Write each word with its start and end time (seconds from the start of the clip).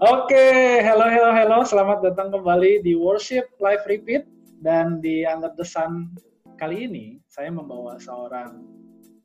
Oke, 0.00 0.80
hello, 0.80 1.12
hello, 1.12 1.28
hello. 1.28 1.60
Selamat 1.60 2.00
datang 2.00 2.32
kembali 2.32 2.80
di 2.80 2.96
Worship 2.96 3.52
Live 3.60 3.84
Repeat. 3.84 4.24
Dan 4.64 5.04
di 5.04 5.28
Under 5.28 5.52
the 5.52 5.60
Sun 5.60 6.16
kali 6.56 6.88
ini, 6.88 7.20
saya 7.28 7.52
membawa 7.52 8.00
seorang 8.00 8.64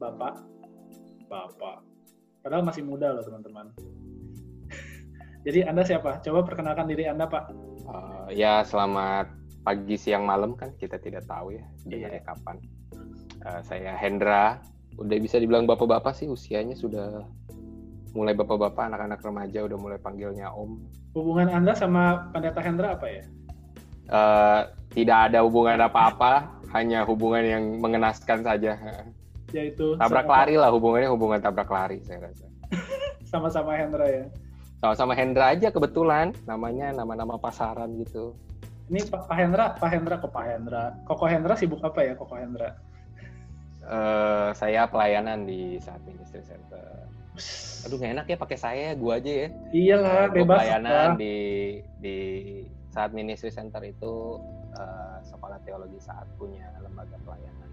bapak. 0.04 0.36
Bapak. 1.32 1.80
Padahal 2.44 2.68
masih 2.68 2.84
muda 2.84 3.16
loh, 3.16 3.24
teman-teman. 3.24 3.72
Jadi 5.48 5.64
Anda 5.64 5.88
siapa? 5.88 6.20
Coba 6.20 6.44
perkenalkan 6.44 6.92
diri 6.92 7.08
Anda, 7.08 7.24
Pak. 7.24 7.56
Uh, 7.88 8.28
ya, 8.36 8.60
selamat 8.68 9.32
pagi, 9.64 9.96
siang, 9.96 10.28
malam 10.28 10.60
kan 10.60 10.76
kita 10.76 11.00
tidak 11.00 11.24
tahu 11.24 11.56
ya 11.56 11.64
dengarnya 11.88 12.20
Iya. 12.20 12.28
kapan. 12.28 12.58
Uh, 13.48 13.62
saya 13.64 13.96
Hendra, 13.96 14.60
udah 15.00 15.18
bisa 15.24 15.40
dibilang 15.40 15.64
bapak-bapak 15.64 16.12
sih 16.12 16.28
usianya 16.28 16.76
sudah 16.76 17.24
mulai 18.16 18.32
bapak-bapak, 18.32 18.88
anak-anak 18.88 19.20
remaja 19.20 19.60
udah 19.68 19.78
mulai 19.78 20.00
panggilnya 20.00 20.48
om. 20.56 20.80
Hubungan 21.12 21.52
Anda 21.52 21.76
sama 21.76 22.32
Pendeta 22.32 22.64
Hendra 22.64 22.96
apa 22.96 23.08
ya? 23.12 23.24
Uh, 24.08 24.62
tidak 24.96 25.30
ada 25.30 25.44
hubungan 25.44 25.76
apa-apa, 25.84 26.48
hanya 26.72 27.04
hubungan 27.04 27.44
yang 27.44 27.64
mengenaskan 27.84 28.40
saja. 28.42 28.80
Yaitu 29.52 30.00
Tabrak 30.00 30.26
sama- 30.26 30.36
lari 30.40 30.56
lah 30.56 30.72
hubungannya 30.72 31.12
hubungan 31.12 31.40
tabrak 31.44 31.68
lari 31.68 32.00
saya 32.08 32.32
rasa. 32.32 32.48
sama-sama 33.32 33.76
Hendra 33.76 34.08
ya. 34.08 34.26
Sama-sama 34.80 35.12
Hendra 35.12 35.52
aja 35.52 35.68
kebetulan, 35.68 36.32
namanya 36.48 36.96
nama-nama 36.96 37.36
pasaran 37.36 38.00
gitu. 38.00 38.32
Ini 38.86 39.02
Pak, 39.10 39.34
Hendra, 39.34 39.74
Pak 39.76 39.90
Hendra 39.92 40.16
kok 40.22 40.30
Pak 40.30 40.46
Hendra. 40.46 40.94
Koko 41.10 41.26
Hendra 41.26 41.58
sibuk 41.58 41.82
apa 41.82 42.06
ya 42.06 42.14
Koko 42.14 42.38
Hendra? 42.38 42.78
Eh, 43.86 44.50
saya 44.54 44.86
pelayanan 44.90 45.46
di 45.46 45.78
saat 45.82 46.02
ministry 46.06 46.42
center. 46.46 47.06
Aduh 47.84 47.96
nggak 47.96 48.12
enak 48.14 48.26
ya 48.28 48.38
pakai 48.38 48.58
saya, 48.58 48.88
gua 48.94 49.18
aja 49.18 49.32
ya. 49.32 49.48
Iyalah, 49.70 50.24
Gua 50.28 50.36
bebas. 50.36 50.58
pelayanan 50.58 51.08
di 51.16 51.36
di 52.00 52.18
saat 52.90 53.12
ministry 53.12 53.50
center 53.50 53.82
itu 53.82 54.40
eh, 54.74 55.18
sekolah 55.24 55.60
teologi 55.62 56.00
saat 56.00 56.26
punya 56.36 56.66
lembaga 56.80 57.16
pelayanan 57.22 57.68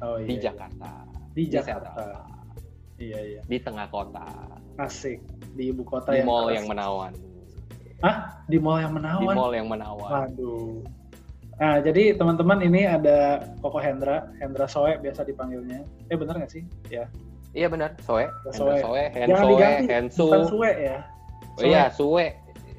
Oh, 0.00 0.16
di 0.16 0.32
iya, 0.32 0.32
iya. 0.32 0.44
Jakarta, 0.48 0.90
Di 1.30 1.42
Jakarta. 1.46 1.90
Iya, 2.96 3.18
iya. 3.20 3.40
di 3.44 3.56
tengah 3.58 3.88
kota, 3.88 4.24
Asik. 4.76 5.20
Di 5.52 5.68
ibu 5.68 5.84
kota 5.84 6.12
di 6.12 6.20
yang 6.20 6.28
mall 6.28 6.46
keras. 6.46 6.56
yang 6.56 6.66
menawan, 6.68 7.12
Hah? 8.00 8.16
Di 8.44 8.56
mall 8.56 8.78
yang 8.78 8.92
di 8.92 8.96
menawan? 8.96 9.34
mall 9.34 9.52
yang 9.52 9.68
menawan. 9.68 10.10
Waduh. 10.32 10.80
Nah, 11.56 11.76
jadi 11.80 12.16
teman-teman 12.16 12.64
ini 12.64 12.88
ada 12.88 13.44
Koko 13.60 13.76
Hendra, 13.76 14.32
Hendra 14.40 14.64
Soe 14.64 14.96
biasa 14.96 15.20
dipanggilnya. 15.22 15.84
Eh 16.08 16.16
bener 16.16 16.40
nggak 16.40 16.48
sih? 16.48 16.64
Ya. 16.88 17.04
Iya 17.50 17.66
benar, 17.66 17.90
Soe, 18.06 18.30
Soe. 18.54 18.78
Soe, 18.78 19.04
Hen 19.10 19.26
Jangan 19.26 19.42
Soe, 19.42 19.50
diganti, 19.50 19.84
Hensu. 19.90 20.26
Bukan 20.30 20.42
Sue 20.46 20.70
ya. 20.70 20.96
Oh 21.58 21.62
iya, 21.66 21.84
Sue. 21.90 22.26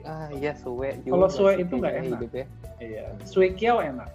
Ah 0.08 0.28
iya 0.32 0.52
Sue. 0.56 0.90
juga 1.04 1.12
Kalau 1.12 1.28
Sue 1.28 1.52
sih 1.60 1.64
itu 1.68 1.74
nggak 1.76 1.96
enak. 2.00 2.20
hidup 2.24 2.32
ya. 2.32 2.46
Iya. 2.80 3.06
Sue 3.28 3.48
Kiao 3.52 3.78
enak. 3.84 4.10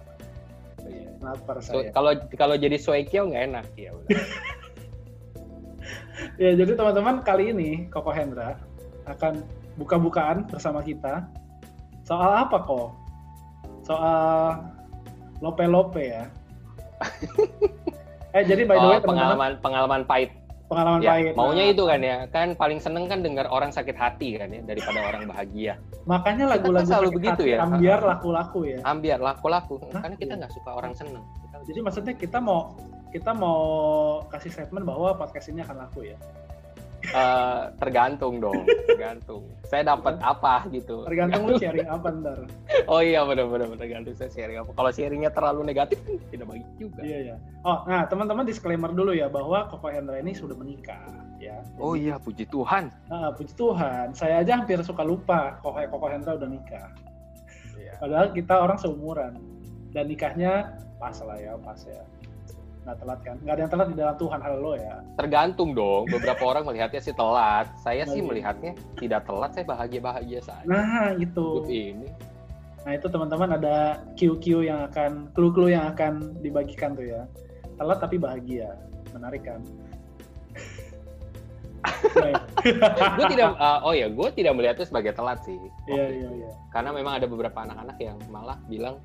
Iya. 0.81 1.09
Lapar 1.21 1.57
saya. 1.61 1.93
Kalau 1.93 2.11
kalau 2.33 2.55
jadi 2.57 2.75
Sue 2.81 3.05
Kyo 3.05 3.29
nggak 3.29 3.43
enak 3.53 3.65
ya. 3.77 3.91
Ya, 6.37 6.53
jadi 6.53 6.77
teman-teman 6.77 7.21
kali 7.25 7.49
ini 7.53 7.89
Koko 7.89 8.13
Hendra 8.13 8.57
akan 9.09 9.41
buka-bukaan 9.77 10.45
bersama 10.49 10.81
kita. 10.81 11.25
Soal 12.05 12.45
apa 12.45 12.61
kok? 12.61 12.93
Soal 13.85 14.61
lope-lope 15.41 16.01
ya. 16.01 16.25
eh 18.37 18.43
jadi 18.45 18.65
by 18.65 18.77
the 18.77 18.87
way 18.89 18.97
Oh, 18.97 19.01
teman-teman 19.01 19.05
pengalaman 19.05 19.51
pengalaman 19.61 20.01
pahit. 20.05 20.33
Pengalaman 20.67 20.99
Ya, 20.99 21.15
pahit. 21.15 21.33
maunya 21.33 21.63
Nah, 21.63 21.73
itu 21.73 21.83
kan 21.87 21.99
ya. 22.03 22.17
Kan 22.27 22.47
paling 22.55 22.79
seneng 22.79 23.07
kan 23.07 23.23
dengar 23.23 23.47
orang 23.47 23.71
sakit 23.71 23.95
hati 23.95 24.35
kan 24.35 24.51
ya 24.51 24.61
daripada 24.63 24.99
orang 25.01 25.23
bahagia. 25.25 25.73
Makanya 26.03 26.43
Kita 26.43 26.53
lagu-lagu 26.59 26.83
kan 26.83 26.91
selalu 26.91 27.09
begitu 27.15 27.41
hati 27.43 27.53
ya. 27.55 27.57
ambiar 27.63 27.99
laku-laku 28.03 28.59
ya. 28.67 28.77
Ambiar 28.83 29.19
laku-laku. 29.19 29.75
Karena 29.89 30.15
kita 30.15 30.33
Iya. 30.35 30.39
nggak 30.43 30.53
suka 30.53 30.69
orang 30.71 30.93
seneng. 30.93 31.23
Kita 31.41 31.55
Jadi 31.67 31.79
maksudnya 31.81 32.13
kita 32.15 32.37
mau 32.43 32.59
kita 33.07 33.31
mau 33.31 33.59
kasih 34.27 34.51
statement 34.51 34.83
bahwa 34.83 35.15
podcast 35.15 35.47
ini 35.47 35.63
akan 35.63 35.87
laku 35.87 36.11
ya. 36.11 36.17
Eh, 37.07 37.61
tergantung 37.79 38.43
dong, 38.43 38.67
tergantung. 38.89 39.47
Saya 39.69 39.95
dapat 39.95 40.19
apa 40.19 40.67
gitu. 40.73 41.07
Tergantung 41.07 41.47
lu 41.47 41.55
sharing 41.55 41.87
apa 41.87 42.07
ntar. 42.19 42.39
Oh 42.89 42.99
iya 42.99 43.23
benar-benar 43.23 43.71
tergantung 43.79 44.17
saya 44.17 44.27
sharing 44.33 44.59
apa. 44.59 44.75
Kalau 44.75 44.91
sharingnya 44.91 45.31
terlalu 45.31 45.71
negatif 45.71 46.01
kan 46.03 46.19
tidak 46.33 46.47
baik 46.51 46.65
juga. 46.75 46.99
Iya 47.05 47.19
ya. 47.31 47.35
Oh, 47.63 47.85
nah 47.87 48.03
teman-teman 48.11 48.43
disclaimer 48.43 48.91
dulu 48.91 49.15
ya 49.15 49.31
bahwa 49.31 49.71
Koko 49.71 49.87
Hendra 49.87 50.19
ini 50.19 50.35
sudah 50.35 50.57
menikah 50.57 50.99
ya. 51.39 51.63
Oh 51.79 51.95
iya 51.95 52.19
puji 52.19 52.49
Tuhan. 52.49 52.91
Nah, 53.07 53.31
puji 53.31 53.53
Tuhan, 53.55 54.11
saya 54.11 54.43
aja 54.43 54.59
hampir 54.59 54.81
suka 54.83 55.05
lupa 55.05 55.61
Koko 55.63 55.79
Koko 55.87 56.07
Hendra 56.11 56.35
udah 56.35 56.49
nikah. 56.49 56.91
Iya. 57.79 57.93
Padahal 58.03 58.27
kita 58.35 58.55
orang 58.57 58.77
seumuran 58.81 59.39
dan 59.95 60.11
nikahnya 60.11 60.75
pas 60.99 61.15
lah 61.23 61.37
ya, 61.39 61.55
pas 61.61 61.79
ya. 61.87 62.03
Nggak 62.87 63.03
telat 63.03 63.19
kan? 63.19 63.35
Nggak 63.43 63.51
ada 63.51 63.59
yang 63.59 63.71
telat 63.75 63.87
di 63.91 63.97
dalam 63.99 64.15
Tuhan, 64.15 64.39
halo 64.39 64.71
ya. 64.79 64.95
Tergantung 65.19 65.69
dong. 65.75 66.07
Beberapa 66.07 66.43
orang 66.47 66.63
melihatnya 66.63 67.03
sih 67.03 67.11
telat. 67.11 67.67
Saya 67.83 68.07
sih 68.07 68.23
Baik. 68.23 68.27
melihatnya 68.31 68.71
tidak 68.95 69.27
telat. 69.27 69.51
Saya 69.51 69.67
bahagia-bahagia 69.67 70.39
saja. 70.39 70.63
Nah, 70.63 71.11
itu. 71.19 71.67
ini. 71.67 72.07
Nah, 72.87 72.95
itu 72.95 73.11
teman-teman 73.11 73.59
ada 73.59 73.99
Q-Q 74.15 74.71
yang 74.71 74.87
akan, 74.87 75.35
clue-clue 75.35 75.75
yang 75.75 75.91
akan 75.91 76.39
dibagikan 76.39 76.95
tuh 76.95 77.11
ya. 77.11 77.27
Telat 77.75 77.99
tapi 77.99 78.15
bahagia. 78.15 78.71
Menarik 79.11 79.43
kan? 79.43 79.59
Gue 83.19 83.25
tidak. 83.35 83.51
uh, 83.59 83.83
oh 83.83 83.91
ya, 83.95 84.07
gue 84.11 84.27
tidak 84.35 84.55
melihatnya 84.55 84.87
sebagai 84.87 85.11
telat 85.11 85.39
sih. 85.43 85.55
Iya, 85.91 86.07
iya, 86.07 86.29
iya. 86.35 86.51
Karena 86.71 86.95
memang 86.95 87.19
ada 87.19 87.27
beberapa 87.27 87.67
anak-anak 87.67 87.99
yang 87.99 88.15
malah 88.31 88.55
bilang. 88.71 88.95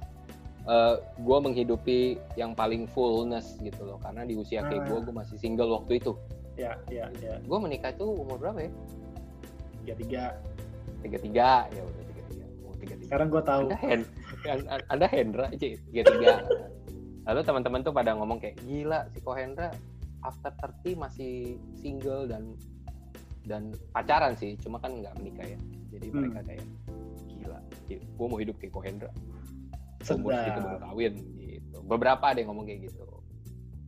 Eh 0.62 0.94
gue 1.18 1.38
menghidupi 1.40 1.98
yang 2.34 2.52
paling 2.52 2.86
fullness 2.86 3.58
gitu 3.58 3.82
loh. 3.82 3.98
Karena 3.98 4.22
di 4.22 4.34
usia 4.34 4.62
kayak 4.62 4.82
Ah. 4.82 4.88
gue 4.88 4.98
gue 5.02 5.14
masih 5.14 5.36
single 5.36 5.70
waktu 5.72 5.98
itu. 5.98 6.14
Ya, 6.54 6.76
ya, 6.86 7.08
ya. 7.18 7.40
gue 7.40 7.58
menikah 7.58 7.90
itu 7.90 8.04
umur 8.04 8.36
berapa 8.36 8.60
ya? 8.60 8.70
Tiga 9.80 9.94
tiga. 9.96 10.24
tiga 11.02 11.18
tiga 11.18 11.50
ya 11.68 11.82
udah 11.82 12.04
tiga 12.06 12.22
tiga 12.28 12.44
umur 12.60 12.74
tiga 12.78 12.94
tiga 12.94 13.06
Sekarang 13.10 13.28
gue 13.28 13.42
tahu. 13.42 13.62
anda 13.66 13.76
Hen 13.76 14.00
anda 14.86 15.06
Hendra 15.08 15.46
aja 15.48 15.66
tiga 15.82 16.02
tiga 16.06 16.32
lalu 17.26 17.40
teman-teman 17.42 17.80
tuh 17.80 17.90
pada 17.90 18.14
ngomong 18.14 18.38
kayak 18.38 18.62
gila 18.62 19.06
si 19.10 19.18
Ko 19.18 19.34
Hendra 19.34 19.74
after 20.22 20.54
30 20.86 20.94
masih 20.94 21.34
single 21.74 22.26
dan 22.26 22.54
dan 23.42 23.62
pacaran 23.90 24.38
sih. 24.38 24.54
Cuma 24.56 24.78
kan 24.78 24.94
nggak 24.94 25.18
menikah 25.18 25.46
ya. 25.48 25.58
Jadi 25.90 26.06
Hmm. 26.08 26.16
mereka 26.22 26.40
kayak 26.46 26.64
gila 27.34 27.58
gue 27.90 28.26
mau 28.28 28.38
hidup 28.38 28.54
kayak 28.56 28.70
Ko 28.70 28.80
Hendra 28.80 29.10
umur 30.10 30.30
segitu 30.34 30.60
baru 30.60 30.78
kawin 30.82 31.12
gitu. 31.38 31.78
Beberapa 31.86 32.24
ada 32.34 32.38
yang 32.42 32.48
ngomong 32.50 32.66
kayak 32.66 32.80
gitu. 32.90 33.04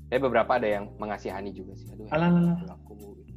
Tapi 0.09 0.21
beberapa 0.21 0.51
ada 0.55 0.69
yang 0.69 0.85
mengasihani 1.01 1.51
juga 1.51 1.75
sih. 1.75 1.91
Aduh 1.91 2.07
Alah, 2.15 2.31
alah, 2.31 2.57
aku 2.71 3.19
gitu. 3.19 3.35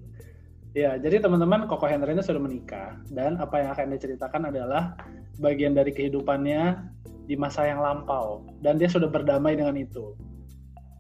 Ya, 0.78 0.94
jadi 1.02 1.26
teman-teman 1.26 1.66
Koko 1.66 1.90
Hendra 1.90 2.14
ini 2.14 2.22
sudah 2.22 2.38
menikah 2.38 3.02
dan 3.10 3.42
apa 3.42 3.66
yang 3.66 3.70
akan 3.74 3.98
diceritakan 3.98 4.54
adalah 4.54 4.94
bagian 5.42 5.74
dari 5.74 5.90
kehidupannya 5.90 6.78
di 7.26 7.34
masa 7.34 7.66
yang 7.66 7.82
lampau 7.82 8.46
dan 8.62 8.78
dia 8.78 8.86
sudah 8.86 9.10
berdamai 9.10 9.58
dengan 9.58 9.74
itu. 9.74 10.14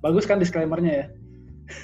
Bagus 0.01 0.25
kan 0.25 0.41
disclaimernya 0.41 0.93
ya? 0.93 1.05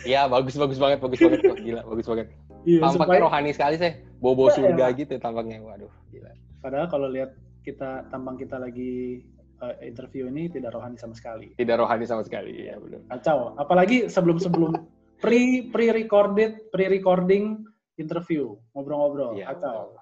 Iya 0.07 0.21
bagus 0.31 0.55
bagus 0.55 0.79
banget 0.79 1.03
bagus 1.03 1.19
banget 1.19 1.39
kok. 1.43 1.57
Gila 1.59 1.81
bagus 1.85 2.07
banget. 2.07 2.27
Iya, 2.63 2.79
tampaknya 2.79 3.03
supaya 3.03 3.19
rohani 3.27 3.51
sekali 3.51 3.75
sih 3.75 3.91
bobo 4.23 4.47
Iya, 4.47 4.55
surga 4.55 4.85
gitu 4.95 5.13
tampaknya. 5.19 5.57
Waduh 5.59 5.91
gila. 6.09 6.31
Padahal 6.63 6.87
kalau 6.87 7.07
lihat 7.11 7.35
kita 7.61 8.07
tampang 8.11 8.39
kita 8.39 8.59
lagi 8.59 9.23
eh, 9.71 9.87
interview 9.87 10.27
ini 10.27 10.51
tidak 10.51 10.75
rohani 10.75 10.99
sama 10.99 11.15
sekali. 11.15 11.55
tidak 11.55 11.79
rohani 11.79 12.03
sama 12.03 12.23
sekali 12.25 12.67
ya 12.67 12.75
benar 12.77 12.99
Kacau. 13.07 13.55
Apalagi 13.55 14.11
sebelum-sebelum 14.11 14.71
pre 15.23 15.71
pre 15.71 15.95
recorded 15.95 16.67
pre 16.73 16.91
recording 16.91 17.63
interview 17.95 18.57
ngobrol-ngobrol. 18.73 19.37
Iya, 19.37 19.53
Kacau. 19.55 19.95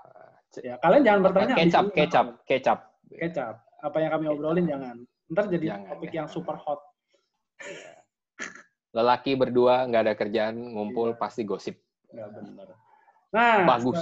Ya, 0.60 0.76
kalian 0.84 1.04
jangan 1.08 1.22
bertanya 1.28 1.54
kecap 1.56 1.86
kecap 1.94 2.26
apa. 2.36 2.44
kecap 2.44 2.80
kecap. 3.12 3.56
Apa 3.82 3.98
yang 4.00 4.12
kami 4.14 4.26
obrolin 4.30 4.66
jangan. 4.68 4.96
Ntar 5.32 5.48
jadi 5.48 5.66
Jangan, 5.74 5.88
topik 5.96 6.12
ya. 6.12 6.18
yang 6.22 6.28
super 6.28 6.56
hot. 6.60 6.82
lelaki 8.92 9.40
berdua 9.40 9.88
nggak 9.88 10.04
ada 10.04 10.14
kerjaan 10.18 10.56
ngumpul 10.76 11.16
Iya. 11.16 11.20
pasti 11.20 11.48
gosip 11.48 11.80
Nggak 12.12 12.28
benar. 12.36 12.68
Nah, 13.32 13.64
bagus 13.64 14.00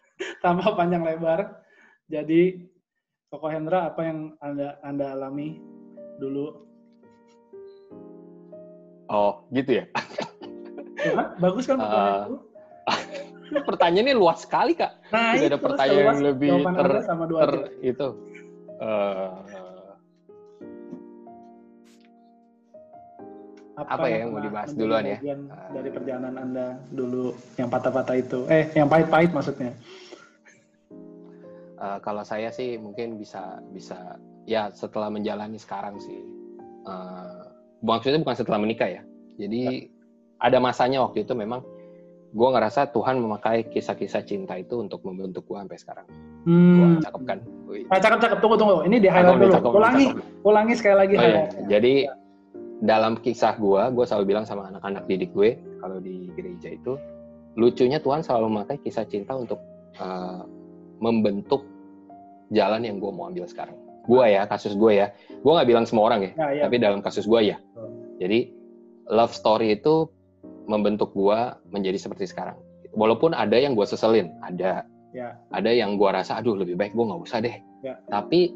tanpa 0.44 0.72
panjang 0.72 1.04
lebar. 1.04 1.60
Jadi, 2.08 2.64
Koko 3.32 3.48
Hendra, 3.48 3.88
apa 3.88 4.04
yang 4.04 4.36
anda 4.44 4.76
anda 4.84 5.16
alami 5.16 5.56
dulu? 6.20 6.68
oh 9.08 9.44
gitu 9.52 9.80
ya 9.80 9.84
Ya 11.02 11.12
kan? 11.16 11.26
Bagus 11.40 11.64
kan 11.66 11.76
pertanyaan? 11.80 12.30
Ini 13.52 13.60
pertanyaannya 13.72 14.14
luas 14.20 14.44
sekali 14.44 14.72
kak 14.76 14.92
Nah, 15.10 15.32
tidak 15.32 15.48
ada 15.48 15.56
itu 15.56 15.64
pertanyaan 15.64 15.96
seluas 15.96 16.12
yang 16.12 16.20
lebih 16.28 16.50
ter, 16.60 16.88
sama 17.08 17.24
dua 17.24 17.40
ter 17.42 17.52
aja. 17.56 17.68
itu 17.80 18.08
Eh, 18.82 19.30
Apa 23.82 24.04
ya 24.06 24.22
yang 24.22 24.30
mau 24.30 24.38
pernah 24.38 24.46
dibahas 24.46 24.70
duluan 24.76 25.04
ya? 25.08 25.18
Dari 25.72 25.90
perjalanan 25.90 26.34
Anda 26.36 26.66
dulu 26.92 27.32
yang 27.56 27.72
patah-patah 27.72 28.16
itu. 28.20 28.44
Eh, 28.52 28.68
yang 28.76 28.86
pahit-pahit 28.86 29.32
maksudnya. 29.32 29.72
Uh, 31.82 31.98
kalau 31.98 32.22
saya 32.22 32.54
sih 32.54 32.78
mungkin 32.78 33.18
bisa 33.18 33.58
bisa 33.74 34.16
ya 34.46 34.70
setelah 34.70 35.10
menjalani 35.10 35.58
sekarang 35.58 35.98
sih. 35.98 36.22
Uh, 36.86 37.50
maksudnya 37.82 38.22
bukan 38.22 38.38
setelah 38.38 38.62
menikah 38.62 38.86
ya. 38.86 39.02
Jadi 39.36 39.60
ya. 39.66 39.90
ada 40.38 40.58
masanya 40.62 41.02
waktu 41.02 41.26
itu 41.26 41.34
memang 41.34 41.66
gue 42.32 42.48
ngerasa 42.48 42.88
Tuhan 42.96 43.20
memakai 43.20 43.68
kisah-kisah 43.68 44.24
cinta 44.24 44.56
itu 44.56 44.80
untuk 44.80 45.04
membentuk 45.04 45.44
gue 45.44 45.58
sampai 45.58 45.78
sekarang. 45.78 46.06
Hmm. 46.48 46.76
Gue 46.78 46.86
cakep 47.04 47.22
kan? 47.28 47.38
Nah, 47.92 47.98
cakep 48.00 48.18
cakep 48.24 48.38
tunggu 48.40 48.56
tunggu. 48.56 48.82
Ini 48.88 48.96
di 49.02 49.08
highlight 49.10 49.38
dulu. 49.38 49.52
Cakep, 49.52 49.70
ulangi, 49.76 50.06
cakep. 50.16 50.46
ulangi 50.48 50.74
sekali 50.78 50.96
lagi. 50.96 51.14
Oh, 51.18 51.22
iya. 51.22 51.44
Jadi 51.68 51.94
dalam 52.82 53.20
kisah 53.20 53.54
gue, 53.60 53.82
gue 53.94 54.04
selalu 54.08 54.24
bilang 54.26 54.44
sama 54.48 54.66
anak-anak 54.72 55.06
didik 55.06 55.30
gue 55.36 55.60
kalau 55.78 56.00
di 56.02 56.32
gereja 56.34 56.72
itu, 56.72 56.96
lucunya 57.54 58.00
Tuhan 58.00 58.24
selalu 58.24 58.46
memakai 58.48 58.80
kisah 58.80 59.06
cinta 59.06 59.36
untuk 59.36 59.60
uh, 60.00 60.42
membentuk 60.98 61.68
jalan 62.52 62.84
yang 62.84 63.00
gue 63.00 63.10
mau 63.10 63.32
ambil 63.32 63.48
sekarang. 63.48 63.74
Gue 64.04 64.34
ya, 64.34 64.46
kasus 64.46 64.76
gue 64.76 64.92
ya. 64.98 65.10
Gue 65.40 65.52
nggak 65.56 65.68
bilang 65.68 65.84
semua 65.88 66.12
orang 66.12 66.28
ya, 66.28 66.32
ya, 66.36 66.46
ya. 66.58 66.62
tapi 66.68 66.76
dalam 66.78 67.00
kasus 67.00 67.24
gue 67.24 67.40
ya. 67.54 67.56
Jadi 68.20 68.52
love 69.10 69.34
story 69.34 69.74
itu 69.74 70.06
membentuk 70.66 71.10
gua 71.14 71.58
menjadi 71.70 71.98
seperti 71.98 72.30
sekarang. 72.30 72.58
Walaupun 72.92 73.32
ada 73.32 73.56
yang 73.56 73.74
gua 73.74 73.88
seselin, 73.88 74.30
ada, 74.44 74.86
ya. 75.16 75.34
ada 75.50 75.70
yang 75.72 75.96
gua 75.96 76.22
rasa, 76.22 76.38
aduh 76.38 76.54
lebih 76.54 76.78
baik 76.78 76.92
gua 76.94 77.12
nggak 77.12 77.22
usah 77.24 77.38
deh. 77.42 77.56
Ya. 77.82 77.98
Tapi 78.06 78.52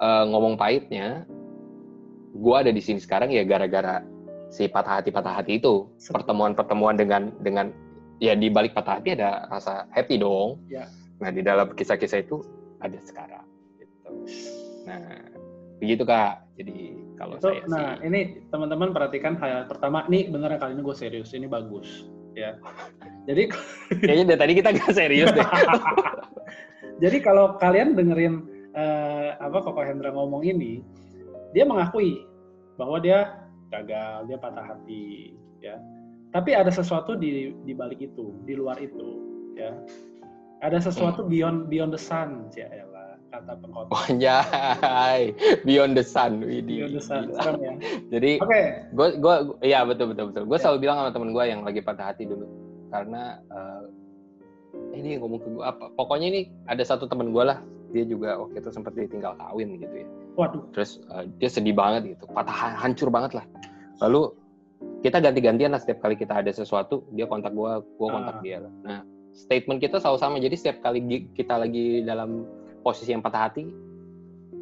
uh, 0.00 0.24
ngomong 0.26 0.58
pahitnya, 0.58 1.24
gua 2.34 2.66
ada 2.66 2.72
di 2.72 2.82
sini 2.82 2.98
sekarang 2.98 3.30
ya 3.30 3.46
gara-gara 3.46 4.02
si 4.50 4.66
patah 4.66 4.98
hati 4.98 5.14
patah 5.14 5.34
hati 5.38 5.62
itu, 5.62 5.86
pertemuan-pertemuan 6.10 6.98
dengan 6.98 7.30
dengan 7.40 7.70
ya 8.18 8.34
di 8.34 8.50
balik 8.50 8.74
patah 8.74 8.98
hati 8.98 9.14
ada 9.14 9.46
rasa 9.46 9.86
happy 9.94 10.18
dong. 10.18 10.58
Ya. 10.66 10.90
Nah 11.20 11.30
di 11.30 11.44
dalam 11.44 11.70
kisah-kisah 11.76 12.26
itu 12.26 12.42
ada 12.80 12.98
sekarang. 13.04 13.46
Gitu. 13.76 14.10
Nah 14.84 15.28
begitu 15.80 16.02
kak. 16.04 16.44
Jadi 16.60 17.00
kalau 17.20 17.36
itu, 17.36 17.44
saya 17.52 17.60
nah 17.68 17.88
sih. 18.00 18.08
ini 18.08 18.20
teman-teman 18.48 18.96
perhatikan 18.96 19.36
hal 19.36 19.68
pertama 19.68 20.08
ini 20.08 20.32
beneran 20.32 20.56
kali 20.56 20.72
ini 20.72 20.80
gue 20.80 20.96
serius 20.96 21.36
ini 21.36 21.44
bagus 21.44 22.08
ya 22.32 22.56
jadi 23.28 23.52
kayaknya 24.00 24.24
dari 24.32 24.40
tadi 24.40 24.52
kita 24.56 24.68
gak 24.72 24.96
serius 24.96 25.28
deh 25.36 25.44
jadi 27.04 27.16
kalau 27.20 27.60
kalian 27.60 27.92
dengerin 27.92 28.48
uh, 28.72 29.36
apa 29.36 29.60
Koko 29.60 29.84
Hendra 29.84 30.16
ngomong 30.16 30.48
ini 30.48 30.80
dia 31.52 31.68
mengakui 31.68 32.24
bahwa 32.80 32.96
dia 33.04 33.36
gagal 33.68 34.24
dia 34.32 34.40
patah 34.40 34.64
hati 34.64 35.36
ya 35.60 35.76
tapi 36.32 36.56
ada 36.56 36.72
sesuatu 36.72 37.20
di 37.20 37.52
di 37.68 37.72
balik 37.76 38.00
itu 38.00 38.32
di 38.48 38.56
luar 38.56 38.80
itu 38.80 39.20
ya 39.60 39.76
ada 40.60 40.78
sesuatu 40.80 41.24
beyond 41.24 41.68
beyond 41.72 41.92
the 41.92 42.00
sun 42.00 42.48
ya 42.56 42.68
kata 43.30 43.62
pengkhotbah. 43.62 43.94
Oh, 43.94 44.06
jai. 44.18 45.30
Beyond 45.62 45.94
the 45.94 46.02
sun. 46.02 46.42
Widih. 46.42 46.82
Beyond 46.82 46.94
the 46.98 47.02
sun. 47.02 47.22
Serem 47.38 47.62
ya. 47.62 47.72
Jadi, 48.10 48.42
okay. 48.42 48.90
gue, 48.90 49.22
gue, 49.22 49.34
ya 49.62 49.86
betul 49.86 50.10
betul 50.10 50.34
betul. 50.34 50.50
Gue 50.50 50.58
yeah. 50.58 50.62
selalu 50.66 50.78
bilang 50.82 50.96
sama 50.98 51.14
temen 51.14 51.30
gue 51.30 51.44
yang 51.46 51.62
lagi 51.62 51.78
patah 51.78 52.10
hati 52.10 52.26
dulu, 52.26 52.50
karena 52.90 53.38
uh, 53.54 53.86
ini 54.98 55.22
ngomong 55.22 55.38
ke 55.38 55.46
gue 55.46 55.62
apa? 55.62 55.94
Pokoknya 55.94 56.26
ini 56.34 56.40
ada 56.66 56.82
satu 56.82 57.06
temen 57.06 57.30
gue 57.30 57.44
lah, 57.46 57.62
dia 57.94 58.02
juga 58.02 58.34
waktu 58.34 58.58
itu 58.58 58.70
sempat 58.74 58.98
ditinggal 58.98 59.38
kawin 59.38 59.78
gitu 59.78 59.94
ya. 59.94 60.08
Waduh. 60.34 60.66
Terus 60.74 60.98
uh, 61.14 61.22
dia 61.38 61.46
sedih 61.54 61.78
banget 61.78 62.18
gitu, 62.18 62.26
patah 62.34 62.82
hancur 62.82 63.14
banget 63.14 63.38
lah. 63.38 63.46
Lalu 64.02 64.34
kita 65.06 65.22
ganti-gantian 65.22 65.70
lah 65.70 65.78
setiap 65.78 66.02
kali 66.02 66.18
kita 66.18 66.34
ada 66.42 66.50
sesuatu, 66.50 67.06
dia 67.14 67.30
kontak 67.30 67.54
gue, 67.54 67.72
gue 67.78 68.08
kontak 68.10 68.36
uh. 68.38 68.42
dia 68.42 68.58
lah. 68.66 68.72
Nah, 68.82 69.00
statement 69.34 69.78
kita 69.82 69.98
selalu 70.02 70.18
sama. 70.18 70.36
Jadi 70.38 70.54
setiap 70.56 70.82
kali 70.84 71.30
kita 71.34 71.58
lagi 71.60 72.02
dalam 72.02 72.46
posisi 72.80 73.12
yang 73.12 73.22
patah 73.22 73.50
hati 73.50 73.64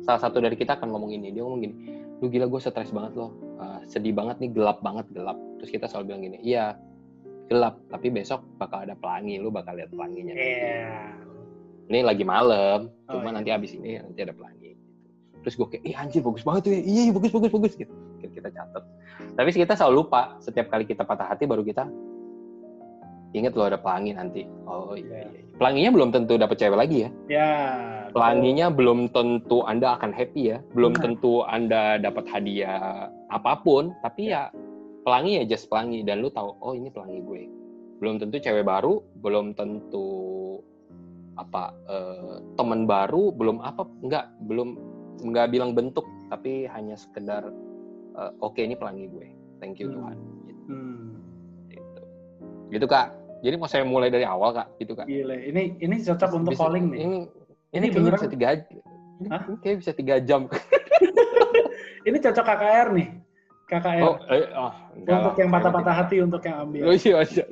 salah 0.03 0.21
satu 0.23 0.41
dari 0.41 0.57
kita 0.57 0.77
akan 0.79 0.89
ngomong 0.91 1.13
ini. 1.15 1.33
Dia 1.33 1.43
ngomong 1.45 1.61
gini 1.63 1.77
lu 2.19 2.27
gila 2.27 2.51
gue 2.51 2.61
stres 2.61 2.91
banget 2.91 3.15
loh. 3.15 3.31
Uh, 3.59 3.83
sedih 3.87 4.15
banget 4.15 4.43
nih 4.43 4.51
gelap 4.53 4.83
banget 4.83 5.07
gelap. 5.15 5.39
Terus 5.63 5.71
kita 5.71 5.87
selalu 5.91 6.05
bilang 6.15 6.23
gini 6.27 6.39
iya 6.43 6.75
gelap 7.49 7.81
tapi 7.89 8.13
besok 8.13 8.45
bakal 8.59 8.85
ada 8.85 8.95
pelangi. 8.99 9.39
Lu 9.41 9.53
bakal 9.53 9.79
lihat 9.79 9.91
pelanginya. 9.95 10.35
Yeah. 10.35 11.15
ini 11.89 12.05
lagi 12.05 12.21
malam 12.21 12.93
oh, 13.09 13.17
cuma 13.17 13.33
iya. 13.33 13.37
nanti 13.41 13.49
abis 13.49 13.73
ini 13.73 13.97
nanti 13.97 14.21
ada 14.21 14.37
pelangi. 14.37 14.77
Terus 15.41 15.55
gue 15.57 15.67
kayak 15.73 15.85
ih 15.89 15.97
anjir 15.97 16.21
bagus 16.21 16.45
banget 16.45 16.69
tuh 16.69 16.73
ya. 16.77 16.81
Iya, 16.85 17.03
iya 17.09 17.13
bagus 17.17 17.33
bagus 17.33 17.51
bagus 17.55 17.73
gitu. 17.81 17.95
Kita 18.21 18.53
catat 18.53 18.85
tapi 19.39 19.55
kita 19.55 19.79
selalu 19.79 20.03
lupa 20.03 20.35
setiap 20.43 20.67
kali 20.67 20.83
kita 20.83 21.07
patah 21.07 21.31
hati 21.31 21.47
baru 21.47 21.63
kita 21.63 21.87
ingat 23.39 23.55
lo 23.55 23.67
ada 23.67 23.79
pelangi 23.79 24.11
nanti 24.15 24.43
oh 24.67 24.95
iya, 24.95 25.25
iya. 25.25 25.31
iya. 25.31 25.55
pelanginya 25.57 25.91
belum 25.95 26.11
tentu 26.11 26.35
dapat 26.37 26.57
cewek 26.59 26.79
lagi 26.79 26.97
ya 27.07 27.11
ya 27.29 27.53
pelanginya 28.11 28.67
belum 28.73 29.11
tentu 29.15 29.63
anda 29.65 29.95
akan 29.99 30.11
happy 30.11 30.55
ya 30.55 30.59
belum 30.75 30.93
nah. 30.97 31.03
tentu 31.03 31.33
anda 31.47 31.83
dapat 32.03 32.25
hadiah 32.29 33.09
apa 33.31 33.53
pun 33.63 33.95
tapi 34.03 34.33
ya. 34.33 34.51
ya 34.51 34.59
pelangi 35.07 35.33
ya 35.41 35.45
just 35.47 35.71
pelangi 35.71 36.03
dan 36.05 36.21
lu 36.21 36.29
tahu 36.29 36.53
oh 36.61 36.75
ini 36.75 36.91
pelangi 36.91 37.21
gue 37.23 37.43
belum 37.99 38.23
tentu 38.23 38.37
cewek 38.39 38.67
baru 38.67 39.03
belum 39.23 39.55
tentu 39.59 40.07
apa 41.39 41.71
uh, 41.87 42.43
teman 42.59 42.87
baru 42.87 43.31
belum 43.31 43.63
apa 43.63 43.87
enggak 44.03 44.27
belum 44.51 44.69
enggak 45.23 45.47
bilang 45.55 45.71
bentuk 45.75 46.05
tapi 46.29 46.67
hanya 46.67 46.99
sekedar 46.99 47.47
uh, 48.19 48.33
oke 48.43 48.59
okay, 48.59 48.67
ini 48.67 48.75
pelangi 48.75 49.07
gue 49.07 49.27
thank 49.63 49.79
you 49.79 49.91
hmm. 49.91 49.97
Tuhan 49.97 50.17
gitu. 50.47 50.63
Hmm 50.69 51.09
gitu 52.69 52.85
kak 52.85 53.13
jadi 53.45 53.55
mau 53.57 53.71
saya 53.71 53.85
mulai 53.87 54.11
dari 54.11 54.27
awal 54.27 54.55
kak 54.55 54.67
gitu 54.83 54.93
kak? 54.99 55.07
Gile. 55.07 55.37
ini 55.47 55.79
ini 55.79 55.97
cocok 56.03 56.31
untuk 56.35 56.53
bisa, 56.55 56.63
calling 56.67 56.85
nih. 56.91 56.99
ini 57.03 57.17
ini, 57.69 57.87
ini 57.93 58.09
bisa 58.11 58.29
tiga 58.31 58.47
ini, 59.19 59.29
Hah? 59.29 59.43
kayak 59.61 59.77
bisa 59.83 59.93
tiga 59.93 60.15
jam. 60.23 60.47
Ini 62.09 62.17
cocok 62.23 62.45
KKR 62.45 62.89
nih. 62.95 63.09
KKR 63.69 64.01
oh, 64.01 64.17
eh, 64.33 64.49
oh, 64.57 64.73
untuk 64.97 65.37
yang 65.37 65.51
patah-patah 65.53 65.93
hati 65.93 66.17
untuk 66.25 66.41
yang 66.41 66.65
ambil. 66.65 66.89
Oh, 66.89 66.95
iya, 66.97 67.21
iya. 67.21 67.45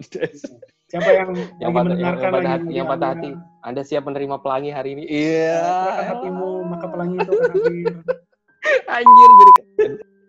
siapa 0.88 1.10
yang 1.12 1.28
yang 1.62 1.72
patah, 1.76 1.92
yang, 1.92 2.16
yang 2.16 2.32
patah 2.32 2.50
hati, 2.56 2.70
yang 2.72 2.86
patah 2.88 3.08
hati. 3.12 3.30
Anda 3.60 3.82
siap 3.84 4.02
menerima 4.08 4.36
pelangi 4.40 4.70
hari 4.72 4.96
ini? 4.96 5.04
Iya. 5.04 5.60
yeah. 5.60 6.08
hatimu 6.08 6.64
maka 6.72 6.86
pelangi 6.88 7.20
itu 7.20 7.30
akan 7.36 7.52
hadir. 7.52 7.94
Anjir 8.88 9.30
jadi 9.36 9.52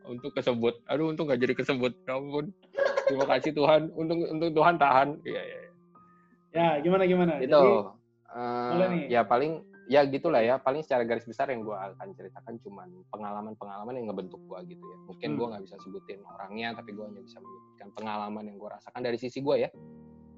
untuk 0.10 0.32
kesebut. 0.34 0.80
Aduh 0.88 1.12
untung 1.12 1.28
gak 1.30 1.40
jadi 1.40 1.54
kesebut. 1.54 1.94
Ya 2.08 2.18
ampun. 2.18 2.52
Terima 3.08 3.26
kasih 3.28 3.52
Tuhan. 3.54 3.92
Untung 3.94 4.24
untung 4.28 4.52
Tuhan 4.52 4.76
tahan. 4.80 5.20
Iya 5.24 5.42
iya 5.44 5.60
ya. 5.60 5.72
ya 6.56 6.68
gimana 6.82 7.04
gimana? 7.06 7.34
Itu 7.40 7.52
jadi, 7.52 7.72
uh, 8.34 8.92
ya 9.08 9.22
paling 9.24 9.64
ya 9.88 10.04
gitulah 10.08 10.42
ya. 10.44 10.56
Paling 10.60 10.82
secara 10.84 11.04
garis 11.08 11.28
besar 11.28 11.48
yang 11.52 11.64
gue 11.64 11.76
akan 11.76 12.08
ceritakan 12.16 12.60
cuman 12.64 12.90
pengalaman-pengalaman 13.12 13.94
yang 13.96 14.08
ngebentuk 14.12 14.42
gue 14.44 14.60
gitu 14.76 14.84
ya. 14.84 14.98
Mungkin 15.08 15.30
hmm. 15.32 15.38
gue 15.38 15.48
nggak 15.54 15.64
bisa 15.68 15.76
sebutin 15.84 16.20
orangnya 16.24 16.76
tapi 16.76 16.96
gue 16.96 17.06
hanya 17.06 17.22
bisa 17.24 17.38
menyebutkan 17.40 17.88
pengalaman 17.96 18.44
yang 18.48 18.58
gue 18.60 18.70
rasakan 18.72 19.02
dari 19.04 19.18
sisi 19.20 19.40
gue 19.40 19.68
ya 19.68 19.70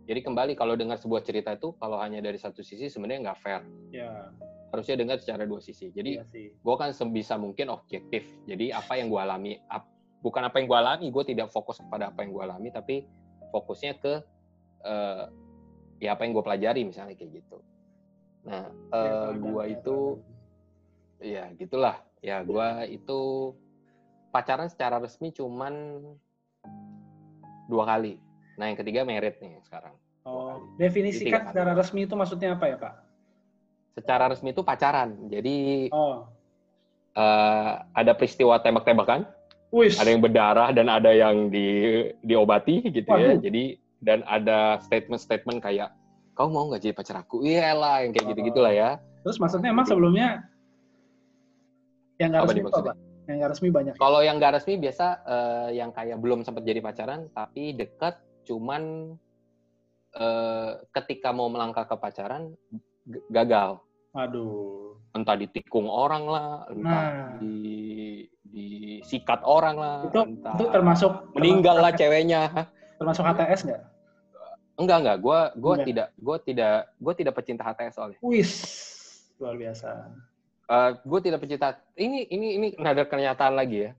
jadi 0.10 0.26
kembali 0.26 0.58
kalau 0.58 0.74
dengar 0.74 0.98
sebuah 0.98 1.22
cerita 1.22 1.54
itu 1.54 1.70
kalau 1.78 2.02
hanya 2.02 2.18
dari 2.18 2.42
satu 2.42 2.66
sisi 2.66 2.90
sebenarnya 2.90 3.30
nggak 3.30 3.40
fair. 3.46 3.62
Ya. 3.94 4.34
harusnya 4.70 5.02
dengar 5.02 5.18
secara 5.18 5.50
dua 5.50 5.62
sisi. 5.62 5.90
Jadi 5.90 6.18
ya 6.18 6.26
gue 6.62 6.76
kan 6.78 6.94
sebisa 6.94 7.38
mungkin 7.38 7.74
objektif. 7.74 8.26
Jadi 8.46 8.70
apa 8.70 8.98
yang 9.02 9.10
gue 9.10 9.18
alami 9.18 9.58
ap, 9.66 9.86
bukan 10.22 10.46
apa 10.46 10.62
yang 10.62 10.70
gue 10.70 10.78
alami 10.78 11.06
gue 11.10 11.24
tidak 11.26 11.50
fokus 11.50 11.82
kepada 11.82 12.14
apa 12.14 12.22
yang 12.22 12.38
gue 12.38 12.44
alami 12.46 12.70
tapi 12.70 12.96
fokusnya 13.50 13.98
ke 13.98 14.14
uh, 14.86 15.26
ya 15.98 16.14
apa 16.14 16.22
yang 16.26 16.38
gue 16.38 16.46
pelajari 16.46 16.82
misalnya 16.86 17.18
kayak 17.18 17.42
gitu. 17.42 17.58
Nah 18.46 18.70
uh, 18.94 19.30
eh, 19.30 19.30
gue 19.42 19.64
itu 19.74 19.98
ya 21.22 21.50
gitulah. 21.58 21.98
Ya 22.22 22.42
gue 22.46 22.94
itu 22.94 23.54
pacaran 24.30 24.70
secara 24.70 25.02
resmi 25.02 25.34
cuman 25.34 25.98
dua 27.70 27.90
kali 27.90 28.29
nah 28.60 28.68
yang 28.68 28.76
ketiga 28.76 29.08
merit 29.08 29.40
nih 29.40 29.56
sekarang 29.64 29.96
oh 30.28 30.60
definisikan 30.76 31.48
secara 31.48 31.72
resmi 31.72 32.04
itu 32.04 32.14
maksudnya 32.20 32.60
apa 32.60 32.66
ya 32.68 32.76
pak 32.76 32.94
secara 33.96 34.32
resmi 34.32 34.52
itu 34.52 34.62
pacaran 34.64 35.16
jadi 35.28 35.88
oh. 35.92 36.28
uh, 37.20 37.72
ada 37.92 38.16
peristiwa 38.16 38.56
tembak-tembakan. 38.64 39.28
Ada 39.70 40.10
yang 40.10 40.26
berdarah 40.26 40.74
dan 40.74 40.90
ada 40.90 41.14
yang 41.14 41.54
di 41.54 42.10
diobati 42.26 42.90
gitu 42.90 43.06
ya. 43.06 43.38
Waduh. 43.38 43.38
ya. 43.38 43.42
Jadi 43.46 43.64
dan 44.02 44.26
ada 44.26 44.82
statement-statement 44.82 45.62
kayak 45.62 45.94
kau 46.34 46.50
mau 46.50 46.66
nggak 46.72 46.82
jadi 46.82 46.96
pacar 46.96 47.22
aku? 47.22 47.46
Iya 47.46 47.78
lah 47.78 48.02
yang 48.02 48.16
kayak 48.16 48.34
gitu 48.34 48.42
gitulah 48.50 48.74
ya. 48.74 48.98
Terus 49.22 49.38
maksudnya 49.38 49.70
emang 49.70 49.86
sebelumnya 49.86 50.48
yang 52.18 52.34
nggak 52.34 52.50
resmi 52.50 52.62
apa? 52.66 52.94
Yang 53.30 53.36
nggak 53.38 53.52
resmi 53.54 53.70
banyak. 53.70 53.94
Kalau 54.00 54.20
yang 54.26 54.36
nggak 54.42 54.54
resmi 54.58 54.74
biasa 54.82 55.06
uh, 55.22 55.70
yang 55.70 55.94
kayak 55.94 56.18
belum 56.18 56.42
sempat 56.42 56.66
jadi 56.66 56.82
pacaran 56.82 57.30
tapi 57.36 57.78
dekat 57.78 58.18
cuman 58.50 59.14
uh, 60.18 60.82
ketika 60.98 61.30
mau 61.30 61.54
melangkah 61.54 61.86
ke 61.86 61.94
pacaran 61.94 62.58
gagal. 63.30 63.78
Aduh. 64.18 64.98
Entah 65.14 65.38
ditikung 65.38 65.90
orang 65.90 66.26
lah, 66.26 66.50
entah 66.70 67.04
nah. 67.10 67.30
di 67.38 68.26
disikat 68.50 69.46
orang 69.46 69.78
lah. 69.78 69.96
Itu, 70.10 70.26
itu 70.42 70.66
termasuk 70.74 71.34
meninggal 71.38 71.78
termasuk, 71.78 71.94
lah 71.94 72.00
ceweknya. 72.02 72.42
Termasuk 72.98 73.24
HTS 73.26 73.62
nggak? 73.70 73.82
Enggak 74.80 74.98
enggak, 75.06 75.18
gue 75.22 75.40
gue 75.60 75.76
tidak 75.94 76.08
gue 76.18 76.38
tidak 76.50 76.76
gue 76.98 77.14
tidak 77.14 77.34
pecinta 77.38 77.64
HTS 77.66 77.94
soalnya. 77.98 78.20
Wis. 78.26 78.52
luar 79.40 79.56
biasa. 79.56 79.90
Uh, 80.68 80.92
gue 81.00 81.20
tidak 81.24 81.40
pecinta. 81.42 81.80
Ini 81.96 82.28
ini 82.30 82.48
ini 82.60 82.68
ada 82.78 83.08
kenyataan 83.08 83.56
lagi 83.56 83.90
ya. 83.90 83.92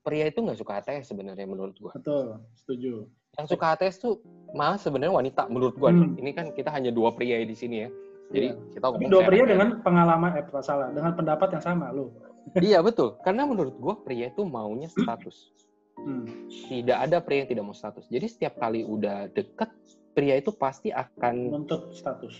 Pria 0.00 0.26
itu 0.26 0.40
nggak 0.40 0.56
suka 0.56 0.80
ATS 0.80 1.12
sebenarnya 1.12 1.44
menurut 1.44 1.76
gue. 1.76 1.92
Betul, 1.92 2.40
setuju. 2.56 3.04
Yang 3.38 3.46
suka 3.56 3.66
ATS 3.76 3.96
tuh 4.02 4.14
malah 4.56 4.78
sebenarnya 4.80 5.14
wanita 5.14 5.46
menurut 5.46 5.74
gue. 5.78 5.90
Hmm. 5.90 6.18
Ini 6.18 6.30
kan 6.34 6.46
kita 6.50 6.70
hanya 6.74 6.90
dua 6.90 7.14
pria 7.14 7.42
di 7.42 7.54
sini 7.54 7.86
ya. 7.86 7.90
Jadi 8.30 8.46
iya. 8.54 8.54
kita 8.78 8.84
ngomong 8.86 9.10
dua 9.10 9.22
pria 9.26 9.42
dengan 9.46 9.68
pengalaman 9.82 10.30
eh 10.38 10.44
salah, 10.62 10.88
dengan 10.94 11.12
pendapat 11.18 11.48
yang 11.58 11.62
sama 11.62 11.90
lo. 11.90 12.14
iya 12.62 12.78
betul. 12.82 13.18
Karena 13.22 13.46
menurut 13.46 13.74
gue 13.78 13.94
pria 14.06 14.30
itu 14.30 14.42
maunya 14.46 14.90
status. 14.90 15.54
Hmm. 16.00 16.48
Tidak 16.48 16.96
ada 16.96 17.20
pria 17.20 17.44
yang 17.44 17.50
tidak 17.50 17.64
mau 17.66 17.76
status. 17.76 18.06
Jadi 18.08 18.26
setiap 18.30 18.56
kali 18.58 18.86
udah 18.86 19.28
deket, 19.34 19.70
pria 20.14 20.38
itu 20.38 20.50
pasti 20.54 20.94
akan 20.94 21.52
nuntut 21.52 21.92
status. 21.92 22.34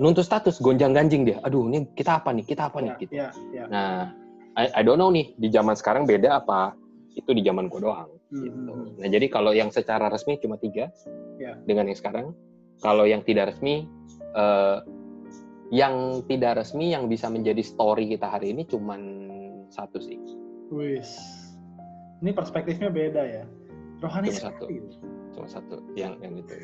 Nuntut 0.00 0.24
status, 0.24 0.64
gonjang-ganjing 0.64 1.28
dia. 1.28 1.38
Aduh, 1.44 1.68
ini 1.68 1.84
kita 1.92 2.24
apa 2.24 2.32
nih? 2.32 2.44
Kita 2.48 2.72
apa 2.72 2.80
ya, 2.80 2.84
nih? 2.88 2.92
Gitu. 3.04 3.12
Ya, 3.20 3.28
ya. 3.52 3.64
Nah, 3.68 4.16
I, 4.56 4.70
I 4.70 4.82
don't 4.82 4.96
know 4.96 5.12
nih 5.12 5.34
di 5.36 5.52
zaman 5.52 5.76
sekarang 5.76 6.08
beda 6.08 6.40
apa 6.40 6.72
itu 7.14 7.30
di 7.30 7.42
zaman 7.46 7.70
gue 7.70 7.80
doang. 7.80 8.10
Hmm. 8.30 8.42
Gitu. 8.42 8.58
Hmm, 8.58 8.70
hmm. 8.70 9.00
Nah, 9.00 9.08
jadi 9.08 9.26
kalau 9.30 9.52
yang 9.54 9.70
secara 9.70 10.10
resmi 10.10 10.38
cuma 10.42 10.58
tiga 10.58 10.90
ya. 11.38 11.56
dengan 11.64 11.88
yang 11.90 11.98
sekarang. 11.98 12.26
Kalau 12.82 13.06
yang 13.06 13.22
tidak 13.22 13.54
resmi, 13.54 13.86
uh, 14.34 14.82
yang 15.70 16.26
tidak 16.26 16.58
resmi 16.58 16.90
yang 16.90 17.06
bisa 17.06 17.30
menjadi 17.30 17.62
story 17.62 18.10
kita 18.10 18.26
hari 18.28 18.50
ini 18.50 18.66
cuma 18.66 18.98
satu 19.70 20.02
sih. 20.02 20.18
Wis 20.74 21.14
ini 22.20 22.34
perspektifnya 22.34 22.90
beda 22.90 23.22
ya. 23.24 23.44
Rohani 24.02 24.34
cuma 24.34 24.50
satu. 24.50 24.64
Cuma 25.34 25.46
satu 25.50 25.76
yang 25.94 26.18
yang 26.18 26.34
itu. 26.38 26.54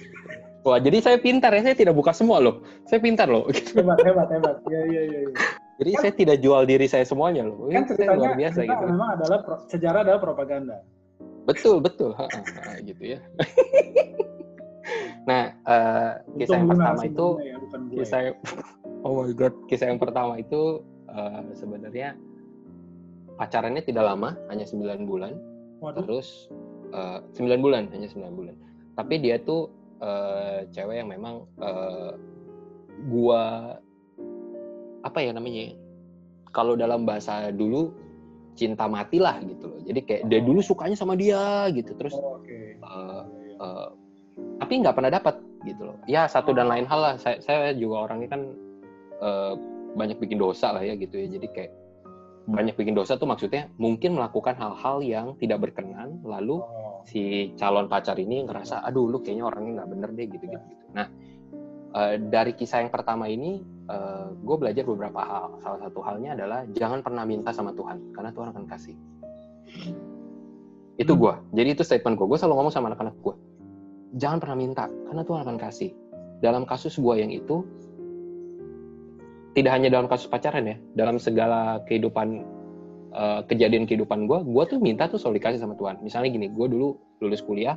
Wah, 0.66 0.76
jadi 0.76 1.00
saya 1.00 1.16
pintar 1.16 1.56
ya, 1.56 1.64
saya 1.64 1.76
tidak 1.78 1.96
buka 1.96 2.12
semua 2.12 2.36
loh. 2.42 2.60
Saya 2.84 3.00
pintar 3.00 3.32
loh. 3.32 3.48
Hebat, 3.48 3.98
hebat, 4.04 4.28
hebat. 4.28 4.56
Iya, 4.68 4.80
iya, 4.92 5.02
iya. 5.08 5.20
Ya. 5.24 5.30
Jadi 5.80 5.90
kan, 5.96 6.00
saya 6.04 6.12
tidak 6.12 6.36
jual 6.44 6.62
diri 6.68 6.84
saya 6.84 7.08
semuanya 7.08 7.48
loh. 7.48 7.72
Kan 7.72 7.88
Ini 7.88 8.04
luar 8.12 8.36
biasa 8.36 8.58
gitu. 8.68 8.84
Memang 8.84 9.08
adalah 9.16 9.38
pro, 9.40 9.56
sejarah 9.64 10.04
adalah 10.04 10.20
propaganda. 10.20 10.84
Betul, 11.48 11.80
betul. 11.80 12.12
Ha, 12.20 12.28
ha, 12.28 12.76
gitu 12.84 13.16
ya. 13.16 13.18
nah, 15.28 15.56
uh, 15.64 16.20
kisah 16.36 16.60
yang 16.60 16.68
pertama 16.68 17.00
itu 17.08 17.26
ya, 17.40 17.56
kisah 17.96 18.20
ya. 18.28 18.32
Oh 19.00 19.24
my 19.24 19.32
god, 19.32 19.56
kisah 19.72 19.88
yang 19.88 19.96
pertama 19.96 20.36
itu 20.36 20.84
uh, 21.08 21.40
sebenarnya 21.56 22.12
pacarannya 23.40 23.80
tidak 23.80 24.04
lama, 24.04 24.36
hanya 24.52 24.68
9 24.68 25.08
bulan. 25.08 25.32
Waduh. 25.80 26.04
Terus 26.04 26.52
uh, 26.92 27.24
eh, 27.24 27.40
9 27.40 27.64
bulan, 27.64 27.88
hanya 27.96 28.04
9 28.12 28.36
bulan. 28.36 28.52
Tapi 29.00 29.16
dia 29.16 29.40
tuh 29.40 29.72
uh, 30.04 30.68
cewek 30.68 31.00
yang 31.00 31.08
memang 31.08 31.48
uh, 31.56 32.20
gua 33.08 33.80
apa 35.06 35.18
ya 35.22 35.30
namanya? 35.34 35.74
Kalau 36.50 36.74
dalam 36.74 37.06
bahasa 37.06 37.54
dulu 37.54 37.94
cinta 38.58 38.90
mati 38.90 39.22
lah 39.22 39.38
gitu 39.44 39.70
loh. 39.70 39.80
Jadi 39.86 40.00
kayak 40.04 40.22
oh. 40.26 40.28
dia 40.28 40.40
dulu 40.42 40.60
sukanya 40.60 40.96
sama 40.98 41.14
dia 41.14 41.70
gitu. 41.70 41.94
Terus 41.94 42.14
oh, 42.18 42.42
okay. 42.42 42.76
uh, 42.82 43.24
uh, 43.62 43.88
tapi 44.60 44.82
nggak 44.82 44.94
pernah 44.96 45.12
dapat 45.12 45.38
gitu 45.64 45.82
loh. 45.88 45.96
Ya 46.10 46.26
satu 46.26 46.50
dan 46.52 46.68
lain 46.68 46.84
hal 46.84 47.00
lah. 47.00 47.14
Saya, 47.16 47.38
saya 47.40 47.72
juga 47.72 48.10
orangnya 48.10 48.28
kan 48.34 48.42
uh, 49.22 49.54
banyak 49.94 50.18
bikin 50.18 50.38
dosa 50.38 50.74
lah 50.74 50.82
ya 50.82 50.98
gitu 50.98 51.16
ya. 51.16 51.26
Jadi 51.30 51.46
kayak 51.54 51.72
banyak 52.50 52.74
bikin 52.74 52.98
dosa 52.98 53.14
tuh 53.14 53.30
maksudnya 53.30 53.70
mungkin 53.78 54.18
melakukan 54.18 54.58
hal-hal 54.58 55.04
yang 55.04 55.26
tidak 55.38 55.62
berkenan 55.62 56.18
lalu 56.26 56.58
oh. 56.58 57.04
si 57.06 57.52
calon 57.54 57.86
pacar 57.86 58.18
ini 58.18 58.42
ngerasa 58.48 58.82
aduh 58.82 59.06
lu 59.06 59.22
kayaknya 59.22 59.44
orangnya 59.46 59.72
nggak 59.82 59.90
bener 59.92 60.10
deh 60.16 60.26
gitu 60.26 60.44
gitu, 60.50 60.56
gitu. 60.58 60.84
nah 60.96 61.06
uh, 61.94 62.14
dari 62.18 62.52
kisah 62.54 62.82
yang 62.82 62.92
pertama 62.92 63.26
ini 63.26 63.62
uh, 63.90 63.94
eh, 63.94 64.26
gue 64.34 64.56
belajar 64.56 64.84
beberapa 64.86 65.20
hal. 65.22 65.58
Salah 65.62 65.80
satu 65.82 66.00
halnya 66.02 66.34
adalah 66.38 66.66
jangan 66.74 67.00
pernah 67.02 67.24
minta 67.26 67.50
sama 67.50 67.74
Tuhan 67.74 68.14
karena 68.14 68.30
Tuhan 68.30 68.48
akan 68.54 68.64
kasih. 68.66 68.96
Itu 71.00 71.12
gue 71.16 71.34
jadi 71.54 71.68
itu 71.72 71.82
statement 71.82 72.18
gue 72.18 72.26
gue 72.26 72.38
selalu 72.38 72.54
ngomong 72.60 72.74
sama 72.74 72.92
anak-anak 72.92 73.16
gue 73.22 73.34
jangan 74.18 74.42
pernah 74.42 74.58
minta 74.58 74.84
karena 75.06 75.22
Tuhan 75.22 75.40
akan 75.46 75.56
kasih. 75.60 75.90
Dalam 76.40 76.64
kasus 76.64 76.96
gue 76.96 77.14
yang 77.20 77.28
itu 77.28 77.62
tidak 79.52 79.76
hanya 79.76 79.92
dalam 79.92 80.08
kasus 80.08 80.30
pacaran 80.30 80.64
ya, 80.64 80.76
dalam 80.96 81.20
segala 81.20 81.82
kehidupan 81.84 82.46
uh, 83.12 83.42
kejadian 83.44 83.84
kehidupan 83.84 84.24
gue, 84.24 84.38
gue 84.46 84.64
tuh 84.70 84.78
minta 84.80 85.04
tuh 85.10 85.20
selalu 85.20 85.42
dikasih 85.42 85.60
sama 85.60 85.74
Tuhan. 85.76 86.00
Misalnya 86.00 86.30
gini, 86.32 86.48
gue 86.48 86.66
dulu 86.70 86.96
lulus 87.20 87.44
kuliah, 87.44 87.76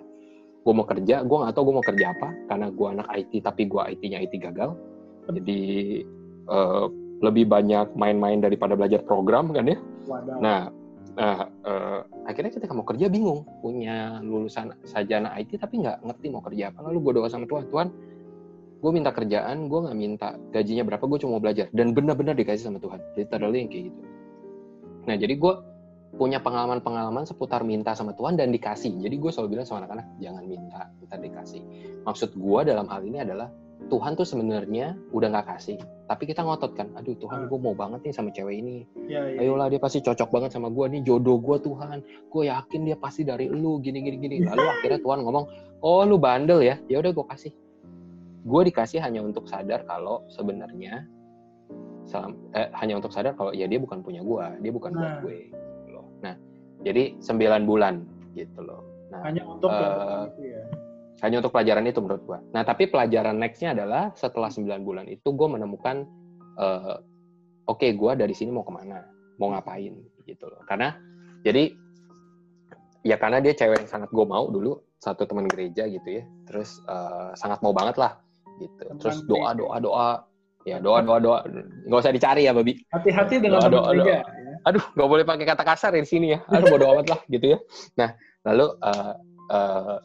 gue 0.64 0.74
mau 0.74 0.88
kerja, 0.88 1.22
gue 1.28 1.38
nggak 1.38 1.54
tahu 1.54 1.64
gue 1.70 1.76
mau 1.76 1.86
kerja 1.86 2.06
apa, 2.16 2.30
karena 2.48 2.68
gue 2.72 2.88
anak 2.88 3.08
IT 3.12 3.34
tapi 3.44 3.68
gue 3.68 3.82
IT-nya 3.84 4.24
IT 4.24 4.34
gagal, 4.40 4.80
jadi 5.28 5.62
uh, 6.48 6.88
lebih 7.20 7.52
banyak 7.52 7.92
main-main 8.00 8.40
daripada 8.40 8.80
belajar 8.80 9.04
program 9.04 9.52
kan 9.52 9.68
ya. 9.68 9.78
Wadah. 10.08 10.40
Nah, 10.40 10.62
Nah, 11.14 11.46
uh, 11.46 12.02
akhirnya 12.26 12.58
ketika 12.58 12.74
mau 12.74 12.82
kerja 12.90 13.06
bingung, 13.06 13.46
punya 13.62 14.18
lulusan 14.26 14.74
sarjana 14.82 15.30
IT 15.38 15.62
tapi 15.62 15.86
nggak 15.86 16.02
ngerti 16.02 16.34
mau 16.34 16.42
kerja 16.42 16.74
apa. 16.74 16.90
Lalu 16.90 16.98
gue 17.06 17.14
doa 17.22 17.30
sama 17.30 17.46
Tuhan, 17.46 17.70
Tuhan 17.70 17.88
gue 18.84 18.92
minta 18.92 19.16
kerjaan 19.16 19.72
gue 19.72 19.80
nggak 19.80 19.96
minta 19.98 20.36
gajinya 20.52 20.84
berapa 20.84 21.08
gue 21.08 21.18
cuma 21.24 21.40
mau 21.40 21.42
belajar 21.42 21.72
dan 21.72 21.96
benar-benar 21.96 22.36
dikasih 22.36 22.68
sama 22.68 22.84
Tuhan 22.84 23.00
jadi 23.16 23.32
terlalu 23.32 23.64
yang 23.64 23.70
kayak 23.72 23.84
gitu 23.88 24.02
nah 25.08 25.16
jadi 25.16 25.34
gue 25.40 25.54
punya 26.14 26.38
pengalaman-pengalaman 26.38 27.26
seputar 27.26 27.66
minta 27.66 27.98
sama 27.98 28.14
Tuhan 28.14 28.38
dan 28.38 28.54
dikasih. 28.54 29.02
Jadi 29.02 29.16
gue 29.18 29.32
selalu 29.34 29.58
bilang 29.58 29.66
sama 29.66 29.86
anak-anak 29.86 30.08
jangan 30.22 30.44
minta 30.46 30.82
minta 31.02 31.16
dikasih. 31.18 31.62
Maksud 32.06 32.38
gue 32.38 32.60
dalam 32.66 32.86
hal 32.86 33.02
ini 33.02 33.26
adalah 33.26 33.50
Tuhan 33.90 34.16
tuh 34.16 34.24
sebenarnya 34.24 34.96
udah 35.12 35.28
nggak 35.28 35.48
kasih 35.58 35.76
tapi 36.04 36.28
kita 36.28 36.44
ngotot 36.44 36.76
kan 36.76 36.92
aduh 37.00 37.16
Tuhan 37.16 37.48
gue 37.48 37.60
mau 37.60 37.72
banget 37.74 38.04
nih 38.04 38.14
sama 38.14 38.30
cewek 38.30 38.60
ini. 38.60 38.86
Ya, 39.08 39.24
ya. 39.34 39.48
ayolah 39.48 39.72
dia 39.72 39.80
pasti 39.80 40.04
cocok 40.04 40.30
banget 40.30 40.52
sama 40.54 40.68
gue 40.68 40.86
nih 40.94 41.02
jodoh 41.02 41.40
gue 41.40 41.58
Tuhan. 41.64 42.04
Gue 42.28 42.52
yakin 42.52 42.82
dia 42.86 42.98
pasti 43.00 43.24
dari 43.24 43.48
lu 43.48 43.80
gini 43.80 44.04
gini 44.04 44.18
gini 44.20 44.38
lalu 44.44 44.62
akhirnya 44.68 45.00
Tuhan 45.00 45.24
ngomong 45.24 45.46
oh 45.82 46.04
lu 46.04 46.20
bandel 46.20 46.60
ya? 46.62 46.76
Ya 46.92 47.00
udah 47.00 47.12
gue 47.16 47.26
kasih. 47.32 47.52
Gue 48.44 48.62
dikasih 48.68 49.00
hanya 49.00 49.24
untuk 49.24 49.48
sadar 49.48 49.88
kalau 49.88 50.28
sebenarnya 50.28 51.08
eh, 52.54 52.70
hanya 52.78 53.00
untuk 53.00 53.16
sadar 53.16 53.34
kalau 53.40 53.56
ya 53.56 53.64
dia 53.66 53.80
bukan 53.80 54.04
punya 54.04 54.20
gue, 54.22 54.46
dia 54.60 54.72
bukan 54.76 54.92
nah. 54.94 55.00
buat 55.02 55.16
gue. 55.24 55.63
Jadi 56.84 57.18
sembilan 57.24 57.62
bulan 57.64 57.96
gitu 58.36 58.60
loh. 58.60 58.82
Nah, 59.10 59.24
hanya 59.24 59.42
untuk 59.48 59.72
uh, 59.72 60.28
itu 60.36 60.52
ya. 60.52 60.64
Hanya 61.24 61.40
untuk 61.40 61.56
pelajaran 61.56 61.88
itu 61.88 62.00
menurut 62.04 62.24
gue. 62.28 62.40
Nah, 62.52 62.68
tapi 62.68 62.92
pelajaran 62.92 63.40
nextnya 63.40 63.72
adalah 63.72 64.12
setelah 64.20 64.52
sembilan 64.52 64.82
bulan 64.84 65.06
itu 65.08 65.32
gue 65.32 65.48
menemukan, 65.48 66.04
uh, 66.60 67.00
oke 67.72 67.80
okay, 67.80 67.96
gue 67.96 68.12
dari 68.20 68.36
sini 68.36 68.52
mau 68.52 68.68
ke 68.68 68.74
mana, 68.76 69.08
mau 69.40 69.56
ngapain 69.56 69.96
gitu 70.28 70.46
loh. 70.52 70.60
Karena 70.68 70.92
jadi 71.48 71.72
ya 73.08 73.16
karena 73.16 73.40
dia 73.40 73.56
cewek 73.56 73.88
yang 73.88 73.92
sangat 73.92 74.12
gue 74.12 74.26
mau 74.28 74.52
dulu 74.52 74.84
satu 75.00 75.24
teman 75.24 75.48
gereja 75.48 75.88
gitu 75.88 76.20
ya, 76.20 76.24
terus 76.48 76.84
uh, 76.92 77.32
sangat 77.40 77.64
mau 77.64 77.72
banget 77.72 77.96
lah 77.96 78.20
gitu. 78.60 78.84
Terus 79.00 79.24
doa 79.24 79.56
doa 79.56 79.78
doa 79.80 80.08
ya 80.64 80.80
doa 80.80 81.04
doa 81.04 81.20
doa 81.20 81.40
nggak 81.88 82.00
usah 82.00 82.14
dicari 82.16 82.48
ya 82.48 82.56
babi. 82.56 82.80
Hati-hati 82.92 83.40
dengan 83.44 83.68
doa, 83.68 83.70
doa, 83.70 83.90
doa. 83.92 84.08
Ya. 84.08 84.22
Aduh 84.64 84.84
nggak 84.96 85.10
boleh 85.10 85.26
pakai 85.28 85.46
kata 85.48 85.64
kasar 85.64 85.92
di 85.96 86.08
sini 86.08 86.36
ya. 86.36 86.40
Aduh 86.52 86.72
bodo 86.72 86.88
amat 86.96 87.08
lah 87.12 87.20
gitu 87.28 87.56
ya. 87.56 87.60
Nah 88.00 88.10
lalu 88.48 88.68
uh, 88.80 89.14
uh, 89.52 89.98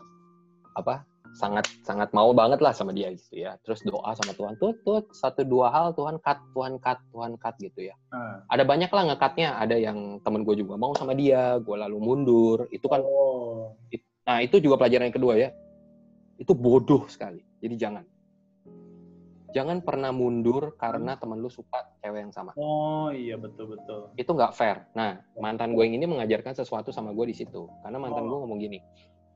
apa 0.79 1.03
sangat 1.39 1.71
sangat 1.87 2.11
mau 2.11 2.35
banget 2.35 2.59
lah 2.59 2.75
sama 2.75 2.91
dia 2.91 3.15
gitu 3.15 3.47
ya. 3.47 3.55
Terus 3.63 3.87
doa 3.87 4.11
sama 4.19 4.35
Tuhan 4.35 4.59
tuh 4.59 4.75
tuh 4.83 5.07
satu 5.15 5.47
dua 5.47 5.71
hal 5.71 5.95
Tuhan 5.95 6.19
cut 6.19 6.39
Tuhan 6.51 6.83
cut 6.83 6.99
Tuhan 7.15 7.39
cut 7.39 7.55
gitu 7.63 7.87
ya. 7.87 7.95
Hmm. 8.11 8.43
Ada 8.51 8.67
banyak 8.67 8.91
lah 8.91 9.15
ngekatnya. 9.15 9.49
Ada 9.63 9.77
yang 9.79 10.19
temen 10.27 10.43
gue 10.43 10.59
juga 10.59 10.75
mau 10.75 10.91
sama 10.99 11.15
dia, 11.15 11.63
gue 11.63 11.77
lalu 11.79 11.99
mundur. 12.03 12.67
Itu 12.75 12.91
kan. 12.91 13.07
Oh. 13.07 13.79
nah 14.29 14.45
itu 14.45 14.61
juga 14.61 14.77
pelajaran 14.77 15.09
yang 15.09 15.17
kedua 15.17 15.35
ya. 15.39 15.49
Itu 16.37 16.59
bodoh 16.59 17.07
sekali. 17.07 17.41
Jadi 17.63 17.75
jangan 17.79 18.05
jangan 19.57 19.81
pernah 19.81 20.13
mundur 20.13 20.77
karena 20.77 21.17
hmm. 21.17 21.21
temen 21.21 21.39
lu 21.41 21.51
suka 21.51 21.89
cewek 22.05 22.21
yang 22.29 22.35
sama. 22.35 22.53
Oh 22.57 23.09
iya 23.09 23.41
betul 23.41 23.73
betul. 23.77 24.13
Itu 24.15 24.37
nggak 24.37 24.53
fair. 24.53 24.85
Nah 24.93 25.21
mantan 25.41 25.73
gue 25.73 25.85
yang 25.85 25.97
ini 25.97 26.07
mengajarkan 26.09 26.53
sesuatu 26.53 26.93
sama 26.93 27.17
gue 27.17 27.33
di 27.33 27.37
situ. 27.37 27.69
Karena 27.81 27.97
mantan 27.97 28.29
oh. 28.29 28.29
gue 28.29 28.39
ngomong 28.45 28.59
gini. 28.61 28.79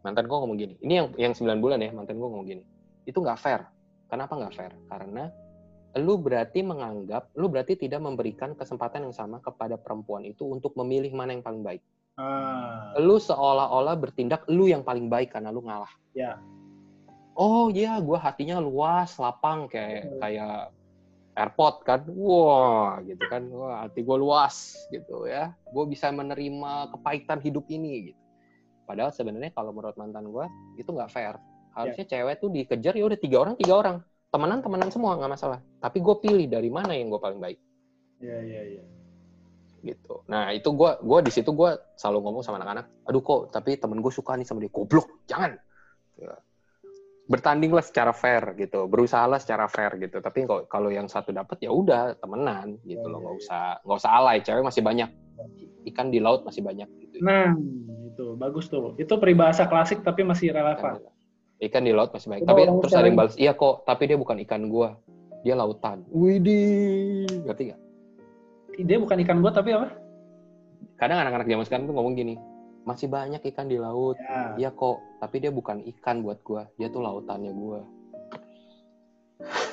Mantan 0.04 0.28
gue 0.28 0.38
ngomong 0.38 0.58
gini. 0.58 0.74
Ini 0.84 0.92
yang 0.92 1.06
yang 1.16 1.32
9 1.32 1.62
bulan 1.64 1.78
ya 1.80 1.90
mantan 1.94 2.20
gue 2.20 2.28
ngomong 2.28 2.48
gini. 2.48 2.64
Itu 3.08 3.24
nggak 3.24 3.38
fair. 3.40 3.60
Kenapa 4.12 4.36
nggak 4.36 4.52
fair? 4.52 4.72
Karena 4.92 5.32
lu 5.92 6.16
berarti 6.16 6.64
menganggap, 6.64 7.32
lu 7.36 7.52
berarti 7.52 7.76
tidak 7.76 8.00
memberikan 8.00 8.56
kesempatan 8.56 9.08
yang 9.08 9.12
sama 9.16 9.44
kepada 9.44 9.76
perempuan 9.76 10.24
itu 10.24 10.48
untuk 10.48 10.72
memilih 10.76 11.12
mana 11.12 11.36
yang 11.36 11.44
paling 11.44 11.60
baik. 11.60 11.84
Ah. 12.16 12.96
Lu 13.00 13.16
seolah-olah 13.16 13.96
bertindak 13.96 14.44
lu 14.48 14.68
yang 14.68 14.84
paling 14.84 15.08
baik 15.08 15.32
karena 15.32 15.52
lu 15.52 15.64
ngalah. 15.64 15.92
Ya 16.12 16.40
oh 17.36 17.68
iya 17.72 17.98
gue 17.98 18.18
hatinya 18.18 18.60
luas 18.60 19.16
lapang 19.16 19.70
kayak 19.70 20.08
hmm. 20.08 20.18
kayak 20.20 20.56
airport 21.32 21.76
kan 21.84 22.00
wah 22.12 23.00
gitu 23.04 23.24
kan 23.28 23.48
wah 23.48 23.88
hati 23.88 24.04
gue 24.04 24.16
luas 24.20 24.76
gitu 24.92 25.24
ya 25.24 25.56
gue 25.72 25.84
bisa 25.88 26.12
menerima 26.12 26.92
kepahitan 26.92 27.40
hidup 27.40 27.64
ini 27.72 28.12
gitu 28.12 28.20
padahal 28.84 29.14
sebenarnya 29.14 29.54
kalau 29.56 29.72
menurut 29.72 29.96
mantan 29.96 30.28
gue 30.28 30.44
itu 30.76 30.92
nggak 30.92 31.08
fair 31.08 31.40
harusnya 31.72 32.04
yeah. 32.04 32.12
cewek 32.20 32.36
tuh 32.36 32.52
dikejar 32.52 32.92
ya 32.92 33.04
udah 33.08 33.18
tiga 33.20 33.36
orang 33.40 33.54
tiga 33.56 33.74
orang 33.80 33.96
temenan 34.28 34.60
temenan 34.60 34.92
semua 34.92 35.16
nggak 35.16 35.32
masalah 35.32 35.60
tapi 35.80 36.04
gue 36.04 36.16
pilih 36.20 36.46
dari 36.48 36.68
mana 36.68 36.92
yang 36.92 37.08
gue 37.08 37.20
paling 37.20 37.40
baik 37.40 37.56
Iya, 38.22 38.38
iya, 38.46 38.62
iya. 38.78 38.84
gitu. 39.82 40.22
Nah 40.30 40.54
itu 40.54 40.70
gue 40.70 40.90
gua 41.02 41.18
di 41.18 41.34
situ 41.34 41.50
gue 41.50 41.70
selalu 41.98 42.22
ngomong 42.22 42.42
sama 42.46 42.62
anak-anak, 42.62 42.86
aduh 43.02 43.18
kok 43.18 43.50
tapi 43.50 43.74
temen 43.74 43.98
gue 43.98 44.12
suka 44.14 44.38
nih 44.38 44.46
sama 44.46 44.62
dia, 44.62 44.70
goblok, 44.70 45.26
jangan. 45.26 45.58
Bertandinglah 47.30 47.86
secara 47.86 48.10
fair 48.10 48.42
gitu, 48.58 48.90
berusahalah 48.90 49.38
secara 49.38 49.70
fair 49.70 49.94
gitu. 50.02 50.18
Tapi 50.18 50.42
kalau 50.66 50.90
yang 50.90 51.06
satu 51.06 51.30
dapat 51.30 51.62
ya 51.62 51.70
udah 51.70 52.18
temenan 52.18 52.82
gitu 52.82 53.06
loh, 53.06 53.18
ya, 53.18 53.24
nggak 53.24 53.34
ya. 53.34 53.40
usah 53.40 53.62
nggak 53.86 53.98
usah 54.02 54.10
alay, 54.10 54.36
cewek 54.42 54.64
masih 54.66 54.82
banyak, 54.82 55.08
ikan 55.94 56.10
di 56.10 56.18
laut 56.18 56.42
masih 56.42 56.66
banyak 56.66 56.90
gitu. 56.98 57.22
Nah, 57.22 57.54
itu 58.10 58.34
bagus 58.34 58.66
tuh. 58.66 58.98
Itu 58.98 59.22
peribahasa 59.22 59.70
klasik 59.70 60.02
tapi 60.02 60.26
masih 60.26 60.50
relevan. 60.50 60.98
Ikan 61.62 61.86
di 61.86 61.94
laut 61.94 62.10
masih 62.10 62.26
banyak. 62.26 62.42
Tapi 62.42 62.60
orang 62.66 62.78
terus 62.82 62.94
ada 62.98 63.06
yang 63.06 63.18
balas, 63.18 63.34
iya 63.38 63.54
kok, 63.54 63.86
tapi 63.86 64.10
dia 64.10 64.18
bukan 64.18 64.42
ikan 64.42 64.66
gua, 64.66 64.98
dia 65.46 65.54
lautan. 65.54 66.02
Widih, 66.10 67.30
ngerti 67.46 67.70
gak? 67.70 67.80
Dia 68.82 68.98
bukan 68.98 69.22
ikan 69.22 69.38
gua 69.38 69.54
tapi 69.54 69.70
apa? 69.78 69.94
Kadang 70.98 71.22
anak-anak 71.22 71.46
zaman 71.46 71.64
sekarang 71.70 71.84
tuh 71.86 71.94
ngomong 71.94 72.18
gini, 72.18 72.34
masih 72.82 73.06
banyak 73.06 73.42
ikan 73.52 73.70
di 73.70 73.78
laut. 73.78 74.18
Ya. 74.18 74.54
Iya 74.58 74.70
kok, 74.74 74.98
tapi 75.22 75.38
dia 75.38 75.50
bukan 75.50 75.82
ikan 75.96 76.22
buat 76.22 76.42
gua, 76.42 76.66
dia 76.76 76.90
tuh 76.90 77.02
lautannya 77.02 77.52
gua. 77.54 77.80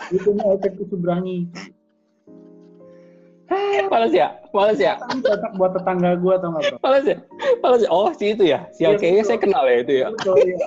Itu 0.09 0.33
mah 0.33 0.57
efek 0.57 0.77
Subrangi. 0.89 1.49
Males 3.93 4.13
ya? 4.13 4.37
Males 4.53 4.77
ya? 4.77 4.97
Buat 5.57 5.73
tetangga 5.77 6.13
gua 6.21 6.37
atau 6.37 6.53
nggak 6.53 6.63
bro? 6.69 6.77
Males 6.85 7.05
ya? 7.05 7.17
Males 7.61 7.81
ya? 7.81 7.89
Oh, 7.89 8.09
si 8.13 8.25
itu 8.33 8.43
ya? 8.45 8.69
Si 8.73 8.85
Iya, 8.85 8.93
kayaknya 8.97 9.25
betul. 9.25 9.29
saya 9.33 9.39
kenal 9.41 9.63
ya 9.65 9.77
itu 9.81 9.93
ya. 10.05 10.07
Betul, 10.13 10.35
iya. 10.45 10.57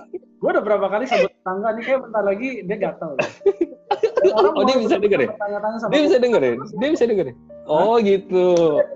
Gue 0.42 0.50
udah 0.50 0.64
berapa 0.66 0.86
kali 0.90 1.06
sebut 1.06 1.30
tetangga 1.30 1.68
nih 1.78 1.82
kayak 1.86 2.00
bentar 2.02 2.22
lagi 2.26 2.48
dia 2.66 2.76
gatel. 2.82 3.10
Orang 4.34 4.54
Oh, 4.54 4.62
dia 4.66 4.74
mulai 4.78 4.86
bisa 4.86 4.98
denger 4.98 5.20
ya? 5.22 5.30
Dia 5.90 6.00
bisa 6.02 6.16
dengerin? 6.18 6.56
Dia 6.78 6.88
bisa 6.90 7.04
dengerin? 7.06 7.36
Oh 7.70 7.94
gitu. 8.02 8.46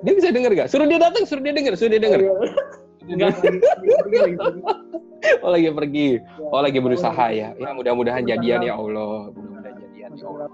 Dia 0.03 0.12
bisa 0.19 0.29
denger 0.35 0.50
gak? 0.59 0.69
Suruh 0.71 0.87
dia 0.91 0.99
datang, 0.99 1.23
suruh 1.23 1.43
dia 1.43 1.55
denger, 1.55 1.79
suruh 1.79 1.91
dia 1.95 2.03
denger. 2.03 2.21
Enggak 3.06 3.38
lagi 3.40 3.58
lagi 4.18 4.36
pergi. 4.36 4.62
Oh 5.42 5.50
lagi 5.50 5.70
pergi. 5.72 6.08
Ya. 6.18 6.20
Oh 6.52 6.60
lagi 6.62 6.78
berusaha 6.78 7.26
ya. 7.32 7.48
Ya 7.56 7.70
mudah-mudahan 7.75 8.22
jadian 8.26 8.60
ya 8.62 8.75
Allah. 8.78 9.30
Mudah-mudahan 9.32 9.76
jadian 9.80 10.10
ya 10.14 10.26
Allah. 10.26 10.50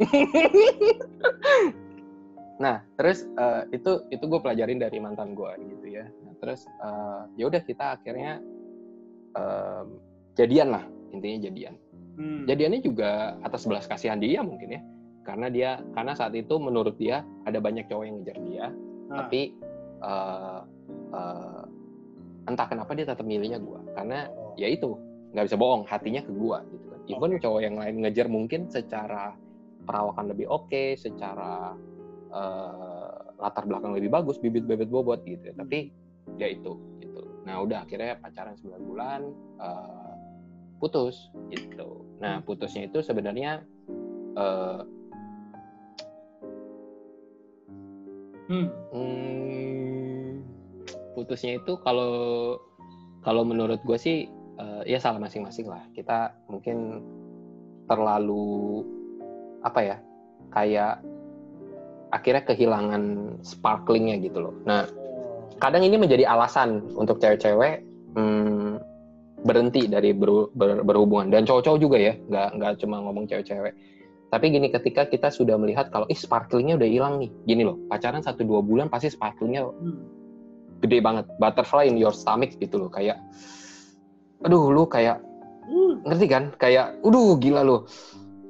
Nah, 2.60 2.84
terus 3.00 3.24
eh, 3.24 3.62
itu 3.72 4.04
itu 4.12 4.20
gue 4.20 4.40
pelajarin 4.44 4.76
dari 4.76 5.00
mantan 5.00 5.32
gue 5.32 5.48
gitu 5.64 5.96
ya. 5.96 6.04
Nah, 6.04 6.36
terus 6.44 6.68
eh, 6.68 7.22
ya 7.40 7.48
udah 7.48 7.62
kita 7.64 7.96
akhirnya 7.96 8.36
em, 9.32 9.86
jadian 10.36 10.68
lah 10.76 10.84
intinya 11.16 11.48
jadian. 11.48 11.74
Hmm. 12.20 12.44
Jadiannya 12.44 12.80
juga 12.84 13.40
atas 13.40 13.64
belas 13.64 13.88
kasihan 13.88 14.20
dia 14.20 14.44
mungkin 14.44 14.76
ya, 14.76 14.80
karena 15.24 15.48
dia 15.48 15.70
karena 15.96 16.12
saat 16.12 16.36
itu 16.36 16.60
menurut 16.60 17.00
dia 17.00 17.24
ada 17.48 17.64
banyak 17.64 17.88
cowok 17.88 18.04
yang 18.04 18.16
ngejar 18.20 18.38
dia, 18.44 18.66
Nah, 19.08 19.24
tapi 19.24 19.56
eh, 20.00 20.60
eh, 21.14 21.62
entah 22.48 22.66
kenapa 22.66 22.90
dia 22.96 23.06
tetap 23.06 23.24
milihnya 23.24 23.60
gue, 23.60 23.80
karena 23.94 24.26
oh. 24.32 24.56
ya 24.56 24.66
itu 24.66 24.96
nggak 25.30 25.46
bisa 25.46 25.56
bohong 25.56 25.86
hatinya 25.86 26.22
ke 26.24 26.32
gue 26.34 26.58
gitu 26.74 26.86
kan. 26.90 27.00
Even 27.06 27.38
cowok 27.38 27.60
yang 27.62 27.76
lain 27.78 27.94
ngejar 28.02 28.26
mungkin 28.26 28.66
secara 28.66 29.34
perawakan 29.86 30.30
lebih 30.32 30.50
oke, 30.50 30.98
secara 30.98 31.74
eh, 32.30 33.10
latar 33.40 33.64
belakang 33.66 33.94
lebih 33.96 34.10
bagus, 34.10 34.36
bibit-bibit 34.42 34.90
bobot 34.90 35.22
gitu. 35.24 35.50
ya. 35.50 35.54
Tapi 35.54 35.90
ya 36.38 36.46
itu 36.50 36.76
gitu. 37.02 37.20
Nah 37.46 37.62
udah 37.62 37.82
akhirnya 37.86 38.18
pacaran 38.18 38.54
9 38.58 38.88
bulan, 38.88 39.20
eh, 39.60 40.14
putus 40.82 41.30
gitu. 41.52 42.04
Nah 42.18 42.42
putusnya 42.42 42.88
itu 42.88 43.04
sebenarnya 43.04 43.62
eh, 44.34 44.82
Hmm. 48.50 48.66
hmm, 48.90 49.69
putusnya 51.20 51.60
itu 51.60 51.76
kalau 51.84 52.56
kalau 53.20 53.44
menurut 53.44 53.84
gue 53.84 54.00
sih 54.00 54.24
eh, 54.56 54.82
ya 54.88 54.96
salah 54.96 55.20
masing-masing 55.20 55.68
lah. 55.68 55.84
Kita 55.92 56.32
mungkin 56.48 57.04
terlalu 57.84 58.80
apa 59.60 59.80
ya 59.84 59.96
kayak 60.56 61.04
akhirnya 62.10 62.42
kehilangan 62.48 63.02
sparklingnya 63.44 64.16
gitu 64.24 64.40
loh. 64.40 64.54
Nah 64.64 64.88
kadang 65.60 65.84
ini 65.84 66.00
menjadi 66.00 66.24
alasan 66.24 66.88
untuk 66.96 67.20
cewek-cewek 67.20 67.84
hmm, 68.16 68.80
berhenti 69.44 69.88
dari 69.88 70.16
ber- 70.16 70.48
ber- 70.56 70.84
berhubungan 70.84 71.28
dan 71.28 71.44
cowok-cowok 71.44 71.78
juga 71.80 71.96
ya 72.00 72.14
nggak 72.16 72.48
nggak 72.60 72.72
cuma 72.80 72.96
ngomong 73.04 73.24
cewek-cewek 73.28 73.72
tapi 74.30 74.46
gini 74.52 74.70
ketika 74.70 75.08
kita 75.10 75.28
sudah 75.32 75.58
melihat 75.58 75.90
kalau 75.90 76.06
ih 76.08 76.16
sparklingnya 76.16 76.76
udah 76.78 76.88
hilang 76.88 77.14
nih 77.18 77.30
gini 77.48 77.62
loh 77.66 77.76
pacaran 77.88 78.22
satu 78.24 78.44
dua 78.44 78.60
bulan 78.64 78.88
pasti 78.88 79.12
sparklingnya 79.12 79.68
Hmm. 79.68 80.00
Gede 80.80 80.98
banget. 81.04 81.24
Butterfly 81.38 81.86
in 81.86 81.96
your 82.00 82.12
stomach 82.12 82.56
gitu 82.56 82.80
loh 82.80 82.90
kayak 82.90 83.20
aduh 84.44 84.72
lu 84.72 84.84
kayak 84.88 85.20
Uh, 85.70 85.94
ngerti 86.02 86.26
kan? 86.26 86.50
Kayak 86.58 86.98
aduh 87.06 87.38
gila 87.38 87.62
lu. 87.62 87.86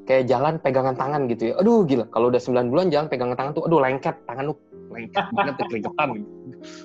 Kayak 0.08 0.24
jalan 0.24 0.56
pegangan 0.56 0.96
tangan 0.96 1.28
gitu 1.28 1.52
ya. 1.52 1.54
Aduh 1.60 1.84
gila. 1.84 2.08
Kalau 2.08 2.32
udah 2.32 2.40
9 2.40 2.72
bulan 2.72 2.88
jalan 2.88 3.12
pegangan 3.12 3.36
tangan 3.36 3.52
tuh 3.52 3.68
aduh 3.68 3.76
lengket 3.76 4.16
tangan 4.24 4.48
lu. 4.48 4.54
Lengket 4.88 5.26
banget 5.36 5.54
tuh 5.60 5.66
keringetan 5.68 6.08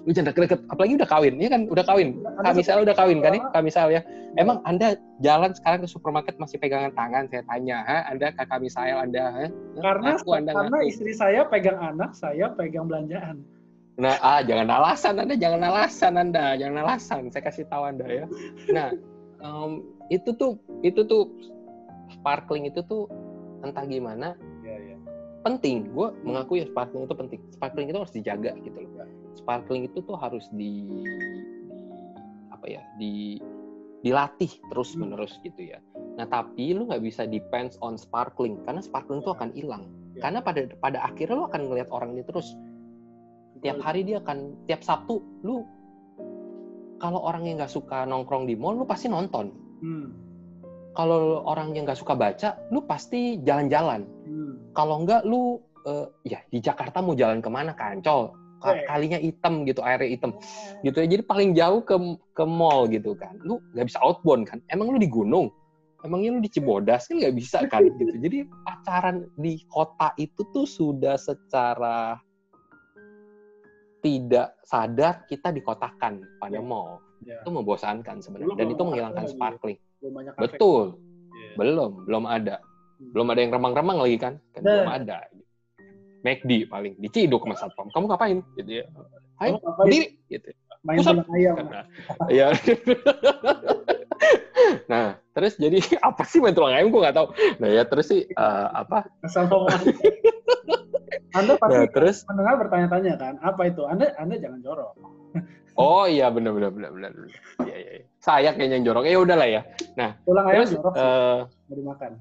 lu 0.06 0.10
jangan 0.16 0.32
deket-deket 0.32 0.60
apalagi 0.72 0.94
udah 0.96 1.10
kawin 1.10 1.34
ya 1.40 1.50
kan? 1.52 1.62
Udah 1.68 1.86
kawin. 1.86 2.10
Anda 2.40 2.52
kak 2.52 2.56
misal 2.56 2.76
udah 2.84 2.96
kawin 2.96 3.20
kan 3.20 3.32
ya? 3.36 3.42
kak 3.52 3.64
misal 3.64 3.88
ya. 3.92 4.02
Emang 4.36 4.60
anda 4.64 5.00
jalan 5.24 5.52
sekarang 5.56 5.84
ke 5.84 5.88
supermarket 5.88 6.36
masih 6.40 6.58
pegangan 6.60 6.92
tangan? 6.96 7.28
Saya 7.32 7.44
tanya 7.48 7.78
ha 7.84 7.98
anda 8.08 8.32
kakak 8.36 8.60
misal 8.64 8.84
anda 8.88 9.24
ha? 9.32 9.46
karena 9.80 10.10
Ngaku, 10.16 10.30
anda 10.32 10.52
karena 10.56 10.78
ngaku. 10.80 10.90
istri 10.92 11.12
saya 11.16 11.42
pegang 11.48 11.80
anak, 11.80 12.12
saya 12.16 12.52
pegang 12.56 12.88
belanjaan. 12.88 13.44
Nah, 13.96 14.20
ah 14.20 14.44
jangan 14.44 14.68
alasan 14.68 15.24
Anda, 15.24 15.36
jangan 15.40 15.62
alasan 15.64 16.14
Anda, 16.20 16.60
jangan 16.60 16.78
alasan. 16.84 17.22
Saya 17.32 17.44
kasih 17.48 17.64
tahu 17.72 17.84
Anda 17.88 18.08
ya. 18.12 18.26
Nah, 18.76 18.92
em, 19.40 19.72
itu 20.12 20.36
tuh 20.36 20.60
itu 20.84 21.00
tuh 21.08 21.32
sparkling 22.20 22.68
itu 22.68 22.84
tuh 22.86 23.08
entah 23.64 23.88
gimana 23.88 24.36
Iya, 24.62 24.76
iya. 24.94 24.98
penting. 25.48 25.96
Gue 25.96 26.12
mengakui 26.28 26.62
ya 26.62 26.68
sparkling 26.68 27.08
itu 27.08 27.16
penting. 27.16 27.40
Sparkling 27.56 27.88
itu 27.88 27.98
harus 27.98 28.14
dijaga 28.14 28.52
gitu 28.62 28.78
loh. 28.84 28.92
Ya. 29.00 29.06
Sparkling 29.40 29.88
itu 29.88 30.04
tuh 30.04 30.20
harus 30.20 30.44
di, 30.52 30.84
di 30.92 31.04
apa 32.52 32.66
ya? 32.68 32.84
di 33.00 33.40
dilatih 34.06 34.52
terus 34.70 34.94
menerus 34.94 35.40
gitu 35.42 35.72
ya. 35.72 35.80
Nah 36.20 36.30
tapi 36.30 36.76
lu 36.78 36.86
nggak 36.86 37.02
bisa 37.02 37.26
depends 37.26 37.80
on 37.82 37.98
sparkling 37.98 38.60
karena 38.68 38.84
sparkling 38.84 39.24
itu 39.24 39.32
Ya. 39.32 39.36
akan 39.40 39.50
hilang. 39.56 39.84
Ya. 40.14 40.22
Karena 40.30 40.40
pada 40.44 40.62
pada 40.84 41.00
akhirnya 41.08 41.36
lu 41.40 41.46
akan 41.48 41.62
ngelihat 41.72 41.90
orang 41.96 42.14
ini 42.14 42.22
terus 42.28 42.54
tiap 43.66 43.82
hari 43.82 44.06
dia 44.06 44.22
akan 44.22 44.54
tiap 44.70 44.86
Sabtu 44.86 45.26
lu 45.42 45.66
kalau 47.02 47.20
orang 47.26 47.50
yang 47.50 47.58
nggak 47.58 47.74
suka 47.74 48.06
nongkrong 48.06 48.46
di 48.46 48.54
mall 48.54 48.78
lu 48.78 48.86
pasti 48.86 49.10
nonton. 49.10 49.50
Hmm. 49.82 50.08
kalau 50.96 51.44
orang 51.44 51.76
yang 51.76 51.84
nggak 51.84 52.00
suka 52.00 52.16
baca 52.16 52.56
lu 52.70 52.86
pasti 52.86 53.42
jalan-jalan. 53.42 54.06
Hmm. 54.30 54.54
kalau 54.78 55.02
nggak 55.02 55.26
lu 55.26 55.60
eh, 55.90 56.08
ya 56.30 56.40
di 56.54 56.62
Jakarta 56.62 57.02
mau 57.02 57.18
jalan 57.18 57.42
ke 57.42 57.50
mana? 57.50 57.74
Kancol. 57.74 58.32
Ka- 58.64 58.82
kalinya 58.88 59.20
hitam 59.20 59.68
gitu 59.68 59.84
airnya 59.84 60.08
hitam. 60.08 60.32
Gitu 60.86 60.96
ya 61.02 61.08
jadi 61.10 61.24
paling 61.26 61.58
jauh 61.58 61.82
ke 61.84 61.98
ke 62.38 62.44
mall 62.46 62.86
gitu 62.88 63.18
kan. 63.18 63.36
Lu 63.44 63.60
nggak 63.74 63.92
bisa 63.92 64.00
outbound 64.00 64.48
kan? 64.48 64.62
Emang 64.72 64.94
lu 64.94 64.98
di 65.02 65.10
gunung? 65.10 65.52
Emangnya 66.06 66.38
lu 66.38 66.40
di 66.40 66.50
Cibodas? 66.54 67.10
Kan 67.10 67.18
nggak 67.18 67.36
bisa 67.36 67.66
kan? 67.66 67.82
Gitu. 68.00 68.16
Jadi 68.22 68.38
pacaran 68.64 69.26
di 69.42 69.58
kota 69.68 70.14
itu 70.22 70.42
tuh 70.54 70.70
sudah 70.70 71.18
secara 71.20 72.22
tidak 74.06 74.54
sadar 74.62 75.26
kita 75.26 75.50
dikotakan 75.50 76.22
pada 76.38 76.54
Ya. 76.54 76.62
mall 76.62 77.02
Ya. 77.20 77.42
itu 77.42 77.50
membosankan 77.50 78.22
sebenarnya 78.22 78.46
Belum 78.46 78.60
dan 78.60 78.66
belum 78.68 78.76
itu 78.76 78.84
menghilangkan 78.86 79.26
sparkling 79.26 79.78
Belum 79.98 80.14
banyak 80.14 80.34
kafe. 80.34 80.44
betul 80.46 80.84
Iya. 81.34 81.50
belum 81.58 81.92
belum 82.06 82.24
ada 82.24 82.58
Hmm. 82.96 83.12
belum 83.12 83.28
ada 83.28 83.40
yang 83.42 83.52
remang-remang 83.52 83.98
lagi 83.98 84.18
kan 84.18 84.34
kan 84.52 84.62
Nah. 84.62 84.72
belum 84.78 84.90
ada 84.94 85.18
McD 86.22 86.52
paling 86.66 86.94
diciduk 86.96 87.42
sama 87.42 87.56
satpam 87.56 87.88
kamu 87.90 88.06
ngapain 88.08 88.38
gitu 88.56 88.72
ya 88.72 88.86
ngapain? 88.88 89.54
berdiri 89.76 90.08
gitu 90.28 90.50
Main 90.82 91.02
bola 91.02 91.24
ayam. 91.32 91.56
karena 91.56 91.82
ya 92.30 92.48
nah 94.86 95.06
terus 95.32 95.54
jadi 95.56 95.78
apa 96.08 96.24
sih 96.24 96.38
main 96.38 96.54
tulang 96.54 96.72
ayam 96.72 96.88
gue 96.88 96.98
nggak 97.00 97.14
tahu 97.16 97.28
nah 97.58 97.68
ya 97.68 97.84
terus 97.84 98.06
sih 98.06 98.22
eh, 98.24 98.68
apa 98.72 99.06
Asal. 99.20 99.50
Anda 101.36 101.54
pasti 101.60 101.76
nah 101.76 101.88
terus 101.92 102.18
mendengar 102.32 102.56
bertanya-tanya 102.64 103.14
kan, 103.20 103.34
apa 103.44 103.62
itu? 103.68 103.84
Anda 103.84 104.16
Anda 104.16 104.40
jangan 104.40 104.60
jorok. 104.64 104.96
oh 105.76 106.08
iya 106.08 106.32
benar 106.32 106.56
benar 106.56 106.72
benar 106.72 106.92
benar 106.96 107.12
iya 107.68 107.76
iya 107.76 107.92
iya. 108.00 108.06
saya 108.24 108.56
kayaknya 108.56 108.80
yang 108.80 108.86
jorok 108.88 109.04
ya 109.04 109.20
udahlah 109.20 109.44
ya 109.44 109.62
Tulang 110.24 110.48
ayam 110.48 110.64
terus 110.64 110.72
jorok 110.80 110.94
sih, 110.96 111.04
eh, 111.04 111.40
mau 111.68 111.76
dimakan. 111.76 112.12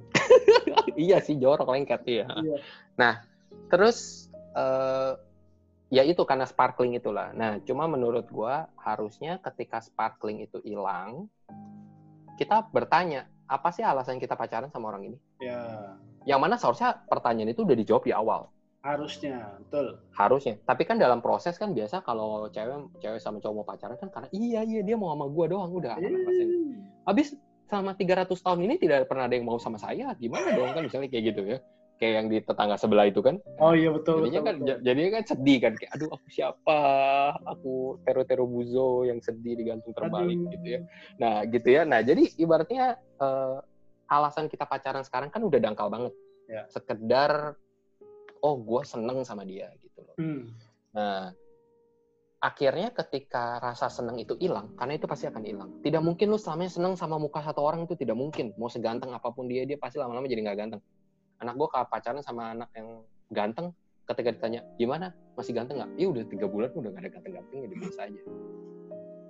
iya 1.06 1.16
sih 1.22 1.34
jorok 1.38 1.70
lengket 1.70 2.02
iya 2.10 2.26
Iya. 2.42 2.58
terus 3.70 4.26
eh, 4.58 5.14
ya 5.94 6.02
itu 6.02 6.26
karena 6.26 6.42
sparkling 6.42 6.98
itulah. 6.98 7.30
Nah, 7.30 7.62
cuma 7.62 7.86
menurut 7.86 8.26
gua 8.26 8.66
harusnya 8.82 9.38
ketika 9.38 9.78
sparkling 9.78 10.42
itu 10.42 10.58
hilang, 10.66 11.30
kita 12.34 12.66
bertanya 12.74 13.30
apa 13.46 13.70
sih 13.70 13.86
alasan 13.86 14.18
kita 14.18 14.34
pacaran 14.34 14.74
sama 14.74 14.90
orang 14.90 15.14
ini? 15.14 15.18
Ya. 15.38 15.94
Yang 16.26 16.40
mana 16.40 16.54
seharusnya 16.58 16.90
pertanyaan 17.06 17.54
itu 17.54 17.62
udah 17.62 17.76
dijawab 17.78 18.02
di 18.02 18.10
awal. 18.10 18.50
Harusnya, 18.84 19.56
betul. 19.64 19.96
Harusnya. 20.12 20.60
Tapi 20.60 20.84
kan 20.84 21.00
dalam 21.00 21.24
proses 21.24 21.56
kan 21.56 21.72
biasa 21.72 22.04
kalau 22.04 22.52
cewek 22.52 23.00
cewek 23.00 23.16
sama 23.16 23.40
cowok 23.40 23.54
mau 23.56 23.64
pacaran 23.64 23.96
kan 23.96 24.12
karena 24.12 24.28
iya 24.28 24.60
iya 24.60 24.84
dia 24.84 24.92
mau 25.00 25.08
sama 25.16 25.24
gua 25.32 25.48
doang 25.48 25.72
udah. 25.72 25.96
Eh, 25.96 26.12
Habis 27.08 27.32
selama 27.72 27.96
300 27.96 28.28
tahun 28.36 28.60
ini 28.60 28.76
tidak 28.76 29.08
pernah 29.08 29.24
ada 29.24 29.40
yang 29.40 29.48
mau 29.48 29.56
sama 29.56 29.80
saya. 29.80 30.12
Gimana 30.20 30.52
dong 30.52 30.76
kan 30.76 30.84
misalnya 30.84 31.08
kayak 31.08 31.32
gitu 31.32 31.42
ya. 31.48 31.58
Kayak 31.96 32.12
yang 32.12 32.26
di 32.28 32.38
tetangga 32.44 32.76
sebelah 32.76 33.08
itu 33.08 33.24
kan. 33.24 33.40
Oh 33.56 33.72
iya 33.72 33.88
betul. 33.88 34.20
jadinya 34.20 34.44
betul, 34.44 34.48
kan 34.52 34.56
betul. 34.60 34.78
jadinya 34.84 35.10
kan 35.16 35.24
sedih 35.32 35.58
kan 35.64 35.72
kayak 35.80 35.90
aduh 35.96 36.08
aku 36.12 36.28
siapa? 36.28 36.80
Aku 37.56 37.74
tero-tero 38.04 38.44
buzo 38.44 39.08
yang 39.08 39.16
sedih 39.24 39.56
digantung 39.56 39.96
terbalik 39.96 40.36
Aduh. 40.44 40.52
gitu 40.60 40.66
ya. 40.68 40.80
Nah, 41.16 41.36
gitu 41.48 41.68
ya. 41.72 41.82
Nah, 41.88 42.04
jadi 42.04 42.20
ibaratnya 42.36 43.00
eh, 43.00 43.56
alasan 44.12 44.52
kita 44.52 44.68
pacaran 44.68 45.08
sekarang 45.08 45.32
kan 45.32 45.40
udah 45.40 45.56
dangkal 45.56 45.88
banget. 45.88 46.12
Ya. 46.52 46.68
Sekedar 46.68 47.56
oh 48.44 48.60
gue 48.60 48.82
seneng 48.84 49.24
sama 49.24 49.48
dia 49.48 49.72
gitu 49.80 50.04
loh. 50.04 50.16
Hmm. 50.20 50.52
Nah, 50.92 51.32
akhirnya 52.44 52.92
ketika 52.92 53.56
rasa 53.56 53.88
seneng 53.88 54.20
itu 54.20 54.36
hilang, 54.36 54.76
karena 54.76 55.00
itu 55.00 55.08
pasti 55.08 55.24
akan 55.24 55.42
hilang. 55.42 55.70
Tidak 55.80 56.02
mungkin 56.04 56.28
lu 56.28 56.36
selamanya 56.36 56.76
seneng 56.76 56.94
sama 56.94 57.16
muka 57.16 57.40
satu 57.40 57.64
orang 57.64 57.88
itu 57.88 57.96
tidak 57.96 58.20
mungkin. 58.20 58.52
Mau 58.60 58.68
seganteng 58.68 59.16
apa 59.16 59.32
pun 59.32 59.48
dia, 59.48 59.64
dia 59.64 59.80
pasti 59.80 59.96
lama-lama 59.96 60.28
jadi 60.28 60.44
nggak 60.44 60.58
ganteng. 60.60 60.82
Anak 61.40 61.56
gue 61.56 61.68
pacaran 61.72 62.20
sama 62.20 62.52
anak 62.52 62.68
yang 62.76 63.00
ganteng, 63.32 63.72
ketika 64.04 64.28
ditanya 64.36 64.60
gimana 64.76 65.16
masih 65.40 65.56
ganteng 65.56 65.80
nggak? 65.80 65.90
Ya 65.96 66.06
udah 66.12 66.24
tiga 66.28 66.46
bulan 66.46 66.70
udah 66.76 66.90
nggak 66.92 67.02
ada 67.08 67.10
ganteng-gantengnya 67.16 67.68
di 67.72 67.76
biasa 67.80 68.00
aja. 68.12 68.22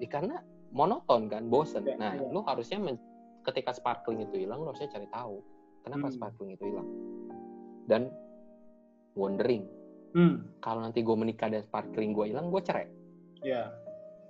Ya, 0.03 0.09
karena 0.11 0.37
monoton 0.74 1.31
kan, 1.31 1.46
bosen. 1.46 1.87
Ya, 1.87 1.94
Nah, 1.94 2.18
ya. 2.18 2.27
lu 2.35 2.42
harusnya 2.42 2.83
men- 2.83 3.00
ketika 3.46 3.70
sparkling 3.70 4.27
itu 4.27 4.42
hilang, 4.42 4.59
lu 4.59 4.74
harusnya 4.74 4.90
cari 4.90 5.07
tahu 5.14 5.38
kenapa 5.87 6.11
Hmm. 6.11 6.14
sparkling 6.18 6.50
itu 6.59 6.64
hilang. 6.66 6.88
Dan 7.87 8.11
wondering, 9.14 9.64
Hmm. 10.11 10.46
kalau 10.59 10.79
nanti 10.79 11.00
gue 11.00 11.14
menikah 11.14 11.48
dan 11.48 11.62
sparkling 11.62 12.12
gue 12.12 12.31
hilang, 12.31 12.46
gue 12.48 12.61
cerai. 12.61 12.87
Ya. 13.42 13.70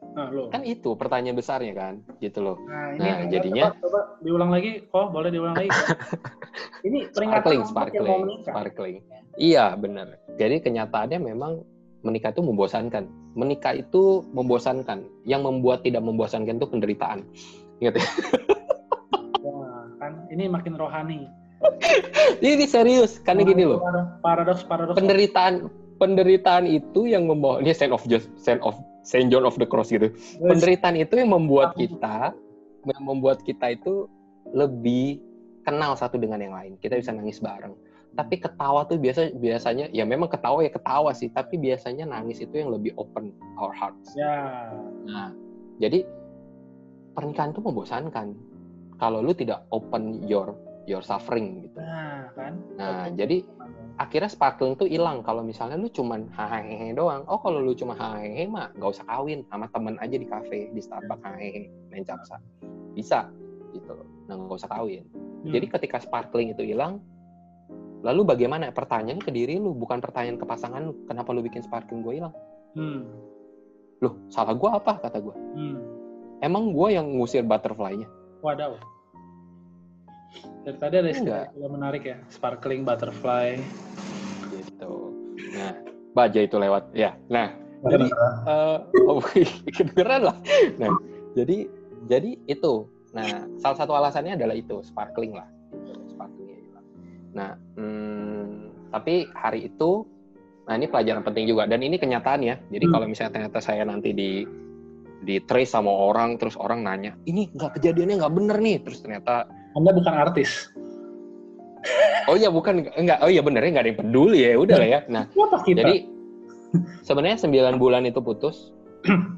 Nah, 0.05 0.29
lo. 0.29 0.53
Kan 0.53 0.63
itu 0.63 0.93
pertanyaan 0.95 1.33
besarnya 1.35 1.73
kan, 1.73 1.95
gitu 2.19 2.41
loh. 2.41 2.57
Nah, 2.63 2.93
ini 2.93 3.01
Nah, 3.01 3.17
jadinya- 3.27 3.73
coba, 3.73 3.81
coba 3.81 4.01
diulang 4.21 4.51
lagi. 4.53 4.85
Oh, 4.91 5.09
boleh 5.09 5.29
diulang 5.29 5.55
lagi. 5.55 5.69
Ini 6.85 7.09
peringatan 7.11 7.41
Sparkling, 7.41 7.57
yang 7.57 7.65
mau 7.65 7.73
sparkling, 7.73 8.21
menikah. 8.23 8.53
sparkling. 8.53 8.97
Iya, 9.35 9.65
benar. 9.75 10.07
Jadi 10.37 10.57
kenyataannya 10.61 11.19
memang 11.19 11.53
menikah 12.01 12.31
itu 12.31 12.45
membosankan. 12.45 13.05
Menikah 13.35 13.73
itu 13.75 14.03
membosankan. 14.31 15.01
Yang 15.25 15.43
membuat 15.43 15.81
tidak 15.81 16.05
membosankan 16.05 16.61
itu 16.61 16.69
penderitaan. 16.69 17.25
Ingat 17.81 17.95
ya? 17.97 18.05
Wah, 19.41 19.89
kan 19.97 20.13
ini 20.29 20.45
makin 20.47 20.77
rohani. 20.77 21.25
Ini 22.45 22.65
serius, 22.69 23.19
karena 23.25 23.43
gini 23.45 23.65
loh. 23.65 23.81
Paradoks, 24.21 24.65
paradoks. 24.69 24.97
Penderitaan 24.97 25.69
penderitaan 25.97 26.67
itu 26.67 27.07
yang 27.07 27.31
membawa 27.31 27.63
ini 27.63 27.71
Saint 27.71 27.95
of 27.95 28.03
Just 28.11 28.29
Saint 28.37 28.61
of 28.67 28.75
Saint 29.07 29.31
John 29.31 29.47
of 29.47 29.57
the 29.61 29.69
Cross 29.69 29.93
gitu. 29.93 30.11
Penderitaan 30.41 30.99
itu 30.99 31.15
yang 31.21 31.31
membuat 31.33 31.77
kita 31.77 32.35
yang 32.85 33.03
membuat 33.05 33.41
kita 33.45 33.73
itu 33.73 34.09
lebih 34.53 35.21
kenal 35.65 35.97
satu 35.97 36.21
dengan 36.21 36.41
yang 36.41 36.53
lain. 36.53 36.77
Kita 36.81 37.01
bisa 37.01 37.13
nangis 37.13 37.41
bareng. 37.41 37.73
Tapi 38.15 38.39
ketawa 38.39 38.87
tuh 38.87 39.01
biasa 39.01 39.35
biasanya 39.35 39.91
ya 39.91 40.07
memang 40.07 40.31
ketawa 40.31 40.63
ya 40.63 40.71
ketawa 40.71 41.11
sih, 41.11 41.33
tapi 41.35 41.59
biasanya 41.59 42.07
nangis 42.07 42.39
itu 42.39 42.55
yang 42.55 42.71
lebih 42.71 42.95
open 42.95 43.35
our 43.59 43.75
hearts. 43.75 44.15
Ya. 44.15 44.71
Nah, 45.09 45.35
jadi 45.83 46.07
pernikahan 47.19 47.51
itu 47.51 47.63
membosankan 47.65 48.39
kalau 49.03 49.19
lu 49.19 49.35
tidak 49.35 49.67
open 49.75 50.23
your 50.31 50.55
your 50.85 51.03
suffering 51.05 51.65
gitu. 51.69 51.79
Nah, 51.81 52.31
kan. 52.37 52.53
Nah, 52.77 53.09
Oke. 53.09 53.17
jadi 53.17 53.37
akhirnya 53.95 54.31
sparkling 54.31 54.75
tuh 54.75 54.91
hilang 54.91 55.23
kalau 55.23 55.41
misalnya 55.47 55.79
lu 55.79 55.89
cuman 55.89 56.29
hahehe 56.35 56.93
doang. 56.93 57.23
Oh, 57.31 57.41
kalau 57.41 57.63
lu 57.63 57.73
cuma 57.73 57.95
hahehe 57.97 58.45
mah 58.49 58.73
gak 58.77 58.91
usah 59.01 59.07
kawin 59.07 59.47
sama 59.49 59.67
temen 59.71 59.95
aja 60.03 60.17
di 60.17 60.27
kafe, 60.27 60.69
di 60.75 60.81
Starbucks 60.83 61.25
hahehe, 61.25 61.71
main 61.89 62.05
capsa. 62.05 62.37
Bisa 62.93 63.31
gitu. 63.73 63.95
Nah, 64.29 64.39
gak 64.39 64.59
usah 64.61 64.71
kawin. 64.71 65.05
Hmm. 65.45 65.53
Jadi 65.53 65.67
ketika 65.69 65.97
sparkling 66.01 66.53
itu 66.53 66.65
hilang, 66.65 67.01
lalu 68.05 68.25
bagaimana? 68.25 68.73
Pertanyaan 68.73 69.21
ke 69.21 69.33
diri 69.33 69.57
lu, 69.57 69.73
bukan 69.73 70.01
pertanyaan 70.01 70.37
ke 70.37 70.47
pasangan 70.49 70.81
lu. 70.85 70.93
Kenapa 71.09 71.33
lu 71.33 71.41
bikin 71.41 71.65
sparkling 71.65 72.05
gue 72.05 72.21
hilang? 72.21 72.35
Hmm. 72.75 73.07
Loh, 74.03 74.21
salah 74.29 74.53
gua 74.53 74.77
apa 74.77 75.01
kata 75.01 75.17
gua? 75.23 75.33
Hmm. 75.55 75.81
Emang 76.43 76.75
gua 76.77 76.93
yang 76.93 77.09
ngusir 77.17 77.41
butterfly-nya? 77.47 78.05
Wadaw. 78.45 78.77
Dari 80.65 80.79
tadi 80.81 80.95
ada 80.97 81.11
istilah 81.13 81.45
menarik 81.69 82.09
ya, 82.09 82.17
sparkling 82.33 82.89
butterfly. 82.89 83.61
Gitu. 84.49 84.95
Nah, 85.53 85.77
baja 86.17 86.41
itu 86.41 86.57
lewat. 86.57 86.89
Ya. 86.97 87.13
Nah, 87.29 87.53
Jadi, 87.85 88.09
eh 88.49 88.79
oh, 89.05 89.21
kedengeran 89.77 90.25
lah. 90.25 90.37
Nah, 90.81 90.89
jadi 91.37 91.69
jadi 92.09 92.41
itu. 92.49 92.89
Nah, 93.13 93.45
salah 93.61 93.77
satu 93.77 93.93
alasannya 93.93 94.41
adalah 94.41 94.57
itu 94.57 94.81
sparkling 94.81 95.37
lah. 95.37 95.45
Gitu, 95.69 95.93
sparklingnya 96.17 96.57
hilang. 96.65 96.87
Nah, 97.37 97.51
hmm, 97.77 98.89
tapi 98.89 99.29
hari 99.37 99.69
itu, 99.69 100.09
nah 100.65 100.81
ini 100.81 100.89
pelajaran 100.89 101.21
penting 101.29 101.45
juga 101.45 101.69
dan 101.69 101.85
ini 101.85 102.01
kenyataan 102.01 102.41
ya. 102.41 102.57
Jadi 102.73 102.89
Hmm. 102.89 102.93
kalau 102.97 103.05
misalnya 103.05 103.33
ternyata 103.37 103.61
saya 103.61 103.85
nanti 103.85 104.17
di 104.17 104.49
di 105.29 105.37
trace 105.45 105.77
sama 105.77 105.93
orang, 105.93 106.41
terus 106.41 106.57
orang 106.57 106.81
nanya, 106.89 107.13
ini 107.29 107.53
nggak 107.53 107.77
kejadiannya 107.77 108.17
nggak 108.17 108.33
bener 108.33 108.57
nih, 108.65 108.77
terus 108.81 109.05
ternyata 109.05 109.45
Anda 109.75 109.91
bukan 109.91 110.15
artis. 110.15 110.71
oh 112.31 112.37
iya 112.41 112.49
bukan 112.49 112.89
enggak 112.97 113.21
oh 113.21 113.29
iya 113.29 113.45
benernya 113.45 113.71
nggak 113.77 113.85
ada 113.85 113.91
yang 113.93 114.01
peduli 114.01 114.39
ya 114.41 114.57
udah 114.57 114.77
lah 114.81 114.89
ya. 114.89 115.01
Nah 115.11 115.25
kita? 115.67 115.85
Jadi 115.85 115.97
sebenarnya 117.05 117.39
9 117.43 117.83
bulan 117.83 118.07
itu 118.09 118.23
putus. 118.23 118.73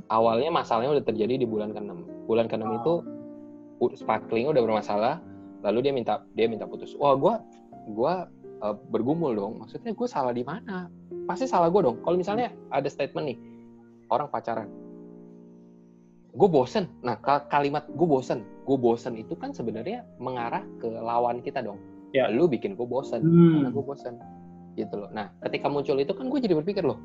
awalnya 0.06 0.46
masalahnya 0.54 0.94
udah 0.94 1.04
terjadi 1.10 1.42
di 1.42 1.46
bulan 1.48 1.74
ke-6. 1.74 1.90
Bulan 2.30 2.46
ke-6 2.46 2.66
itu 2.78 2.94
sparkling 3.98 4.46
udah 4.46 4.62
bermasalah, 4.62 5.18
lalu 5.66 5.90
dia 5.90 5.92
minta 5.92 6.22
dia 6.38 6.46
minta 6.46 6.70
putus. 6.70 6.94
Wah, 7.02 7.18
gua 7.18 7.42
gua 7.90 8.30
eh, 8.62 8.74
bergumul 8.94 9.34
dong. 9.34 9.58
Maksudnya 9.58 9.90
gue 9.90 10.08
salah 10.08 10.30
di 10.30 10.46
mana? 10.46 10.86
Pasti 11.26 11.50
salah 11.50 11.66
gue 11.66 11.82
dong. 11.82 11.98
Kalau 12.06 12.14
misalnya 12.14 12.54
ada 12.70 12.86
statement 12.86 13.34
nih, 13.34 13.38
orang 14.14 14.30
pacaran. 14.30 14.70
Gue 16.36 16.48
bosen. 16.48 16.84
Nah, 17.00 17.16
ka- 17.16 17.48
kalimat 17.48 17.88
gue 17.88 18.04
bosen, 18.06 18.44
gue 18.68 18.76
bosen 18.76 19.16
itu 19.16 19.32
kan 19.34 19.56
sebenarnya 19.56 20.04
mengarah 20.20 20.60
ke 20.78 20.86
lawan 20.86 21.40
kita 21.40 21.64
dong. 21.64 21.80
Ya. 22.12 22.28
Lu 22.28 22.44
bikin 22.44 22.76
gue 22.76 22.84
bosen 22.84 23.24
Hmm. 23.24 23.52
karena 23.56 23.70
gue 23.72 23.84
bosan 23.84 24.14
gitu 24.76 24.94
loh. 25.00 25.08
Nah, 25.10 25.32
ketika 25.42 25.72
muncul 25.72 25.96
itu 25.96 26.12
kan 26.12 26.28
gue 26.28 26.40
jadi 26.40 26.54
berpikir 26.54 26.84
loh, 26.84 27.00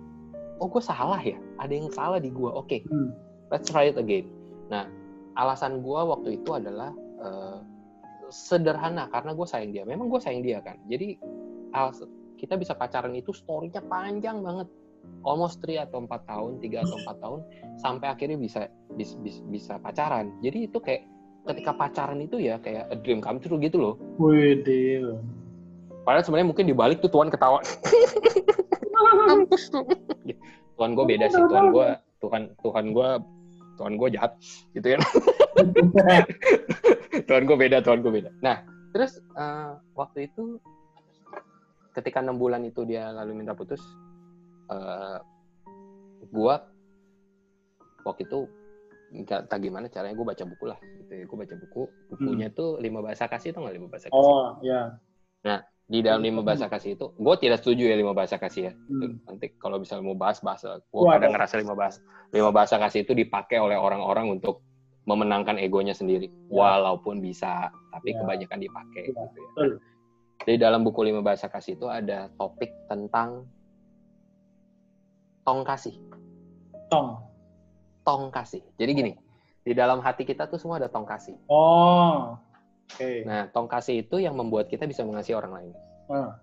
oh 0.60 0.68
gue 0.68 0.84
salah 0.84 1.24
ya, 1.24 1.40
ada 1.58 1.72
yang 1.72 1.88
salah 1.90 2.20
di 2.20 2.28
gue. 2.28 2.52
Oke, 2.52 2.84
Hmm. 2.92 3.16
let's 3.48 3.72
try 3.72 3.88
it 3.88 3.96
again. 3.96 4.28
Nah, 4.68 4.92
alasan 5.40 5.80
gue 5.80 6.00
waktu 6.00 6.36
itu 6.38 6.52
adalah 6.52 6.92
eh, 7.22 7.58
sederhana 8.28 9.06
karena 9.08 9.32
gue 9.32 9.46
sayang 9.46 9.72
dia. 9.72 9.84
Memang 9.86 10.10
gue 10.10 10.18
sayang 10.18 10.42
dia 10.42 10.58
kan. 10.60 10.76
Jadi 10.88 11.20
alas- 11.72 12.04
kita 12.36 12.58
bisa 12.58 12.74
pacaran 12.74 13.14
itu 13.14 13.30
story-nya 13.30 13.86
panjang 13.86 14.42
banget. 14.42 14.66
Almost 15.22 15.62
3 15.62 15.86
atau 15.86 16.02
4 16.02 16.10
tahun, 16.26 16.52
3 16.66 16.82
atau 16.82 16.98
4 16.98 17.22
tahun 17.22 17.40
sampai 17.78 18.08
akhirnya 18.10 18.42
bisa 18.42 18.66
bis- 18.98 19.18
bis- 19.22 19.46
bisa 19.54 19.78
pacaran. 19.78 20.34
Jadi 20.42 20.66
itu 20.66 20.82
kayak 20.82 21.06
ketika 21.46 21.78
pacaran 21.78 22.18
itu 22.22 22.42
ya 22.42 22.58
kayak 22.58 22.90
a 22.90 22.96
dream 22.98 23.22
come 23.22 23.38
true 23.38 23.62
gitu 23.62 23.78
loh. 23.78 23.96
Wih. 24.18 24.66
Padahal 26.02 26.26
sebenarnya 26.26 26.50
mungkin 26.50 26.66
di 26.66 26.74
balik 26.74 27.06
tuh 27.06 27.14
Tuhan 27.14 27.30
ketawa. 27.30 27.62
Tuhan 30.78 30.98
gue 30.98 31.06
beda 31.06 31.26
sih, 31.30 31.44
Tuhan 31.46 31.70
gue 31.70 31.88
Tuhan 32.22 32.44
Tuhan 32.66 32.86
gue 32.90 33.10
Tuhan 33.78 33.94
gue 33.98 34.08
jahat 34.14 34.32
gitu 34.74 34.98
ya. 34.98 35.00
Tuhan 37.30 37.46
gue 37.46 37.58
beda, 37.58 37.86
Tuhan 37.86 38.02
gue 38.02 38.10
beda. 38.10 38.34
Nah, 38.42 38.66
terus 38.94 39.22
eh, 39.38 39.72
waktu 39.94 40.26
itu 40.30 40.58
ketika 41.94 42.24
enam 42.24 42.42
bulan 42.42 42.66
itu 42.66 42.82
dia 42.88 43.14
lalu 43.14 43.46
minta 43.46 43.54
putus, 43.54 43.82
eh 44.72 45.18
gue 46.24 46.56
waktu 48.02 48.22
itu 48.24 48.40
nggak 49.12 49.52
tahu 49.52 49.60
gimana 49.62 49.92
caranya 49.92 50.16
gue 50.16 50.24
baca 50.24 50.44
buku 50.48 50.66
lah 50.66 50.80
gitu 50.80 51.12
ya 51.12 51.24
gue 51.28 51.38
baca 51.38 51.56
buku 51.60 51.82
bukunya 52.10 52.48
tuh 52.50 52.80
lima 52.80 53.04
bahasa 53.04 53.28
kasih 53.28 53.52
atau 53.52 53.68
nggak 53.68 53.76
lima 53.76 53.88
bahasa 53.92 54.08
kasih 54.08 54.24
Oh, 54.32 54.56
ya. 54.64 54.96
di 55.92 56.00
dalam 56.00 56.24
lima 56.24 56.40
bahasa 56.40 56.72
kasih 56.72 56.96
itu 56.96 57.12
gue 57.12 57.36
tidak 57.36 57.60
setuju 57.60 57.92
ya 57.92 58.00
lima 58.00 58.16
bahasa 58.16 58.40
kasih 58.40 58.72
ya 58.72 58.74
Hmm. 58.88 59.20
nanti 59.28 59.52
kalau 59.60 59.76
misalnya 59.76 60.08
mau 60.08 60.16
bahas 60.16 60.40
bahasa 60.40 60.80
gue 60.80 61.04
kadang 61.04 61.36
ngerasa 61.36 61.60
lima 61.60 61.76
bahasa 61.76 62.00
lima 62.32 62.50
bahasa 62.50 62.80
kasih 62.80 63.04
itu 63.04 63.12
dipakai 63.12 63.60
oleh 63.60 63.76
orang-orang 63.76 64.32
untuk 64.32 64.64
memenangkan 65.04 65.60
egonya 65.60 65.92
sendiri 65.92 66.32
walaupun 66.48 67.20
bisa 67.20 67.68
tapi 67.92 68.16
Ya. 68.16 68.24
kebanyakan 68.24 68.60
dipakai 68.62 69.04
Ya, 69.04 69.12
gitu 69.12 69.20
ya. 69.20 69.28
betul. 69.52 69.70
di 70.42 70.56
dalam 70.56 70.82
buku 70.82 71.04
lima 71.04 71.20
bahasa 71.20 71.52
kasih 71.52 71.76
itu 71.76 71.86
ada 71.86 72.32
topik 72.40 72.72
tentang 72.88 73.44
tong 75.52 75.68
kasih 75.68 75.96
Tong. 76.88 77.20
tong 78.02 78.32
kasih 78.32 78.64
jadi 78.76 78.92
gini 78.96 79.12
di 79.62 79.76
dalam 79.76 80.00
hati 80.00 80.24
kita 80.24 80.48
tuh 80.48 80.56
semua 80.56 80.80
ada 80.80 80.88
tong 80.88 81.04
kasih 81.04 81.36
Oh. 81.46 82.40
Oke. 82.88 83.28
nah 83.28 83.48
tong 83.48 83.68
kasih 83.68 84.02
itu 84.02 84.16
yang 84.18 84.32
membuat 84.34 84.68
kita 84.68 84.88
bisa 84.88 85.04
mengasihi 85.04 85.36
orang 85.36 85.54
lain 85.54 85.72
Ah. 86.08 86.40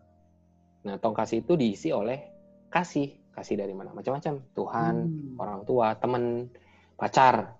Nah, 0.80 0.96
tong 0.96 1.12
kasih 1.12 1.44
itu 1.44 1.58
diisi 1.58 1.92
oleh 1.92 2.24
kasih. 2.72 3.12
Kasih 3.36 3.60
dari 3.60 3.76
mana? 3.76 3.92
Macam-macam. 3.92 4.40
Tuhan, 4.56 4.94
Hmm. 5.04 5.36
orang 5.36 5.60
tua, 5.62 5.92
teman, 5.92 6.48
pacar. 6.96 7.52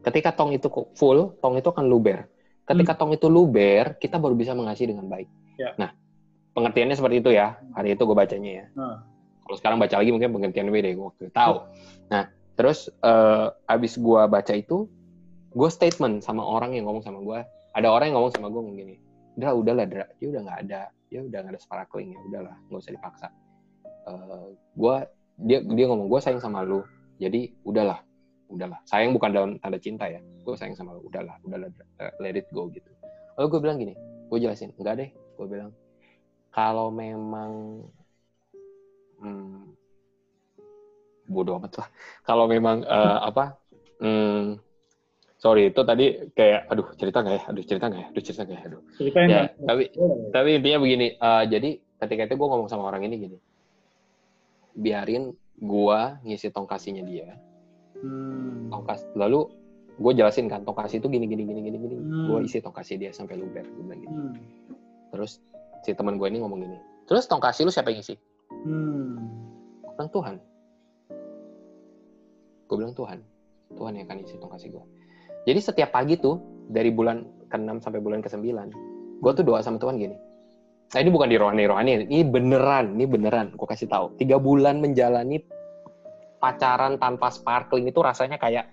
Ketika 0.00 0.32
tong 0.32 0.56
itu 0.56 0.64
full, 0.96 1.36
tong 1.44 1.60
itu 1.60 1.68
akan 1.68 1.84
luber. 1.84 2.24
Ketika 2.64 2.96
tong 2.96 3.12
itu 3.12 3.28
luber, 3.28 4.00
kita 4.00 4.16
baru 4.16 4.32
bisa 4.32 4.56
mengasihi 4.56 4.96
dengan 4.96 5.12
baik. 5.12 5.28
Ya. 5.60 5.76
Nah, 5.76 5.92
pengertiannya 6.56 6.96
seperti 6.96 7.20
itu 7.20 7.30
ya. 7.30 7.60
Hari 7.76 7.92
itu 7.92 8.02
gue 8.02 8.16
bacanya 8.16 8.50
ya. 8.50 8.66
Hmm. 8.72 8.96
Kalau 9.50 9.58
sekarang 9.58 9.78
baca 9.82 9.98
lagi 9.98 10.14
mungkin 10.14 10.30
pengertiannya 10.30 10.70
beda. 10.70 10.88
Gue 10.94 11.06
waktu 11.10 11.26
tahu. 11.34 11.66
Nah, 12.06 12.30
terus 12.54 12.86
eh, 12.86 13.46
abis 13.66 13.98
gue 13.98 14.22
baca 14.30 14.54
itu, 14.54 14.86
gue 15.50 15.68
statement 15.74 16.22
sama 16.22 16.46
orang 16.46 16.78
yang 16.78 16.86
ngomong 16.86 17.02
sama 17.02 17.18
gue. 17.18 17.42
Ada 17.74 17.90
orang 17.90 18.14
yang 18.14 18.22
ngomong 18.22 18.30
sama 18.30 18.46
gue 18.46 18.60
ngomong 18.62 18.78
gini, 18.78 18.94
udah 19.42 19.50
udahlah, 19.58 19.86
Dra. 19.90 20.06
dia 20.22 20.26
udah 20.30 20.42
nggak 20.46 20.58
ada, 20.70 20.82
dia 21.10 21.20
udah 21.26 21.38
nggak 21.42 21.54
ada 21.58 21.62
sparkling 21.62 22.14
ya, 22.14 22.20
udahlah, 22.30 22.54
nggak 22.70 22.78
usah 22.78 22.94
dipaksa. 22.94 23.28
Eh, 24.06 24.46
gue 24.54 24.96
dia 25.50 25.58
dia 25.66 25.86
ngomong 25.90 26.06
gue 26.06 26.20
sayang 26.22 26.38
sama 26.38 26.62
lu, 26.62 26.86
jadi 27.18 27.50
udahlah, 27.66 28.06
udahlah. 28.46 28.78
Sayang 28.86 29.10
bukan 29.18 29.34
dalam 29.34 29.50
tanda 29.58 29.82
cinta 29.82 30.06
ya, 30.06 30.22
gue 30.22 30.54
sayang 30.54 30.78
sama 30.78 30.94
lu, 30.94 31.10
udahlah, 31.10 31.34
udahlah, 31.42 31.66
Dra. 31.74 31.86
Eh, 32.06 32.12
let 32.22 32.38
it 32.38 32.46
go 32.54 32.70
gitu. 32.70 32.86
Lalu 33.34 33.46
gue 33.50 33.60
bilang 33.66 33.78
gini, 33.82 33.94
gue 34.30 34.38
jelasin, 34.38 34.70
enggak 34.78 34.94
deh, 35.02 35.10
gue 35.10 35.46
bilang 35.50 35.74
kalau 36.54 36.90
memang 36.94 37.82
hmm, 39.20 39.76
bodoh 41.30 41.60
amat 41.62 41.84
lah. 41.84 41.88
Kalau 42.26 42.44
memang 42.50 42.82
eh, 42.82 43.18
apa? 43.22 43.56
Hmm, 44.00 44.58
sorry 45.38 45.70
itu 45.70 45.80
tadi 45.84 46.32
kayak 46.34 46.68
aduh 46.68 46.88
cerita 46.96 47.22
nggak 47.22 47.36
ya? 47.36 47.42
Aduh 47.52 47.64
cerita 47.64 47.84
nggak 47.88 48.00
ya? 48.00 48.08
Aduh 48.10 48.22
cerita 48.24 48.42
nggak 48.44 48.58
ya? 48.58 48.62
Aduh. 48.66 48.80
Ceritain 48.96 49.28
Ya, 49.28 49.42
tapi 49.64 49.84
tapi 50.34 50.48
intinya 50.58 50.78
begini. 50.82 51.06
eh, 51.14 51.44
jadi 51.48 51.70
ketika 52.00 52.22
itu 52.26 52.34
gue 52.40 52.48
ngomong 52.48 52.68
sama 52.68 52.88
orang 52.88 53.04
ini 53.04 53.16
gini, 53.28 53.38
biarin 54.74 55.36
gua 55.60 56.16
ngisi 56.24 56.48
tongkasinya 56.48 57.04
dia. 57.04 57.36
Hmm. 58.00 58.72
Tongkas 58.72 59.04
lalu 59.12 59.44
gue 60.00 60.12
jelasin 60.16 60.48
kan 60.48 60.64
tongkasi 60.64 61.04
itu 61.04 61.12
gini 61.12 61.28
gini 61.28 61.44
gini 61.44 61.60
gini 61.60 61.76
gini. 61.76 61.96
Hmm. 62.00 62.26
Gue 62.32 62.38
isi 62.48 62.64
tongkasi 62.64 62.96
dia 62.96 63.12
sampai 63.12 63.36
luber. 63.36 63.68
Gue 63.68 63.84
bilang 63.84 64.00
gitu. 64.00 64.16
Hmm. 64.16 64.34
Terus 65.12 65.44
si 65.84 65.92
teman 65.92 66.16
gue 66.16 66.28
ini 66.32 66.40
ngomong 66.40 66.64
gini. 66.64 66.78
Terus 67.04 67.28
tongkasi 67.28 67.68
lu 67.68 67.72
siapa 67.74 67.92
yang 67.92 68.00
isi? 68.00 68.16
Hmm. 68.50 69.16
Gue 69.82 69.92
bilang 69.94 70.10
Tuhan. 70.10 70.36
Gue 72.66 72.76
bilang 72.76 72.94
Tuhan. 72.94 73.18
Tuhan 73.70 73.92
yang 73.94 74.04
akan 74.10 74.18
isi 74.26 74.34
tongkasi 74.42 74.66
gue. 74.74 74.84
Jadi 75.46 75.60
setiap 75.62 75.90
pagi 75.94 76.18
tuh, 76.18 76.36
dari 76.70 76.90
bulan 76.90 77.22
ke-6 77.50 77.82
sampai 77.82 78.00
bulan 78.02 78.20
ke-9, 78.20 78.46
gue 79.22 79.32
tuh 79.34 79.44
doa 79.46 79.62
sama 79.62 79.78
Tuhan 79.78 79.98
gini. 79.98 80.16
Nah 80.90 80.98
ini 80.98 81.10
bukan 81.14 81.30
di 81.30 81.38
rohani-rohani, 81.38 82.10
ini 82.10 82.26
beneran, 82.26 82.98
ini 82.98 83.06
beneran. 83.06 83.54
Gue 83.54 83.66
kasih 83.70 83.86
tahu. 83.86 84.18
Tiga 84.18 84.42
bulan 84.42 84.82
menjalani 84.82 85.38
pacaran 86.42 86.98
tanpa 86.98 87.30
sparkling 87.30 87.86
itu 87.86 88.02
rasanya 88.02 88.36
kayak, 88.42 88.66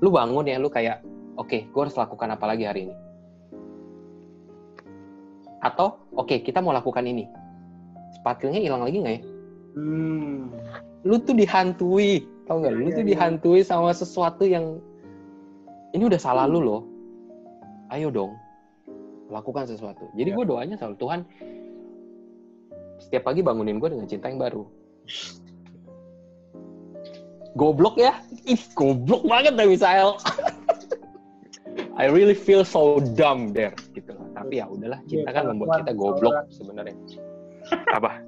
lu 0.00 0.08
bangun 0.08 0.48
ya, 0.48 0.56
lu 0.56 0.72
kayak, 0.72 1.04
oke, 1.36 1.68
gue 1.68 1.80
harus 1.80 1.96
lakukan 1.98 2.32
apa 2.32 2.44
lagi 2.48 2.64
hari 2.64 2.88
ini? 2.88 2.96
Atau, 5.60 6.08
oke, 6.16 6.40
kita 6.40 6.64
mau 6.64 6.72
lakukan 6.72 7.04
ini. 7.04 7.28
Sparklingnya 8.28 8.60
hilang 8.60 8.84
lagi 8.84 9.00
nggak 9.00 9.14
ya? 9.16 9.22
Hmm. 9.72 10.52
lu 11.08 11.16
tuh 11.24 11.32
dihantui 11.32 12.28
tau 12.44 12.60
nggak? 12.60 12.76
Iya, 12.76 12.80
lu 12.84 12.88
iya, 12.92 12.96
tuh 13.00 13.04
iya. 13.08 13.10
dihantui 13.16 13.60
sama 13.64 13.88
sesuatu 13.96 14.44
yang 14.44 14.84
ini 15.96 16.04
udah 16.04 16.20
salah 16.20 16.44
lu 16.44 16.60
loh. 16.60 16.84
Ayo 17.88 18.12
dong 18.12 18.36
lakukan 19.32 19.64
sesuatu. 19.64 20.12
Jadi 20.12 20.28
Iya. 20.28 20.36
gue 20.36 20.44
doanya 20.44 20.76
selalu 20.76 20.96
Tuhan 21.00 21.20
setiap 23.00 23.32
pagi 23.32 23.40
bangunin 23.40 23.80
gue 23.80 23.96
dengan 23.96 24.04
cinta 24.04 24.28
yang 24.28 24.36
baru. 24.44 24.68
Goblok 27.56 27.96
ya? 27.96 28.12
Ih 28.44 28.60
goblok 28.76 29.24
banget 29.24 29.56
deh 29.56 29.72
Misael. 29.72 30.20
I 31.96 32.12
really 32.12 32.36
feel 32.36 32.60
so 32.60 33.00
dumb 33.16 33.56
there 33.56 33.72
gitu 33.96 34.12
loh. 34.12 34.28
Tapi 34.36 34.60
ya 34.60 34.68
udahlah 34.68 35.00
cinta 35.08 35.32
kan 35.32 35.48
Iya, 35.48 35.56
membuat 35.56 35.68
kita 35.80 35.96
goblok 35.96 36.44
sebenarnya 36.52 36.92
apa? 37.98 38.22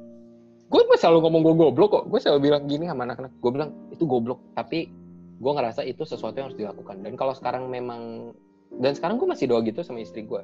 Gue 0.70 0.82
selalu 1.00 1.24
ngomong 1.24 1.42
gue 1.42 1.54
goblok 1.56 1.90
kok. 1.90 2.04
Gue 2.12 2.20
selalu 2.20 2.52
bilang 2.52 2.62
gini 2.68 2.84
sama 2.84 3.08
anak-anak. 3.08 3.32
Gue 3.40 3.50
bilang 3.56 3.70
itu 3.88 4.04
goblok. 4.04 4.44
Tapi 4.52 4.92
gue 5.40 5.52
ngerasa 5.56 5.80
itu 5.88 6.04
sesuatu 6.04 6.36
yang 6.36 6.52
harus 6.52 6.60
dilakukan. 6.60 7.00
Dan 7.00 7.16
kalau 7.16 7.32
sekarang 7.32 7.72
memang 7.72 8.34
dan 8.78 8.92
sekarang 8.94 9.16
gue 9.16 9.26
masih 9.26 9.50
doa 9.50 9.64
gitu 9.64 9.80
sama 9.80 10.04
istri 10.04 10.28
gue 10.28 10.42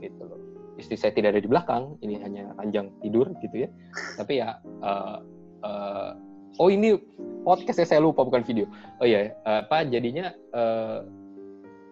gitu 0.00 0.22
loh. 0.24 0.40
Istri 0.80 0.96
saya 0.96 1.12
tidak 1.12 1.36
ada 1.36 1.40
di 1.44 1.50
belakang 1.50 1.94
ini 2.00 2.16
hanya 2.18 2.56
ranjang 2.56 2.88
tidur 3.04 3.28
gitu 3.44 3.68
ya. 3.68 3.68
Tapi 4.16 4.40
ya 4.40 4.56
eh, 4.64 5.18
eh, 5.62 6.10
oh 6.58 6.68
ini 6.72 6.96
podcast 7.44 7.84
saya 7.84 8.00
lupa 8.00 8.24
bukan 8.24 8.42
video. 8.42 8.66
Oh 8.98 9.06
iya 9.06 9.36
eh, 9.36 9.60
apa 9.62 9.84
jadinya 9.84 10.32
eh, 10.32 10.98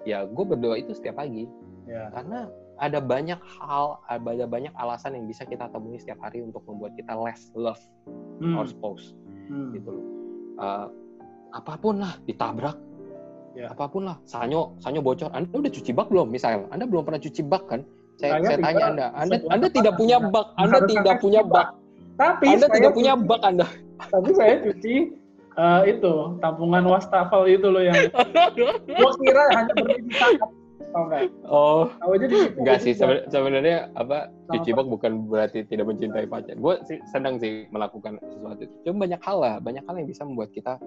ya 0.08 0.24
gue 0.24 0.44
berdoa 0.48 0.80
itu 0.80 0.96
setiap 0.96 1.20
pagi. 1.20 1.44
Ya. 1.86 2.10
karena 2.10 2.50
ada 2.76 2.98
banyak 2.98 3.38
hal 3.38 3.98
ada 4.04 4.44
banyak 4.44 4.72
alasan 4.74 5.14
yang 5.14 5.24
bisa 5.24 5.42
kita 5.42 5.66
temui 5.66 5.96
setiap 5.96 6.20
hari 6.20 6.40
untuk 6.40 6.60
membuat 6.64 6.92
kita 6.94 7.12
less 7.14 7.48
love 7.52 7.80
Hmm. 8.36 8.52
our 8.54 8.64
spouse. 8.64 9.16
Hmm. 9.48 9.72
gitu 9.72 9.88
loh. 9.88 10.04
Uh, 10.56 10.86
apa 11.50 11.74
pun 11.76 11.98
lah 11.98 12.18
ditabrak. 12.22 12.76
Ya. 13.52 13.72
apa 13.72 13.88
pun 13.88 14.04
lah. 14.04 14.20
Sanyo 14.22 14.76
sanyo 14.76 15.00
bocor. 15.00 15.32
Anda 15.32 15.48
udah 15.48 15.72
cuci 15.72 15.90
bak 15.90 16.12
belum 16.12 16.28
misalnya? 16.28 16.68
Anda 16.68 16.84
belum 16.84 17.02
pernah 17.02 17.16
cuci 17.16 17.40
bak 17.42 17.64
kan? 17.66 17.80
Saya, 18.16 18.36
Saya 18.36 18.44
saya 18.46 18.56
tanya 18.60 18.84
anda 18.86 19.06
anda 19.14 19.36
anda 19.46 19.66
tidak 19.68 19.94
punya 19.96 20.16
bak 20.20 20.46
anda 20.56 20.78
tidak 20.82 21.16
punya 21.18 21.40
bak. 21.42 21.68
Tapi 22.16 22.44
anda 22.50 22.68
tidak 22.68 22.92
punya 22.92 23.12
cuci- 23.12 23.24
bak 23.24 23.40
anda. 23.42 23.66
Tapi 24.02 24.30
saya 24.32 24.54
cuci 24.60 24.94
eh, 25.56 25.80
itu 25.88 26.12
tampungan 26.38 26.84
wastafel 26.84 27.42
itu 27.46 27.64
loh 27.66 27.80
yang 27.80 27.96
gua 29.00 29.12
kira 29.16 29.42
hanya 29.54 29.72
berhenti 29.74 30.12
oh. 31.44 31.92
Tahu 32.00 32.10
aja 32.16 32.26
di 32.26 32.36
situ. 32.36 32.58
enggak 32.58 32.78
sih 32.80 32.92
seben- 32.96 33.26
sebenarnya 33.28 33.92
apa 33.94 34.32
cuci 34.48 34.70
bak 34.72 34.86
bukan 34.88 35.12
berarti 35.28 35.68
tidak 35.68 35.92
mencintai 35.92 36.24
pacar 36.24 36.56
gue 36.56 36.74
sih 36.88 36.98
sedang 37.12 37.36
sih 37.36 37.68
melakukan 37.68 38.16
sesuatu 38.24 38.64
cuma 38.86 39.04
banyak 39.04 39.20
hal 39.20 39.36
lah 39.38 39.54
banyak 39.60 39.84
hal 39.84 39.94
yang 40.00 40.08
bisa 40.08 40.24
membuat 40.24 40.50
kita 40.56 40.80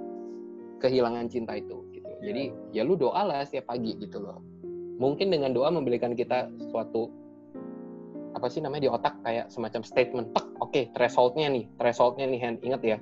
kehilangan 0.79 1.27
cinta 1.27 1.59
itu 1.59 1.83
gitu. 1.91 2.07
Jadi 2.23 2.55
ya 2.71 2.87
lu 2.87 2.95
doa 2.95 3.21
lah 3.27 3.43
setiap 3.43 3.69
pagi 3.69 3.99
gitu 3.99 4.17
loh. 4.23 4.39
Mungkin 4.99 5.31
dengan 5.31 5.51
doa 5.51 5.71
memberikan 5.71 6.15
kita 6.15 6.47
suatu 6.71 7.11
apa 8.35 8.47
sih 8.47 8.63
namanya 8.63 8.87
di 8.87 8.91
otak 8.91 9.15
kayak 9.25 9.51
semacam 9.51 9.81
statement 9.83 10.27
oke 10.63 10.81
thresholdnya 10.95 11.49
nih 11.51 11.65
thresholdnya 11.75 12.25
nih 12.31 12.39
hand 12.39 12.57
ingat 12.63 12.81
ya? 12.81 12.97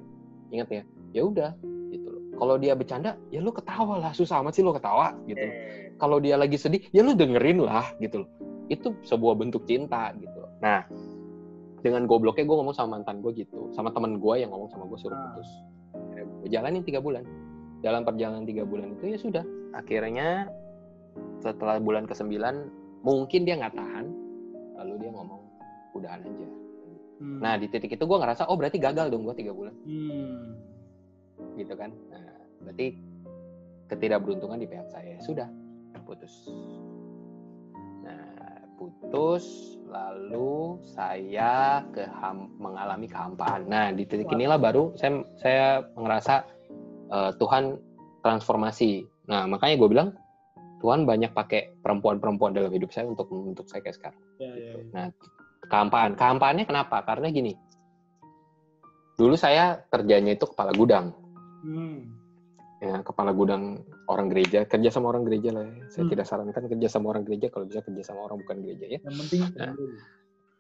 Ingat 0.50 0.70
ya? 0.74 0.84
Ya 1.14 1.22
udah 1.24 1.52
kalau 2.38 2.56
dia 2.62 2.78
bercanda 2.78 3.18
ya 3.34 3.42
lu 3.42 3.50
ketawa 3.52 3.98
lah. 3.98 4.12
Susah 4.14 4.40
amat 4.46 4.54
sih 4.54 4.64
lu 4.64 4.72
ketawa 4.72 5.18
gitu. 5.26 5.42
Eh, 5.42 5.92
kalau 5.98 6.22
dia 6.22 6.38
lagi 6.38 6.56
sedih 6.56 6.82
ya 6.94 7.02
lu 7.02 7.18
dengerin 7.18 7.66
lah 7.66 7.90
gitu 7.98 8.24
loh. 8.24 8.30
Itu 8.70 8.94
sebuah 9.04 9.36
bentuk 9.36 9.66
cinta 9.66 10.14
gitu. 10.22 10.38
Loh 10.38 10.52
nah 10.58 10.82
dengan 11.86 12.10
gobloknya 12.10 12.44
gue 12.44 12.58
ngomong 12.58 12.74
sama 12.74 12.98
mantan 12.98 13.22
gue 13.22 13.32
gitu 13.38 13.70
sama 13.72 13.94
teman 13.94 14.18
gue 14.18 14.34
yang 14.42 14.50
ngomong 14.50 14.70
sama 14.74 14.90
gue 14.90 14.98
suruh 14.98 15.14
Ah. 15.14 15.24
putus. 15.34 15.50
Gue 16.42 16.50
jalanin 16.50 16.82
tiga 16.82 16.98
bulan. 17.02 17.24
Dalam 17.86 18.02
perjalanan 18.02 18.44
tiga 18.50 18.66
bulan 18.66 18.98
itu 18.98 19.14
ya 19.14 19.18
sudah. 19.22 19.46
Akhirnya 19.78 20.50
setelah 21.42 21.78
bulan 21.78 22.10
ke 22.10 22.14
sembilan 22.18 22.56
mungkin 23.06 23.46
dia 23.46 23.56
nggak 23.62 23.78
tahan 23.78 24.06
lalu 24.82 24.94
dia 25.06 25.10
ngomong 25.14 25.42
udahan 25.98 26.22
aja. 26.22 26.48
Hmm. 27.18 27.42
nah 27.42 27.58
di 27.58 27.66
titik 27.66 27.98
itu 27.98 28.06
gue 28.06 28.18
ngerasa 28.22 28.46
oh 28.46 28.54
berarti 28.54 28.78
gagal 28.78 29.10
dong 29.10 29.26
gue 29.26 29.34
tiga 29.38 29.54
bulan. 29.54 29.74
Hmm. 29.86 30.54
Gitu 31.58 31.74
kan 31.78 31.92
nah 32.10 32.28
berarti 32.64 32.98
ketidakberuntungan 33.88 34.60
di 34.60 34.68
pihak 34.68 34.88
saya 34.92 35.18
sudah 35.22 35.48
putus 36.06 36.48
nah 38.06 38.64
putus 38.80 39.76
lalu 39.90 40.80
saya 40.96 41.84
keham, 41.92 42.54
mengalami 42.62 43.10
kehampaan 43.10 43.68
nah 43.68 43.92
di 43.92 44.08
titik 44.08 44.32
inilah 44.32 44.60
baru 44.62 44.96
saya 44.96 45.26
saya 45.40 45.66
ngerasa 45.98 46.36
eh, 47.12 47.32
Tuhan 47.36 47.78
transformasi 48.24 49.04
nah 49.28 49.44
makanya 49.50 49.76
gue 49.80 49.90
bilang 49.92 50.10
Tuhan 50.78 51.10
banyak 51.10 51.34
pakai 51.34 51.74
perempuan-perempuan 51.82 52.54
dalam 52.54 52.70
hidup 52.70 52.94
saya 52.94 53.10
untuk 53.10 53.28
untuk 53.34 53.66
saya 53.66 53.82
kayak 53.82 53.98
sekarang 53.98 54.22
Ya, 54.38 54.54
ya, 54.54 54.72
ya. 54.78 54.86
Nah, 54.94 55.08
kehampaan. 55.66 56.14
Kehampaannya 56.14 56.66
kenapa? 56.70 57.02
Karena 57.04 57.34
gini. 57.34 57.54
Dulu 59.18 59.34
saya 59.34 59.82
kerjanya 59.90 60.38
itu 60.38 60.46
kepala 60.46 60.72
gudang. 60.78 61.10
Hmm. 61.68 62.00
Ya, 62.78 63.02
kepala 63.02 63.34
gudang 63.34 63.82
orang 64.06 64.30
gereja. 64.30 64.64
Kerja 64.64 64.88
sama 64.88 65.10
orang 65.12 65.26
gereja 65.26 65.50
lah. 65.52 65.66
ya. 65.66 65.84
Saya 65.90 66.06
Hmm. 66.06 66.12
tidak 66.14 66.26
sarankan 66.26 66.64
kerja 66.70 66.88
sama 66.88 67.12
orang 67.12 67.26
gereja 67.26 67.50
kalau 67.50 67.66
bisa 67.66 67.82
kerja 67.82 68.04
sama 68.06 68.24
orang 68.24 68.38
bukan 68.40 68.58
gereja 68.64 68.86
ya. 68.88 69.00
Yang 69.04 69.16
penting 69.26 69.42
Nah. 69.52 69.74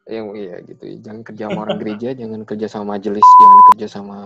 Yang 0.07 0.25
iya 0.35 0.55
gitu. 0.63 0.83
ya. 0.83 0.95
Jangan 1.03 1.21
kerja 1.23 1.43
sama 1.45 1.59
orang 1.61 1.77
gereja, 1.77 2.09
jangan 2.11 2.41
kerja 2.43 2.67
sama 2.67 2.85
majelis, 2.93 3.27
jangan 3.37 3.59
kerja 3.71 3.87
sama 3.87 4.17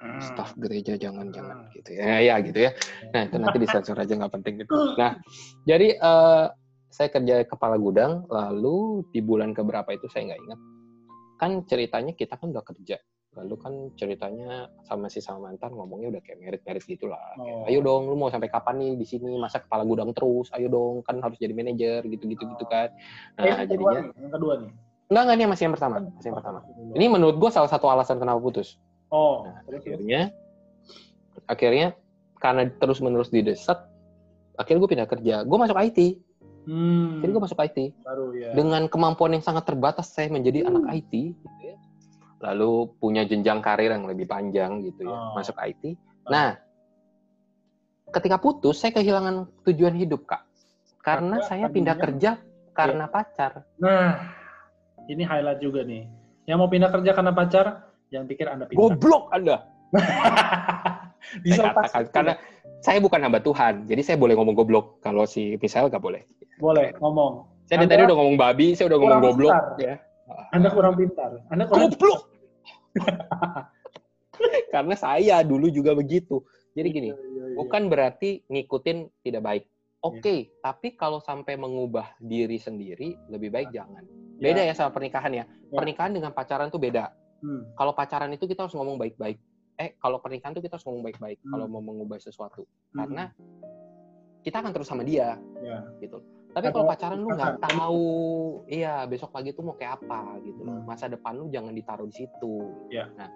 Hmm. 0.00 0.16
staf 0.18 0.50
gereja, 0.56 0.96
jangan 0.96 1.28
jangan 1.28 1.56
Ah. 1.60 1.70
gitu 1.70 1.90
ya. 1.92 2.04
Ya 2.18 2.34
gitu 2.40 2.58
ya. 2.58 2.70
Nah, 3.12 3.22
itu 3.22 3.36
nanti 3.36 3.56
disensor 3.60 3.96
aja 3.96 4.12
nggak 4.16 4.32
penting 4.34 4.54
gitu. 4.58 4.72
Nah, 4.96 5.20
jadi 5.62 5.88
eh, 5.94 6.44
saya 6.90 7.06
kerja 7.06 7.46
kepala 7.46 7.78
gudang, 7.78 8.26
lalu 8.26 9.06
di 9.08 9.20
bulan 9.20 9.54
keberapa 9.54 9.92
itu 9.92 10.10
saya 10.10 10.26
nggak 10.28 10.42
ingat. 10.42 10.60
kan 11.36 11.64
ceritanya 11.64 12.12
kita 12.12 12.36
kan 12.36 12.52
udah 12.52 12.60
kerja 12.60 13.00
lalu 13.40 13.54
kan 13.56 13.72
ceritanya 13.94 14.50
sama 14.82 15.08
si 15.08 15.18
sama 15.18 15.48
mantan 15.48 15.72
ngomongnya 15.72 16.08
udah 16.10 16.20
kayak 16.20 16.38
merit-merit 16.38 16.84
gitu 16.84 17.08
lah 17.08 17.32
Oh. 17.34 17.64
ayo 17.64 17.80
dong 17.80 18.04
lu 18.04 18.14
mau 18.14 18.28
sampai 18.28 18.46
kapan 18.46 18.76
nih 18.76 18.92
di 18.94 19.06
sini? 19.06 19.32
Masa 19.34 19.58
kepala 19.58 19.82
gudang 19.82 20.12
terus? 20.12 20.52
Ayo 20.52 20.68
dong 20.68 21.00
kan 21.00 21.16
harus 21.18 21.36
jadi 21.36 21.50
manajer 21.50 22.04
gitu-gitu 22.04 22.44
gitu 22.46 22.64
kan. 22.66 22.92
Eh, 23.34 23.40
nah 23.40 23.44
yang 23.46 23.58
kedua 23.66 23.90
jadinya 23.90 24.00
nih, 24.02 24.12
yang 24.20 24.32
kedua 24.32 24.52
nih. 24.56 24.70
enggak 25.08 25.22
enggak 25.24 25.36
nih 25.36 25.46
masih 25.48 25.62
yang 25.62 25.74
pertama 25.74 25.96
masih 26.12 26.28
yang 26.28 26.38
pertama. 26.38 26.58
Ini 26.92 27.06
menurut 27.08 27.36
gue 27.36 27.50
salah 27.50 27.66
satu 27.66 27.86
alasan 27.86 28.16
kenapa 28.16 28.38
putus. 28.38 28.76
Oh, 29.08 29.42
Nah, 29.42 29.58
terus 29.64 29.80
akhirnya 29.80 30.20
akhirnya 31.46 31.86
karena 32.36 32.62
terus 32.72 32.98
menerus 32.98 33.28
didesak 33.28 33.80
akhirnya 34.54 34.80
gue 34.80 34.90
pindah 34.90 35.08
kerja. 35.08 35.34
Gue 35.42 35.58
masuk 35.58 35.76
IT 35.76 36.00
Hmm, 36.60 37.18
akhirnya 37.18 37.32
gue 37.32 37.42
masuk 37.42 37.58
IT 37.58 37.78
baru 37.98 38.26
ya. 38.32 38.52
dengan 38.52 38.84
kemampuan 38.84 39.32
yang 39.32 39.40
sangat 39.40 39.64
terbatas 39.64 40.12
saya 40.12 40.28
menjadi 40.28 40.62
Hmm. 40.62 40.76
anak 40.76 41.00
IT 41.00 41.12
gitu 41.32 41.58
ya. 41.64 41.74
Lalu 42.40 42.88
punya 42.96 43.22
jenjang 43.22 43.60
karir 43.60 43.92
yang 43.92 44.04
lebih 44.04 44.24
panjang 44.24 44.80
gitu 44.80 45.04
ya 45.04 45.12
Oh. 45.12 45.36
masuk 45.36 45.56
IT 45.60 45.94
nah 46.24 46.56
ketika 48.10 48.36
putus 48.36 48.76
saya 48.76 48.90
kehilangan 48.90 49.46
tujuan 49.62 49.94
hidup 49.94 50.26
kak. 50.26 50.42
Karena 51.00 51.38
Karena 51.38 51.46
saya 51.46 51.66
pindah 51.70 51.94
tadinya- 51.94 52.04
kerja 52.04 52.30
karena 52.74 53.04
pacar. 53.06 53.52
Nah, 53.78 54.18
ini 55.06 55.22
highlight 55.22 55.62
juga 55.62 55.80
nih. 55.80 56.10
Yang 56.44 56.58
mau 56.58 56.68
pindah 56.68 56.90
kerja 56.90 57.10
karena 57.14 57.32
pacar, 57.32 57.66
jangan 58.10 58.26
pikir 58.26 58.46
Anda 58.50 58.64
pindah. 58.66 58.80
goblok 58.82 59.24
anda. 59.30 59.56
Bisa 61.44 61.62
saya 61.62 61.70
katakan 61.70 62.02
karena 62.10 62.32
saya 62.80 62.98
bukan 62.98 63.20
hamba 63.20 63.38
Tuhan 63.38 63.84
jadi 63.84 64.02
saya 64.02 64.16
boleh 64.18 64.34
ngomong 64.34 64.56
goblok. 64.56 64.98
Kalau 65.00 65.22
si 65.24 65.54
Michelle 65.56 65.86
gak 65.86 66.02
boleh. 66.02 66.26
Boleh 66.58 66.90
ngomong. 66.98 67.46
saya 67.64 67.78
dari 67.78 67.86
Anda 67.86 67.94
tadi 67.94 68.02
udah 68.10 68.16
ngomong 68.18 68.36
babi 68.36 68.66
saya 68.74 68.90
udah 68.90 68.98
ngomong 68.98 69.20
goblok 69.22 69.54
ya. 69.78 69.94
Anda 70.50 70.68
kurang 70.74 70.98
pintar. 70.98 71.30
Anda 71.46 71.64
kurang 71.64 71.94
goblok 71.94 72.20
karena 74.74 74.94
saya 74.96 75.42
dulu 75.44 75.68
juga 75.68 75.92
begitu 75.94 76.42
jadi 76.74 76.88
gini 76.90 77.10
Iya, 77.10 77.18
iya, 77.18 77.44
iya. 77.50 77.56
bukan 77.58 77.82
berarti 77.90 78.30
ngikutin 78.46 78.98
tidak 79.26 79.42
baik. 79.42 79.64
Oke, 80.00 80.48
tapi 80.64 80.96
kalau 80.96 81.20
sampai 81.20 81.60
mengubah 81.60 82.16
diri 82.24 82.56
sendiri, 82.56 83.20
lebih 83.28 83.52
baik 83.52 83.68
jangan. 83.68 84.00
Beda 84.40 84.64
ya 84.64 84.72
sama 84.72 84.96
pernikahan 84.96 85.28
ya. 85.28 85.44
Ya. 85.44 85.76
Pernikahan 85.76 86.16
dengan 86.16 86.32
pacaran 86.32 86.72
tuh 86.72 86.80
beda. 86.80 87.12
Hmm, 87.44 87.68
Kalau 87.76 87.92
pacaran 87.92 88.32
itu 88.32 88.48
kita 88.48 88.64
harus 88.64 88.72
ngomong 88.72 88.96
baik-baik. 88.96 89.36
Eh, 89.76 89.96
kalau 90.00 90.16
pernikahan 90.24 90.56
tuh 90.56 90.64
kita 90.64 90.80
harus 90.80 90.88
ngomong 90.88 91.04
baik-baik. 91.04 91.36
Hmm. 91.44 91.52
Kalau 91.52 91.66
mau 91.68 91.84
mengubah 91.84 92.16
sesuatu, 92.16 92.64
hmm, 92.64 92.96
karena 92.96 93.24
kita 94.40 94.64
akan 94.64 94.72
terus 94.72 94.88
sama 94.88 95.04
dia, 95.04 95.36
ya. 95.60 95.84
gitu. 96.00 96.24
Tapi 96.50 96.66
kalau 96.68 96.84
pacaran 96.84 97.18
lu 97.18 97.30
nggak 97.30 97.62
tahu, 97.62 98.06
iya 98.66 99.06
besok 99.06 99.30
pagi 99.30 99.54
tuh 99.54 99.62
mau 99.62 99.74
kayak 99.74 100.02
apa, 100.02 100.38
gitu. 100.42 100.66
loh. 100.66 100.82
Hmm. 100.82 100.86
Masa 100.86 101.06
depan 101.06 101.38
lu 101.38 101.46
jangan 101.46 101.70
ditaruh 101.70 102.10
di 102.10 102.14
situ. 102.16 102.74
Ya. 102.90 103.06
Nah, 103.14 103.30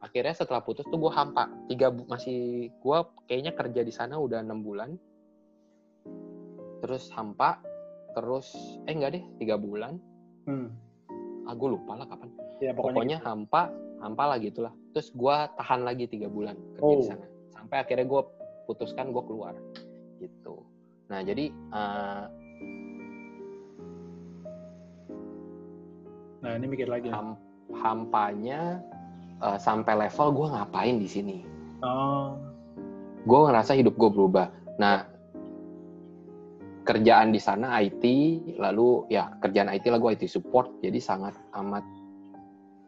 akhirnya 0.00 0.32
setelah 0.32 0.60
putus 0.60 0.84
tuh 0.84 0.96
gue 0.96 1.08
hampa 1.08 1.48
tiga 1.64 1.88
masih 1.88 2.68
gue 2.70 2.98
kayaknya 3.24 3.52
kerja 3.52 3.80
di 3.80 3.88
sana 3.88 4.20
udah 4.20 4.40
enam 4.40 4.60
bulan 4.60 5.00
terus 6.80 7.08
hampa 7.08 7.56
terus 8.12 8.52
eh 8.84 8.92
enggak 8.92 9.16
deh 9.16 9.24
tiga 9.40 9.56
bulan 9.56 9.96
Hmm. 10.44 10.68
ah 11.48 11.56
gue 11.56 11.68
lupa 11.72 11.96
lah 11.96 12.04
kapan 12.04 12.28
Ya, 12.60 12.76
pokoknya, 12.76 13.16
pokoknya 13.16 13.18
hampa 13.24 13.62
hampa 13.96 14.22
lah 14.28 14.36
gitulah 14.36 14.76
terus 14.92 15.08
gue 15.08 15.36
tahan 15.56 15.80
lagi 15.80 16.04
tiga 16.04 16.28
bulan 16.28 16.52
kerja 16.76 16.84
di 16.92 17.00
Oh. 17.00 17.08
sana 17.08 17.26
sampai 17.48 17.76
akhirnya 17.80 18.04
gue 18.04 18.22
putuskan 18.68 19.08
gue 19.08 19.24
keluar 19.24 19.56
gitu 20.20 20.68
nah 21.14 21.22
jadi 21.22 21.46
eh, 21.46 22.22
Nah, 26.44 26.60
ini 26.60 26.66
mikir 26.68 26.90
lagi. 26.90 27.08
ham- 27.08 27.40
hampanya 27.72 28.82
eh, 29.38 29.56
sampai 29.56 29.94
level 29.96 30.28
gue 30.34 30.46
ngapain 30.50 30.98
di 30.98 31.06
sini 31.06 31.38
Oh. 31.80 32.34
gue 33.24 33.38
ngerasa 33.44 33.76
hidup 33.76 33.92
gue 33.96 34.08
berubah. 34.08 34.48
Nah, 34.76 35.04
kerjaan 36.82 37.28
di 37.28 37.36
sana 37.36 37.76
IT, 37.76 38.04
lalu 38.56 39.04
ya 39.08 39.36
kerjaan 39.38 39.68
IT 39.68 39.88
lah 39.88 40.00
gue 40.00 40.12
IT 40.12 40.24
support, 40.28 40.72
jadi 40.80 40.96
sangat 40.96 41.36
amat 41.52 41.84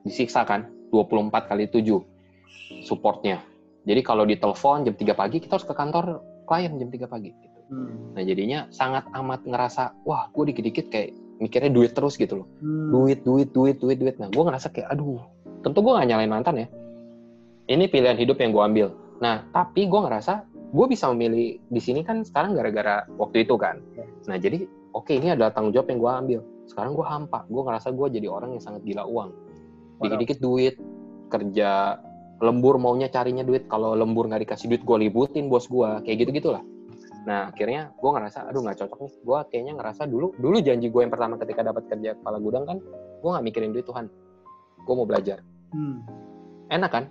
disiksa 0.03 0.45
kan, 0.45 0.69
24 0.93 1.45
kali 1.45 1.69
7 1.69 2.01
supportnya. 2.85 3.41
Jadi 3.85 4.01
kalau 4.01 4.25
ditelepon 4.25 4.85
jam 4.89 4.97
3 4.97 5.13
pagi, 5.13 5.41
kita 5.41 5.57
harus 5.61 5.69
ke 5.69 5.73
kantor 5.73 6.21
klien 6.45 6.73
jam 6.77 6.89
3 6.89 7.05
pagi. 7.05 7.33
Gitu. 7.67 7.75
Hmm. 7.75 8.15
Nah 8.15 8.23
jadinya 8.23 8.59
sangat 8.71 9.05
amat 9.13 9.43
ngerasa, 9.47 10.07
wah 10.07 10.31
gue 10.31 10.55
dikit-dikit 10.55 10.87
kayak 10.91 11.11
mikirnya 11.43 11.71
duit 11.71 11.93
terus 11.93 12.15
gitu 12.17 12.43
loh. 12.43 12.49
Hmm. 12.63 12.91
Duit, 12.95 13.21
duit, 13.27 13.49
duit, 13.53 13.77
duit, 13.83 13.99
duit. 13.99 14.17
Nah 14.23 14.31
gue 14.31 14.43
ngerasa 14.43 14.71
kayak, 14.73 14.89
aduh, 14.95 15.21
tentu 15.67 15.79
gue 15.83 15.93
gak 15.93 16.09
nyalain 16.09 16.31
mantan 16.31 16.55
ya. 16.63 16.67
Ini 17.67 17.91
pilihan 17.91 18.15
hidup 18.15 18.39
yang 18.39 18.55
gue 18.55 18.63
ambil. 18.63 18.89
Nah, 19.19 19.43
tapi 19.51 19.91
gue 19.91 20.01
ngerasa 20.01 20.47
gue 20.71 20.87
bisa 20.87 21.11
memilih 21.11 21.59
di 21.67 21.81
sini 21.83 22.07
kan 22.07 22.23
sekarang 22.23 22.55
gara-gara 22.55 23.03
waktu 23.19 23.43
itu 23.43 23.59
kan. 23.59 23.83
Nah, 24.31 24.39
jadi 24.39 24.71
oke 24.95 25.11
ini 25.11 25.35
adalah 25.35 25.51
tanggung 25.51 25.75
jawab 25.75 25.91
yang 25.91 25.99
gue 25.99 26.13
ambil. 26.13 26.41
Sekarang 26.71 26.95
gue 26.95 27.07
hampa. 27.07 27.43
Gue 27.51 27.63
ngerasa 27.67 27.91
gue 27.91 28.07
jadi 28.15 28.31
orang 28.31 28.55
yang 28.55 28.63
sangat 28.63 28.87
gila 28.87 29.03
uang. 29.03 29.31
Dikit-dikit 29.99 30.39
duit, 30.39 30.79
kerja 31.33 31.99
lembur 32.39 32.79
maunya 32.79 33.11
carinya 33.11 33.43
duit. 33.43 33.67
Kalau 33.67 33.99
lembur 33.99 34.31
nggak 34.31 34.47
dikasih 34.47 34.71
duit, 34.71 34.83
gue 34.87 34.97
libutin 35.09 35.51
bos 35.51 35.67
gue. 35.67 35.91
Kayak 36.07 36.27
gitu-gitulah. 36.27 36.63
Nah, 37.27 37.51
akhirnya 37.51 37.91
gue 37.99 38.11
ngerasa, 38.11 38.47
aduh 38.47 38.63
nggak 38.63 38.79
cocok 38.87 38.99
nih. 39.03 39.13
Gue 39.27 39.39
kayaknya 39.51 39.73
ngerasa 39.83 40.07
dulu, 40.07 40.31
dulu 40.39 40.57
janji 40.63 40.87
gue 40.87 41.01
yang 41.03 41.11
pertama 41.11 41.35
ketika 41.43 41.67
dapat 41.67 41.91
kerja 41.91 42.15
kepala 42.15 42.39
gudang 42.39 42.65
kan, 42.65 42.79
gue 43.19 43.31
nggak 43.35 43.45
mikirin 43.51 43.71
duit 43.75 43.83
Tuhan. 43.83 44.07
Gue 44.87 44.95
mau 44.95 45.03
belajar. 45.05 45.43
Hmm. 45.75 46.07
Enak 46.71 46.91
kan? 46.95 47.05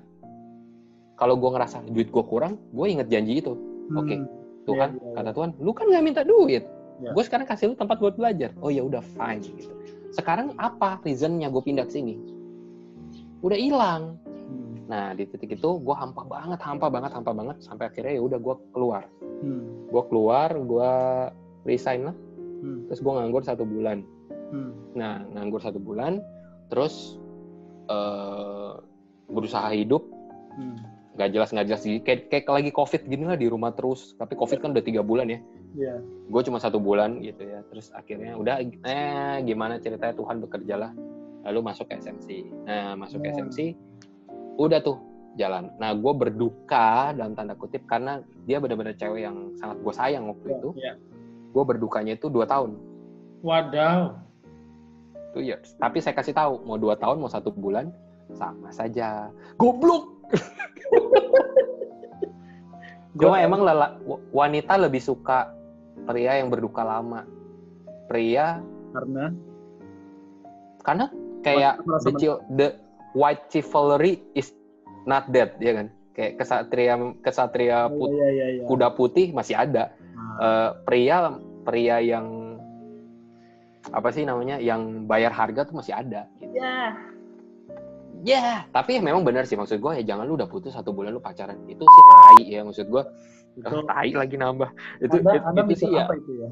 Kalau 1.19 1.35
gue 1.35 1.49
ngerasa 1.51 1.83
duit 1.91 2.07
gue 2.07 2.23
kurang, 2.23 2.55
gue 2.71 2.85
inget 2.87 3.11
janji 3.11 3.43
itu. 3.43 3.59
Oke. 3.91 4.15
Hmm. 4.15 4.27
Tuhan, 4.65 4.97
Iya, 4.97 4.97
iya, 4.97 5.05
iya. 5.05 5.15
kata 5.21 5.31
Tuhan, 5.35 5.49
lu 5.61 5.71
kan 5.75 5.85
nggak 5.91 6.03
minta 6.03 6.21
duit. 6.25 6.63
Iya. 7.03 7.11
Gue 7.11 7.23
sekarang 7.27 7.45
kasih 7.45 7.65
lu 7.71 7.75
tempat 7.75 7.99
buat 7.99 8.15
belajar. 8.15 8.55
Oh 8.63 8.71
ya 8.71 8.81
udah 8.87 9.03
fine 9.03 9.43
gitu. 9.43 9.75
Sekarang 10.15 10.55
apa 10.55 11.03
reasonnya 11.03 11.51
gue 11.51 11.59
pindah 11.59 11.83
ke 11.85 11.91
sini? 11.99 12.15
Udah 13.43 13.59
hilang. 13.59 14.15
Nah 14.85 15.13
di 15.13 15.25
titik 15.25 15.57
itu 15.57 15.69
gue 15.77 15.95
hampa 15.95 16.21
banget, 16.23 16.59
hampa 16.61 16.87
banget, 16.87 17.11
hampa 17.11 17.31
banget. 17.31 17.57
Sampai 17.59 17.89
akhirnya 17.89 18.17
ya 18.17 18.21
udah 18.21 18.37
gue 18.37 18.55
keluar. 18.71 19.03
Hmm. 19.41 19.89
Gue 19.89 20.03
keluar, 20.09 20.49
gue 20.53 20.91
resign 21.63 22.07
lah. 22.07 22.15
Hmm. 22.61 22.85
Terus 22.87 22.99
gue 23.01 23.13
nganggur 23.13 23.41
satu 23.41 23.65
bulan. 23.65 24.05
Hmm. 24.53 24.71
Nah 24.93 25.25
nganggur 25.33 25.59
satu 25.59 25.77
bulan, 25.77 26.21
terus 26.69 27.17
eh 27.85 28.73
berusaha 29.25 29.69
hidup 29.73 30.05
Hmm. 30.55 30.79
nggak 31.19 31.29
jelas 31.35 31.49
nggak 31.51 31.67
jelas 31.67 31.83
kayak 31.83 32.31
kayak 32.31 32.47
lagi 32.47 32.71
covid 32.71 33.03
gini 33.03 33.27
lah 33.27 33.35
di 33.35 33.51
rumah 33.51 33.75
terus 33.75 34.15
tapi 34.15 34.39
covid 34.39 34.63
kan 34.63 34.71
udah 34.71 34.79
tiga 34.79 35.03
bulan 35.03 35.27
ya 35.27 35.39
Iya. 35.75 35.99
gue 36.31 36.41
cuma 36.47 36.63
satu 36.63 36.79
bulan 36.79 37.19
gitu 37.19 37.43
ya 37.43 37.59
terus 37.67 37.91
akhirnya 37.91 38.39
udah 38.39 38.63
eh 38.63 39.43
gimana 39.43 39.75
ceritanya 39.75 40.15
Tuhan 40.15 40.39
bekerja 40.39 40.75
lah 40.79 40.91
lalu 41.43 41.59
masuk 41.59 41.91
ke 41.91 41.99
SMC 41.99 42.27
nah 42.63 42.95
masuk 42.95 43.19
ke 43.19 43.27
Hmm. 43.27 43.51
SMC 43.51 43.59
udah 44.55 44.79
tuh 44.81 44.97
jalan. 45.35 45.71
Nah 45.79 45.91
gue 45.91 46.13
berduka 46.15 47.11
dalam 47.11 47.35
tanda 47.35 47.55
kutip 47.59 47.83
karena 47.85 48.23
dia 48.47 48.59
benar-benar 48.59 48.95
cewek 48.95 49.27
yang 49.27 49.51
sangat 49.59 49.77
gue 49.83 49.93
sayang 49.93 50.31
waktu 50.31 50.47
itu. 50.55 50.69
Iya. 50.79 50.95
gue 51.55 51.63
berdukanya 51.63 52.19
itu 52.19 52.27
dua 52.27 52.43
tahun. 52.43 52.75
Wadaw. 53.39 54.19
two 55.31 55.39
years. 55.43 55.75
Tapi 55.79 56.03
saya 56.03 56.15
kasih 56.15 56.35
tahu 56.35 56.63
mau 56.67 56.75
dua 56.75 56.99
tahun 56.99 57.19
mau 57.19 57.31
satu 57.31 57.51
bulan 57.51 57.91
sama 58.35 58.71
saja. 58.75 59.31
Goblok! 59.55 60.15
Cuma 63.19 63.39
emang 63.39 63.63
lela, 63.63 63.95
wa- 64.03 64.19
wanita 64.35 64.75
lebih 64.75 64.99
suka 64.99 65.47
pria 66.03 66.39
yang 66.39 66.51
berduka 66.51 66.83
lama. 66.83 67.23
Pria 68.11 68.59
karena? 68.91 69.31
Karena 70.83 71.05
kayak 71.39 71.73
the, 72.03 72.11
the 72.59 72.67
white 73.15 73.47
chivalry 73.47 74.19
is 74.35 74.51
not 75.07 75.25
dead 75.31 75.55
ya 75.57 75.71
kan. 75.73 75.87
Kayak 76.11 76.39
kesatria 76.39 76.93
kesatria 77.19 77.77
Oh, 77.87 77.95
put- 77.97 78.13
iya 78.13 78.27
iya 78.29 78.45
iya. 78.53 78.63
kuda 78.67 78.87
putih 78.91 79.31
masih 79.31 79.55
ada. 79.55 79.95
Nah, 79.95 80.35
Eh, 80.35 80.69
pria 80.83 81.31
pria 81.63 81.97
yang 81.97 82.27
apa 83.87 84.09
sih 84.09 84.23
namanya 84.23 84.57
yang 84.57 85.05
bayar 85.05 85.31
harga 85.31 85.63
tuh 85.63 85.77
masih 85.77 85.93
ada 85.93 86.27
gitu. 86.37 86.51
ya. 86.53 86.91
Ya, 88.25 88.65
tapi 88.73 88.97
memang 88.97 89.21
benar 89.21 89.45
sih 89.45 89.53
maksud 89.53 89.77
gue 89.77 90.01
ya 90.01 90.03
jangan 90.03 90.25
lu 90.25 90.33
udah 90.33 90.49
putus 90.49 90.73
satu 90.73 90.89
bulan 90.89 91.13
lu 91.13 91.21
pacaran. 91.21 91.61
Itu 91.69 91.85
sih 91.85 92.03
tai 92.09 92.41
ya 92.49 92.65
maksud 92.65 92.89
gue. 92.89 93.03
Itu 93.53 93.85
tai 93.85 94.09
lagi 94.11 94.33
nambah. 94.33 94.69
Itu 94.97 95.21
anda, 95.21 95.31
itu, 95.37 95.45
anda 95.45 95.61
itu 95.61 95.73
sih 95.77 95.89
ya. 95.93 96.09
apa 96.09 96.15
itu 96.17 96.31
ya? 96.33 96.49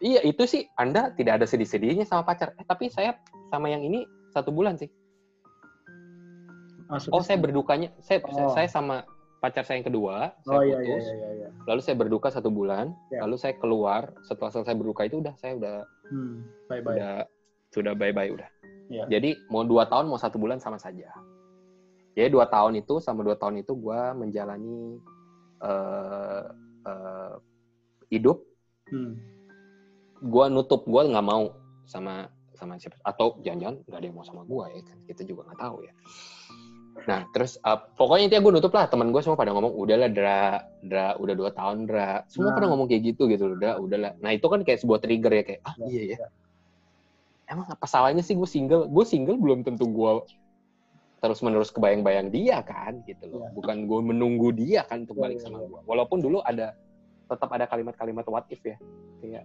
Iya, 0.00 0.20
itu 0.24 0.42
sih 0.46 0.62
Anda 0.78 1.12
tidak 1.12 1.42
ada 1.42 1.44
sedih-sedihnya 1.44 2.06
sama 2.06 2.24
pacar. 2.24 2.56
Eh, 2.56 2.64
tapi 2.64 2.88
saya 2.88 3.18
sama 3.50 3.68
yang 3.68 3.82
ini 3.82 4.06
satu 4.30 4.48
bulan 4.48 4.78
sih. 4.78 4.88
Maksudnya, 6.90 7.14
Oh, 7.14 7.22
saya 7.22 7.38
berdukanya, 7.38 7.88
saya 7.98 8.18
Oh. 8.26 8.50
saya 8.50 8.66
sama 8.66 9.06
pacar 9.38 9.64
saya 9.64 9.80
yang 9.80 9.88
kedua, 9.88 10.34
saya 10.42 10.52
Oh 10.52 10.62
iya 10.62 10.76
iya 10.76 10.90
putus. 10.90 11.04
iya 11.06 11.14
iya. 11.14 11.28
iya. 11.32 11.48
Lalu 11.64 11.80
saya 11.80 11.96
berduka 11.96 12.28
satu 12.28 12.50
bulan, 12.50 12.92
Ya. 13.08 13.22
lalu 13.24 13.36
saya 13.36 13.54
keluar. 13.56 14.10
Setelah 14.20 14.50
selesai 14.50 14.74
berduka 14.74 15.06
itu 15.06 15.16
udah 15.18 15.34
saya 15.34 15.54
udah 15.56 15.76
Hmm. 16.10 16.44
Bye 16.66 16.82
bye. 16.82 16.98
udah 16.98 17.14
sudah 17.70 17.92
bye 17.94 18.10
bye 18.10 18.28
udah. 18.28 18.50
Iya. 18.90 19.06
Jadi 19.08 19.38
mau 19.46 19.62
dua 19.62 19.86
tahun 19.86 20.10
mau 20.10 20.18
satu 20.18 20.36
bulan 20.36 20.58
sama 20.58 20.76
saja. 20.76 21.08
Jadi 22.12 22.26
dua 22.28 22.44
tahun 22.44 22.74
itu 22.76 22.98
sama 22.98 23.22
dua 23.22 23.38
tahun 23.38 23.62
itu 23.62 23.70
gue 23.72 24.00
menjalani 24.18 24.98
eh 25.62 26.44
eh, 26.82 27.34
hidup. 28.10 28.42
Hmm. 28.90 29.14
Gue 30.20 30.44
nutup 30.50 30.84
gue 30.84 31.02
nggak 31.06 31.22
mau 31.22 31.54
sama 31.86 32.26
sama 32.52 32.76
siapa 32.76 32.98
atau 33.00 33.40
jangan-jangan 33.40 33.86
nggak 33.86 33.98
ada 33.98 34.04
yang 34.04 34.16
mau 34.18 34.26
sama 34.26 34.42
gue 34.44 34.64
ya 34.68 34.82
kan 34.84 34.98
kita 35.06 35.22
juga 35.22 35.48
nggak 35.48 35.60
tahu 35.62 35.76
ya. 35.80 35.92
Nah 37.04 37.24
terus 37.30 37.56
eh, 37.56 37.78
pokoknya 37.94 38.22
intinya 38.26 38.42
gue 38.42 38.52
nutup 38.56 38.72
lah 38.72 38.86
teman 38.86 39.08
gue 39.08 39.20
semua 39.20 39.34
pada 39.34 39.50
ngomong 39.50 39.72
udahlah 39.72 40.08
Dra, 40.08 40.42
Dra 40.80 41.14
udah 41.16 41.34
dua 41.34 41.50
tahun 41.50 41.84
Dra, 41.84 42.24
semua 42.26 42.50
Nah. 42.50 42.56
pada 42.56 42.66
ngomong 42.68 42.86
kayak 42.86 43.02
gitu 43.08 43.24
gitu 43.26 43.46
loh 43.46 43.56
Dra, 43.56 43.72
udahlah. 43.76 44.12
Nah 44.18 44.30
itu 44.30 44.44
kan 44.44 44.60
kayak 44.60 44.80
sebuah 44.80 44.98
trigger 44.98 45.32
ya 45.32 45.42
kayak 45.44 45.60
ah 45.62 45.74
Ya, 45.78 45.86
iya 45.86 46.02
ya 46.06 46.18
emang 47.46 47.66
apa 47.66 47.82
salahnya 47.82 48.22
sih 48.22 48.38
gue 48.38 48.46
single 48.46 48.86
gue 48.86 49.02
single 49.02 49.34
belum 49.34 49.66
tentu 49.66 49.82
gue 49.84 50.12
terus 51.18 51.42
menerus 51.42 51.68
kebayang-bayang 51.68 52.30
dia 52.30 52.62
kan 52.62 53.02
gitu 53.04 53.26
loh 53.26 53.42
Iya. 53.42 53.50
bukan 53.52 53.76
gue 53.84 54.00
menunggu 54.06 54.48
dia 54.54 54.86
kan 54.86 55.02
untuk 55.02 55.18
Iya, 55.18 55.22
balik 55.26 55.36
iya, 55.36 55.44
sama 55.44 55.58
iya. 55.58 55.66
gue 55.66 55.80
walaupun 55.82 56.18
dulu 56.22 56.38
ada 56.40 56.78
tetap 57.26 57.50
ada 57.50 57.66
kalimat-kalimat 57.66 58.22
what 58.24 58.46
if 58.48 58.62
ya 58.62 58.78
kayak 59.18 59.44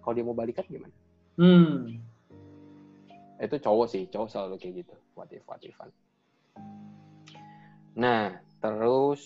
kalau 0.00 0.16
dia 0.16 0.24
mau 0.24 0.32
balikan 0.32 0.64
gimana 0.66 0.94
Hmm. 1.36 2.00
itu 3.38 3.56
cowok 3.60 3.86
sih 3.86 4.08
cowok 4.08 4.26
selalu 4.26 4.54
kayak 4.56 4.74
gitu 4.82 4.94
what 5.12 5.28
if 5.28 5.44
what 5.44 5.60
ifan 5.60 5.92
nah 7.94 8.36
terus 8.58 9.20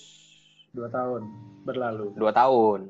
Dua 0.73 0.89
tahun 0.89 1.29
berlalu. 1.69 2.17
dua 2.17 2.33
tahun 2.33 2.89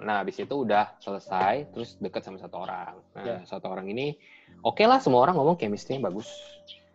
nah 0.00 0.24
habis 0.24 0.40
itu 0.40 0.64
udah 0.64 0.96
selesai 0.96 1.68
terus 1.76 2.00
deket 2.00 2.24
sama 2.24 2.40
satu 2.40 2.64
orang 2.64 2.96
nah 3.12 3.24
Ya. 3.24 3.36
satu 3.44 3.68
orang 3.68 3.84
ini 3.92 4.16
oke 4.64 4.80
lah 4.88 4.96
semua 4.96 5.20
orang 5.28 5.36
ngomong 5.36 5.60
chemistry-nya 5.60 6.08
bagus 6.08 6.28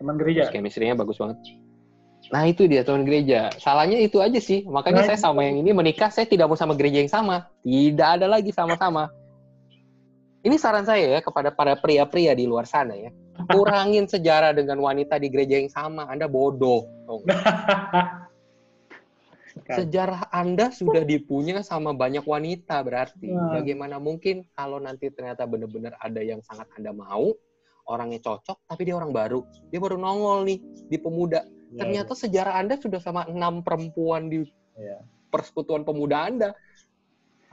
Teman 0.03 0.19
gereja. 0.19 0.51
Chemistry-nya 0.51 0.99
bagus 0.99 1.15
banget. 1.15 1.37
Nah 2.27 2.43
itu 2.43 2.67
dia 2.67 2.83
teman 2.83 3.07
gereja. 3.07 3.53
Salahnya 3.55 4.03
itu 4.03 4.19
aja 4.19 4.35
sih. 4.35 4.65
Makanya 4.67 5.05
Nah, 5.05 5.07
saya 5.13 5.19
sama 5.21 5.47
yang 5.47 5.63
ini 5.63 5.71
menikah, 5.71 6.11
saya 6.11 6.27
tidak 6.27 6.51
mau 6.51 6.59
sama 6.59 6.75
gereja 6.75 6.99
yang 6.99 7.07
sama. 7.07 7.47
Tidak 7.63 8.09
ada 8.19 8.27
lagi 8.27 8.51
sama-sama. 8.51 9.07
Ini 10.43 10.59
saran 10.59 10.83
saya 10.83 11.07
ya 11.07 11.19
kepada 11.23 11.55
para 11.55 11.79
pria-pria 11.79 12.35
di 12.35 12.43
luar 12.43 12.67
sana 12.67 12.97
ya. 12.99 13.15
Kurangin 13.33 14.05
sejarah 14.05 14.53
dengan 14.53 14.77
wanita 14.79 15.17
di 15.17 15.27
gereja 15.27 15.57
yang 15.57 15.71
sama. 15.71 16.05
Anda 16.09 16.29
bodoh. 16.29 16.85
Sejarah 19.63 20.33
Anda 20.33 20.73
sudah 20.73 21.05
dipunya 21.05 21.61
sama 21.61 21.93
banyak 21.93 22.25
wanita 22.25 22.81
berarti. 22.81 23.29
Hmm. 23.29 23.53
Bagaimana 23.61 24.01
mungkin 24.01 24.49
kalau 24.57 24.81
nanti 24.81 25.13
ternyata 25.13 25.45
benar-benar 25.45 25.93
ada 26.01 26.19
yang 26.19 26.41
sangat 26.41 26.65
Anda 26.73 26.89
mau, 26.89 27.31
orangnya 27.85 28.19
cocok, 28.19 28.65
tapi 28.65 28.81
dia 28.89 28.97
orang 28.97 29.13
baru. 29.13 29.45
Dia 29.69 29.79
baru 29.79 30.01
nongol 30.01 30.49
nih 30.49 30.59
di 30.89 30.97
pemuda. 30.97 31.45
Ya, 31.73 31.85
Ternyata 31.85 32.13
sejarah 32.17 32.53
Anda 32.57 32.75
sudah 32.81 33.01
sama 33.01 33.29
enam 33.29 33.61
perempuan 33.61 34.29
di 34.29 34.45
ya. 34.77 35.01
persekutuan 35.29 35.85
pemuda 35.85 36.29
Anda. 36.29 36.49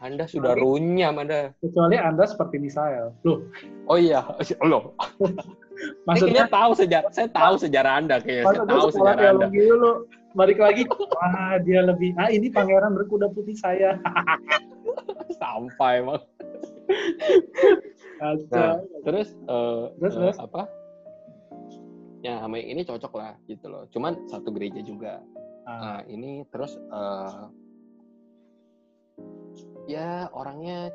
Anda 0.01 0.25
sudah 0.25 0.57
Tapi- 0.57 0.65
runyam 0.65 1.15
Anda. 1.21 1.53
Kecuali 1.61 1.97
Anda 2.01 2.25
seperti 2.25 2.57
Misael. 2.57 3.13
Loh, 3.21 3.45
Oh 3.85 4.01
iya, 4.01 4.25
loh. 4.65 4.97
maksudnya 6.09 6.45
Maksudnya 6.45 6.45
tahu 6.49 6.71
sejarah, 6.77 7.11
saya 7.13 7.29
tahu 7.29 7.55
sejarah 7.57 7.93
Anda 8.01 8.17
kayaknya. 8.21 8.45
Saya 8.49 8.61
tahu 8.65 8.89
sejarah 8.93 9.25
Anda. 9.37 9.47
dulu. 9.49 9.93
Balik 10.31 10.63
lagi, 10.63 10.87
wah 10.87 11.59
dia 11.67 11.83
lebih, 11.83 12.15
ah 12.15 12.31
ini 12.31 12.49
pangeran 12.49 12.95
berkuda 12.95 13.35
putih 13.35 13.59
saya. 13.59 13.99
Sampai. 15.43 16.07
Kacau. 18.17 18.47
Nah, 18.55 18.77
terus 19.03 19.29
eh, 19.35 19.83
Terus, 19.99 20.15
terus? 20.15 20.37
apa? 20.39 20.71
Ya 22.21 22.39
sama 22.39 22.61
yang 22.61 22.79
ini 22.79 22.83
cocok 22.87 23.13
lah 23.17 23.33
gitu 23.49 23.67
loh. 23.67 23.89
Cuman 23.91 24.23
satu 24.29 24.53
gereja 24.53 24.81
juga. 24.81 25.19
Ah, 25.65 25.99
Nah, 25.99 26.01
ini 26.07 26.45
terus 26.49 26.79
eh, 26.79 27.43
ya 29.91 30.31
orangnya 30.31 30.95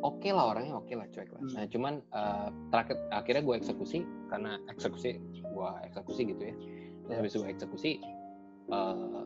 oke 0.00 0.28
lah 0.32 0.56
orangnya 0.56 0.74
oke 0.80 0.92
lah 0.96 1.06
cuek 1.12 1.28
lah. 1.28 1.42
Hmm. 1.44 1.52
Nah 1.52 1.64
cuman 1.68 1.94
eh, 2.00 2.48
terakhir 2.72 2.96
akhirnya 3.12 3.42
gue 3.44 3.54
eksekusi 3.60 3.98
karena 4.32 4.56
eksekusi 4.72 5.20
gue 5.44 5.70
eksekusi 5.92 6.22
gitu 6.32 6.42
ya. 6.42 6.54
Terus 7.04 7.16
habis 7.20 7.32
gue 7.36 7.48
eksekusi 7.52 7.90
eh, 8.72 9.22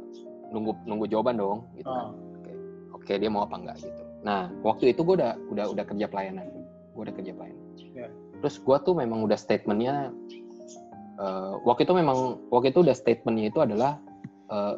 nunggu 0.50 0.72
nunggu 0.86 1.06
jawaban 1.06 1.38
dong 1.38 1.66
gitu. 1.78 1.86
kan. 1.86 2.10
oh, 2.10 2.42
Oke 2.42 2.52
oke 2.94 3.12
dia 3.14 3.30
mau 3.30 3.46
apa 3.46 3.54
enggak 3.62 3.76
gitu. 3.86 4.02
Nah 4.26 4.50
waktu 4.66 4.90
itu 4.90 5.00
gue 5.06 5.14
udah 5.22 5.38
udah 5.54 5.66
udah 5.70 5.84
kerja 5.86 6.06
pelayanan. 6.10 6.50
Gue 6.94 7.02
udah 7.06 7.14
kerja 7.14 7.32
pelayanan. 7.36 7.64
Ya. 7.94 8.08
Terus 8.42 8.58
gue 8.60 8.76
tuh 8.82 8.94
memang 8.98 9.22
udah 9.22 9.38
statementnya 9.38 10.10
eh, 11.22 11.54
waktu 11.62 11.86
itu 11.86 11.94
memang 11.94 12.42
waktu 12.50 12.74
itu 12.74 12.82
udah 12.82 12.96
statementnya 12.96 13.54
itu 13.54 13.62
adalah 13.62 14.02
eh, 14.50 14.74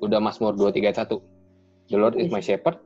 udah 0.00 0.20
Mazmur 0.20 0.54
231. 0.54 1.36
The 1.86 1.94
Lord 1.94 2.18
is 2.18 2.34
my 2.34 2.42
shepherd, 2.42 2.82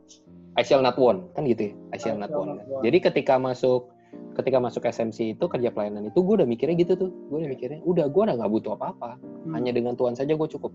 I 0.58 0.62
shall 0.66 0.82
not 0.82 0.98
want. 0.98 1.30
Kan 1.38 1.46
gitu 1.46 1.70
ya, 1.70 1.72
I 1.94 1.98
shall 2.00 2.18
not 2.18 2.32
want. 2.34 2.62
Jadi 2.82 2.98
ketika 2.98 3.38
masuk 3.38 3.90
ketika 4.34 4.58
masuk 4.58 4.82
SMC 4.88 5.36
itu 5.38 5.44
kerja 5.46 5.70
pelayanan 5.70 6.08
itu 6.08 6.18
gue 6.22 6.34
udah 6.42 6.48
mikirnya 6.48 6.74
gitu 6.78 6.96
tuh. 6.96 7.10
Gue 7.28 7.44
udah 7.44 7.50
mikirnya, 7.50 7.80
udah 7.86 8.06
gue 8.10 8.22
udah 8.26 8.34
nggak 8.40 8.50
butuh 8.50 8.72
apa-apa. 8.74 9.20
hmm, 9.20 9.52
Hanya 9.54 9.70
dengan 9.76 9.94
Tuhan 9.94 10.16
saja 10.16 10.34
gue 10.34 10.48
cukup. 10.50 10.72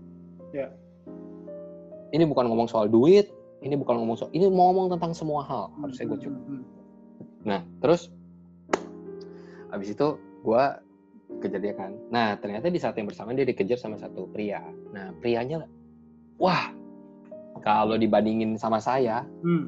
Ya. 0.54 0.72
Ini 2.14 2.24
bukan 2.24 2.48
ngomong 2.48 2.70
soal 2.70 2.86
duit, 2.88 3.28
ini 3.60 3.74
bukan 3.74 3.98
ngomong 4.00 4.16
soal, 4.16 4.30
ini 4.32 4.46
mau 4.48 4.70
ngomong 4.72 4.96
tentang 4.96 5.12
semua 5.12 5.42
hal. 5.44 5.68
Harusnya 5.82 6.06
gue 6.08 6.18
cukup. 6.30 6.42
hmm, 6.46 6.62
hmm, 6.62 6.64
Nah, 7.46 7.60
terus 7.82 8.08
habis 9.70 9.92
itu 9.92 10.16
gue 10.46 10.64
kejar 11.42 11.60
dia 11.60 11.74
kan. 11.74 11.92
Nah, 12.08 12.38
ternyata 12.38 12.70
di 12.70 12.78
saat 12.78 12.94
yang 12.96 13.10
bersamaan 13.10 13.34
dia 13.34 13.46
dikejar 13.46 13.76
sama 13.76 13.98
satu 13.98 14.30
pria. 14.30 14.62
Nah, 14.94 15.10
prianya, 15.18 15.66
wah, 16.38 16.70
kalau 17.64 17.96
dibandingin 17.96 18.56
sama 18.58 18.80
saya, 18.80 19.24
hmm. 19.44 19.64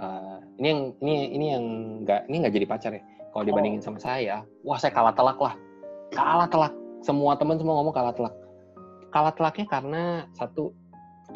eh, 0.00 0.38
ini 0.60 0.66
yang 0.66 0.80
ini 1.00 1.14
ini 1.32 1.46
yang 1.52 1.64
nggak 2.04 2.20
ini 2.28 2.36
nggak 2.42 2.54
jadi 2.54 2.66
pacar 2.68 2.92
ya. 2.96 3.02
Kalau 3.32 3.44
dibandingin 3.44 3.84
sama 3.84 4.00
saya, 4.00 4.48
wah 4.64 4.80
saya 4.80 4.96
kalah 4.96 5.12
telak 5.12 5.36
lah, 5.36 5.54
kalah 6.12 6.48
telak. 6.48 6.72
Semua 7.04 7.36
teman 7.36 7.60
semua 7.60 7.76
ngomong 7.78 7.92
kalah 7.92 8.16
telak. 8.16 8.34
Kalah 9.12 9.32
telaknya 9.36 9.66
karena 9.68 10.02
satu, 10.32 10.72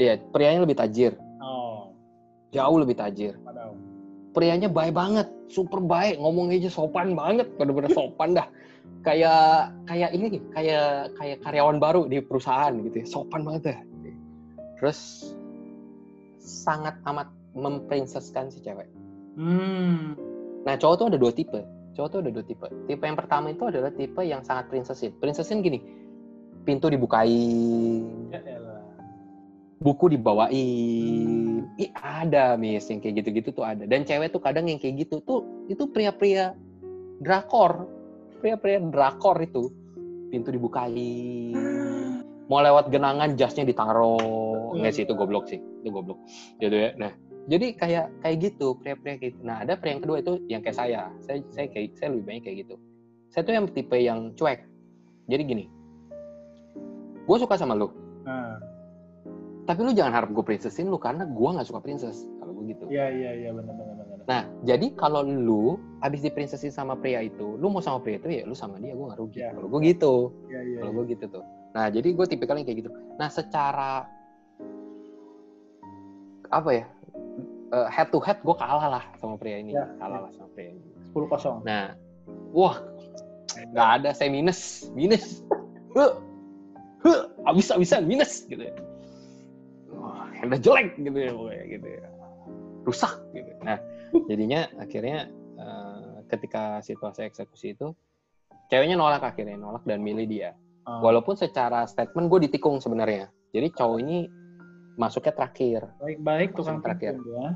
ya 0.01 0.17
prianya 0.33 0.65
lebih 0.65 0.81
tajir, 0.81 1.15
Oh, 1.41 1.93
jauh 2.53 2.77
lebih 2.81 2.97
tajir. 2.97 3.37
padahal. 3.41 3.77
prianya 4.31 4.71
baik 4.71 4.95
banget, 4.95 5.27
super 5.51 5.83
baik, 5.83 6.23
ngomong 6.23 6.55
aja 6.55 6.71
sopan 6.71 7.19
banget, 7.19 7.51
bener-bener 7.59 7.91
sopan 7.91 8.31
dah. 8.33 8.47
Kayak 9.03 9.75
kayak 9.91 10.11
ini 10.15 10.39
kayak 10.55 11.13
kayak 11.19 11.39
karyawan 11.43 11.83
baru 11.83 12.07
di 12.07 12.23
perusahaan 12.23 12.71
gitu 12.81 12.97
ya, 13.03 13.07
sopan 13.11 13.43
banget 13.43 13.75
dah. 13.75 13.81
Terus 14.81 14.99
sangat 16.41 16.97
amat 17.05 17.29
memprinseskan 17.55 18.49
si 18.49 18.65
cewek. 18.65 18.89
Hmm. 19.37 20.17
Nah, 20.65 20.75
cowok 20.77 20.95
tuh 20.97 21.07
ada 21.13 21.19
dua 21.21 21.33
tipe. 21.33 21.61
Cowok 21.95 22.09
tuh 22.09 22.19
ada 22.25 22.31
dua 22.33 22.45
tipe. 22.45 22.67
Tipe 22.89 23.05
yang 23.05 23.19
pertama 23.19 23.53
itu 23.53 23.69
adalah 23.69 23.93
tipe 23.93 24.21
yang 24.25 24.43
sangat 24.43 24.73
prinsesin. 24.73 25.15
Prinsesin 25.21 25.63
gini, 25.63 25.79
pintu 26.65 26.89
dibukain, 26.89 28.33
Ya 28.33 28.61
buku 29.81 30.13
dibawain. 30.13 31.65
Ih, 31.81 31.91
ada 31.97 32.55
mis 32.61 32.85
yang 32.93 33.01
kayak 33.01 33.25
gitu-gitu 33.25 33.49
tuh 33.57 33.65
ada. 33.65 33.89
Dan 33.89 34.05
cewek 34.05 34.31
tuh 34.31 34.41
kadang 34.45 34.69
yang 34.69 34.77
kayak 34.77 35.09
gitu 35.09 35.25
tuh 35.25 35.41
itu 35.73 35.89
pria-pria 35.89 36.53
drakor. 37.25 37.89
Pria-pria 38.45 38.79
drakor 38.85 39.41
itu. 39.41 39.73
Pintu 40.29 40.53
dibukain. 40.53 41.57
Mau 42.51 42.59
lewat 42.59 42.91
genangan 42.91 43.39
jasnya 43.39 43.63
ditaruh. 43.63 44.75
Nggak 44.75 44.93
sih 44.93 45.03
itu 45.07 45.15
goblok 45.15 45.47
sih. 45.47 45.63
Itu 45.63 45.95
goblok. 45.95 46.19
Gitu 46.59 46.75
ya. 46.75 46.91
Nah, 46.99 47.15
jadi 47.47 47.79
kayak 47.79 48.07
kayak 48.27 48.37
gitu 48.43 48.75
pria-pria 48.83 49.15
kayak 49.23 49.39
gitu. 49.39 49.47
Nah, 49.47 49.63
ada 49.63 49.79
pria 49.79 49.95
yang 49.95 50.03
kedua 50.03 50.19
itu 50.19 50.33
yang 50.51 50.61
kayak 50.61 50.75
saya. 50.75 51.15
Saya 51.23 51.47
saya 51.55 51.71
kayak 51.71 51.95
saya 51.95 52.11
lebih 52.11 52.27
banyak 52.27 52.43
kayak 52.43 52.57
gitu. 52.67 52.75
Saya 53.31 53.47
tuh 53.47 53.55
yang 53.55 53.71
tipe 53.71 53.95
yang 53.95 54.35
cuek. 54.35 54.67
Jadi 55.31 55.43
gini. 55.47 55.65
Gue 57.25 57.39
suka 57.39 57.55
sama 57.55 57.79
lu 57.79 57.87
Nah, 58.27 58.59
tapi 59.71 59.87
lu 59.87 59.95
jangan 59.95 60.13
harap 60.19 60.31
gue 60.35 60.43
princesin 60.43 60.91
lu 60.91 60.99
karena 60.99 61.23
gue 61.31 61.49
nggak 61.55 61.63
suka 61.63 61.79
princess 61.79 62.27
kalau 62.43 62.59
gue 62.59 62.75
gitu 62.75 62.85
iya 62.91 63.07
iya 63.07 63.31
iya 63.39 63.51
benar 63.55 63.71
benar 63.79 63.95
benar. 64.03 64.25
nah 64.27 64.43
jadi 64.67 64.87
kalau 64.99 65.23
lu 65.23 65.79
abis 66.03 66.27
di 66.27 66.31
princesin 66.35 66.75
sama 66.75 66.99
pria 66.99 67.23
itu 67.23 67.55
lu 67.55 67.71
mau 67.71 67.79
sama 67.79 68.03
pria 68.03 68.19
itu 68.19 68.29
ya 68.29 68.43
lu 68.45 68.53
sama 68.53 68.83
dia 68.83 68.99
gue 68.99 69.07
nggak 69.07 69.21
rugi 69.23 69.39
Ya. 69.39 69.55
kalau 69.55 69.69
gue 69.71 69.81
gitu 69.95 70.15
Iya 70.51 70.61
iya. 70.67 70.79
kalau 70.83 70.93
gue 70.99 71.05
gitu 71.15 71.25
tuh 71.31 71.45
nah 71.71 71.87
jadi 71.87 72.09
gue 72.11 72.27
tipikal 72.27 72.59
yang 72.59 72.67
kayak 72.67 72.87
gitu. 72.87 72.91
Nah 73.15 73.29
secara 73.31 74.07
apa 76.51 76.71
ya? 76.75 76.85
Eh, 77.71 77.89
head 77.95 78.11
to 78.11 78.19
head 78.19 78.43
gue 78.43 78.57
kalah 78.59 78.87
lah 78.99 79.05
sama 79.23 79.39
pria 79.39 79.63
ini. 79.63 79.79
Ya, 79.79 79.87
kalah 80.03 80.27
lah 80.27 80.31
sama 80.35 80.51
pria 80.55 80.75
ini. 80.75 80.83
10 81.11 81.27
kosong. 81.27 81.67
nah 81.67 81.95
wah 82.55 82.79
nggak 83.55 83.89
ada 84.03 84.11
saya 84.15 84.31
minus 84.31 84.91
minus. 84.95 85.25
Huh, 85.91 86.23
huh, 87.03 87.27
abis 87.51 87.75
abisan 87.75 88.07
minus 88.07 88.47
gitu 88.47 88.63
ya. 88.63 88.71
Wah 89.91 90.31
udah 90.47 90.55
jelek 90.63 90.95
gitu 91.03 91.19
ya 91.19 91.35
pokoknya 91.35 91.65
gitu 91.67 91.89
ya. 91.99 92.07
Rusak 92.87 93.15
gitu. 93.35 93.51
Nah 93.67 93.83
jadinya 94.31 94.71
akhirnya 94.79 95.27
eh, 95.59 96.15
ketika 96.31 96.79
situasi 96.87 97.27
eksekusi 97.27 97.75
itu 97.75 97.91
ceweknya 98.71 98.95
nolak 98.95 99.27
akhirnya 99.27 99.59
nolak 99.59 99.83
dan 99.83 99.99
milih 99.99 100.31
dia 100.31 100.55
Oh, 100.91 100.99
walaupun 101.07 101.39
secara 101.39 101.87
statement 101.87 102.27
gue 102.27 102.51
ditikung 102.51 102.83
sebenarnya. 102.83 103.31
Jadi 103.55 103.71
cowok 103.71 103.99
ini 104.03 104.27
masuknya 104.99 105.31
terakhir. 105.31 105.87
Baik-baik 106.03 106.59
tukang 106.59 106.83
terakhir. 106.83 107.15
ya. 107.23 107.47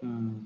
Hmm. 0.00 0.40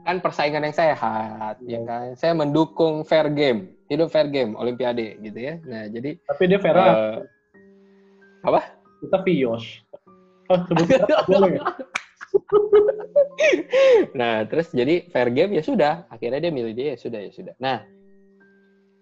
kan 0.00 0.16
persaingan 0.16 0.64
yang 0.64 0.72
sehat 0.72 1.60
Iya. 1.60 1.76
ya 1.76 1.80
kan? 1.84 2.06
Saya 2.16 2.32
mendukung 2.32 3.04
fair 3.04 3.28
game. 3.30 3.76
Hidup 3.86 4.08
fair 4.08 4.26
game 4.32 4.56
olimpiade 4.56 5.20
gitu 5.20 5.36
ya. 5.38 5.60
Nah 5.62 5.86
jadi 5.92 6.16
Tapi 6.24 6.42
dia 6.48 6.56
Vera, 6.58 6.84
eh, 6.88 7.16
apa? 8.42 8.60
Kita 9.04 9.20
Vios. 9.22 9.64
Oh, 10.50 10.58
boleh. 11.28 11.60
Nah 14.14 14.46
terus 14.46 14.70
jadi 14.70 15.06
fair 15.10 15.28
game 15.30 15.58
ya 15.58 15.62
sudah. 15.62 15.94
Akhirnya 16.08 16.48
dia 16.48 16.52
milih 16.54 16.72
dia 16.72 16.94
ya 16.94 16.98
sudah 16.98 17.20
ya 17.20 17.30
sudah. 17.34 17.54
Nah 17.58 17.82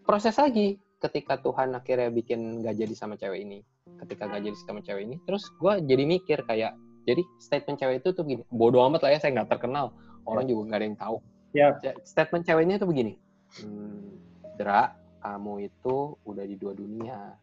proses 0.03 0.35
lagi 0.35 0.81
ketika 0.99 1.39
Tuhan 1.39 1.75
akhirnya 1.79 2.11
bikin 2.11 2.63
gak 2.63 2.75
jadi 2.75 2.95
sama 2.95 3.15
cewek 3.15 3.47
ini 3.47 3.63
ketika 4.03 4.27
gak 4.27 4.43
jadi 4.43 4.57
sama 4.67 4.83
cewek 4.83 5.03
ini 5.07 5.17
terus 5.23 5.47
gue 5.59 5.73
jadi 5.87 6.05
mikir 6.05 6.43
kayak 6.47 6.75
jadi 7.09 7.23
statement 7.41 7.79
cewek 7.81 8.05
itu 8.05 8.11
tuh 8.13 8.25
gini 8.27 8.43
bodoh 8.53 8.85
amat 8.91 9.07
lah 9.07 9.11
ya 9.17 9.19
saya 9.23 9.33
nggak 9.41 9.49
terkenal 9.57 9.97
orang 10.29 10.45
juga 10.45 10.69
nggak 10.69 10.79
ada 10.79 10.87
yang 10.87 10.99
tahu. 11.01 11.17
Ya. 11.57 11.73
statement 12.05 12.45
ceweknya 12.45 12.77
tuh 12.77 12.93
begini 12.93 13.17
hmm, 13.65 14.21
Dra 14.61 14.93
kamu 15.25 15.73
itu 15.73 16.15
udah 16.29 16.45
di 16.45 16.55
dua 16.61 16.77
dunia. 16.77 17.35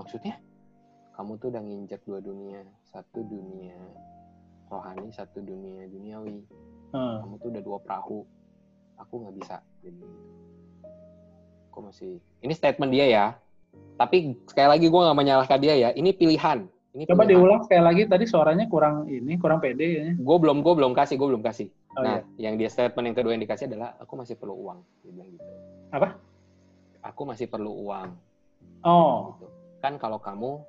Maksudnya 0.00 0.40
kamu 1.14 1.36
tuh 1.36 1.52
udah 1.52 1.62
nginjak 1.62 2.00
dua 2.08 2.24
dunia 2.24 2.64
satu 2.88 3.20
dunia 3.22 3.76
rohani 4.72 5.12
satu 5.12 5.44
dunia 5.44 5.84
duniawi. 5.92 6.40
Hmm. 6.90 7.22
kamu 7.22 7.34
tuh 7.38 7.48
udah 7.54 7.62
dua 7.62 7.78
perahu 7.86 8.26
aku 8.98 9.14
nggak 9.22 9.36
bisa 9.38 9.62
jadi 9.78 10.02
aku 11.70 11.78
masih 11.86 12.10
ini 12.42 12.52
statement 12.52 12.90
dia 12.90 13.06
ya 13.06 13.26
tapi 13.96 14.34
sekali 14.44 14.68
lagi 14.68 14.86
gue 14.90 15.00
nggak 15.00 15.18
menyalahkan 15.18 15.58
dia 15.58 15.74
ya 15.78 15.90
ini 15.94 16.10
pilihan 16.10 16.66
ini 16.90 17.06
Coba 17.06 17.22
pilihan. 17.22 17.38
diulang 17.38 17.60
sekali 17.62 17.82
lagi 17.86 18.02
tadi 18.04 18.24
suaranya 18.26 18.66
kurang 18.66 19.06
ini, 19.06 19.38
kurang 19.38 19.62
pede 19.62 19.86
ya. 19.86 20.04
gue 20.12 20.36
belum 20.36 20.60
gue 20.60 20.74
belum 20.74 20.92
kasih 20.92 21.14
gue 21.16 21.28
belum 21.30 21.40
kasih 21.40 21.70
Oh, 21.90 22.06
nah 22.06 22.22
iya. 22.38 22.46
yang 22.46 22.54
dia 22.54 22.70
statement 22.70 23.02
yang 23.02 23.18
kedua 23.18 23.34
yang 23.34 23.42
dikasih 23.42 23.66
adalah 23.66 23.98
aku 23.98 24.14
masih 24.14 24.38
perlu 24.38 24.54
uang 24.54 24.78
dia 25.02 25.10
bilang 25.10 25.26
gitu 25.28 25.42
Apa? 25.90 26.08
aku 27.02 27.22
masih 27.26 27.46
perlu 27.46 27.74
uang 27.82 28.14
Oh, 28.86 29.34
gitu. 29.34 29.46
kan 29.78 29.98
kalau 29.98 30.22
kamu 30.22 30.62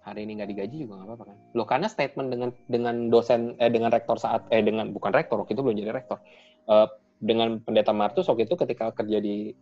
hari 0.00 0.28
ini 0.28 0.36
nggak 0.36 0.50
digaji 0.52 0.76
juga 0.78 1.00
nggak 1.00 1.08
apa-apa 1.08 1.24
kan 1.24 1.36
loh 1.56 1.64
karena 1.64 1.88
statement 1.88 2.28
dengan 2.28 2.50
dengan 2.68 2.94
dosen 3.08 3.56
eh 3.56 3.72
dengan 3.72 3.88
rektor 3.88 4.20
saat 4.20 4.44
eh 4.48 4.60
dengan 4.60 4.92
bukan 4.92 5.08
rektor 5.08 5.40
waktu 5.40 5.56
itu 5.56 5.62
belum 5.64 5.76
jadi 5.78 5.92
rektor 5.94 6.20
Eh, 6.64 6.88
dengan 7.20 7.60
pendeta 7.60 7.92
Martus 7.92 8.24
waktu 8.24 8.44
itu 8.44 8.56
ketika 8.56 8.88
kerja 8.90 9.20
di 9.20 9.52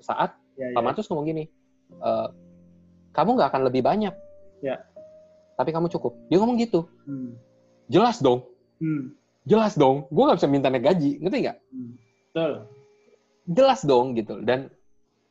saat 0.00 0.34
ya, 0.56 0.72
Pak 0.72 0.80
ya. 0.80 0.84
Martus 0.84 1.06
ngomong 1.06 1.26
gini 1.26 1.44
"Eh, 1.90 2.28
kamu 3.10 3.30
nggak 3.34 3.48
akan 3.50 3.62
lebih 3.66 3.82
banyak 3.82 4.14
Ya. 4.60 4.76
tapi 5.54 5.70
kamu 5.70 5.88
cukup 5.88 6.16
dia 6.26 6.38
ngomong 6.38 6.56
gitu 6.56 6.84
Hmm. 7.04 7.36
jelas 7.86 8.18
dong 8.18 8.44
Hmm. 8.78 9.12
jelas 9.42 9.74
dong 9.74 10.04
gue 10.06 10.22
nggak 10.22 10.36
bisa 10.36 10.48
minta 10.48 10.68
naik 10.68 10.84
gaji 10.84 11.18
ngerti 11.18 11.38
nggak 11.42 11.58
Hmm. 11.68 11.92
Betul. 12.30 12.52
jelas 13.46 13.80
dong 13.82 14.14
gitu 14.14 14.38
dan 14.40 14.70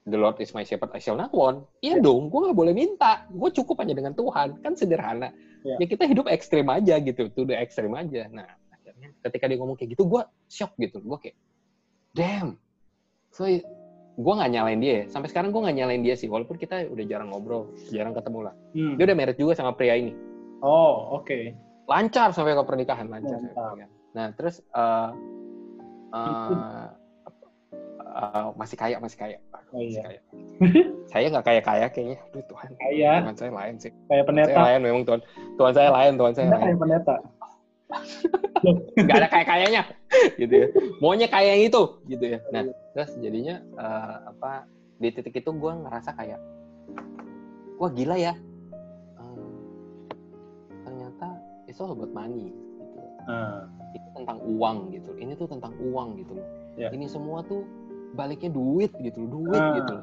the 0.03 0.17
Lord 0.17 0.37
is 0.37 0.51
my 0.51 0.61
shepherd 0.61 0.89
I 0.91 0.99
shall 0.99 1.15
not 1.15 1.31
want 1.31 1.63
iya 1.79 1.97
Ya. 1.97 2.01
dong 2.01 2.27
gue 2.27 2.39
nggak 2.41 2.57
boleh 2.57 2.73
minta 2.73 3.23
gue 3.27 3.49
cukup 3.53 3.79
hanya 3.79 3.93
dengan 3.93 4.11
Tuhan 4.11 4.59
kan 4.59 4.73
sederhana 4.73 5.29
Ya. 5.61 5.75
ya, 5.75 5.85
kita 5.85 6.03
hidup 6.03 6.25
ekstrim 6.27 6.67
aja 6.67 6.97
gitu 6.97 7.27
tuh 7.29 7.43
udah 7.43 7.59
ekstrim 7.59 7.91
aja 7.91 8.27
nah 8.29 8.47
akhirnya 8.69 9.11
ketika 9.21 9.45
dia 9.45 9.57
ngomong 9.57 9.75
kayak 9.75 9.93
gitu 9.93 10.03
gue 10.03 10.21
shock 10.47 10.73
gitu 10.75 10.99
gue 10.99 11.17
kayak 11.19 11.37
damn 12.11 12.57
so 13.29 13.45
gue 14.19 14.33
nggak 14.35 14.51
nyalain 14.51 14.79
dia 14.83 14.91
ya. 14.91 15.03
sampai 15.07 15.31
sekarang 15.31 15.55
gue 15.55 15.61
nggak 15.63 15.77
nyalain 15.79 16.03
dia 16.03 16.15
sih 16.19 16.27
walaupun 16.27 16.59
kita 16.59 16.91
udah 16.91 17.05
jarang 17.07 17.31
ngobrol 17.31 17.71
jarang 17.87 18.11
ketemu 18.11 18.51
lah. 18.51 18.55
Hmm. 18.75 18.99
dia 18.99 19.03
udah 19.07 19.15
married 19.15 19.37
juga 19.39 19.55
sama 19.55 19.71
pria 19.71 19.95
ini. 19.95 20.11
Oh, 20.59 21.23
oke. 21.23 21.55
lancar 21.89 22.29
sampai 22.35 22.53
ke 22.53 22.63
pernikahan 22.67 23.09
lancar 23.09 23.39
nah 24.13 24.29
terus 24.33 24.61
eh 24.61 25.09
eh, 26.13 26.87
eh, 28.03 28.47
masih 28.59 28.77
kaya 28.77 28.97
masih 28.99 29.17
kaya. 29.17 29.37
Oh 29.69 29.77
masih 29.77 30.01
iya. 30.01 30.03
kaya. 30.03 30.21
Saya 31.13 31.25
nggak 31.29 31.45
kaya 31.45 31.61
kaya 31.61 31.87
kayaknya. 31.93 32.17
Aduh, 32.33 32.45
Tuhan. 32.49 32.69
Kaya, 32.77 33.11
Tuhan 33.21 33.37
saya 33.37 33.51
lain 33.53 33.75
sih. 33.77 33.91
Kayak 34.09 34.23
Tuhan 34.25 34.45
saya 34.49 34.65
lain 34.65 34.79
memang 34.81 35.03
Tuhan. 35.05 35.21
Tuhan 35.57 35.73
saya 35.77 35.89
lain 35.93 36.13
Tuhan 36.17 36.33
saya 36.33 36.45
lain. 36.49 36.61
kayak 36.61 36.77
pendeta. 36.81 37.15
nggak 38.63 39.17
ada 39.17 39.29
kaya 39.29 39.45
kayanya 39.45 39.81
gitu 40.35 40.53
ya. 40.53 40.67
Maunya 40.99 41.27
kaya 41.29 41.55
yang 41.55 41.63
itu. 41.71 41.83
Gitu 42.07 42.25
ya. 42.25 42.39
Nah 42.51 42.67
terus 42.95 43.11
jadinya 43.19 43.55
eh, 43.59 44.15
apa 44.31 44.67
di 44.99 45.07
titik 45.15 45.39
itu 45.39 45.49
gue 45.51 45.71
ngerasa 45.71 46.11
kayak 46.15 46.39
wah 47.79 47.91
gila 47.91 48.15
ya. 48.19 48.33
Eh, 49.19 49.51
ternyata 50.83 51.27
itu 51.67 51.79
all 51.81 51.95
about 51.95 52.11
money. 52.11 52.51
Gitu. 52.51 52.97
Nah, 53.29 53.69
itu 53.93 54.07
tentang 54.17 54.37
uang 54.41 54.77
gitu. 54.95 55.11
Ini 55.15 55.31
tuh 55.37 55.47
tentang 55.47 55.73
uang 55.77 56.17
gitu 56.17 56.33
loh. 56.35 56.47
Ya. 56.79 56.95
ini 56.95 57.11
semua 57.11 57.43
tuh 57.43 57.67
baliknya 58.15 58.49
duit 58.55 58.91
gitu 59.03 59.27
duit 59.27 59.59
Ah. 59.59 59.75
gitu 59.75 59.95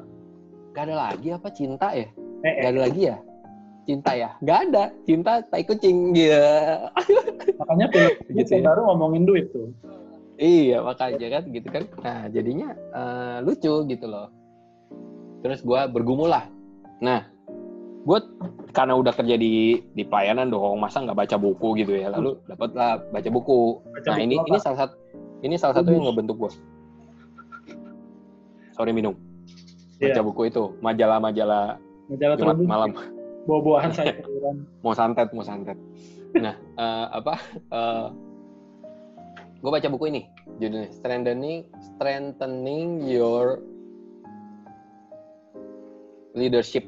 gak 0.77 0.93
ada 0.93 1.09
lagi 1.09 1.33
apa 1.33 1.49
cinta 1.49 1.89
ya? 1.89 2.05
Eh, 2.45 2.53
gak 2.61 2.69
eh, 2.69 2.71
ada 2.71 2.79
lagi 2.85 3.01
ya 3.09 3.17
cinta 3.87 4.11
ya 4.11 4.35
gak 4.43 4.59
ada 4.67 4.91
cinta 5.07 5.39
tai 5.47 5.63
kucing 5.63 6.11
gitu 6.11 6.35
makanya 7.57 7.87
film 7.89 8.13
Gitu 8.37 8.51
ya. 8.59 8.67
baru 8.67 8.81
ngomongin 8.91 9.23
duit 9.23 9.47
tuh. 9.49 9.71
Iya 10.37 10.85
makanya 10.85 11.39
kan 11.39 11.43
gitu 11.49 11.67
kan. 11.73 11.83
Nah 12.05 12.29
jadinya 12.29 12.69
eh, 12.93 13.37
lucu 13.41 13.73
gitu 13.89 14.05
loh. 14.05 14.29
Terus 15.41 15.65
gue 15.65 15.79
bergumul 15.89 16.29
lah. 16.29 16.45
Nah 17.01 17.25
gue 18.05 18.19
karena 18.69 18.93
udah 18.93 19.17
kerja 19.17 19.33
di 19.33 19.81
di 19.97 20.03
pelayanan 20.05 20.53
dong, 20.53 20.77
masa 20.77 21.01
nggak 21.01 21.17
baca 21.17 21.35
buku 21.41 21.81
gitu 21.81 21.97
ya. 21.97 22.13
Lalu 22.13 22.37
dapatlah 22.45 23.01
baca 23.09 23.29
buku. 23.33 23.81
Baca 23.81 24.07
nah 24.13 24.17
buku 24.21 24.25
ini 24.29 24.35
apa? 24.37 24.45
ini 24.45 24.57
salah 24.61 24.77
satu 24.85 24.95
ini 25.41 25.55
salah 25.57 25.75
satu 25.81 25.89
yang 25.89 26.05
ngebentuk 26.05 26.37
gue. 26.37 26.51
Sorry 28.77 28.93
minum. 28.93 29.17
Baca 29.97 30.13
Iya. 30.13 30.21
buku 30.21 30.41
itu 30.53 30.63
majalah-majalah 30.85 31.81
Majalah 32.07 32.35
Jumat 32.37 32.57
malam. 32.61 32.89
Buah-buahan 33.47 33.91
saya 33.95 34.11
sayuran. 34.19 34.67
mau 34.83 34.91
santet 34.91 35.31
mau 35.31 35.41
santet. 35.41 35.77
Nah 36.35 36.53
eh, 36.83 37.05
apa 37.15 37.33
gue 39.57 39.71
baca 39.71 39.87
buku 39.89 40.05
ini 40.11 40.21
judulnya 40.59 40.91
strengthening 40.93 41.65
strengthening 41.81 43.01
your 43.03 43.63
leadership. 46.35 46.85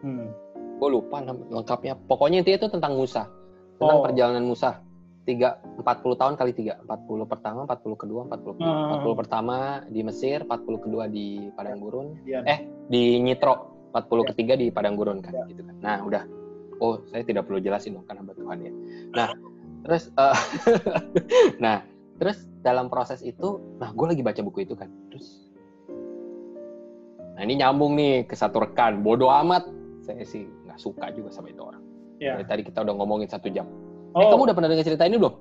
Hmm. 0.00 0.32
gue 0.80 0.88
lupa 0.88 1.20
lengkapnya. 1.52 1.92
Pokoknya 2.08 2.40
intinya 2.40 2.64
itu 2.64 2.68
tentang 2.72 2.96
Musa. 2.96 3.28
Tentang 3.76 4.00
Oh. 4.00 4.04
perjalanan 4.08 4.40
Musa. 4.40 4.80
Tiga 5.28 5.60
empat 5.76 6.00
puluh 6.00 6.16
tahun 6.16 6.40
kali 6.40 6.56
tiga. 6.56 6.80
Empat 6.80 7.04
puluh 7.04 7.28
pertama 7.28 7.68
empat 7.68 7.84
puluh 7.84 8.00
kedua 8.00 8.24
empat 8.24 8.40
puluh 8.40 8.56
Hmm. 8.56 8.88
empat 8.88 8.98
puluh 9.04 9.16
pertama 9.20 9.56
di 9.92 10.00
Mesir 10.00 10.40
empat 10.40 10.64
puluh 10.64 10.80
kedua 10.80 11.04
di 11.04 11.52
padang 11.52 11.84
gurun. 11.84 12.16
Eh 12.24 12.64
di 12.88 13.20
Nyitro 13.20 13.79
40 13.90 14.00
Ya. 14.22 14.28
ketiga 14.30 14.54
di 14.54 14.66
padang 14.68 14.94
gurun 14.94 15.18
kan 15.18 15.32
Ya. 15.32 15.44
gitu 15.46 15.62
kan. 15.62 15.74
Nah 15.78 15.96
udah. 16.00 16.22
Oh 16.78 17.02
saya 17.06 17.20
tidak 17.20 17.44
perlu 17.44 17.58
jelasin 17.58 17.92
dong 17.92 18.04
karena 18.04 18.24
Tuhan 18.30 18.58
ya. 18.60 18.72
Nah 19.12 19.28
terus 19.80 20.08
eh, 20.10 20.36
nah 21.64 21.82
terus 22.16 22.44
dalam 22.60 22.86
proses 22.86 23.20
itu 23.20 23.56
nah 23.76 23.90
gue 23.90 24.06
lagi 24.06 24.22
baca 24.22 24.40
buku 24.40 24.64
itu 24.64 24.72
kan. 24.72 24.88
Terus 25.08 25.50
nah 27.34 27.42
ini 27.42 27.56
nyambung 27.56 27.94
nih 27.94 28.24
ke 28.24 28.34
satu 28.34 28.60
rekan. 28.60 29.00
Bodoh 29.00 29.30
amat. 29.30 29.64
Saya 30.00 30.24
sih 30.24 30.44
nggak 30.64 30.78
suka 30.78 31.10
juga 31.10 31.28
sama 31.28 31.48
itu 31.48 31.60
orang. 31.60 31.82
Iya. 32.16 32.36
Dari 32.36 32.46
tadi 32.46 32.62
kita 32.64 32.80
udah 32.80 32.94
ngomongin 32.94 33.26
satu 33.26 33.48
jam. 33.48 33.68
Eh 34.10 34.18
Oh, 34.18 34.28
kamu 34.28 34.50
udah 34.50 34.56
pernah 34.56 34.68
dengar 34.68 34.84
cerita 34.84 35.04
ini 35.04 35.16
belum? 35.16 35.34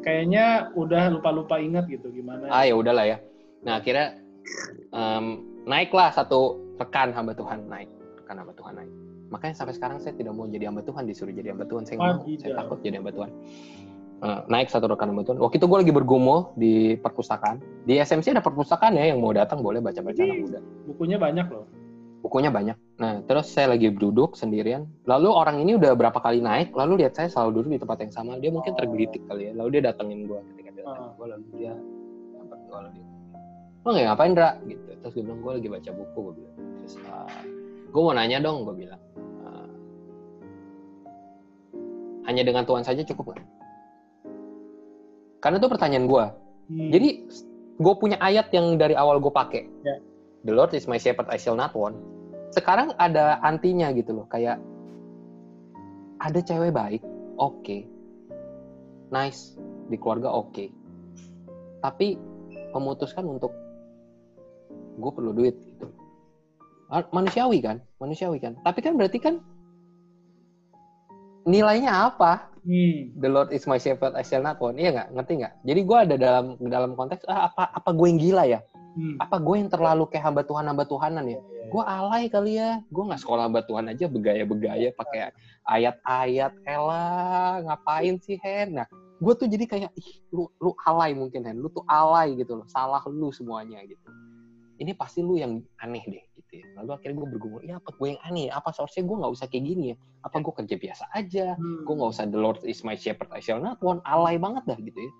Kayaknya 0.00 0.44
udah 0.74 1.02
lupa-lupa 1.10 1.56
ingat 1.56 1.86
gitu 1.86 2.08
gimana. 2.08 2.48
ah 2.48 2.64
ya 2.64 2.74
udahlah 2.74 3.04
ya. 3.04 3.16
Nah 3.62 3.78
akhirnya 3.78 4.20
em, 4.90 5.24
naiklah 5.64 6.10
satu 6.10 6.60
rekan 6.76 7.08
hamba 7.10 7.32
Tuhan 7.32 7.66
naik 7.66 7.90
rekan 8.18 8.36
hamba 8.40 8.52
Tuhan 8.56 8.74
naik. 8.76 8.92
Makanya 9.28 9.54
sampai 9.56 9.74
sekarang 9.74 9.98
saya 9.98 10.14
tidak 10.14 10.32
mau 10.32 10.46
jadi 10.46 10.70
hamba 10.70 10.80
Tuhan 10.80 11.04
disuruh 11.04 11.30
jadi 11.30 11.52
hamba 11.52 11.66
Tuhan. 11.66 11.82
Saya 11.84 11.96
nggak 11.98 12.14
mau. 12.16 12.24
Saya 12.38 12.52
takut 12.56 12.78
jadi 12.80 12.96
hamba 13.02 13.12
Tuhan. 13.12 13.30
Eh, 14.24 14.40
naik 14.48 14.68
satu 14.72 14.86
rekan 14.88 15.10
hamba 15.12 15.22
Tuhan. 15.26 15.36
Waktu 15.36 15.56
itu 15.58 15.66
gue 15.66 15.78
lagi 15.84 15.92
bergumul 15.92 16.38
di 16.56 16.96
perpustakaan. 16.96 17.60
Di 17.84 17.98
SMC 17.98 18.32
ada 18.32 18.40
perpustakaan 18.40 18.96
ya 18.96 19.12
yang 19.12 19.20
mau 19.20 19.34
datang 19.36 19.60
boleh 19.60 19.82
baca-baca 19.82 20.16
anak 20.16 20.38
muda. 20.40 20.60
Bukunya 20.88 21.16
banyak 21.20 21.48
loh. 21.50 21.66
bukunya 22.24 22.48
banyak. 22.48 22.72
Nah 22.96 23.20
terus 23.28 23.52
saya 23.52 23.76
lagi 23.76 23.92
duduk 23.92 24.32
sendirian. 24.32 24.88
Lalu 25.04 25.28
orang 25.28 25.60
ini 25.60 25.76
udah 25.76 25.92
berapa 25.92 26.16
kali 26.16 26.40
naik 26.40 26.72
lalu 26.72 27.04
lihat 27.04 27.12
saya 27.12 27.28
selalu 27.28 27.60
duduk 27.60 27.70
di 27.76 27.80
tempat 27.84 28.00
yang 28.00 28.12
sama. 28.16 28.40
Dia 28.40 28.48
mungkin 28.48 28.72
Oh. 28.72 28.78
tergelitik 28.80 29.20
kali 29.28 29.42
ya. 29.44 29.52
Lalu 29.52 29.68
dia 29.76 29.92
datengin 29.92 30.24
gue 30.24 30.40
ketika 30.56 30.70
dia 30.72 30.82
datengin 30.88 31.04
Ah. 31.04 31.12
gue 31.20 31.26
lalu 31.28 31.44
dia 31.52 31.72
dapat 32.40 32.58
gue 32.64 32.72
lalu 32.72 32.90
dia 32.96 33.04
lo 33.84 33.88
nggak 33.92 34.06
ngapain 34.08 34.32
Dra 34.32 34.50
gitu. 34.64 34.88
Terus 34.96 35.12
gue 35.12 35.20
bilang 35.28 35.40
gue 35.44 35.52
lagi 35.52 35.68
baca 35.68 35.90
buku 35.92 36.18
gue 36.24 36.34
bilang 36.40 36.53
terus 36.84 37.00
gue 37.88 38.02
mau 38.04 38.12
nanya 38.12 38.44
dong 38.44 38.68
gue 38.68 38.74
bilang 38.84 39.00
"Ah, 39.40 39.68
hanya 42.28 42.44
dengan 42.44 42.68
Tuhan 42.68 42.84
saja 42.84 43.00
cukup 43.00 43.32
nggak 43.32 43.46
karena 45.40 45.56
itu 45.56 45.68
pertanyaan 45.68 46.06
gue 46.06 46.26
Hmm. 46.64 46.88
jadi 46.88 47.28
gue 47.76 47.94
punya 48.00 48.16
ayat 48.24 48.48
yang 48.56 48.80
dari 48.80 48.96
awal 48.96 49.20
gue 49.20 49.28
pakai. 49.28 49.68
Ya. 49.84 50.00
the 50.48 50.52
Lord 50.56 50.72
is 50.72 50.88
my 50.88 50.96
shepherd 50.96 51.28
I 51.28 51.36
shall 51.36 51.60
not 51.60 51.76
want 51.76 51.92
sekarang 52.56 52.96
ada 52.96 53.36
antinya 53.44 53.92
gitu 53.92 54.16
loh 54.16 54.24
kayak 54.32 54.56
ada 56.24 56.40
cewek 56.40 56.72
baik 56.72 57.04
oke 57.36 57.84
nice 59.12 59.60
di 59.92 59.96
keluarga 60.00 60.32
oke 60.32 60.72
tapi 61.84 62.16
memutuskan 62.72 63.28
untuk 63.28 63.52
gue 64.96 65.10
perlu 65.12 65.36
duit 65.36 65.60
manusiawi 66.88 67.58
kan? 67.64 67.76
Manusiawi 67.98 68.38
kan? 68.40 68.54
Tapi 68.60 68.80
kan 68.84 68.94
berarti 68.94 69.18
kan 69.20 69.40
nilainya 71.44 72.12
apa? 72.12 72.54
Hmm. 72.64 73.12
the 73.20 73.28
Lord 73.28 73.52
is 73.52 73.68
my 73.68 73.76
shepherd 73.76 74.16
I 74.16 74.24
shall 74.24 74.40
not 74.40 74.56
want. 74.56 74.80
Iya 74.80 74.96
nggak? 74.96 75.08
Ngerti 75.12 75.32
nggak? 75.44 75.54
Jadi 75.68 75.80
gue 75.84 75.98
ada 76.00 76.14
dalam 76.16 76.46
dalam 76.64 76.96
konteks 76.96 77.28
ah, 77.28 77.52
apa 77.52 77.68
apa 77.76 77.90
gue 77.92 78.06
yang 78.08 78.20
gila 78.20 78.44
ya? 78.48 78.60
Hmm. 78.94 79.18
apa 79.18 79.42
gue 79.42 79.58
yang 79.58 79.66
terlalu 79.66 80.06
kayak 80.06 80.22
hamba 80.22 80.46
Tuhan 80.46 80.64
hamba 80.70 80.86
Tuhanan 80.86 81.26
ya? 81.28 81.42
Gue 81.68 81.82
alay 81.84 82.30
kali 82.32 82.56
ya. 82.56 82.80
Gue 82.88 83.04
nggak 83.04 83.20
sekolah 83.20 83.52
hamba 83.52 83.60
Tuhan 83.68 83.90
aja 83.90 84.06
begaya 84.08 84.48
begaya 84.48 84.88
pakai 84.96 85.34
ayat-ayat 85.68 86.56
elah 86.64 87.60
ngapain 87.68 88.16
sih 88.24 88.40
Hen? 88.40 88.80
Nah 88.80 88.88
gue 89.20 89.32
tuh 89.36 89.44
jadi 89.44 89.64
kayak 89.68 89.90
ih 90.00 90.24
lu 90.32 90.48
lu 90.56 90.72
alay 90.88 91.12
mungkin 91.12 91.44
Hen. 91.44 91.60
Lu 91.60 91.68
tuh 91.68 91.84
alay 91.84 92.32
gitu 92.32 92.56
loh. 92.56 92.66
Salah 92.72 93.04
lu 93.04 93.28
semuanya 93.28 93.84
gitu 93.84 94.08
ini 94.82 94.92
pasti 94.94 95.22
lu 95.22 95.38
yang 95.38 95.62
aneh 95.78 96.02
deh 96.06 96.24
gitu 96.34 96.52
ya. 96.58 96.66
Lalu 96.82 96.90
akhirnya 96.98 97.16
gue 97.22 97.28
bergumul 97.38 97.60
ya 97.62 97.78
apa 97.78 97.94
gue 97.94 98.06
yang 98.10 98.20
aneh? 98.26 98.50
Apa 98.50 98.74
seharusnya 98.74 99.06
gue 99.06 99.16
nggak 99.22 99.32
usah 99.32 99.46
kayak 99.46 99.64
gini 99.70 99.84
ya. 99.94 99.96
Apa 100.26 100.42
gue 100.42 100.54
kerja 100.54 100.74
biasa 100.74 101.04
aja? 101.14 101.46
Hmm. 101.54 101.86
gue 101.86 101.94
nggak 101.94 102.10
usah 102.10 102.24
the 102.26 102.40
Lord 102.40 102.58
is 102.66 102.82
my 102.82 102.98
shepherd 102.98 103.30
I 103.30 103.38
shall 103.38 103.62
not 103.62 103.78
want. 103.78 104.02
Alay 104.02 104.40
banget 104.40 104.66
dah 104.66 104.78
gitu 104.78 104.98
ya. 104.98 105.12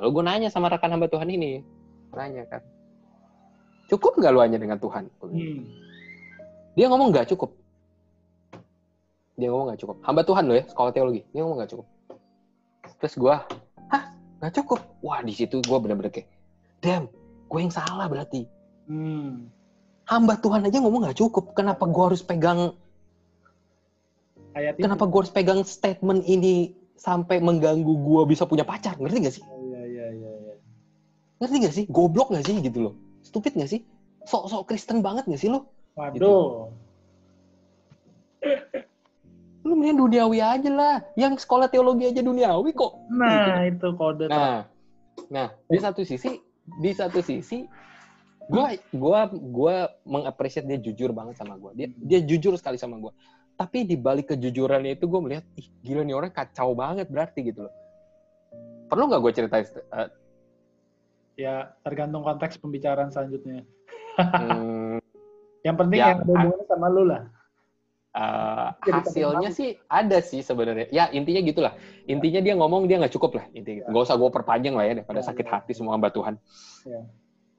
Lalu 0.00 0.08
gue 0.18 0.22
nanya 0.26 0.48
sama 0.50 0.66
rekan 0.72 0.90
hamba 0.90 1.06
Tuhan 1.06 1.30
ini 1.30 1.62
nanya 2.12 2.44
kan 2.44 2.60
cukup 3.88 4.20
nggak 4.20 4.32
lu 4.32 4.40
hanya 4.40 4.58
dengan 4.60 4.80
Tuhan? 4.80 5.04
Hmm. 5.20 5.62
dia 6.74 6.86
ngomong 6.88 7.12
nggak 7.12 7.28
cukup. 7.30 7.52
Dia 9.36 9.48
ngomong 9.52 9.72
nggak 9.72 9.80
cukup. 9.84 9.96
Hamba 10.02 10.22
Tuhan 10.24 10.44
lo 10.48 10.54
ya 10.56 10.64
sekolah 10.66 10.90
teologi 10.90 11.22
dia 11.30 11.40
ngomong 11.44 11.62
nggak 11.62 11.72
cukup. 11.76 11.86
Terus 12.98 13.14
gue 13.14 13.36
hah? 13.92 14.04
Nggak 14.42 14.52
cukup? 14.58 14.80
Wah 15.04 15.20
di 15.22 15.34
situ 15.36 15.62
gue 15.62 15.78
bener-bener 15.78 16.10
kayak 16.10 16.28
damn 16.82 17.06
gue 17.52 17.60
yang 17.60 17.70
salah 17.70 18.08
berarti 18.08 18.48
Hmm. 18.82 19.48
hamba 20.04 20.34
Tuhan 20.36 20.66
aja 20.66 20.82
ngomong 20.82 21.06
nggak 21.06 21.18
cukup 21.18 21.54
kenapa 21.54 21.86
gue 21.86 22.04
harus 22.04 22.20
pegang 22.20 22.74
Ayat 24.52 24.76
itu. 24.76 24.84
kenapa 24.84 25.08
gue 25.08 25.18
harus 25.22 25.32
pegang 25.32 25.62
statement 25.64 26.26
ini 26.26 26.74
sampai 26.98 27.40
mengganggu 27.40 27.88
gue 27.88 28.22
bisa 28.28 28.44
punya 28.44 28.62
pacar 28.62 28.98
ngerti 29.00 29.18
gak 29.22 29.34
sih 29.40 29.44
Iya 29.46 29.80
iya 29.86 30.06
iya. 30.12 30.30
iya. 30.44 30.54
ngerti 31.40 31.56
gak 31.62 31.74
sih 31.74 31.84
goblok 31.88 32.30
gak 32.30 32.44
sih 32.44 32.58
gitu 32.60 32.78
loh 32.90 32.94
stupid 33.22 33.56
gak 33.56 33.70
sih 33.70 33.80
sok-sok 34.26 34.68
Kristen 34.68 35.00
banget 35.00 35.24
gak 35.26 35.40
sih 35.40 35.48
lo 35.48 35.66
Waduh. 35.96 36.68
lu 39.62 39.72
mending 39.78 39.98
duniawi 40.02 40.42
aja 40.42 40.70
lah 40.74 40.96
yang 41.14 41.38
sekolah 41.38 41.70
teologi 41.70 42.10
aja 42.10 42.18
duniawi 42.18 42.74
kok 42.74 42.98
Nah 43.08 43.62
itu 43.62 43.88
kode. 43.94 44.26
Nah, 44.26 44.66
nah 45.30 45.54
di 45.70 45.78
satu 45.78 46.02
sisi, 46.02 46.42
di 46.82 46.90
satu 46.90 47.22
sisi, 47.22 47.70
gua 48.48 48.74
gua 48.90 49.20
gua 49.30 49.74
mengapresiasi 50.02 50.66
dia 50.66 50.80
jujur 50.80 51.10
banget 51.12 51.38
sama 51.38 51.54
gua. 51.58 51.70
Dia 51.74 51.90
dia 51.92 52.20
jujur 52.22 52.54
sekali 52.58 52.78
sama 52.78 52.98
gua. 52.98 53.12
Tapi 53.52 53.84
di 53.84 54.00
balik 54.00 54.32
kejujurannya 54.32 54.96
itu 54.96 55.04
gue 55.06 55.20
melihat, 55.20 55.44
ih 55.60 55.68
gila 55.84 56.02
nih 56.02 56.16
orang 56.16 56.32
kacau 56.32 56.72
banget 56.72 57.06
berarti 57.12 57.44
gitu 57.46 57.68
loh. 57.68 57.74
Perlu 58.88 59.12
nggak 59.12 59.20
gue 59.22 59.32
ceritain? 59.36 59.66
eh, 59.68 60.08
Ya 61.36 61.76
tergantung 61.84 62.24
konteks 62.24 62.56
pembicaraan 62.58 63.12
selanjutnya. 63.12 63.62
hmm, 64.16 64.98
Yang 65.68 65.76
penting 65.78 65.98
Ya, 66.00 66.06
yang 66.16 66.20
ada 66.24 66.26
hubungannya 66.32 66.66
sama 66.66 66.86
lu 66.90 67.02
lah. 67.06 67.22
eh, 68.12 68.68
Jadi 68.82 68.98
hasilnya 68.98 69.50
sih 69.52 69.68
ada 69.86 70.18
sih 70.24 70.40
sebenarnya. 70.40 70.88
Ya 70.90 71.08
intinya 71.12 71.40
gitulah. 71.44 71.72
Intinya 72.08 72.40
dia 72.40 72.54
ngomong 72.56 72.88
dia 72.88 72.98
nggak 72.98 73.14
cukup 73.14 73.36
lah. 73.38 73.44
Intinya. 73.52 73.88
Gak 73.88 74.02
usah 74.08 74.16
gue 74.16 74.30
perpanjang 74.32 74.74
lah 74.74 74.84
ya 74.88 74.92
daripada 74.98 75.20
Ya, 75.20 75.28
sakit 75.28 75.46
ya. 75.46 75.52
hati 75.60 75.72
semua 75.76 75.92
hamba 75.94 76.08
Tuhan. 76.08 76.34
Ya. 76.88 77.00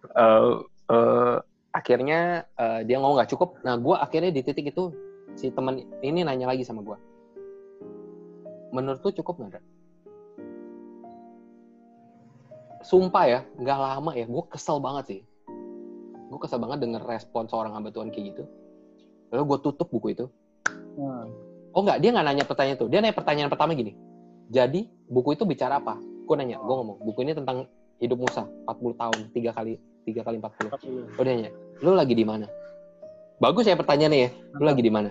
Eh, 0.03 0.53
eh, 0.89 1.37
akhirnya 1.71 2.49
eh, 2.57 2.81
dia 2.87 2.97
ngomong 2.99 3.21
nggak 3.21 3.31
cukup. 3.35 3.61
Nah 3.61 3.77
gue 3.79 3.95
akhirnya 3.95 4.31
di 4.33 4.41
titik 4.41 4.73
itu 4.73 4.91
si 5.37 5.53
teman 5.53 5.81
ini 6.03 6.25
nanya 6.25 6.49
lagi 6.51 6.65
sama 6.65 6.83
gue. 6.83 6.97
Menurut 8.73 8.99
lu 9.05 9.11
cukup 9.13 9.35
nggak? 9.39 9.63
Sumpah 12.83 13.25
ya, 13.29 13.39
nggak 13.55 13.79
lama 13.79 14.11
ya. 14.17 14.25
Gue 14.27 14.43
kesel 14.51 14.81
banget 14.83 15.05
sih. 15.07 15.21
Gue 16.27 16.39
kesel 16.41 16.59
banget 16.59 16.83
denger 16.83 17.05
respon 17.05 17.47
seorang 17.47 17.71
hamba 17.77 17.93
Tuhan 17.93 18.11
kayak 18.11 18.35
gitu. 18.35 18.43
Lalu 19.31 19.43
gue 19.55 19.59
tutup 19.61 19.87
buku 19.87 20.17
itu. 20.17 20.25
Nah, 20.97 21.25
Oh 21.73 21.81
nggak, 21.81 22.05
dia 22.05 22.13
nggak 22.13 22.25
nanya 22.29 22.45
pertanyaan 22.45 22.77
itu. 22.77 22.85
Dia 22.85 22.99
nanya 23.01 23.17
pertanyaan 23.17 23.49
pertama 23.49 23.73
gini. 23.73 23.97
Jadi 24.53 24.85
buku 25.09 25.33
itu 25.33 25.43
bicara 25.43 25.81
apa? 25.81 25.97
Gue 25.97 26.35
nanya, 26.37 26.61
gue 26.61 26.69
ngomong, 26.69 27.01
buku 27.01 27.25
ini 27.25 27.33
tentang 27.33 27.65
hidup 27.97 28.21
Musa, 28.21 28.45
40 28.69 28.93
tahun, 29.01 29.19
tiga 29.33 29.51
kali, 29.51 29.81
tiga 30.03 30.21
kali 30.23 30.37
40. 30.39 30.69
40. 30.69 31.17
Oh 31.19 31.23
dia 31.23 31.33
nanya, 31.35 31.51
lu 31.79 31.91
lagi 31.95 32.13
di 32.13 32.25
mana? 32.27 32.45
Bagus 33.39 33.67
ya 33.67 33.75
pertanyaannya 33.75 34.19
ya. 34.19 34.29
Lu 34.59 34.63
lagi 34.63 34.81
di 34.83 34.91
mana? 34.93 35.09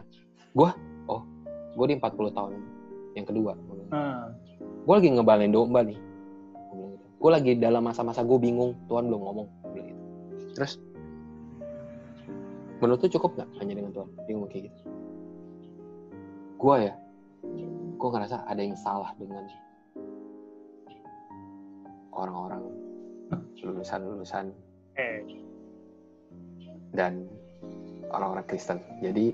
Gua, 0.52 0.72
oh, 1.08 1.24
gue 1.76 1.86
di 1.88 1.96
40 1.96 2.36
tahun 2.36 2.52
yang 3.16 3.26
kedua. 3.28 3.52
Nah, 3.92 4.32
Gue 4.82 4.94
lagi 4.98 5.08
ngebalain 5.12 5.52
domba 5.52 5.84
nih. 5.84 5.98
Gue 7.22 7.30
lagi 7.30 7.54
dalam 7.54 7.86
masa-masa 7.86 8.26
gue 8.26 8.38
bingung, 8.40 8.74
Tuhan 8.90 9.06
belum 9.06 9.20
ngomong. 9.20 9.48
Gitu. 9.76 9.92
Terus, 10.58 10.80
menurut 12.82 12.98
lu 13.04 13.08
cukup 13.14 13.30
nggak 13.38 13.50
hanya 13.62 13.74
dengan 13.78 13.92
Tuhan? 13.94 14.08
Dia 14.26 14.32
ngomong 14.34 14.50
kayak 14.50 14.64
gitu. 14.68 14.80
Gue 16.58 16.76
ya, 16.90 16.94
gue 17.98 18.08
ngerasa 18.10 18.42
ada 18.46 18.60
yang 18.62 18.74
salah 18.74 19.14
dengan 19.16 19.46
orang-orang 22.12 22.62
lulusan-lulusan 23.62 24.52
dan 26.92 27.26
orang-orang 28.12 28.44
Kristen. 28.46 28.78
Jadi 29.00 29.32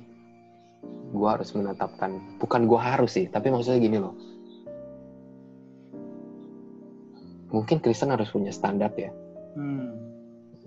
gue 1.11 1.29
harus 1.29 1.51
menetapkan, 1.53 2.39
bukan 2.39 2.71
gue 2.71 2.81
harus 2.81 3.19
sih, 3.19 3.27
tapi 3.27 3.51
maksudnya 3.51 3.83
gini 3.83 3.99
loh. 3.99 4.15
Mungkin 7.51 7.81
Kristen 7.83 8.13
harus 8.13 8.29
punya 8.29 8.53
standar 8.53 8.93
ya 8.95 9.09
hmm. 9.57 9.89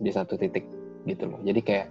di 0.02 0.12
satu 0.12 0.36
titik 0.36 0.66
gitu 1.08 1.30
loh. 1.30 1.40
Jadi 1.46 1.62
kayak 1.62 1.88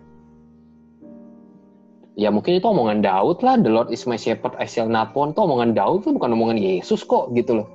ya 2.19 2.29
mungkin 2.29 2.59
itu 2.59 2.67
omongan 2.67 3.01
Daud 3.01 3.41
lah, 3.41 3.57
the 3.57 3.71
Lord 3.71 3.95
is 3.95 4.05
my 4.05 4.19
shepherd, 4.19 4.53
I 4.59 4.67
shall 4.67 4.91
not 4.91 5.15
want. 5.15 5.39
Itu 5.39 5.47
omongan 5.47 5.79
Daud 5.79 6.05
tuh 6.05 6.13
bukan 6.13 6.35
omongan 6.35 6.59
Yesus 6.59 7.07
kok 7.07 7.33
gitu 7.39 7.63
loh. 7.63 7.69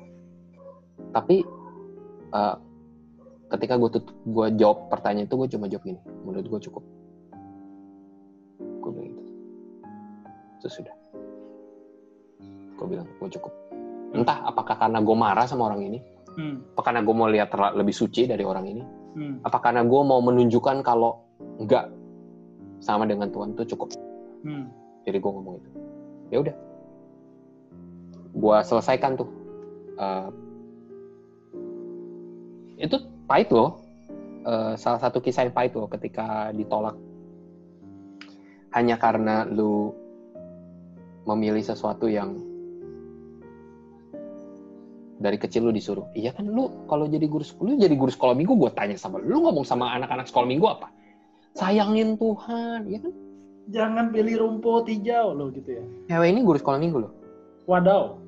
Tapi 1.15 1.41
eh, 2.35 2.55
ketika 3.51 3.77
gue 3.77 3.89
tutup, 3.99 4.15
gue 4.25 4.45
jawab 4.57 4.89
pertanyaan 4.89 5.29
itu 5.29 5.35
gue 5.37 5.49
cuma 5.53 5.65
jawab 5.69 5.83
gini, 5.85 5.99
menurut 6.25 6.45
gue 6.49 6.59
cukup. 6.69 6.83
Gue 8.81 8.91
bilang 8.93 9.11
gitu. 9.13 9.31
Itu 10.61 10.67
sudah. 10.81 10.95
Gue 12.75 12.87
bilang 12.89 13.07
gue 13.07 13.29
cukup. 13.29 13.53
Entah 14.15 14.41
apakah 14.47 14.75
karena 14.79 14.99
gue 15.03 15.15
marah 15.15 15.45
sama 15.45 15.69
orang 15.69 15.83
ini, 15.85 15.99
Hmm. 16.35 16.59
apa 16.75 16.91
karena 16.91 16.99
gue 16.99 17.15
mau 17.15 17.31
lihat 17.31 17.47
lebih 17.79 17.95
suci 17.95 18.27
dari 18.27 18.43
orang 18.43 18.65
ini, 18.67 18.83
Hmm. 19.15 19.39
apa 19.47 19.57
karena 19.63 19.87
gue 19.87 20.01
mau 20.03 20.19
menunjukkan 20.19 20.83
kalau 20.83 21.23
enggak 21.63 21.87
sama 22.83 23.07
dengan 23.07 23.31
Tuhan 23.31 23.55
itu 23.55 23.71
cukup 23.71 23.95
Hmm. 24.43 24.67
jadi 25.07 25.17
gue 25.17 25.31
ngomong 25.31 25.55
itu 25.63 25.69
ya 26.29 26.37
udah 26.43 26.55
gue 28.35 28.57
selesaikan 28.67 29.15
tuh 29.15 29.29
Eh, 29.95 30.27
itu 32.83 32.99
pahit 33.25 33.49
loh 33.49 33.85
Eh, 34.45 34.73
salah 34.77 35.01
satu 35.01 35.17
kisah 35.25 35.49
yang 35.49 35.57
pahit 35.57 35.73
loh 35.73 35.89
ketika 35.89 36.53
ditolak. 36.53 36.93
Hanya 38.77 39.01
karena 39.01 39.41
lu 39.41 39.89
memilih 41.25 41.65
sesuatu 41.65 42.05
yang 42.05 42.37
dari 45.17 45.41
kecil 45.41 45.65
lu 45.65 45.73
disuruh. 45.73 46.05
Iya 46.13 46.29
kan 46.37 46.45
lu 46.45 46.69
kalau 46.85 47.09
jadi 47.09 47.25
guru 47.25 47.41
lu 47.65 47.73
jadi 47.81 47.97
guru 47.97 48.13
sekolah 48.13 48.37
minggu 48.37 48.53
gue 48.53 48.71
tanya 48.77 48.93
sama 49.01 49.17
lu, 49.17 49.33
lu 49.33 49.49
ngomong 49.49 49.65
sama 49.65 49.97
anak-anak 49.97 50.29
sekolah 50.29 50.45
minggu 50.45 50.69
apa? 50.69 50.93
Sayangin 51.57 52.13
Tuhan 52.21 52.85
ya 52.85 53.01
kan? 53.01 53.13
Jangan 53.65 54.13
pilih 54.13 54.45
rumput 54.45 54.85
hijau 54.85 55.33
loh 55.33 55.49
gitu 55.49 55.81
ya. 55.81 55.83
cewek 56.13 56.29
ini 56.37 56.45
guru 56.45 56.61
sekolah 56.61 56.77
minggu 56.77 56.97
loh 57.01 57.11
Wadaw. 57.65 58.21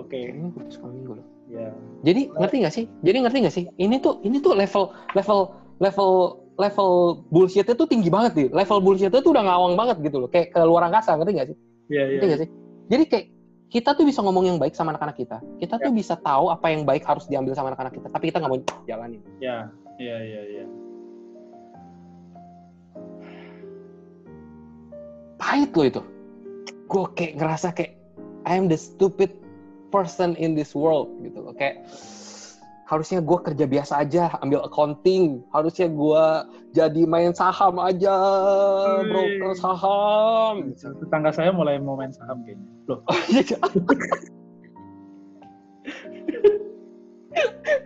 Oke, 0.00 0.16
cewek 0.16 0.32
ini 0.32 0.48
guru 0.48 0.68
sekolah 0.72 0.94
minggu 0.96 1.12
loh 1.20 1.33
Ya. 1.48 1.70
Jadi 2.04 2.32
ngerti 2.32 2.56
nggak 2.64 2.74
sih? 2.74 2.84
Jadi 3.04 3.16
ngerti 3.20 3.38
nggak 3.44 3.54
sih? 3.54 3.64
Ini 3.76 3.96
tuh 4.00 4.20
ini 4.24 4.40
tuh 4.40 4.56
level 4.56 4.92
level 5.12 5.40
level 5.80 6.10
level 6.56 6.90
bullshitnya 7.28 7.74
tuh 7.76 7.88
tinggi 7.88 8.08
banget 8.08 8.32
sih. 8.36 8.46
Level 8.48 8.78
bullshitnya 8.80 9.20
tuh 9.20 9.32
udah 9.34 9.44
ngawang 9.44 9.74
banget 9.76 10.00
gitu 10.04 10.24
loh. 10.24 10.28
Kayak 10.32 10.56
ke 10.56 10.60
luar 10.64 10.88
angkasa 10.88 11.16
ngerti 11.20 11.32
nggak 11.36 11.48
sih? 11.52 11.56
Iya 11.92 11.96
yeah, 12.00 12.06
iya. 12.08 12.18
Ngerti 12.20 12.36
sih? 12.40 12.50
Jadi 12.84 13.04
kayak 13.08 13.26
kita 13.74 13.90
tuh 13.98 14.04
bisa 14.06 14.20
ngomong 14.22 14.44
yang 14.46 14.58
baik 14.62 14.72
sama 14.72 14.94
anak-anak 14.94 15.16
kita. 15.18 15.38
Kita 15.60 15.74
yeah. 15.76 15.84
tuh 15.84 15.92
ya. 15.92 15.96
bisa 15.98 16.14
tahu 16.20 16.44
apa 16.48 16.66
yang 16.72 16.82
baik 16.88 17.04
harus 17.04 17.24
diambil 17.28 17.52
sama 17.52 17.74
anak-anak 17.74 17.92
kita. 17.92 18.08
Tapi 18.08 18.24
kita 18.32 18.38
nggak 18.40 18.52
mau 18.52 18.60
jalanin. 18.88 19.20
Iya 19.42 19.56
iya 20.00 20.16
iya. 20.22 20.42
iya. 20.48 20.64
Pahit 25.36 25.70
loh 25.76 25.86
itu. 25.86 26.02
Gue 26.88 27.04
kayak 27.12 27.36
ngerasa 27.36 27.68
kayak 27.76 27.92
I 28.44 28.60
am 28.60 28.68
the 28.68 28.76
stupid 28.78 29.43
person 29.94 30.34
in 30.34 30.58
this 30.58 30.74
world 30.74 31.14
gitu 31.22 31.38
loh. 31.38 31.54
Kayak 31.54 31.86
harusnya 32.90 33.22
gue 33.22 33.38
kerja 33.38 33.64
biasa 33.70 34.02
aja 34.02 34.34
ambil 34.42 34.66
accounting. 34.66 35.46
Harusnya 35.54 35.86
gue 35.86 36.24
jadi 36.74 37.06
main 37.06 37.30
saham 37.30 37.78
aja 37.78 38.14
Wih. 39.06 39.14
broker 39.14 39.54
saham. 39.54 40.74
Tetangga 40.74 41.30
saya 41.30 41.54
mulai 41.54 41.78
mau 41.78 41.94
main 41.94 42.10
saham 42.10 42.42
kayaknya. 42.42 42.66
Loh, 42.90 42.98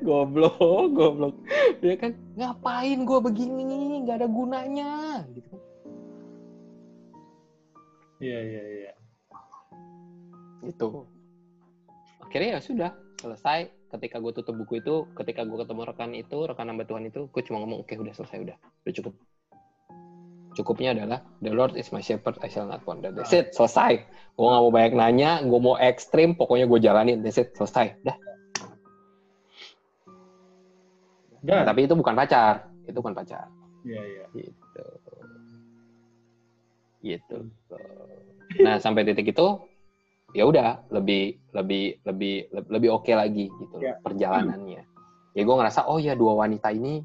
goblok 0.08 0.88
goblok. 0.96 1.36
Dia 1.84 2.00
kan? 2.00 2.16
Ngapain 2.32 3.04
gue 3.04 3.18
begini? 3.20 4.00
Nggak 4.08 4.24
ada 4.24 4.28
gunanya 4.32 5.28
gitu 5.36 5.68
iya 8.18 8.38
iya 8.42 8.62
iya. 8.66 8.92
itu 10.66 11.06
akhirnya 12.28 12.50
ya 12.56 12.60
sudah 12.60 12.90
selesai. 13.24 13.72
Ketika 13.88 14.20
gue 14.20 14.36
tutup 14.36 14.52
buku 14.52 14.84
itu 14.84 15.08
ketika 15.16 15.48
gue 15.48 15.64
ketemu 15.64 15.82
rekan 15.88 16.12
itu 16.12 16.44
rekan 16.44 16.68
hamba 16.68 16.84
Tuhan 16.84 17.08
itu 17.08 17.32
gue 17.32 17.42
cuma 17.48 17.64
ngomong 17.64 17.88
oke 17.88 17.96
udah 17.96 18.12
selesai 18.12 18.36
udah. 18.44 18.56
Udah 18.84 18.94
cukup. 19.00 19.14
Cukupnya 20.52 20.92
adalah 20.92 21.24
the 21.40 21.48
Lord 21.48 21.72
is 21.72 21.88
my 21.88 22.04
shepherd 22.04 22.36
I 22.44 22.52
shall 22.52 22.68
not 22.68 22.84
wander 22.84 23.08
that's 23.08 23.32
it 23.32 23.56
selesai. 23.56 24.04
Gue 24.36 24.44
nggak 24.44 24.60
mau 24.60 24.72
banyak 24.74 24.92
nanya 24.92 25.30
gue 25.40 25.56
mau 25.56 25.80
ekstrim 25.80 26.36
pokoknya 26.36 26.68
gue 26.68 26.78
jalanin. 26.84 27.24
That's 27.24 27.40
it 27.40 27.56
selesai. 27.56 27.96
Dah. 28.04 28.16
Dan, 31.38 31.64
tapi 31.64 31.88
itu 31.88 31.94
bukan 31.96 32.12
pacar. 32.12 32.68
Itu 32.84 33.00
bukan 33.00 33.16
pacar. 33.16 33.48
Iya 33.88 34.02
iya. 34.04 34.24
gitu. 34.36 34.84
Gitu. 37.00 37.38
Nah 38.60 38.76
sampai 38.76 39.08
titik 39.08 39.32
itu 39.32 39.46
ya 40.30 40.44
udah 40.44 40.84
lebih 40.90 41.40
lebih 41.50 42.04
lebih 42.04 42.34
lebih, 42.68 42.88
oke 42.92 43.08
lagi 43.10 43.48
gitu 43.48 43.74
loh, 43.74 43.82
Ya. 43.82 43.94
perjalanannya 43.98 44.84
ya 45.32 45.42
gue 45.42 45.54
ngerasa 45.54 45.86
oh 45.86 45.96
ya 45.96 46.12
dua 46.12 46.36
wanita 46.36 46.68
ini 46.68 47.00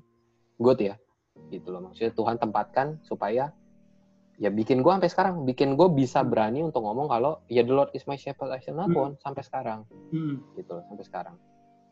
good 0.58 0.80
ya 0.80 1.00
gitu 1.48 1.70
loh 1.70 1.80
maksudnya 1.82 2.12
Tuhan 2.12 2.36
tempatkan 2.36 3.00
supaya 3.02 3.54
ya 4.36 4.50
bikin 4.50 4.82
gue 4.82 4.92
sampai 4.92 5.08
sekarang 5.08 5.36
bikin 5.44 5.78
gue 5.78 5.88
bisa 5.90 6.20
berani 6.22 6.62
untuk 6.62 6.82
ngomong 6.82 7.06
kalau 7.06 7.40
ya 7.48 7.62
the 7.62 7.72
Lord 7.72 7.94
is 7.94 8.04
my 8.04 8.16
shepherd 8.16 8.50
I 8.50 8.60
shall 8.60 8.74
not 8.74 8.90
Hmm. 8.90 8.98
want 8.98 9.14
sampai 9.20 9.42
sekarang 9.42 9.86
Hmm. 10.10 10.42
gitu 10.54 10.72
loh 10.74 10.84
sampai 10.84 11.06
sekarang 11.06 11.36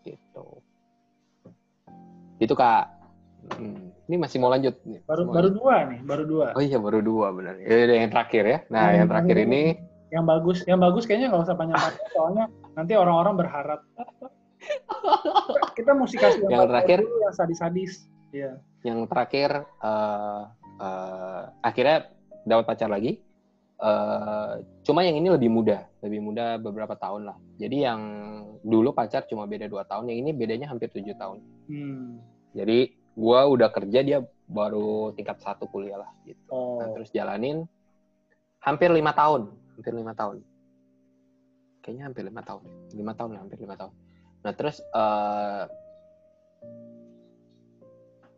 gitu 0.01 0.45
itu 2.37 2.53
kak 2.53 2.99
Hmm, 3.41 3.89
ini 4.05 4.21
masih 4.21 4.37
mau 4.37 4.53
lanjut 4.53 4.77
nih 4.85 5.01
Baru 5.01 5.25
Mau 5.25 5.33
baru 5.33 5.49
lanjut. 5.49 5.57
dua 5.57 5.75
nih, 5.89 5.99
baru 6.05 6.23
dua. 6.23 6.47
Oh 6.53 6.61
iya 6.61 6.77
baru 6.77 7.01
dua 7.01 7.33
benar. 7.33 7.57
Ya 7.57 7.89
yang 7.89 8.13
terakhir 8.13 8.43
ya. 8.45 8.57
Nah 8.69 8.85
Yang 8.85 8.93
yang 8.93 9.07
terakhir 9.09 9.37
ini 9.41 9.61
Yang 10.11 10.25
bagus, 10.27 10.57
yang 10.67 10.79
bagus 10.83 11.03
kayaknya 11.07 11.27
nggak 11.31 11.43
usah 11.47 11.55
panjang-panjang 11.55 12.09
soalnya 12.11 12.45
nanti 12.75 12.93
orang-orang 12.99 13.33
berharap. 13.39 13.79
Kita 15.77 15.91
mesti 15.95 16.15
kasih 16.19 16.39
yang, 16.45 16.51
Yang 16.51 16.59
bagus 16.59 16.71
terakhir? 16.75 16.97
dulu, 17.01 17.17
yang 17.23 17.35
sadis-sadis. 17.35 17.93
Iya. 18.31 18.63
yang 18.87 19.03
terakhir 19.11 19.67
eh 19.83 20.41
eh, 20.79 21.41
akhirnya 21.61 21.97
dapat 22.47 22.63
pacar 22.63 22.87
lagi. 22.87 23.19
Eh 23.81 24.53
cuma 24.87 25.03
yang 25.03 25.19
ini 25.19 25.31
lebih 25.31 25.51
muda, 25.51 25.83
lebih 25.99 26.19
muda 26.23 26.55
beberapa 26.55 26.95
tahun 26.95 27.27
lah. 27.27 27.37
Jadi 27.59 27.77
yang 27.83 28.01
dulu 28.63 28.95
pacar 28.95 29.27
cuma 29.27 29.43
beda 29.49 29.67
dua 29.67 29.83
tahun, 29.83 30.11
yang 30.11 30.23
ini 30.23 30.31
bedanya 30.31 30.71
hampir 30.71 30.87
tujuh 30.95 31.15
tahun. 31.19 31.43
Hmm. 31.67 32.23
Jadi 32.55 32.95
gua 33.19 33.51
udah 33.51 33.67
kerja 33.73 33.99
dia 33.99 34.19
baru 34.47 35.11
tingkat 35.15 35.39
satu 35.43 35.67
kuliah 35.67 35.99
lah 35.99 36.11
gitu. 36.23 36.39
Oh. 36.51 36.79
Nah, 36.79 36.87
terus 36.95 37.11
jalanin 37.11 37.67
hampir 38.61 38.91
lima 38.93 39.11
tahun, 39.11 39.51
hampir 39.81 39.97
lima 39.97 40.13
tahun. 40.13 40.45
Kayaknya 41.81 42.03
hampir 42.13 42.23
lima 42.29 42.41
tahun, 42.45 42.63
lima 42.93 43.13
tahun 43.17 43.29
lah, 43.33 43.41
hampir 43.41 43.57
lima 43.57 43.73
tahun. 43.73 43.93
Nah 44.45 44.53
terus 44.53 44.77
eh 44.77 45.65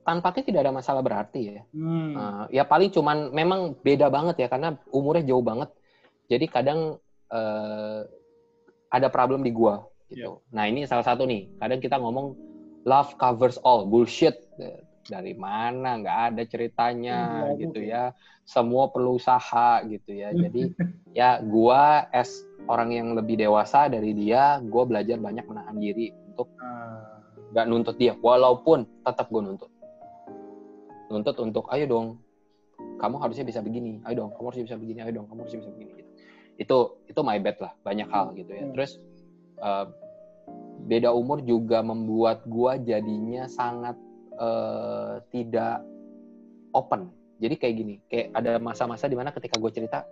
tampaknya 0.03 0.43
tidak 0.43 0.61
ada 0.67 0.73
masalah 0.75 1.01
berarti 1.03 1.41
ya. 1.59 1.61
Hmm. 1.75 2.15
Eh, 2.15 2.59
ya 2.59 2.63
paling 2.67 2.91
cuman 2.91 3.31
memang 3.31 3.75
beda 3.79 4.11
banget 4.11 4.43
ya 4.43 4.47
karena 4.47 4.75
umurnya 4.91 5.27
jauh 5.27 5.43
banget. 5.43 5.71
Jadi 6.31 6.45
kadang 6.47 6.99
eh, 7.31 8.01
ada 8.87 9.07
problem 9.11 9.43
di 9.43 9.51
gua 9.51 9.83
gitu. 10.07 10.39
Nah 10.55 10.67
ini 10.71 10.87
salah 10.87 11.03
satu 11.03 11.27
nih. 11.27 11.59
Kadang 11.59 11.79
kita 11.83 11.99
ngomong 11.99 12.35
love 12.87 13.15
covers 13.19 13.59
all 13.63 13.87
bullshit. 13.87 14.39
Dari 15.03 15.33
mana? 15.35 15.99
Nggak 15.99 16.19
ada 16.31 16.41
ceritanya 16.47 17.17
Nggak 17.19 17.51
gitu 17.59 17.79
ya. 17.83 18.03
Semua 18.43 18.87
perlu 18.91 19.19
usaha 19.19 19.83
gitu 19.87 20.11
ya. 20.11 20.31
Jadi 20.31 20.71
ya 21.19 21.43
gua 21.43 22.07
as 22.11 22.31
orang 22.65 22.95
yang 22.95 23.07
lebih 23.13 23.35
dewasa 23.35 23.91
dari 23.91 24.15
dia, 24.15 24.63
gua 24.63 24.87
belajar 24.87 25.19
banyak 25.19 25.43
menahan 25.43 25.75
diri 25.77 26.11
untuk 26.31 26.47
Ah. 26.57 27.21
nggak 27.53 27.65
nuntut 27.69 27.95
dia 28.01 28.17
walaupun 28.17 28.89
tetap 29.05 29.29
gue 29.29 29.37
nuntut 29.45 29.69
nuntut 31.13 31.37
untuk 31.37 31.69
ayo 31.69 31.85
dong 31.85 32.07
kamu 32.97 33.21
harusnya 33.21 33.45
bisa 33.45 33.61
begini 33.61 34.01
ayo 34.09 34.25
dong 34.25 34.29
kamu 34.33 34.45
harusnya 34.49 34.65
bisa 34.73 34.77
begini 34.81 34.99
ayo 35.05 35.11
dong 35.13 35.25
kamu 35.29 35.45
harusnya 35.45 35.59
bisa 35.61 35.71
begini 35.77 35.91
gitu 36.01 36.11
itu 36.57 36.77
itu 37.13 37.19
my 37.21 37.37
bad 37.37 37.57
lah 37.61 37.71
banyak 37.85 38.09
hal 38.09 38.33
gitu 38.33 38.49
ya 38.49 38.65
Hmm. 38.65 38.73
terus 38.73 38.91
eh, 39.61 39.85
beda 40.89 41.13
umur 41.13 41.45
juga 41.45 41.85
membuat 41.85 42.41
gua 42.49 42.81
jadinya 42.81 43.45
sangat 43.45 43.93
eh, 44.35 45.13
tidak 45.29 45.83
open 46.71 47.09
jadi 47.37 47.55
kayak 47.55 47.75
gini 47.75 47.95
kayak 48.05 48.27
ada 48.33 48.57
masa-masa 48.57 49.05
di 49.05 49.13
mana 49.13 49.29
ketika 49.29 49.55
gue 49.55 49.69
cerita 49.69 50.05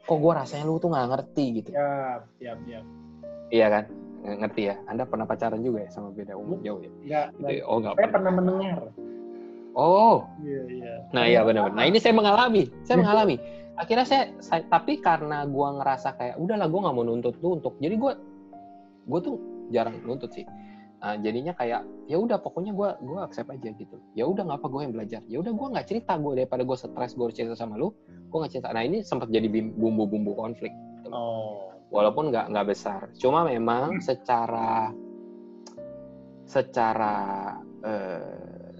kok 0.00 0.16
gue 0.16 0.32
rasanya 0.32 0.64
lu 0.64 0.76
tuh 0.76 0.88
nggak 0.88 1.08
ngerti 1.10 1.44
gitu 1.58 1.70
Ya, 1.70 2.22
ya, 2.38 2.52
ya. 2.64 2.80
iya 3.50 3.66
kan 3.68 3.84
ngerti 4.18 4.62
ya 4.66 4.76
anda 4.84 5.04
pernah 5.04 5.24
pacaran 5.24 5.60
juga 5.60 5.84
ya 5.84 5.90
sama 5.90 6.10
beda 6.10 6.34
umur 6.34 6.58
jauh 6.60 6.80
ya 6.80 6.90
Nggak, 6.90 7.26
gitu 7.34 7.52
ya? 7.52 7.62
oh 7.64 7.76
nggak 7.78 7.92
Saya 7.92 8.00
pernah 8.00 8.12
pernah 8.12 8.32
mendengar. 8.34 8.80
oh 9.74 10.16
Iya, 10.40 10.60
iya. 10.66 10.94
Nah 11.08 11.24
iya 11.24 11.40
benar. 11.42 11.70
Nah 11.70 11.84
ini 11.86 11.96
saya 11.96 12.12
mengalami, 12.12 12.66
saya 12.82 12.98
Iya. 12.98 13.02
mengalami. 13.04 13.36
Akhirnya 13.78 14.02
saya, 14.04 14.24
saya 14.42 14.66
tapi 14.66 14.98
karena 14.98 15.46
gua 15.46 15.78
ngerasa 15.78 16.18
kayak 16.18 16.34
udahlah 16.36 16.66
gua 16.66 16.80
nggak 16.82 16.94
mau 16.94 17.04
nuntut 17.06 17.34
lu 17.38 17.48
untuk, 17.54 17.78
jadi 17.78 17.94
gua 17.94 18.12
gue 19.06 19.20
tuh 19.22 19.36
jarang 19.70 19.94
nuntut 20.02 20.34
sih. 20.34 20.42
Nah, 20.98 21.14
jadinya 21.22 21.54
kayak 21.54 21.86
ya 22.10 22.18
udah 22.18 22.42
pokoknya 22.42 22.74
gua 22.74 22.98
gua 22.98 23.30
accept 23.30 23.54
aja 23.54 23.70
gitu. 23.70 24.02
Ya 24.18 24.26
udah 24.26 24.42
nggak 24.42 24.58
apa 24.58 24.66
gue 24.66 24.80
yang 24.82 24.94
belajar. 24.94 25.20
Ya 25.30 25.38
udah 25.38 25.52
gua 25.54 25.66
nggak 25.78 25.86
cerita 25.86 26.18
gue 26.18 26.42
daripada 26.42 26.62
gue 26.66 26.76
stres 26.76 27.14
gue 27.14 27.26
cerita 27.30 27.54
sama 27.54 27.78
lu, 27.78 27.94
gua 28.34 28.44
nggak 28.44 28.52
cerita. 28.58 28.68
Nah 28.74 28.82
ini 28.82 29.06
sempat 29.06 29.30
jadi 29.30 29.46
bumbu-bumbu 29.78 30.34
konflik. 30.34 30.74
Gitu. 30.74 31.08
Oh. 31.14 31.70
Walaupun 31.94 32.34
nggak 32.34 32.50
nggak 32.50 32.66
besar. 32.66 33.14
Cuma 33.14 33.46
memang 33.46 34.02
secara 34.02 34.90
secara 36.50 37.54
eh, 37.86 38.74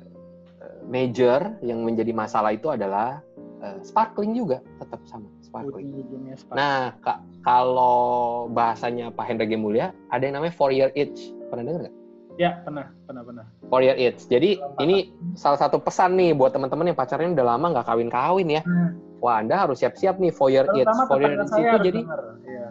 eh, 0.58 0.78
major 0.90 1.54
yang 1.62 1.86
menjadi 1.86 2.10
masalah 2.10 2.50
itu 2.50 2.66
adalah 2.66 3.22
eh, 3.62 3.78
sparkling 3.86 4.34
juga 4.34 4.58
tetap 4.82 5.06
sama 5.06 5.30
sparkling. 5.38 6.02
Nah, 6.50 6.98
Kak, 6.98 7.22
kalau 7.46 8.50
bahasanya 8.50 9.14
Pak 9.14 9.24
Hendra 9.24 9.46
G. 9.46 9.54
Mulya, 9.54 9.94
ada 10.10 10.26
yang 10.26 10.34
namanya 10.42 10.54
four 10.58 10.74
year 10.74 10.90
itch. 10.98 11.30
Pernah 11.48 11.64
dengar 11.64 11.80
nggak? 11.88 11.97
Ya, 12.38 12.62
pernah, 12.62 12.86
pernah, 13.02 13.22
pernah. 13.26 13.44
Four 13.66 13.82
year 13.82 13.98
itch. 13.98 14.30
Jadi 14.30 14.62
Lama. 14.62 14.78
ini 14.86 15.10
salah 15.34 15.58
satu 15.58 15.82
pesan 15.82 16.14
nih 16.14 16.38
buat 16.38 16.54
teman-teman 16.54 16.94
yang 16.94 16.98
pacarnya 16.98 17.34
udah 17.34 17.46
lama 17.58 17.66
nggak 17.74 17.86
kawin-kawin 17.90 18.48
ya. 18.54 18.62
Hmm. 18.62 18.94
Wah, 19.18 19.42
Anda 19.42 19.66
harus 19.66 19.82
siap-siap 19.82 20.22
nih. 20.22 20.30
Terutama 20.30 21.10
Four 21.10 21.18
year 21.18 21.34
tetangga 21.34 21.42
itch 21.42 21.50
saya 21.50 21.66
itu 21.66 21.78
jadi. 21.90 22.00
Iya. 22.46 22.66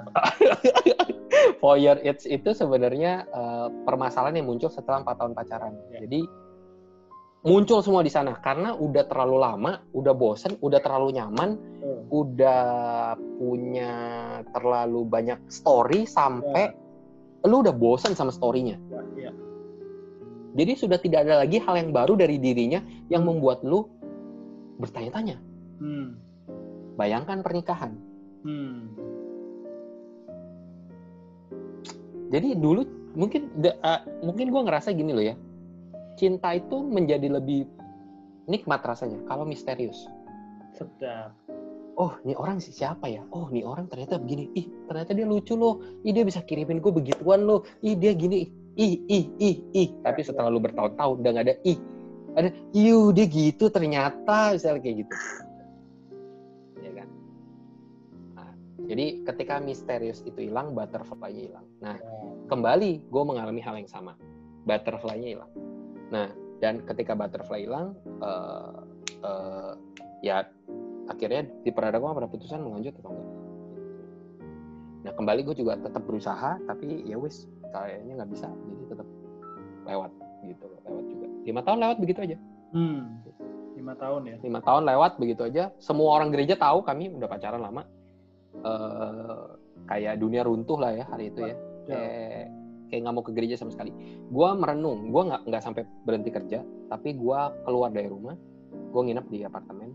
four 1.62 1.76
year 1.76 2.00
itch 2.00 2.24
itu 2.32 2.50
sebenarnya 2.56 3.28
eh, 3.28 3.68
permasalahan 3.84 4.40
yang 4.40 4.48
muncul 4.48 4.72
setelah 4.72 5.04
empat 5.04 5.16
tahun 5.20 5.36
pacaran. 5.36 5.76
Ya. 5.92 6.08
Jadi 6.08 6.24
muncul 7.44 7.84
semua 7.84 8.08
di 8.08 8.12
sana 8.12 8.40
karena 8.40 8.72
udah 8.72 9.04
terlalu 9.12 9.36
lama, 9.44 9.84
udah 9.92 10.14
bosen, 10.16 10.56
udah 10.64 10.80
terlalu 10.80 11.20
nyaman, 11.20 11.60
Tuh. 11.84 12.24
udah 12.24 12.64
punya 13.36 13.94
terlalu 14.56 15.04
banyak 15.04 15.40
story 15.52 16.08
sampai 16.08 16.72
lu 17.44 17.64
udah 17.64 17.76
bosen 17.76 18.16
sama 18.16 18.32
storynya. 18.32 18.80
Ya, 18.88 19.02
iya. 19.16 19.32
Jadi 20.56 20.72
sudah 20.80 21.00
tidak 21.02 21.28
ada 21.28 21.44
lagi 21.44 21.60
hal 21.60 21.76
yang 21.76 21.92
baru 21.92 22.16
dari 22.16 22.40
dirinya 22.40 22.80
yang 23.12 23.28
membuat 23.28 23.66
lu 23.66 23.84
bertanya-tanya. 24.80 25.38
Hmm. 25.82 26.18
Bayangkan 26.96 27.44
pernikahan. 27.44 27.92
Hmm. 28.46 28.94
Jadi 32.28 32.60
dulu 32.60 32.84
mungkin 33.18 33.50
uh, 33.64 34.02
mungkin 34.24 34.48
gue 34.52 34.62
ngerasa 34.68 34.94
gini 34.94 35.12
loh 35.12 35.26
ya. 35.26 35.36
Cinta 36.18 36.54
itu 36.58 36.82
menjadi 36.82 37.30
lebih 37.30 37.70
nikmat 38.50 38.82
rasanya 38.82 39.22
kalau 39.30 39.46
misterius. 39.46 40.10
Sedap. 40.74 41.34
Oh, 41.98 42.14
ini 42.22 42.38
orang 42.38 42.62
sih 42.62 42.70
siapa 42.70 43.10
ya? 43.10 43.26
Oh, 43.34 43.50
ini 43.50 43.66
orang 43.66 43.90
ternyata 43.90 44.22
begini. 44.22 44.54
Ih, 44.54 44.70
ternyata 44.86 45.18
dia 45.18 45.26
lucu 45.26 45.58
loh. 45.58 45.82
Ih, 46.06 46.14
dia 46.14 46.22
bisa 46.22 46.46
kirimin 46.46 46.78
gue 46.78 46.94
begituan 46.94 47.42
loh. 47.42 47.66
Ih, 47.82 47.98
dia 47.98 48.14
gini. 48.14 48.46
Ih, 48.78 49.02
ih, 49.10 49.26
ih, 49.42 49.58
ih. 49.74 49.90
Tapi 50.06 50.22
setelah 50.22 50.54
lu 50.54 50.62
bertahun-tahun 50.62 51.26
udah 51.26 51.32
gak 51.34 51.46
ada 51.50 51.56
ih. 51.66 51.80
Ada, 52.38 52.54
iu 52.78 53.10
dia 53.10 53.26
gitu 53.26 53.74
ternyata 53.74 54.54
misalnya 54.54 54.82
kayak 54.86 54.98
gitu. 55.02 55.16
Ya 56.86 56.92
kan? 56.94 57.10
Jadi 58.88 59.06
ketika 59.26 59.58
misterius 59.58 60.22
itu 60.22 60.46
hilang, 60.46 60.78
butterfly-nya 60.78 61.44
hilang. 61.50 61.66
Nah, 61.82 61.98
kembali 62.48 63.10
gue 63.10 63.24
mengalami 63.26 63.60
hal 63.66 63.82
yang 63.82 63.90
sama. 63.90 64.14
Butterfly-nya 64.70 65.30
hilang. 65.34 65.52
Nah, 66.14 66.30
dan 66.62 66.86
ketika 66.86 67.18
butterfly 67.18 67.66
hilang, 67.66 67.98
eh, 68.22 68.78
eh, 69.26 69.74
ya 70.22 70.46
akhirnya 71.10 71.50
di 71.66 71.72
perada 71.74 71.98
gue 71.98 72.06
pada 72.06 72.30
putusan 72.30 72.62
mau 72.62 72.78
lanjut 72.78 72.94
atau 73.02 73.12
enggak. 73.12 73.30
Nah, 75.08 75.12
kembali 75.16 75.42
gue 75.48 75.56
juga 75.58 75.74
tetap 75.80 76.04
berusaha, 76.04 76.60
tapi 76.68 77.02
ya 77.08 77.16
wis 77.16 77.48
kayaknya 77.72 78.14
nggak 78.22 78.32
bisa, 78.32 78.48
jadi 78.50 78.84
tetap 78.92 79.08
lewat 79.88 80.12
gitu, 80.44 80.66
lewat 80.86 81.06
juga. 81.08 81.28
Lima 81.48 81.62
tahun 81.64 81.78
lewat 81.84 81.98
begitu 82.04 82.20
aja. 82.24 82.38
Hmm. 82.76 83.02
Lima 83.78 83.94
tahun 83.94 84.22
ya. 84.28 84.36
lima 84.44 84.60
tahun 84.60 84.84
lewat 84.90 85.12
begitu 85.22 85.42
aja 85.48 85.72
semua 85.80 86.20
orang 86.20 86.34
gereja 86.34 86.60
tahu 86.60 86.84
kami 86.84 87.14
udah 87.14 87.30
pacaran 87.30 87.62
lama 87.62 87.86
eh 88.58 89.46
kayak 89.88 90.20
dunia 90.20 90.44
runtuh 90.44 90.76
lah 90.82 90.92
ya 90.92 91.06
hari 91.08 91.30
itu 91.32 91.46
ya 91.46 91.56
kayak 91.88 92.52
kayak 92.90 93.00
nggak 93.06 93.16
mau 93.16 93.24
ke 93.24 93.32
gereja 93.38 93.56
sama 93.56 93.72
sekali 93.72 93.94
gua 94.34 94.58
merenung 94.58 95.14
gua 95.14 95.30
nggak 95.30 95.42
nggak 95.46 95.62
sampai 95.64 95.86
berhenti 96.04 96.34
kerja 96.34 96.66
tapi 96.90 97.16
gua 97.16 97.54
keluar 97.64 97.94
dari 97.94 98.10
rumah 98.12 98.36
gua 98.92 99.08
nginep 99.08 99.26
di 99.30 99.46
apartemen 99.46 99.94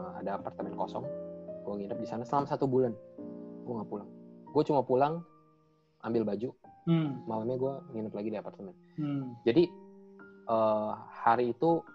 Eh, 0.00 0.12
ada 0.24 0.40
apartemen 0.40 0.72
kosong 0.78 1.04
gua 1.66 1.74
nginep 1.76 1.98
di 2.00 2.08
sana 2.08 2.24
selama 2.24 2.48
satu 2.48 2.64
bulan 2.64 2.96
gua 3.68 3.82
nggak 3.82 3.90
pulang 3.92 4.08
gua 4.48 4.62
cuma 4.64 4.80
pulang 4.80 5.14
ambil 6.00 6.24
baju 6.24 6.48
Hmm. 6.90 7.22
malamnya 7.24 7.54
gua 7.54 7.78
nginep 7.88 8.10
lagi 8.10 8.28
di 8.28 8.36
apartemen 8.36 8.74
Hmm. 8.98 9.38
jadi 9.46 9.70
eh, 10.44 10.90
hari 11.22 11.54
itu 11.54 11.86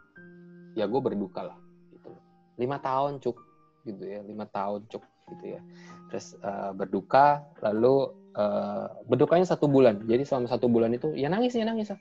ya 0.74 0.86
gue 0.86 0.98
berduka 0.98 1.44
lah 1.44 1.58
gitu 1.92 2.12
lima 2.56 2.80
tahun 2.80 3.20
cuk 3.20 3.36
gitu 3.84 4.04
ya 4.06 4.24
lima 4.24 4.48
tahun 4.48 4.88
cuk 4.88 5.04
gitu 5.30 5.46
ya 5.50 5.60
terus 6.08 6.36
eh, 6.38 6.72
berduka 6.72 7.44
lalu 7.60 8.08
eh, 8.34 8.86
berdukanya 9.04 9.44
satu 9.44 9.68
bulan 9.68 10.00
jadi 10.04 10.24
selama 10.24 10.48
satu 10.48 10.66
bulan 10.66 10.92
itu 10.92 11.12
ya 11.14 11.28
nangis 11.28 11.52
ya 11.52 11.64
nangis 11.64 11.92
lah 11.92 12.00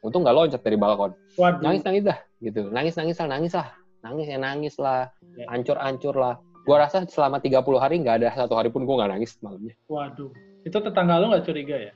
untung 0.00 0.22
nggak 0.22 0.36
loncat 0.36 0.60
dari 0.60 0.76
balkon 0.76 1.10
Waduh. 1.34 1.58
nangis 1.58 1.82
nangis 1.82 2.02
dah 2.04 2.18
gitu 2.38 2.70
nangis 2.70 2.94
nangis 2.94 3.16
lah 3.16 3.28
nangis 3.28 3.52
lah 3.52 3.68
nangis 4.00 4.26
ya 4.28 4.38
nangis 4.38 4.74
lah 4.76 5.00
Ya. 5.34 5.50
ancur 5.50 5.74
ancur 5.76 6.14
lah 6.14 6.34
gue 6.62 6.76
rasa 6.76 7.02
selama 7.04 7.42
30 7.42 7.58
hari 7.74 7.98
nggak 7.98 8.16
ada 8.22 8.28
satu 8.32 8.54
hari 8.54 8.70
pun 8.70 8.86
gue 8.86 8.94
nggak 8.94 9.10
nangis 9.10 9.34
malamnya 9.40 9.74
Waduh. 9.90 10.30
Itu 10.62 10.78
tetangga 10.78 11.18
lu 11.18 11.28
nggak 11.28 11.44
curiga 11.44 11.76
ya? 11.76 11.92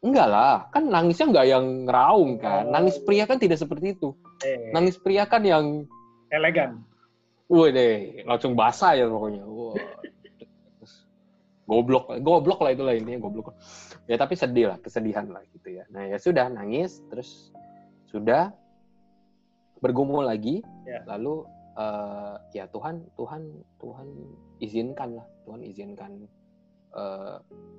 Enggak 0.00 0.28
lah 0.28 0.68
kan 0.70 0.84
nangisnya 0.86 1.26
nggak 1.32 1.46
yang 1.48 1.64
ngeraung 1.88 2.36
kan 2.36 2.68
Oh. 2.68 2.72
nangis 2.72 2.96
pria 3.00 3.24
kan 3.24 3.40
tidak 3.40 3.58
seperti 3.58 3.96
itu 3.96 4.12
Eh, 4.44 4.68
nangis 4.70 5.00
pria 5.00 5.24
kan 5.24 5.40
yang 5.40 5.88
elegan. 6.28 6.84
Wah 7.48 7.70
deh, 7.70 8.20
langsung 8.26 8.52
basah 8.52 8.92
ya 8.92 9.06
pokoknya. 9.06 9.46
Wah. 9.46 9.78
Goblok, 11.66 12.14
goblok 12.22 12.60
lah 12.62 12.70
itulah 12.70 12.94
intinya 12.94 13.26
goblok. 13.26 13.56
Ya 14.06 14.14
tapi 14.14 14.38
sedih 14.38 14.70
lah, 14.70 14.78
kesedihan 14.78 15.26
lah 15.26 15.42
gitu 15.50 15.74
ya. 15.74 15.82
Nah 15.90 16.06
ya 16.06 16.14
sudah 16.14 16.46
nangis, 16.46 17.02
terus 17.10 17.50
sudah 18.06 18.54
bergumul 19.80 20.22
lagi, 20.22 20.62
Ya. 20.86 21.02
lalu 21.10 21.42
eh, 21.74 22.34
ya 22.54 22.64
Tuhan, 22.70 23.02
Tuhan, 23.18 23.42
Tuhan 23.82 24.08
izinkan 24.60 25.18
lah, 25.18 25.26
Tuhan 25.42 25.60
izinkan 25.64 26.12
eh, 26.92 27.36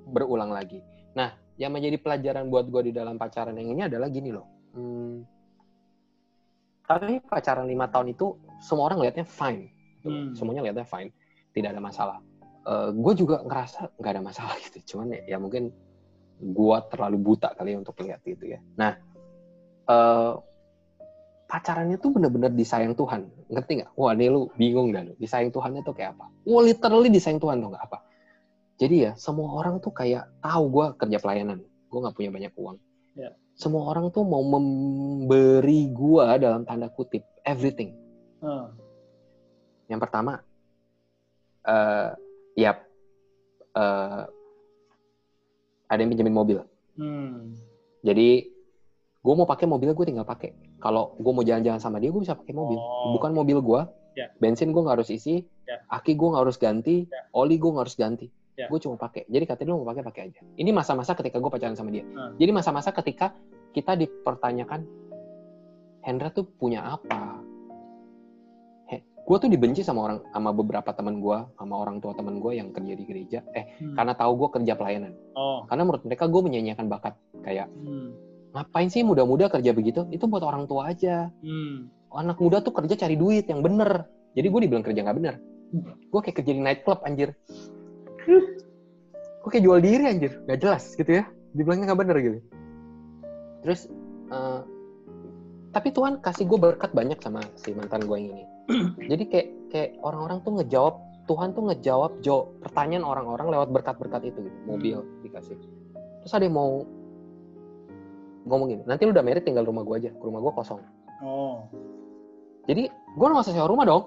berulang 0.10 0.52
lagi. 0.52 0.84
Nah 1.16 1.32
yang 1.58 1.74
menjadi 1.74 1.98
pelajaran 1.98 2.48
buat 2.48 2.70
gue 2.70 2.90
di 2.90 2.94
dalam 2.94 3.18
pacaran 3.18 3.58
yang 3.58 3.74
ini 3.74 3.82
adalah 3.90 4.08
gini 4.14 4.30
loh. 4.30 4.46
Hmm, 4.78 5.26
tapi 6.88 7.20
pacaran 7.20 7.68
lima 7.68 7.92
tahun 7.92 8.16
itu 8.16 8.40
semua 8.64 8.88
orang 8.88 9.04
lihatnya 9.04 9.28
fine, 9.28 9.68
gitu. 10.00 10.08
Hmm. 10.08 10.32
semuanya 10.38 10.64
lihatnya 10.64 10.88
fine, 10.88 11.12
tidak 11.52 11.76
ada 11.76 11.84
masalah. 11.84 12.20
gue 12.92 13.14
juga 13.16 13.40
ngerasa 13.48 13.96
nggak 13.96 14.12
ada 14.12 14.24
masalah 14.24 14.56
gitu, 14.68 14.96
cuman 14.96 15.16
ya, 15.16 15.36
ya 15.36 15.38
mungkin 15.40 15.72
gue 16.38 16.78
terlalu 16.92 17.18
buta 17.18 17.56
kali 17.56 17.74
ya 17.74 17.78
untuk 17.82 17.98
lihat 18.04 18.22
gitu 18.24 18.44
ya. 18.56 18.60
Nah, 18.78 18.92
eh, 19.88 20.34
pacarannya 21.48 21.98
tuh 21.98 22.12
bener-bener 22.12 22.52
disayang 22.52 22.94
Tuhan, 22.94 23.28
ngerti 23.48 23.72
nggak? 23.82 23.92
Wah, 23.96 24.12
ini 24.14 24.28
lu 24.28 24.52
bingung 24.60 24.92
lu, 24.92 25.16
disayang 25.16 25.50
Tuhannya 25.50 25.82
tuh 25.82 25.96
kayak 25.96 26.20
apa? 26.20 26.28
Wah, 26.44 26.62
literally 26.62 27.08
disayang 27.08 27.40
Tuhan 27.40 27.64
tuh 27.64 27.72
nggak 27.72 27.84
apa? 27.88 27.98
Jadi 28.78 29.10
ya 29.10 29.12
semua 29.18 29.58
orang 29.58 29.82
tuh 29.82 29.90
kayak 29.90 30.30
tahu 30.38 30.64
gue 30.70 30.86
kerja 31.02 31.18
pelayanan, 31.18 31.66
gue 31.66 32.00
nggak 32.00 32.16
punya 32.16 32.30
banyak 32.30 32.54
uang. 32.54 32.78
Ya. 33.18 33.34
Semua 33.58 33.90
orang 33.90 34.14
tuh 34.14 34.22
mau 34.22 34.46
memberi 34.46 35.90
gue 35.90 36.28
dalam 36.38 36.62
tanda 36.62 36.86
kutip 36.94 37.26
everything. 37.42 37.98
Hmm. 38.38 38.78
Yang 39.90 40.00
pertama, 40.06 40.46
eh 41.66 42.14
ya 42.54 42.78
eh, 43.74 44.24
ada 45.90 46.00
yang 46.00 46.14
pinjemin 46.14 46.38
mobil. 46.38 46.62
Hmm. 47.02 47.58
Jadi 48.06 48.46
gue 49.18 49.34
mau 49.34 49.50
pakai 49.50 49.66
mobilnya 49.66 49.98
gue 49.98 50.06
tinggal 50.06 50.28
pakai. 50.28 50.54
Kalau 50.78 51.18
gue 51.18 51.34
mau 51.34 51.42
jalan-jalan 51.42 51.82
sama 51.82 51.98
dia 51.98 52.14
gue 52.14 52.22
bisa 52.22 52.38
pakai 52.38 52.54
mobil. 52.54 52.78
Oh. 52.78 53.18
Bukan 53.18 53.34
mobil 53.34 53.58
gue. 53.58 53.82
Ya. 54.14 54.30
Bensin 54.38 54.70
gue 54.70 54.82
nggak 54.86 55.02
harus 55.02 55.10
isi. 55.10 55.50
Ya. 55.66 55.82
Aki 55.90 56.14
gue 56.14 56.28
nggak 56.30 56.44
harus 56.46 56.58
ganti. 56.62 57.10
Ya. 57.10 57.26
Oli 57.34 57.58
gue 57.58 57.74
nggak 57.74 57.86
harus 57.90 57.98
ganti. 57.98 58.30
Ya. 58.58 58.66
Gue 58.68 58.82
cuma 58.82 58.98
pakai. 58.98 59.30
Jadi 59.30 59.46
katanya 59.46 59.78
lu 59.78 59.86
mau 59.86 59.94
pakai 59.94 60.04
pakai 60.04 60.22
aja. 60.34 60.42
Ini 60.58 60.74
masa-masa 60.74 61.14
ketika 61.14 61.38
gue 61.38 61.46
pacaran 61.48 61.78
sama 61.78 61.94
dia. 61.94 62.02
Hmm. 62.04 62.34
Jadi 62.42 62.52
masa-masa 62.52 62.90
ketika 62.92 63.38
kita 63.72 63.94
dipertanyakan 63.94 64.82
Hendra 66.02 66.34
tuh 66.34 66.50
punya 66.58 66.98
apa? 66.98 67.38
gue 69.28 69.38
tuh 69.44 69.52
dibenci 69.52 69.84
sama 69.84 70.08
orang 70.08 70.20
sama 70.32 70.56
beberapa 70.56 70.88
teman 70.96 71.20
gue 71.20 71.36
sama 71.60 71.76
orang 71.84 72.00
tua 72.00 72.16
teman 72.16 72.40
gue 72.40 72.56
yang 72.56 72.72
kerja 72.72 72.96
di 72.96 73.04
gereja 73.04 73.40
eh 73.52 73.68
Hmm. 73.76 73.92
karena 73.92 74.16
tahu 74.16 74.32
gue 74.40 74.50
kerja 74.56 74.74
pelayanan 74.80 75.12
Oh. 75.36 75.68
karena 75.68 75.84
menurut 75.84 76.08
mereka 76.08 76.32
gue 76.32 76.42
menyanyiakan 76.48 76.88
bakat 76.88 77.14
kayak 77.44 77.68
Hmm. 77.68 78.16
ngapain 78.56 78.88
sih 78.88 79.04
muda-muda 79.04 79.52
kerja 79.52 79.76
begitu 79.76 80.08
itu 80.16 80.24
buat 80.32 80.48
orang 80.48 80.64
tua 80.64 80.96
aja 80.96 81.28
Hmm. 81.44 81.92
anak 82.16 82.40
muda 82.40 82.64
tuh 82.64 82.72
kerja 82.72 82.96
cari 82.96 83.20
duit 83.20 83.52
yang 83.52 83.60
bener 83.60 84.08
jadi 84.32 84.48
gue 84.48 84.62
dibilang 84.64 84.86
kerja 84.88 85.04
nggak 85.04 85.18
bener 85.20 85.36
gue 86.08 86.20
kayak 86.24 86.36
kerja 86.40 86.52
di 86.56 86.62
nightclub 86.64 87.04
anjir 87.04 87.36
gue 88.28 89.50
kayak 89.50 89.64
jual 89.64 89.80
diri 89.80 90.04
anjir? 90.04 90.32
Nggak 90.44 90.60
jelas 90.60 90.84
gitu 91.00 91.24
ya. 91.24 91.24
Dibilangnya 91.56 91.92
nggak 91.92 92.02
bener 92.04 92.18
gitu. 92.20 92.40
Terus 93.64 93.82
eh, 94.28 94.62
tapi 95.72 95.88
Tuhan 95.96 96.20
kasih 96.20 96.46
gue 96.50 96.60
berkat 96.60 96.92
banyak 96.92 97.20
sama 97.24 97.40
si 97.56 97.72
mantan 97.72 98.04
gue 98.04 98.18
yang 98.20 98.30
ini. 98.36 98.46
Jadi 99.16 99.24
kayak 99.32 99.48
kayak 99.72 99.90
orang-orang 100.04 100.44
tuh 100.44 100.60
ngejawab 100.60 100.96
Tuhan 101.28 101.52
tuh 101.52 101.64
ngejawab 101.72 102.12
jawab 102.24 102.56
pertanyaan 102.64 103.04
orang-orang 103.04 103.48
lewat 103.52 103.70
berkat-berkat 103.72 104.32
itu 104.32 104.40
gitu. 104.48 104.58
Mobil 104.68 104.98
dikasih. 105.24 105.56
Terus 106.24 106.34
ada 106.36 106.44
yang 106.44 106.56
mau 106.56 106.84
ngomong 108.48 108.68
gini 108.72 108.84
nanti 108.88 109.04
lu 109.04 109.12
udah 109.12 109.24
merit 109.24 109.44
tinggal 109.44 109.64
rumah 109.64 109.84
gue 109.88 109.96
aja. 110.08 110.12
Rumah 110.20 110.40
gue 110.44 110.54
kosong. 110.56 110.82
Oh. 111.18 111.66
jadi 112.70 112.94
gue 112.94 113.26
nggak 113.26 113.42
usah 113.48 113.56
sewa 113.56 113.72
rumah 113.72 113.88
dong. 113.88 114.04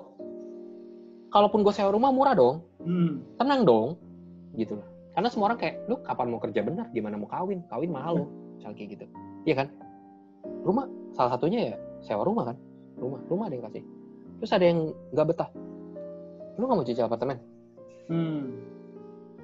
Kalaupun 1.32 1.64
gue 1.64 1.72
sewa 1.72 1.90
rumah 1.90 2.12
murah 2.12 2.36
dong. 2.36 2.60
Hmm. 2.80 3.20
tenang 3.36 3.68
dong 3.68 4.00
gitu 4.54 4.74
loh 4.74 4.86
karena 5.10 5.28
semua 5.28 5.50
orang 5.50 5.58
kayak 5.58 5.74
lu 5.86 5.98
kapan 6.00 6.26
mau 6.28 6.38
kerja 6.38 6.60
bener 6.62 6.86
gimana 6.90 7.14
mau 7.14 7.26
kawin 7.26 7.60
kawin 7.66 7.90
mahal 7.90 8.24
loh 8.24 8.28
misalnya 8.56 8.76
kayak 8.76 8.90
gitu 8.94 9.04
iya 9.44 9.54
kan 9.56 9.68
rumah 10.62 10.84
salah 11.12 11.34
satunya 11.34 11.74
ya 11.74 11.76
sewa 12.00 12.22
rumah 12.22 12.48
kan 12.48 12.56
rumah 12.96 13.20
rumah 13.26 13.44
ada 13.48 13.54
yang 13.54 13.66
kasih 13.66 13.82
terus 14.38 14.52
ada 14.52 14.64
yang 14.64 14.78
nggak 15.10 15.26
betah 15.28 15.48
lu 16.56 16.64
nggak 16.64 16.76
mau 16.76 16.86
cicil 16.86 17.04
apartemen 17.04 17.38
Hmm. 18.10 18.58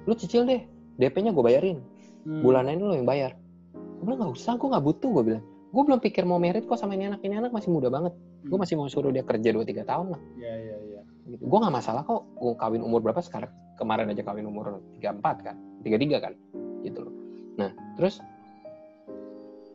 lu 0.03 0.11
cicil 0.11 0.43
deh 0.43 0.59
DP-nya 0.97 1.31
gue 1.31 1.39
bayarin 1.41 1.79
Hmm. 2.27 2.43
bulanan 2.43 2.75
lu 2.75 2.91
yang 2.91 3.07
bayar 3.07 3.31
gue 3.71 4.03
bilang 4.03 4.19
nggak 4.19 4.35
usah 4.35 4.55
gue 4.55 4.67
nggak 4.67 4.83
butuh 4.83 5.09
gue 5.09 5.23
bilang 5.23 5.43
gue 5.67 5.83
belum 5.83 5.99
pikir 5.99 6.23
mau 6.23 6.35
merit 6.35 6.63
kok 6.63 6.75
sama 6.75 6.93
ini 6.93 7.07
anak 7.07 7.23
ini 7.23 7.35
anak 7.35 7.51
masih 7.51 7.71
muda 7.71 7.87
banget 7.87 8.11
gue 8.43 8.51
Hmm. 8.51 8.59
masih 8.59 8.75
mau 8.75 8.87
suruh 8.87 9.07
dia 9.07 9.23
kerja 9.23 9.51
2-3 9.51 9.83
tahun 9.83 10.07
lah 10.11 10.21
Iya, 10.35 10.53
iya, 10.57 10.75
iya. 10.83 11.01
gitu. 11.27 11.43
Gue 11.43 11.57
nggak 11.57 11.71
masalah 11.73 12.03
kok. 12.03 12.23
Gue 12.33 12.55
kawin 12.55 12.79
umur 12.79 12.99
berapa 12.99 13.19
sekarang? 13.19 13.51
Kemarin 13.77 14.09
aja 14.09 14.25
kawin 14.25 14.49
umur 14.49 14.81
34 14.97 15.45
kan, 15.45 15.55
33 15.85 16.17
kan, 16.17 16.33
gitu 16.81 17.05
loh. 17.05 17.13
Nah, 17.61 17.69
terus 17.93 18.17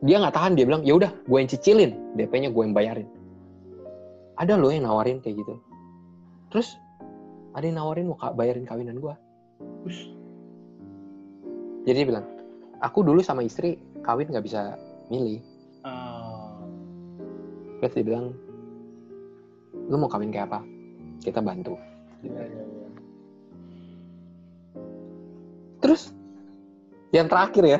dia 0.03 0.19
nggak 0.19 0.35
tahan 0.35 0.59
dia 0.59 0.67
bilang, 0.67 0.83
ya 0.83 0.99
udah, 0.99 1.11
gue 1.23 1.37
yang 1.39 1.47
cicilin, 1.47 1.95
DP-nya 2.19 2.51
gue 2.51 2.63
yang 2.67 2.75
bayarin. 2.75 3.07
Ada 4.35 4.59
loh 4.59 4.67
yang 4.75 4.83
nawarin 4.83 5.23
kayak 5.23 5.39
gitu. 5.39 5.55
Terus 6.51 6.75
ada 7.55 7.63
yang 7.63 7.79
nawarin 7.79 8.11
mau 8.11 8.19
bayarin 8.35 8.67
kawinan 8.67 8.99
gue. 8.99 9.15
Ush. 9.87 10.11
Jadi 11.87 11.95
dia 12.03 12.07
bilang, 12.07 12.27
aku 12.83 12.99
dulu 13.07 13.23
sama 13.23 13.47
istri 13.47 13.79
kawin 14.03 14.27
nggak 14.27 14.43
bisa 14.43 14.75
milih. 15.07 15.39
Ah. 15.87 16.59
Terus 17.79 17.95
dia 17.95 18.03
bilang, 18.03 18.35
lu 19.87 19.95
mau 19.95 20.11
kawin 20.11 20.31
kayak 20.31 20.51
apa? 20.51 20.59
Kita 21.23 21.39
bantu. 21.39 21.79
Iya, 22.23 22.43
iya, 22.43 22.63
iya. 22.67 22.82
Terus 25.83 26.15
yang 27.11 27.27
terakhir 27.27 27.63
ya, 27.67 27.79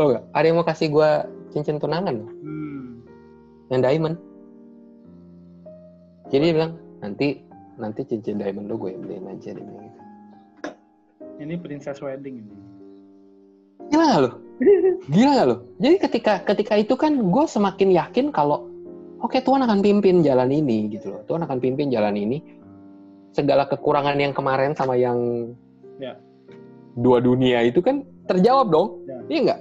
lo 0.00 0.16
gak? 0.16 0.24
Ada 0.32 0.44
yang 0.48 0.56
mau 0.56 0.66
kasih 0.66 0.88
gue 0.88 1.10
cincin 1.52 1.76
tunangan 1.76 2.16
Hmm. 2.24 3.04
yang 3.68 3.84
diamond. 3.84 4.16
Jadi 6.32 6.42
dia 6.48 6.54
bilang 6.56 6.72
nanti 7.04 7.44
nanti 7.76 8.00
cincin 8.08 8.40
diamond 8.40 8.72
lo 8.72 8.80
gue 8.80 8.96
yang 8.96 9.04
beliin 9.04 9.28
aja 9.28 9.52
dia 9.52 9.60
bilang 9.60 9.84
gitu. 9.92 10.00
Ini 11.38 11.54
princess 11.60 12.00
wedding 12.00 12.42
ini. 12.42 12.54
Gila 13.92 14.04
gak 14.08 14.20
lo? 14.24 14.30
Gila 15.12 15.30
gak 15.36 15.46
lo? 15.52 15.56
Jadi 15.78 15.96
ketika 16.00 16.32
ketika 16.48 16.74
itu 16.80 16.96
kan 16.96 17.12
gue 17.14 17.44
semakin 17.46 17.94
yakin 17.94 18.26
kalau 18.34 18.66
oke 19.22 19.36
okay, 19.36 19.40
Tuhan 19.44 19.62
akan 19.62 19.84
pimpin 19.84 20.24
jalan 20.24 20.50
ini 20.50 20.90
gitu 20.96 21.14
loh. 21.14 21.22
Tuhan 21.28 21.44
akan 21.44 21.58
pimpin 21.60 21.92
jalan 21.92 22.16
ini. 22.16 22.40
Segala 23.36 23.68
kekurangan 23.68 24.16
yang 24.18 24.32
kemarin 24.32 24.72
sama 24.72 24.96
yang 24.96 25.52
Ya. 25.98 26.14
Dua 26.98 27.22
dunia 27.22 27.62
itu 27.62 27.78
kan 27.78 28.02
terjawab 28.26 28.70
dong. 28.70 28.88
Ya. 29.06 29.18
Iya 29.30 29.40
nggak? 29.46 29.60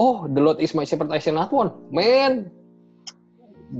Oh, 0.00 0.24
the 0.30 0.40
Lord 0.40 0.58
is 0.62 0.72
my 0.72 0.86
shepherd, 0.86 1.12
I 1.12 1.20
shall 1.20 1.36
not 1.36 1.52
want. 1.52 1.76
Man, 1.92 2.48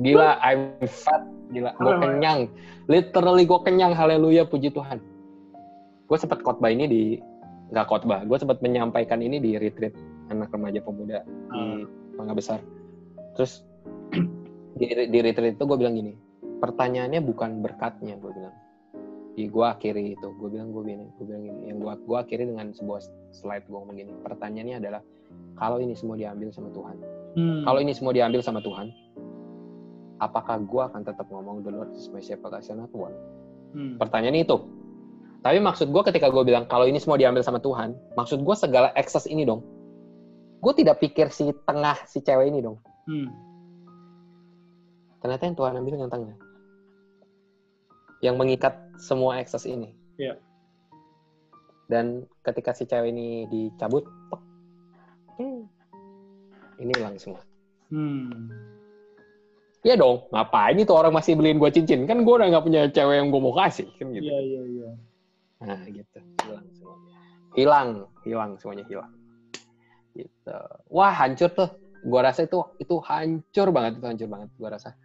gila, 0.04 0.36
I'm 0.44 0.76
fat. 0.84 1.24
Gila, 1.50 1.72
gue 1.74 1.92
kenyang. 1.96 2.40
Literally 2.86 3.48
gue 3.48 3.60
kenyang, 3.64 3.96
haleluya, 3.96 4.44
puji 4.44 4.70
Tuhan. 4.74 5.00
Gue 6.06 6.18
sempat 6.18 6.42
khotbah 6.44 6.68
ini 6.68 6.84
di, 6.90 7.02
nggak 7.72 7.86
khotbah, 7.88 8.26
gue 8.26 8.36
sempat 8.36 8.60
menyampaikan 8.60 9.22
ini 9.22 9.38
di 9.38 9.56
retreat 9.56 9.94
anak 10.30 10.50
remaja 10.54 10.78
pemuda 10.82 11.22
di 11.26 11.86
Mangga 12.14 12.34
Besar. 12.36 12.58
Terus 13.38 13.62
di, 14.78 14.86
di 14.90 15.18
retreat 15.22 15.56
itu 15.56 15.64
gue 15.64 15.78
bilang 15.78 15.96
gini, 15.96 16.12
pertanyaannya 16.60 17.22
bukan 17.22 17.64
berkatnya, 17.64 18.18
gue 18.18 18.30
bilang. 18.30 18.54
Di 19.38 19.46
gue 19.46 19.62
akhiri 19.64 20.18
itu, 20.18 20.28
gue 20.36 20.48
bilang 20.50 20.74
gue 20.74 20.82
bilang, 20.82 21.08
gue 21.16 21.24
bilang 21.24 21.42
gini, 21.46 21.60
yang 21.70 21.78
gue 21.78 21.92
gue 22.02 22.18
akhiri 22.18 22.50
dengan 22.50 22.74
sebuah 22.74 23.00
slide 23.30 23.64
gue 23.70 23.78
ngomong 23.78 23.96
gini. 23.96 24.12
Pertanyaannya 24.26 24.76
adalah 24.82 25.02
kalau 25.54 25.78
ini 25.78 25.94
semua 25.94 26.18
diambil 26.18 26.50
sama 26.50 26.68
Tuhan, 26.74 26.96
Hmm. 27.30 27.62
kalau 27.62 27.78
ini 27.78 27.94
semua 27.94 28.10
diambil 28.10 28.42
sama 28.42 28.58
Tuhan, 28.58 28.90
apakah 30.18 30.58
gue 30.66 30.82
akan 30.82 31.02
tetap 31.06 31.30
ngomong 31.30 31.62
the 31.62 31.70
Lord 31.70 31.94
is 31.94 32.10
my 32.10 32.18
shepherd, 32.18 32.50
I 32.50 32.60
shall 32.60 32.74
not 32.74 32.90
want? 32.90 33.14
Hmm. 33.70 33.94
Pertanyaannya 34.02 34.42
itu. 34.42 34.58
Tapi 35.40 35.56
maksud 35.62 35.88
gue 35.88 36.02
ketika 36.10 36.28
gue 36.28 36.42
bilang 36.44 36.66
kalau 36.66 36.84
ini 36.84 36.98
semua 37.00 37.16
diambil 37.16 37.40
sama 37.40 37.62
Tuhan, 37.62 37.94
maksud 38.18 38.42
gue 38.42 38.56
segala 38.58 38.90
excess 38.98 39.24
ini 39.30 39.46
dong. 39.46 39.62
Gue 40.60 40.74
tidak 40.76 41.00
pikir 41.00 41.32
si 41.32 41.54
tengah 41.64 41.96
si 42.04 42.20
cewek 42.20 42.50
ini 42.50 42.60
dong. 42.60 42.76
Hmm. 43.08 43.30
Ternyata 45.22 45.48
yang 45.48 45.56
Tuhan 45.56 45.72
ambil 45.80 45.94
yang 45.96 46.12
tengah. 46.12 46.36
Yang 48.20 48.36
mengikat 48.36 48.74
semua 49.00 49.40
excess 49.40 49.64
ini. 49.64 49.96
Iya. 50.20 50.36
Dan 51.90 52.28
ketika 52.46 52.70
si 52.76 52.86
cewek 52.86 53.10
ini 53.10 53.48
dicabut, 53.50 54.06
tek, 54.30 54.42
hmm, 55.40 55.62
ini 56.78 56.92
hilang 56.94 57.16
semua. 57.18 57.42
Hmm. 57.90 58.52
Iya 59.80 59.96
dong, 59.96 60.28
ngapain 60.28 60.76
itu 60.76 60.92
orang 60.92 61.16
masih 61.16 61.34
beliin 61.34 61.56
gue 61.56 61.72
cincin? 61.72 62.04
Kan 62.04 62.22
gue 62.22 62.34
udah 62.36 62.46
nggak 62.52 62.64
punya 62.68 62.86
cewek 62.92 63.16
yang 63.16 63.32
gue 63.32 63.40
mau 63.40 63.56
kasih, 63.56 63.88
kan 63.96 64.12
gitu. 64.12 64.28
Iya 64.28 64.38
iya 64.44 64.62
iya. 64.68 64.90
Nah, 65.60 65.80
gitu. 65.84 66.18
Hilang 66.40 66.66
semuanya. 66.72 67.10
Hilang, 67.52 67.88
hilang 68.24 68.50
semuanya 68.56 68.84
hilang. 68.88 69.12
Gitu. 70.16 70.58
Wah, 70.88 71.12
hancur 71.12 71.52
tuh. 71.52 71.70
Gua 72.00 72.24
rasa 72.24 72.48
itu 72.48 72.56
itu 72.80 72.96
hancur 73.04 73.68
banget, 73.76 74.00
itu 74.00 74.06
hancur 74.08 74.28
banget 74.32 74.48
gua 74.56 74.68
rasa. 74.72 74.96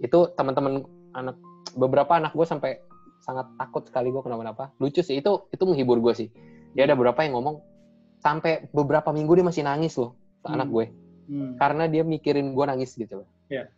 Itu 0.00 0.32
teman-teman 0.32 0.88
anak 1.12 1.36
beberapa 1.76 2.16
anak 2.16 2.32
gue 2.32 2.46
sampai 2.48 2.80
sangat 3.20 3.46
takut 3.56 3.84
sekali 3.84 4.08
gue 4.10 4.22
kenapa-napa. 4.24 4.72
Lucu 4.80 5.04
sih, 5.04 5.20
itu 5.20 5.48
itu 5.52 5.62
menghibur 5.64 6.00
gue 6.00 6.12
sih. 6.16 6.28
Dia 6.72 6.88
ada 6.88 6.96
beberapa 6.96 7.20
yang 7.24 7.36
ngomong 7.36 7.60
sampai 8.20 8.68
beberapa 8.72 9.12
minggu 9.12 9.40
dia 9.40 9.46
masih 9.46 9.62
nangis 9.64 9.96
loh, 9.96 10.16
Hmm. 10.44 10.56
anak 10.56 10.68
gue 10.72 10.86
Hmm. 11.30 11.52
karena 11.60 11.84
dia 11.86 12.02
mikirin 12.02 12.52
gue 12.56 12.64
nangis 12.64 12.96
gitu 12.96 13.22
loh. 13.24 13.28
Iya. 13.52 13.68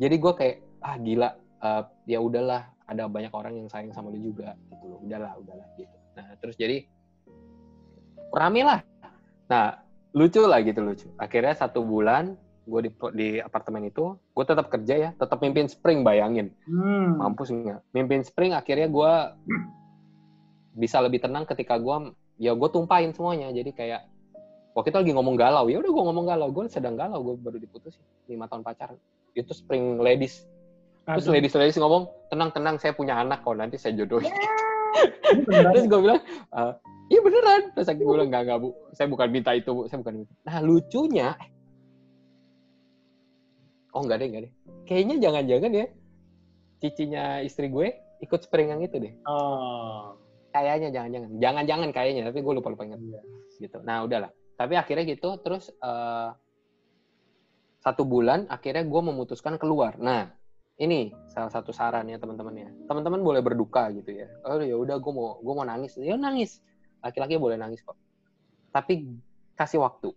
Jadi 0.00 0.14
gue 0.18 0.32
kayak 0.34 0.56
ah 0.82 0.96
gila, 0.98 1.28
eh, 1.62 1.82
ya 2.10 2.18
udahlah, 2.18 2.72
ada 2.88 3.06
banyak 3.06 3.30
orang 3.32 3.54
yang 3.56 3.68
sayang 3.70 3.94
sama 3.94 4.10
lu 4.10 4.18
juga 4.18 4.58
gitu 4.72 4.84
loh. 4.90 4.98
Udahlah, 5.04 5.38
udahlah 5.38 5.66
gitu. 5.78 5.96
Nah 6.18 6.26
terus 6.42 6.56
jadi 6.58 6.84
rame 8.32 8.60
lah. 8.64 8.80
Nah 9.48 9.80
lucu 10.12 10.42
lah 10.44 10.60
gitu 10.64 10.80
lucu. 10.82 11.06
Akhirnya 11.16 11.54
satu 11.56 11.84
bulan 11.84 12.36
gue 12.62 12.80
di 12.86 12.90
di 13.12 13.28
apartemen 13.38 13.82
itu, 13.84 14.14
gue 14.14 14.44
tetap 14.44 14.70
kerja 14.70 14.94
ya, 14.94 15.10
tetap 15.14 15.38
mimpin 15.38 15.66
spring 15.66 16.02
bayangin, 16.02 16.54
Hmm. 16.64 17.18
mampus 17.18 17.50
nggak? 17.50 17.80
Mimpin 17.90 18.22
spring 18.22 18.52
akhirnya 18.52 18.86
gue 18.86 19.12
bisa 20.72 21.02
lebih 21.02 21.20
tenang 21.20 21.44
ketika 21.44 21.76
gue 21.76 22.14
ya 22.38 22.54
gue 22.54 22.68
tumpahin 22.70 23.12
semuanya. 23.12 23.50
Jadi 23.50 23.70
kayak 23.70 24.08
waktu 24.72 24.88
itu 24.88 24.98
lagi 24.98 25.12
ngomong 25.12 25.36
galau 25.36 25.68
ya 25.68 25.76
udah 25.78 25.90
gue 25.90 26.04
ngomong 26.08 26.26
galau 26.26 26.48
gue 26.48 26.64
sedang 26.66 26.96
galau 26.96 27.20
gue 27.20 27.34
baru 27.36 27.60
diputus 27.60 28.00
lima 28.24 28.48
tahun 28.48 28.64
pacaran 28.64 28.96
itu 29.36 29.52
spring 29.52 30.00
ladies 30.00 30.48
terus 31.04 31.28
Aduh. 31.28 31.36
ladies 31.36 31.52
ladies 31.52 31.76
ngomong 31.76 32.08
tenang 32.32 32.48
tenang 32.56 32.80
saya 32.80 32.96
punya 32.96 33.20
anak 33.20 33.44
kok 33.44 33.52
nanti 33.52 33.76
saya 33.76 33.92
jodohin 33.92 34.32
beneran. 35.44 35.72
terus 35.76 35.84
gue 35.84 36.00
bilang 36.00 36.20
"Eh, 36.56 36.72
iya 37.12 37.20
beneran 37.20 37.62
terus 37.76 37.84
gue 37.90 38.00
bilang 38.00 38.32
nggak 38.32 38.42
nggak 38.48 38.58
bu 38.64 38.68
saya 38.96 39.06
bukan 39.12 39.28
minta 39.28 39.52
itu 39.52 39.70
bu 39.76 39.82
saya 39.92 39.98
bukan 40.00 40.14
minta 40.24 40.32
nah 40.40 40.56
lucunya 40.64 41.28
oh 43.92 44.00
nggak 44.04 44.18
deh 44.20 44.28
nggak 44.28 44.42
deh. 44.48 44.52
Kayaknya 44.88 45.16
jangan-jangan 45.20 45.70
ya 45.72 45.86
cicinya 46.82 47.24
istri 47.46 47.70
gue 47.70 47.94
ikut 48.24 48.40
spring 48.42 48.74
yang 48.74 48.82
itu 48.82 48.98
deh. 48.98 49.14
Oh. 49.28 50.18
kayaknya 50.52 50.92
jangan-jangan. 50.92 51.30
Jangan-jangan 51.40 51.88
kayaknya 51.96 52.28
tapi 52.28 52.44
gue 52.44 52.52
lupa 52.60 52.68
lupa 52.68 52.84
ingat. 52.84 53.00
Iya. 53.00 53.20
gitu. 53.56 53.78
Nah 53.80 54.04
udahlah. 54.04 54.28
Tapi 54.58 54.76
akhirnya 54.76 55.04
gitu 55.08 55.40
terus 55.40 55.72
eh, 55.72 56.30
satu 57.80 58.04
bulan 58.04 58.46
akhirnya 58.52 58.84
gue 58.84 59.00
memutuskan 59.00 59.56
keluar. 59.56 59.96
Nah 59.96 60.28
ini 60.76 61.12
salah 61.32 61.48
satu 61.48 61.72
saran 61.72 62.08
ya 62.08 62.16
teman-teman 62.16 62.54
ya 62.56 62.68
teman-teman 62.88 63.20
boleh 63.24 63.40
berduka 63.40 63.88
gitu 63.96 64.12
ya. 64.12 64.28
Oh 64.44 64.60
ya 64.60 64.76
udah 64.76 65.00
gue 65.00 65.12
mau 65.12 65.40
gue 65.40 65.54
mau 65.56 65.64
nangis. 65.64 65.96
Ya 65.96 66.20
nangis. 66.20 66.60
Laki-laki 67.00 67.40
boleh 67.40 67.56
nangis 67.56 67.80
kok. 67.80 67.96
Tapi 68.76 69.08
kasih 69.56 69.80
waktu 69.80 70.12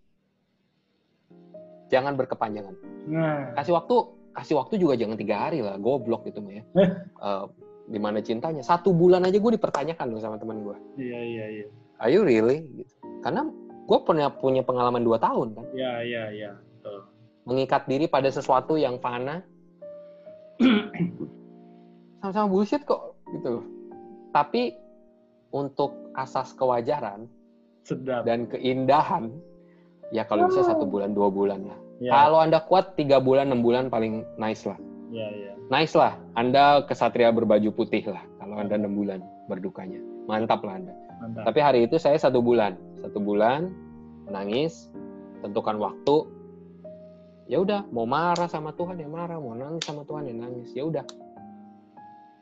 jangan 1.88 2.14
berkepanjangan 2.16 2.76
Nah. 3.06 3.54
kasih 3.54 3.74
waktu 3.74 3.96
kasih 4.32 4.56
waktu 4.58 4.76
juga 4.76 4.94
jangan 4.94 5.16
tiga 5.16 5.48
hari 5.48 5.62
lah 5.62 5.78
goblok 5.78 6.26
gitu 6.26 6.40
mah 6.40 6.54
ya. 6.54 6.64
Eh, 7.26 7.46
di 7.86 7.98
mana 7.98 8.18
cintanya 8.18 8.60
satu 8.60 8.90
bulan 8.92 9.22
aja 9.24 9.38
gue 9.38 9.52
dipertanyakan 9.54 10.06
loh 10.08 10.18
sama 10.18 10.36
teman 10.36 10.62
gue 10.62 10.74
Iya 10.98 11.20
iya 11.22 11.46
iya. 11.52 11.66
are 11.98 12.10
you 12.10 12.22
really 12.22 12.66
gitu 12.76 12.94
karena 13.22 13.46
gue 13.86 14.00
pernah 14.02 14.30
punya 14.32 14.62
pengalaman 14.62 15.02
dua 15.02 15.18
tahun 15.18 15.54
kan 15.54 15.66
Iya 15.72 15.94
iya 16.02 16.24
iya. 16.32 16.52
Betul. 16.76 17.00
mengikat 17.44 17.86
diri 17.86 18.06
pada 18.06 18.28
sesuatu 18.28 18.74
yang 18.74 18.98
fana 18.98 19.46
sama-sama 22.20 22.48
bullshit 22.48 22.82
kok 22.84 23.14
gitu 23.30 23.60
loh 23.60 23.66
tapi 24.32 24.76
untuk 25.52 25.94
asas 26.14 26.52
kewajaran 26.52 27.30
Sedap. 27.82 28.26
dan 28.26 28.50
keindahan 28.50 29.30
ya 30.14 30.24
kalau 30.28 30.50
bisa 30.50 30.66
satu 30.66 30.86
bulan 30.86 31.14
dua 31.16 31.30
bulan 31.32 31.66
lah 31.66 31.80
Iya 31.96 32.12
kalau 32.12 32.44
anda 32.44 32.60
kuat 32.60 33.00
tiga 33.00 33.24
bulan 33.24 33.48
enam 33.48 33.64
bulan 33.64 33.88
paling 33.88 34.28
nice 34.36 34.68
lah 34.68 34.76
iya 35.16 35.28
iya. 35.32 35.52
nice 35.72 35.96
lah 35.96 36.20
anda 36.36 36.84
kesatria 36.84 37.32
berbaju 37.32 37.72
putih 37.72 38.04
lah 38.12 38.22
kalau 38.38 38.60
anda 38.60 38.76
enam 38.76 38.94
bulan 39.00 39.24
berdukanya 39.48 39.98
mantap 40.28 40.60
lah 40.68 40.76
anda 40.76 40.94
Mantap. 41.22 41.44
Tapi 41.52 41.60
hari 41.64 41.80
itu 41.88 41.96
saya 41.96 42.20
satu 42.20 42.44
bulan, 42.44 42.76
satu 43.00 43.20
bulan 43.24 43.72
menangis, 44.28 44.92
tentukan 45.40 45.80
waktu. 45.80 46.28
Ya 47.46 47.62
udah, 47.62 47.86
mau 47.94 48.10
marah 48.10 48.50
sama 48.50 48.74
Tuhan 48.74 48.98
ya 48.98 49.06
marah, 49.06 49.38
mau 49.38 49.54
nangis 49.54 49.86
sama 49.86 50.02
Tuhan 50.04 50.28
ya 50.28 50.36
nangis. 50.36 50.70
Ya 50.74 50.84
udah. 50.84 51.06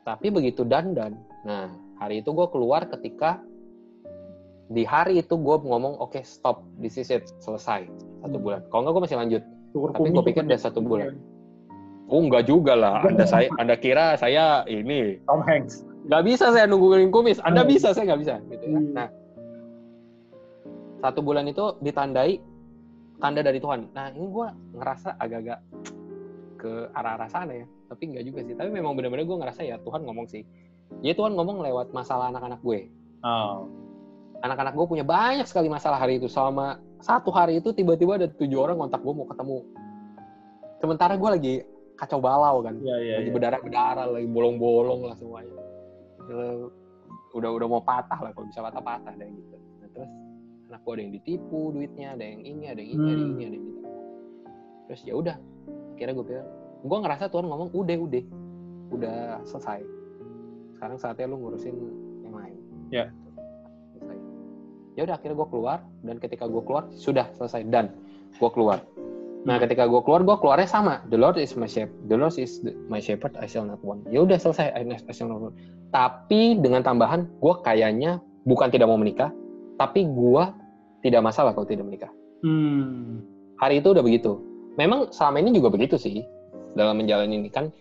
Tapi 0.04 0.28
begitu 0.28 0.68
dandan, 0.68 1.16
nah 1.48 1.72
hari 1.96 2.20
itu 2.20 2.28
gue 2.36 2.48
keluar 2.52 2.84
ketika 2.92 3.40
di 4.66 4.82
hari 4.82 5.20
itu 5.20 5.34
gue 5.34 5.56
ngomong 5.60 6.00
oke 6.00 6.16
stop, 6.24 6.64
this 6.80 6.96
is 6.96 7.08
it, 7.08 7.28
selesai 7.38 7.84
satu 8.20 8.36
Hmm. 8.36 8.42
bulan. 8.42 8.60
Kalau 8.68 8.80
nggak 8.82 8.92
gue 8.92 9.02
masih 9.04 9.18
lanjut. 9.18 9.42
Cukur 9.74 9.88
Tapi 9.90 10.08
gue 10.08 10.24
pikir 10.24 10.42
udah 10.44 10.60
satu 10.60 10.80
bulan. 10.80 11.18
Oh 12.06 12.20
enggak 12.20 12.44
juga 12.46 12.76
lah, 12.76 13.00
anda 13.00 13.24
saya, 13.24 13.48
anda 13.56 13.74
kira 13.74 14.14
saya 14.14 14.62
ini 14.68 15.18
Tom 15.24 15.40
Hanks. 15.40 15.82
nggak 16.04 16.22
bisa 16.22 16.52
saya 16.52 16.68
nungguin 16.68 17.08
kumis. 17.08 17.40
Anda 17.40 17.64
Hmm. 17.64 17.70
bisa, 17.72 17.92
saya 17.92 18.12
nggak 18.12 18.20
bisa. 18.20 18.34
Gitu 18.48 18.64
ya. 18.68 18.76
Hmm. 18.76 18.92
Nah, 18.92 19.08
satu 21.00 21.20
bulan 21.20 21.44
itu 21.44 21.76
ditandai 21.80 22.40
tanda 23.18 23.40
dari 23.40 23.56
Tuhan. 23.56 23.88
Nah, 23.92 24.12
ini 24.12 24.26
gue 24.26 24.46
ngerasa 24.76 25.16
agak-agak 25.16 25.58
ke 26.56 26.72
arah-arah 26.92 27.28
sana 27.28 27.52
ya. 27.52 27.66
Tapi 27.88 28.02
nggak 28.10 28.24
juga 28.24 28.40
sih. 28.42 28.54
Tapi 28.56 28.68
memang 28.68 28.96
benar-benar 28.96 29.24
gue 29.24 29.36
ngerasa 29.36 29.60
ya 29.64 29.76
Tuhan 29.80 30.04
ngomong 30.04 30.28
sih. 30.28 30.44
Ya 31.00 31.12
Tuhan 31.12 31.36
ngomong 31.36 31.60
lewat 31.60 31.92
masalah 31.92 32.28
anak-anak 32.28 32.60
gue. 32.60 32.88
Oh. 33.20 33.68
Anak-anak 34.44 34.76
gue 34.76 34.86
punya 34.86 35.04
banyak 35.08 35.48
sekali 35.48 35.72
masalah 35.72 35.96
hari 35.96 36.20
itu. 36.20 36.28
Selama 36.28 36.76
satu 37.00 37.32
hari 37.32 37.64
itu 37.64 37.72
tiba-tiba 37.72 38.20
ada 38.20 38.28
tujuh 38.28 38.60
orang 38.60 38.76
kontak 38.76 39.00
gue 39.00 39.14
mau 39.16 39.24
ketemu. 39.24 39.58
Sementara 40.84 41.16
gue 41.16 41.30
lagi 41.32 41.54
kacau 41.94 42.18
balau 42.18 42.58
kan 42.62 42.74
Iya 42.82 42.96
iya 42.98 43.14
lagi 43.22 43.30
iya. 43.30 43.34
berdarah-berdarah 43.34 44.06
lagi 44.10 44.26
bolong-bolong 44.26 45.06
lah 45.06 45.14
semuanya 45.14 45.54
udah 47.34 47.50
udah 47.50 47.66
mau 47.70 47.82
patah 47.82 48.18
lah 48.18 48.30
kalau 48.34 48.46
bisa 48.46 48.62
patah-patah 48.62 49.14
deh 49.18 49.30
gitu 49.30 49.56
nah, 49.82 49.88
terus 49.94 50.10
anak 50.70 50.80
gua 50.82 50.92
ada 50.98 51.02
yang 51.02 51.12
ditipu 51.14 51.60
duitnya 51.74 52.14
ada 52.14 52.24
yang 52.24 52.42
ini 52.42 52.64
ada 52.70 52.80
yang 52.82 52.90
ini 52.98 53.06
ada 53.10 53.14
yang 53.14 53.30
Hmm. 53.30 53.34
ini 53.38 53.42
ada 53.46 53.56
yang 53.58 53.66
gitu 53.66 53.80
terus 54.84 55.00
ya 55.06 55.14
udah 55.14 55.36
akhirnya 55.94 56.14
gue 56.18 56.26
bilang 56.26 56.48
gue 56.84 56.98
ngerasa 56.98 57.24
Tuhan 57.30 57.46
ngomong 57.48 57.68
udah 57.72 57.96
udah 58.10 58.24
udah 58.94 59.18
selesai 59.46 59.80
sekarang 60.78 60.96
saatnya 60.98 61.30
lu 61.30 61.36
ngurusin 61.40 61.74
yang 62.26 62.34
lain 62.34 62.58
Ya. 62.92 63.10
Ya 64.94 65.06
udah 65.06 65.14
akhirnya 65.18 65.36
gue 65.38 65.48
keluar 65.50 65.78
dan 66.06 66.16
ketika 66.22 66.46
gue 66.46 66.62
keluar 66.62 66.86
sudah 66.94 67.26
selesai 67.34 67.66
dan 67.70 67.90
gue 68.38 68.50
keluar. 68.50 68.82
Nah 69.44 69.60
ketika 69.60 69.84
gue 69.84 70.00
keluar 70.00 70.24
gue 70.24 70.36
keluarnya 70.40 70.68
sama. 70.70 71.04
The 71.12 71.18
Lord 71.20 71.36
is 71.36 71.52
my 71.58 71.68
shepherd 71.68 71.92
the 72.08 72.16
Lord 72.16 72.34
is 72.40 72.62
the, 72.64 72.72
my 72.88 73.02
shepherd 73.02 73.36
I 73.36 73.46
shall 73.50 73.66
not 73.66 73.82
want. 73.84 74.06
Ya 74.08 74.24
udah 74.24 74.38
selesai 74.38 74.72
I, 74.72 74.82
I 74.86 75.12
shall 75.12 75.28
not 75.28 75.42
want. 75.42 75.54
Tapi 75.92 76.58
dengan 76.62 76.80
tambahan 76.80 77.28
gue 77.42 77.54
kayaknya 77.66 78.22
bukan 78.48 78.72
tidak 78.72 78.88
mau 78.88 78.96
menikah 78.96 79.34
tapi 79.76 80.06
gue 80.06 80.44
tidak 81.02 81.20
masalah 81.20 81.52
kalau 81.52 81.68
tidak 81.68 81.84
menikah. 81.84 82.10
Hmm. 82.44 83.24
hari 83.56 83.80
itu 83.80 83.96
udah 83.96 84.04
begitu. 84.04 84.36
Memang 84.76 85.08
selama 85.08 85.40
ini 85.40 85.56
juga 85.56 85.72
begitu 85.72 85.96
sih 85.96 86.20
dalam 86.76 87.00
menjalani 87.00 87.40
ini. 87.40 87.48
Kan 87.48 87.72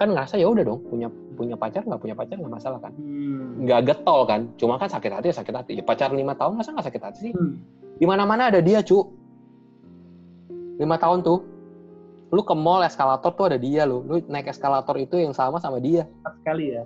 kan 0.00 0.12
ngerasa 0.12 0.40
ya 0.40 0.48
udah 0.48 0.64
dong 0.64 0.80
punya 0.88 1.12
punya 1.36 1.54
pacar 1.54 1.84
nggak 1.84 2.00
punya 2.00 2.16
pacar 2.16 2.40
nggak 2.40 2.54
masalah 2.56 2.78
kan? 2.80 2.92
Hmm. 2.96 3.62
nggak 3.62 3.80
getol 3.86 4.24
kan? 4.24 4.48
Cuma 4.56 4.80
kan 4.80 4.88
sakit 4.88 5.12
hati 5.12 5.26
ya 5.30 5.36
sakit 5.36 5.54
hati. 5.54 5.72
Ya, 5.78 5.84
pacar 5.84 6.10
lima 6.10 6.32
tahun 6.32 6.56
masa 6.56 6.72
nggak 6.72 6.86
sakit 6.88 7.02
hati 7.04 7.18
sih? 7.30 7.32
Hmm. 7.36 7.60
di 7.96 8.04
mana 8.08 8.24
mana 8.24 8.48
ada 8.48 8.64
dia 8.64 8.80
cu. 8.80 9.12
Lima 10.80 10.96
tahun 10.96 11.20
tuh. 11.24 11.40
Lu 12.32 12.42
ke 12.42 12.52
mall 12.56 12.84
eskalator 12.84 13.32
tuh 13.32 13.44
ada 13.52 13.56
dia 13.56 13.84
lu. 13.84 14.04
Lu 14.04 14.20
naik 14.26 14.52
eskalator 14.52 14.96
itu 15.00 15.16
yang 15.16 15.32
sama 15.32 15.60
sama 15.62 15.80
dia. 15.80 16.04
Sekali 16.42 16.74
ya. 16.74 16.82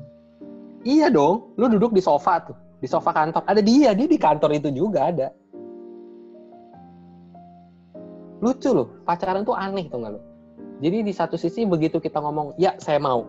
iya 0.86 1.06
dong. 1.10 1.54
Lu 1.58 1.66
duduk 1.66 1.90
di 1.90 1.98
sofa 1.98 2.38
tuh. 2.44 2.54
Di 2.78 2.86
sofa 2.86 3.10
kantor. 3.10 3.42
Ada 3.50 3.58
dia. 3.58 3.90
Dia 3.90 4.06
di 4.06 4.18
kantor 4.20 4.54
itu 4.54 4.70
juga 4.70 5.10
ada. 5.10 5.34
Lucu 8.38 8.70
loh. 8.70 9.02
Pacaran 9.02 9.42
tuh 9.42 9.58
aneh 9.58 9.90
tuh 9.90 9.98
nggak 9.98 10.12
lo 10.14 10.30
jadi 10.80 11.04
di 11.04 11.12
satu 11.12 11.36
sisi 11.36 11.68
begitu 11.68 12.00
kita 12.00 12.18
ngomong 12.18 12.56
ya 12.56 12.74
saya 12.80 12.96
mau 12.96 13.28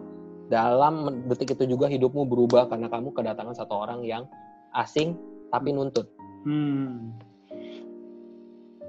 dalam 0.52 1.24
detik 1.32 1.56
itu 1.56 1.64
juga 1.64 1.88
hidupmu 1.88 2.28
berubah 2.28 2.68
karena 2.68 2.92
kamu 2.92 3.16
kedatangan 3.16 3.56
satu 3.56 3.88
orang 3.88 4.04
yang 4.04 4.28
asing 4.76 5.16
tapi 5.48 5.72
nuntut 5.72 6.12
Hmm. 6.42 7.14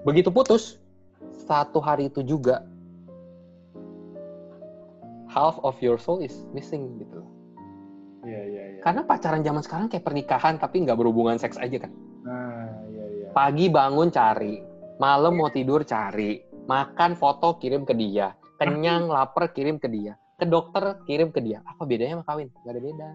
begitu 0.02 0.32
putus 0.32 0.80
satu 1.44 1.78
hari 1.78 2.08
itu 2.08 2.24
juga 2.24 2.64
half 5.28 5.60
of 5.60 5.76
your 5.80 5.96
soul 5.96 6.20
is 6.20 6.44
missing 6.50 6.96
gitu 6.98 7.20
Iya 8.22 8.42
iya 8.46 8.62
iya. 8.72 8.80
karena 8.80 9.02
pacaran 9.02 9.42
zaman 9.42 9.60
sekarang 9.60 9.86
kayak 9.90 10.06
pernikahan 10.06 10.54
tapi 10.56 10.80
nggak 10.80 10.94
berhubungan 10.94 11.36
seks 11.36 11.58
aja 11.58 11.76
kan 11.76 11.92
Nah 12.22 12.86
iya 12.88 13.04
iya. 13.10 13.28
pagi 13.34 13.66
bangun 13.66 14.08
cari 14.08 14.62
malam 14.96 15.36
mau 15.36 15.50
tidur 15.50 15.82
cari 15.82 16.38
makan 16.64 17.18
foto 17.18 17.58
kirim 17.58 17.82
ke 17.82 17.92
dia 17.92 18.32
kenyang 18.56 19.10
lapar 19.14 19.50
kirim 19.50 19.76
ke 19.76 19.90
dia 19.90 20.14
ke 20.43 20.47
dokter 20.51 20.99
kirim 21.07 21.30
ke 21.30 21.38
dia. 21.38 21.62
Apa 21.62 21.86
bedanya 21.86 22.18
sama 22.18 22.26
kawin? 22.26 22.51
Nggak 22.51 22.74
ada 22.74 22.82
beda. 22.82 23.09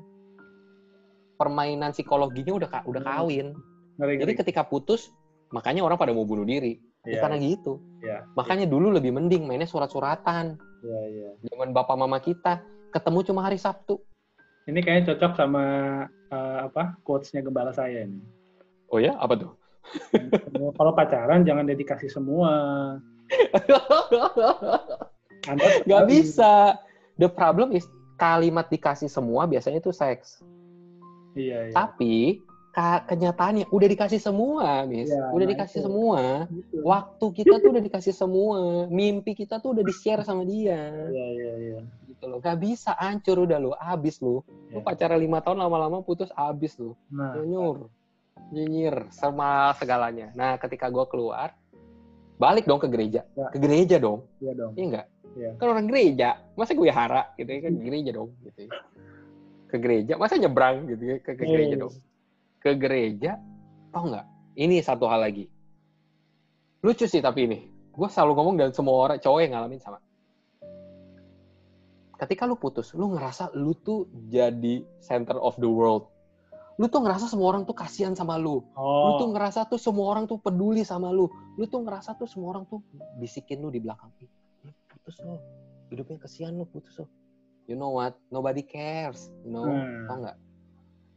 Permainan 1.36 1.92
psikologinya 1.92 2.54
udah 2.56 2.70
ka- 2.72 2.86
udah 2.88 3.04
kawin. 3.04 3.52
Ngeri, 4.00 4.16
jadi 4.16 4.32
ngeri. 4.32 4.40
ketika 4.40 4.64
putus 4.64 5.12
makanya 5.52 5.84
orang 5.84 6.00
pada 6.00 6.16
mau 6.16 6.24
bunuh 6.24 6.48
diri. 6.48 6.80
Ya, 7.04 7.20
Iya, 7.20 7.20
karena 7.24 7.38
gitu 7.40 7.74
Iya. 8.04 8.18
makanya 8.36 8.66
dulu 8.68 8.92
lebih 8.92 9.12
mending 9.12 9.44
mainnya 9.44 9.68
surat-suratan. 9.68 10.56
Iya 10.78 11.02
iya. 11.10 11.30
zaman 11.52 11.72
bapak 11.72 11.96
mama 11.96 12.20
kita 12.20 12.64
ketemu 12.92 13.20
cuma 13.28 13.44
hari 13.44 13.60
Sabtu. 13.60 14.00
Ini 14.68 14.80
kayaknya 14.80 15.16
cocok 15.16 15.32
sama 15.36 15.64
eh, 16.08 16.60
apa 16.64 16.96
quotes-nya 17.04 17.44
gembala 17.44 17.72
saya 17.72 18.04
ini. 18.04 18.20
oh 18.88 19.00
ya? 19.00 19.16
Apa 19.20 19.36
tuh? 19.36 19.52
Kalau 20.76 20.92
pacaran 20.92 21.44
jangan 21.44 21.68
dedikasi 21.68 22.08
semua. 22.08 22.52
Anda 25.48 25.66
nggak 25.88 26.04
bisa 26.12 26.76
the 27.18 27.30
problem 27.30 27.74
is 27.74 27.86
kalimat 28.18 28.66
dikasih 28.70 29.10
semua 29.10 29.46
biasanya 29.46 29.78
itu 29.78 29.94
seks 29.94 30.42
Iya 31.38 31.70
iya. 31.70 31.74
Tapi 31.74 32.42
kenyataannya 32.78 33.74
udah 33.74 33.88
dikasih 33.90 34.22
semua, 34.22 34.86
Miss. 34.86 35.10
Ya, 35.10 35.34
udah 35.34 35.46
nah 35.46 35.54
dikasih 35.54 35.80
itu. 35.82 35.86
semua. 35.90 36.22
Gitu. 36.50 36.76
Waktu 36.86 37.26
kita 37.34 37.54
tuh 37.58 37.70
udah 37.74 37.84
dikasih 37.86 38.14
semua. 38.14 38.60
Mimpi 38.90 39.34
kita 39.34 39.58
tuh 39.58 39.74
udah 39.74 39.84
di-share 39.86 40.22
sama 40.22 40.46
dia. 40.46 40.94
Iya 41.10 41.26
iya 41.34 41.54
iya. 41.58 41.80
Gitu 42.06 42.24
loh. 42.30 42.38
Gak 42.38 42.58
bisa 42.62 42.94
hancur 42.98 43.50
udah 43.50 43.58
lo, 43.58 43.74
abis 43.78 44.22
lo. 44.22 44.46
Lu 44.70 44.78
Ya. 44.78 44.86
pacaran 44.86 45.18
lima 45.18 45.42
tahun 45.42 45.58
lama-lama 45.62 46.06
putus 46.06 46.30
abis 46.38 46.78
lo. 46.78 46.94
Nah, 47.10 47.38
Nyunyur. 47.38 47.90
Nyinyir 48.54 49.10
sama 49.10 49.74
segalanya. 49.82 50.30
Nah, 50.38 50.62
ketika 50.62 50.86
gua 50.94 51.10
keluar, 51.10 51.58
balik 52.38 52.70
dong 52.70 52.78
ke 52.78 52.86
gereja. 52.86 53.26
Ya. 53.34 53.50
Ke 53.50 53.58
gereja 53.58 53.98
dong. 53.98 54.26
iya 54.38 54.54
dong. 54.54 54.78
Iya 54.78 54.86
enggak? 54.86 55.06
Iya. 55.38 55.52
Kan 55.62 55.68
orang 55.70 55.86
gereja. 55.86 56.30
Masa 56.58 56.74
gue 56.74 56.90
hara 56.90 57.30
gitu 57.38 57.46
ya 57.48 57.60
kan 57.62 57.74
gereja 57.78 58.10
dong 58.12 58.34
gitu 58.42 58.60
ya. 58.66 58.70
Ke 59.68 59.78
gereja, 59.78 60.14
masa 60.18 60.40
nyebrang 60.40 60.88
gitu 60.90 61.04
ya 61.06 61.16
ke, 61.22 61.32
ke 61.38 61.44
gereja 61.46 61.76
Iya. 61.78 61.84
dong. 61.86 61.94
Ke 62.58 62.72
gereja, 62.74 63.32
tau 63.94 64.10
nggak? 64.10 64.26
Ini 64.58 64.82
satu 64.82 65.06
hal 65.06 65.22
lagi. 65.22 65.46
Lucu 66.82 67.06
sih 67.06 67.22
tapi 67.22 67.46
ini. 67.46 67.60
Gue 67.94 68.10
selalu 68.10 68.34
ngomong 68.34 68.56
dan 68.58 68.70
semua 68.74 68.98
orang 68.98 69.18
cowok 69.22 69.40
yang 69.46 69.54
ngalamin 69.54 69.78
sama. 69.78 70.02
Ketika 72.18 72.50
lu 72.50 72.58
putus, 72.58 72.98
lu 72.98 73.14
ngerasa 73.14 73.54
lu 73.54 73.78
tuh 73.78 74.10
jadi 74.26 74.82
center 74.98 75.38
of 75.38 75.54
the 75.62 75.70
world. 75.70 76.10
Lu 76.78 76.90
tuh 76.90 77.02
ngerasa 77.02 77.30
semua 77.30 77.54
orang 77.54 77.66
tuh 77.66 77.74
kasihan 77.78 78.14
sama 78.14 78.38
lu. 78.38 78.62
Lu 78.62 78.78
Oh. 78.78 79.18
tuh 79.22 79.30
ngerasa 79.34 79.66
tuh 79.70 79.78
semua 79.78 80.14
orang 80.14 80.26
tuh 80.26 80.38
peduli 80.42 80.82
sama 80.82 81.14
lu. 81.14 81.30
Lu 81.58 81.66
tuh 81.66 81.82
ngerasa 81.86 82.18
tuh 82.18 82.26
semua 82.26 82.58
orang 82.58 82.66
tuh 82.66 82.82
bisikin 83.18 83.62
lu 83.62 83.70
di 83.70 83.82
belakang. 83.82 84.10
"Ih, 85.08 85.16
lu 85.16 85.24
putus 85.24 85.24
lo. 85.24 85.36
Hidupnya 85.88 86.18
kesian 86.20 86.54
lu 86.54 86.66
putus 86.68 86.96
lo. 87.00 87.08
You 87.68 87.76
know 87.76 87.92
what? 87.92 88.16
Nobody 88.28 88.64
cares. 88.64 89.32
You 89.44 89.52
know? 89.52 89.68
Hmm. 89.68 90.08
Tau 90.08 90.18
nggak? 90.24 90.38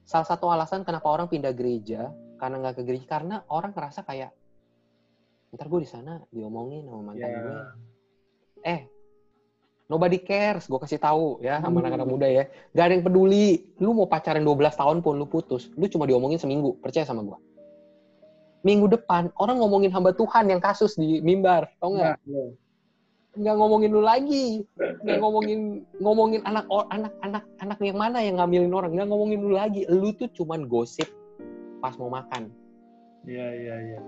Salah 0.02 0.26
satu 0.26 0.46
alasan 0.50 0.82
kenapa 0.82 1.06
orang 1.06 1.26
pindah 1.26 1.54
gereja 1.54 2.10
karena 2.38 2.58
nggak 2.58 2.74
ke 2.78 2.82
gereja 2.82 3.06
karena 3.06 3.36
orang 3.46 3.70
ngerasa 3.70 4.02
kayak 4.02 4.34
ntar 5.50 5.66
gue 5.66 5.82
di 5.82 5.90
sana 5.90 6.22
diomongin 6.30 6.86
sama 6.86 7.02
mantan 7.10 7.26
Ya. 7.26 7.38
gue. 7.38 7.54
Eh, 8.62 8.80
nobody 9.86 10.18
cares. 10.18 10.66
Gue 10.66 10.78
kasih 10.78 10.98
tahu 10.98 11.38
ya 11.42 11.58
sama 11.58 11.78
Hmm. 11.78 11.86
anak-anak 11.86 12.08
muda 12.08 12.26
ya. 12.26 12.44
Gak 12.70 12.84
ada 12.86 12.92
yang 12.94 13.06
peduli. 13.06 13.74
Lu 13.78 13.90
mau 13.94 14.06
pacaran 14.06 14.42
12 14.42 14.74
tahun 14.74 15.02
pun 15.02 15.18
lu 15.18 15.26
putus. 15.26 15.70
Lu 15.74 15.86
cuma 15.86 16.06
diomongin 16.06 16.38
seminggu. 16.38 16.78
Percaya 16.78 17.02
sama 17.02 17.22
gue. 17.22 17.38
Minggu 18.60 18.86
depan 18.92 19.32
orang 19.38 19.56
ngomongin 19.58 19.88
hamba 19.90 20.12
Tuhan 20.12 20.46
yang 20.46 20.60
kasus 20.60 20.94
di 20.94 21.18
mimbar. 21.18 21.70
Tau 21.78 21.94
nggak? 21.94 22.14
Nah, 22.14 22.26
iya. 22.26 22.46
Nggak 23.38 23.56
ngomongin 23.56 23.90
lu 23.94 24.02
lagi. 24.02 24.66
Nggak 24.78 25.18
ngomongin 25.22 25.60
ngomongin 26.02 26.40
anak 26.48 26.66
anak 26.90 27.14
anak 27.22 27.44
anak 27.62 27.78
yang 27.78 27.98
mana 27.98 28.18
yang 28.18 28.36
ngambilin 28.42 28.74
orang. 28.74 28.90
Nggak 28.94 29.08
ngomongin 29.10 29.38
lu 29.42 29.54
lagi. 29.54 29.86
Lu 29.86 30.10
tuh 30.16 30.26
cuman 30.34 30.66
gosip 30.66 31.06
pas 31.80 31.96
mau 31.96 32.12
makan 32.12 32.52
Iya 33.24 33.46
iya 33.56 33.74
iya. 33.92 34.00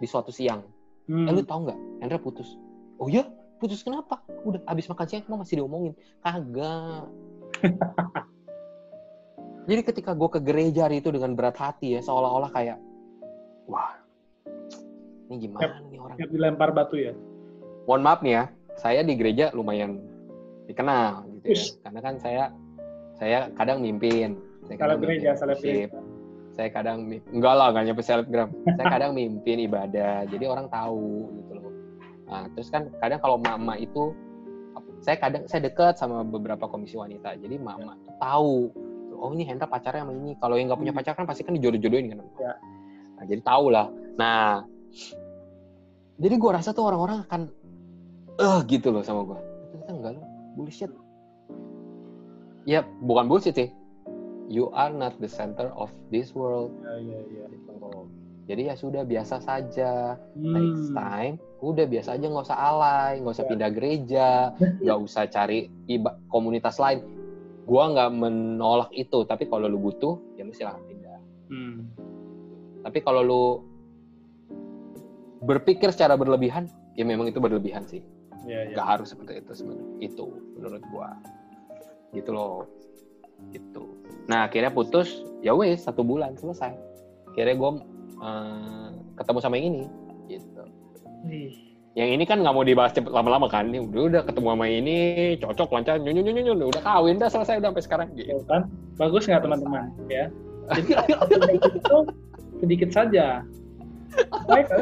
di 0.00 0.06
suatu 0.08 0.32
siang. 0.32 0.64
Hmm. 1.08 1.28
Eh 1.28 1.32
lu 1.36 1.44
tau 1.44 1.60
nggak? 1.60 1.78
Hendra 2.00 2.16
putus. 2.16 2.56
Oh 2.96 3.08
iya? 3.08 3.28
Putus 3.60 3.84
kenapa? 3.84 4.24
Udah 4.48 4.64
abis 4.64 4.88
makan 4.88 5.06
siang 5.08 5.22
emang 5.28 5.44
masih 5.44 5.60
diomongin. 5.60 5.92
Kagak. 6.24 7.04
Jadi 9.68 9.82
ketika 9.84 10.16
gue 10.16 10.28
ke 10.32 10.40
gereja 10.40 10.88
hari 10.88 11.04
itu 11.04 11.12
dengan 11.12 11.36
berat 11.36 11.60
hati 11.60 11.94
ya, 11.94 12.00
seolah-olah 12.00 12.48
kayak, 12.50 12.80
wah, 13.68 13.92
ini 15.28 15.46
gimana 15.46 15.78
nih 15.92 16.00
orang? 16.00 16.16
Dilempar 16.16 16.72
batu 16.72 16.96
ya. 16.96 17.12
Mohon 17.88 18.02
maaf 18.04 18.20
nih 18.24 18.32
ya, 18.36 18.44
saya 18.76 19.00
di 19.04 19.14
gereja 19.16 19.52
lumayan 19.52 20.00
dikenal 20.68 21.24
gitu 21.40 21.46
ya. 21.52 21.62
Karena 21.84 22.00
kan 22.00 22.14
saya 22.20 22.44
saya 23.16 23.38
kadang 23.56 23.84
mimpin. 23.84 24.38
Saya 24.64 24.76
kadang 24.80 24.98
gereja, 25.02 25.34
mimpin 25.34 25.40
seleb 25.40 25.56
worship. 25.56 25.90
gereja. 25.90 26.00
Saya 26.50 26.68
kadang 26.74 26.98
enggak 27.30 27.54
lah, 27.56 27.66
enggak 27.72 27.84
nyampe 27.90 28.02
selebgram. 28.02 28.48
saya 28.76 28.86
kadang 28.90 29.12
mimpin 29.16 29.64
ibadah, 29.64 30.26
jadi 30.28 30.44
orang 30.50 30.66
tahu 30.68 31.30
gitu 31.40 31.52
loh. 31.56 31.72
Nah, 32.30 32.42
terus 32.54 32.68
kan 32.68 32.90
kadang 33.00 33.20
kalau 33.22 33.36
mama 33.40 33.74
itu 33.80 34.12
saya 35.00 35.16
kadang 35.16 35.48
saya 35.48 35.64
dekat 35.66 35.96
sama 35.96 36.20
beberapa 36.20 36.68
komisi 36.68 36.94
wanita. 36.94 37.34
Jadi 37.40 37.56
mama 37.56 37.96
tahu 38.20 38.68
oh 39.20 39.30
ini 39.36 39.44
Hendra 39.44 39.68
pacarnya 39.68 40.04
sama 40.04 40.16
ini. 40.16 40.36
Kalau 40.40 40.56
yang 40.56 40.72
nggak 40.72 40.80
punya 40.80 40.92
Hmm. 40.92 41.00
pacar 41.00 41.12
kan 41.16 41.26
pasti 41.28 41.44
kan 41.44 41.52
dijodoh-jodohin 41.56 42.16
kan. 42.16 42.20
Ya. 42.40 42.52
Nah, 43.20 43.24
jadi 43.28 43.40
tahu 43.44 43.64
lah. 43.72 43.86
Nah, 44.16 44.64
jadi 46.20 46.34
gua 46.40 46.60
rasa 46.60 46.72
tuh 46.72 46.88
orang-orang 46.88 47.24
akan 47.28 47.40
eh 48.40 48.58
gitu 48.66 48.88
loh 48.88 49.02
sama 49.02 49.22
gua. 49.22 49.38
Ternyata 49.70 49.90
enggak 49.92 50.12
loh, 50.16 50.26
bullshit. 50.54 50.90
Ya, 52.64 52.80
bukan 53.00 53.26
bullshit 53.26 53.54
sih. 53.54 53.68
You 54.46 54.72
are 54.72 54.90
not 54.90 55.14
the 55.16 55.28
center 55.28 55.70
of 55.72 55.88
this 56.08 56.32
world. 56.32 56.74
Iya 56.82 56.98
iya 56.98 57.20
iya. 57.30 57.44
Gitu. 57.46 57.90
Jadi 58.44 58.62
ya 58.66 58.74
sudah 58.74 59.02
biasa 59.04 59.38
saja 59.38 60.18
next 60.34 60.90
Hmm. 60.90 60.96
time 60.96 61.34
udah 61.60 61.84
biasa 61.84 62.16
aja 62.16 62.24
nggak 62.24 62.46
usah 62.48 62.56
alay 62.58 63.20
nggak 63.20 63.36
usah 63.36 63.44
Ya. 63.44 63.50
pindah 63.52 63.70
gereja 63.70 64.28
nggak 64.82 64.98
usah 64.98 65.28
cari 65.28 65.58
iba- 65.86 66.16
komunitas 66.26 66.80
lain 66.80 67.04
gua 67.62 67.92
nggak 67.92 68.10
menolak 68.10 68.90
itu 68.90 69.22
tapi 69.22 69.44
kalau 69.44 69.68
lu 69.68 69.76
butuh 69.78 70.16
ya 70.34 70.42
lu 70.42 70.50
silahkan 70.50 70.80
pindah 70.82 71.20
Hmm. 71.46 71.84
tapi 72.80 72.98
kalau 72.98 73.20
lu 73.20 73.44
berpikir 75.40 75.90
secara 75.90 76.16
berlebihan 76.16 76.64
ya 76.92 77.04
memang 77.04 77.28
itu 77.28 77.38
berlebihan 77.38 77.84
sih 77.84 78.00
Iya 78.46 78.58
iya. 78.70 78.74
nggak 78.76 78.86
harus 78.86 79.08
seperti 79.12 79.40
itu 79.40 79.52
sebenarnya. 79.52 79.88
Itu 80.00 80.24
menurut 80.56 80.82
gua. 80.92 81.08
Gitu 82.16 82.30
loh. 82.32 82.64
Gitu. 83.52 83.82
Nah 84.28 84.48
akhirnya 84.48 84.72
putus 84.72 85.24
ya 85.40 85.52
wes 85.56 85.84
satu 85.84 86.00
bulan 86.04 86.36
selesai. 86.36 86.72
Akhirnya 87.32 87.56
gua 87.56 87.70
eh, 88.20 88.88
ketemu 89.16 89.38
sama 89.40 89.54
yang 89.58 89.66
ini 89.74 89.84
gitu. 90.30 90.62
Wih. 91.26 91.52
yang 91.98 92.06
ini 92.06 92.22
kan 92.22 92.38
nggak 92.38 92.54
mau 92.54 92.62
dibahas 92.62 92.94
cepet 92.94 93.10
lama-lama 93.10 93.50
kan. 93.50 93.66
Ini 93.66 93.82
udah 93.82 94.02
udah 94.14 94.22
ketemu 94.22 94.48
sama 94.54 94.66
ini 94.70 94.96
cocok 95.42 95.68
lancar 95.74 95.98
nyu 95.98 96.14
nyu 96.14 96.22
nyu 96.22 96.54
nyu, 96.54 96.66
udah 96.70 96.82
kawin 96.86 97.18
dah 97.18 97.26
selesai 97.26 97.58
udah 97.58 97.74
sampai 97.74 97.84
sekarang 97.84 98.08
gitu. 98.14 98.38
Kan 98.46 98.70
bagus 98.94 99.26
nggak 99.26 99.42
teman-teman 99.42 99.90
ya? 100.06 100.30
Jadi 100.70 100.90
itu 101.82 101.96
sedikit 102.62 102.90
saja 102.94 103.42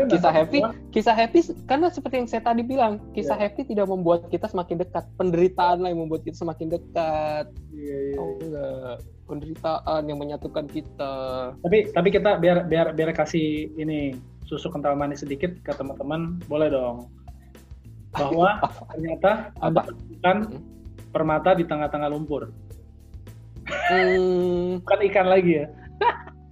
kisah 0.09 0.33
happy 0.33 0.61
kisah 0.91 1.15
happy 1.15 1.41
karena 1.69 1.93
seperti 1.93 2.15
yang 2.25 2.29
saya 2.29 2.43
tadi 2.45 2.63
bilang 2.65 2.99
kisah 3.13 3.37
Iya. 3.37 3.53
happy 3.53 3.69
tidak 3.69 3.87
membuat 3.89 4.27
kita 4.33 4.49
semakin 4.49 4.81
dekat. 4.81 5.05
Penderitaan 5.21 5.85
lah 5.85 5.89
yang 5.93 6.01
membuat 6.07 6.25
kita 6.25 6.37
semakin 6.41 6.73
dekat. 6.73 7.47
Iya, 7.73 7.97
iya, 8.13 8.17
oh 8.19 8.37
enggak 8.41 8.97
penderitaan 9.29 10.03
yang 10.09 10.19
menyatukan 10.19 10.65
kita. 10.73 11.13
Tapi 11.61 11.93
tapi 11.93 12.09
kita 12.09 12.41
biar 12.41 12.65
biar 12.65 12.97
biar 12.97 13.13
kasih 13.13 13.69
ini 13.77 14.17
susu 14.49 14.73
kental 14.73 14.97
manis 14.97 15.21
sedikit 15.21 15.53
ke 15.61 15.73
teman-teman 15.77 16.41
boleh 16.49 16.73
dong. 16.73 17.13
Bahwa 18.17 18.57
ternyata 18.97 19.53
Apa? 19.61 19.85
menemukan 19.93 20.37
Hmm. 20.49 21.13
permata 21.13 21.53
di 21.53 21.65
tengah-tengah 21.69 22.09
lumpur. 22.09 22.49
Hmm, 23.69 24.81
bukan 24.81 25.01
ikan 25.13 25.29
lagi 25.29 25.61
ya 25.61 25.67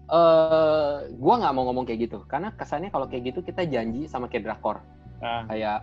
eh 0.06 0.94
gua 1.18 1.34
nggak 1.42 1.52
mau 1.54 1.66
ngomong 1.70 1.84
kayak 1.86 2.10
gitu. 2.10 2.18
Karena 2.30 2.54
kesannya 2.54 2.94
kalau 2.94 3.10
kayak 3.10 3.34
gitu 3.34 3.40
kita 3.42 3.66
janji 3.66 4.06
sama 4.06 4.30
kayak 4.30 4.46
drakor. 4.46 4.78
Nah, 5.18 5.48
kayak 5.50 5.82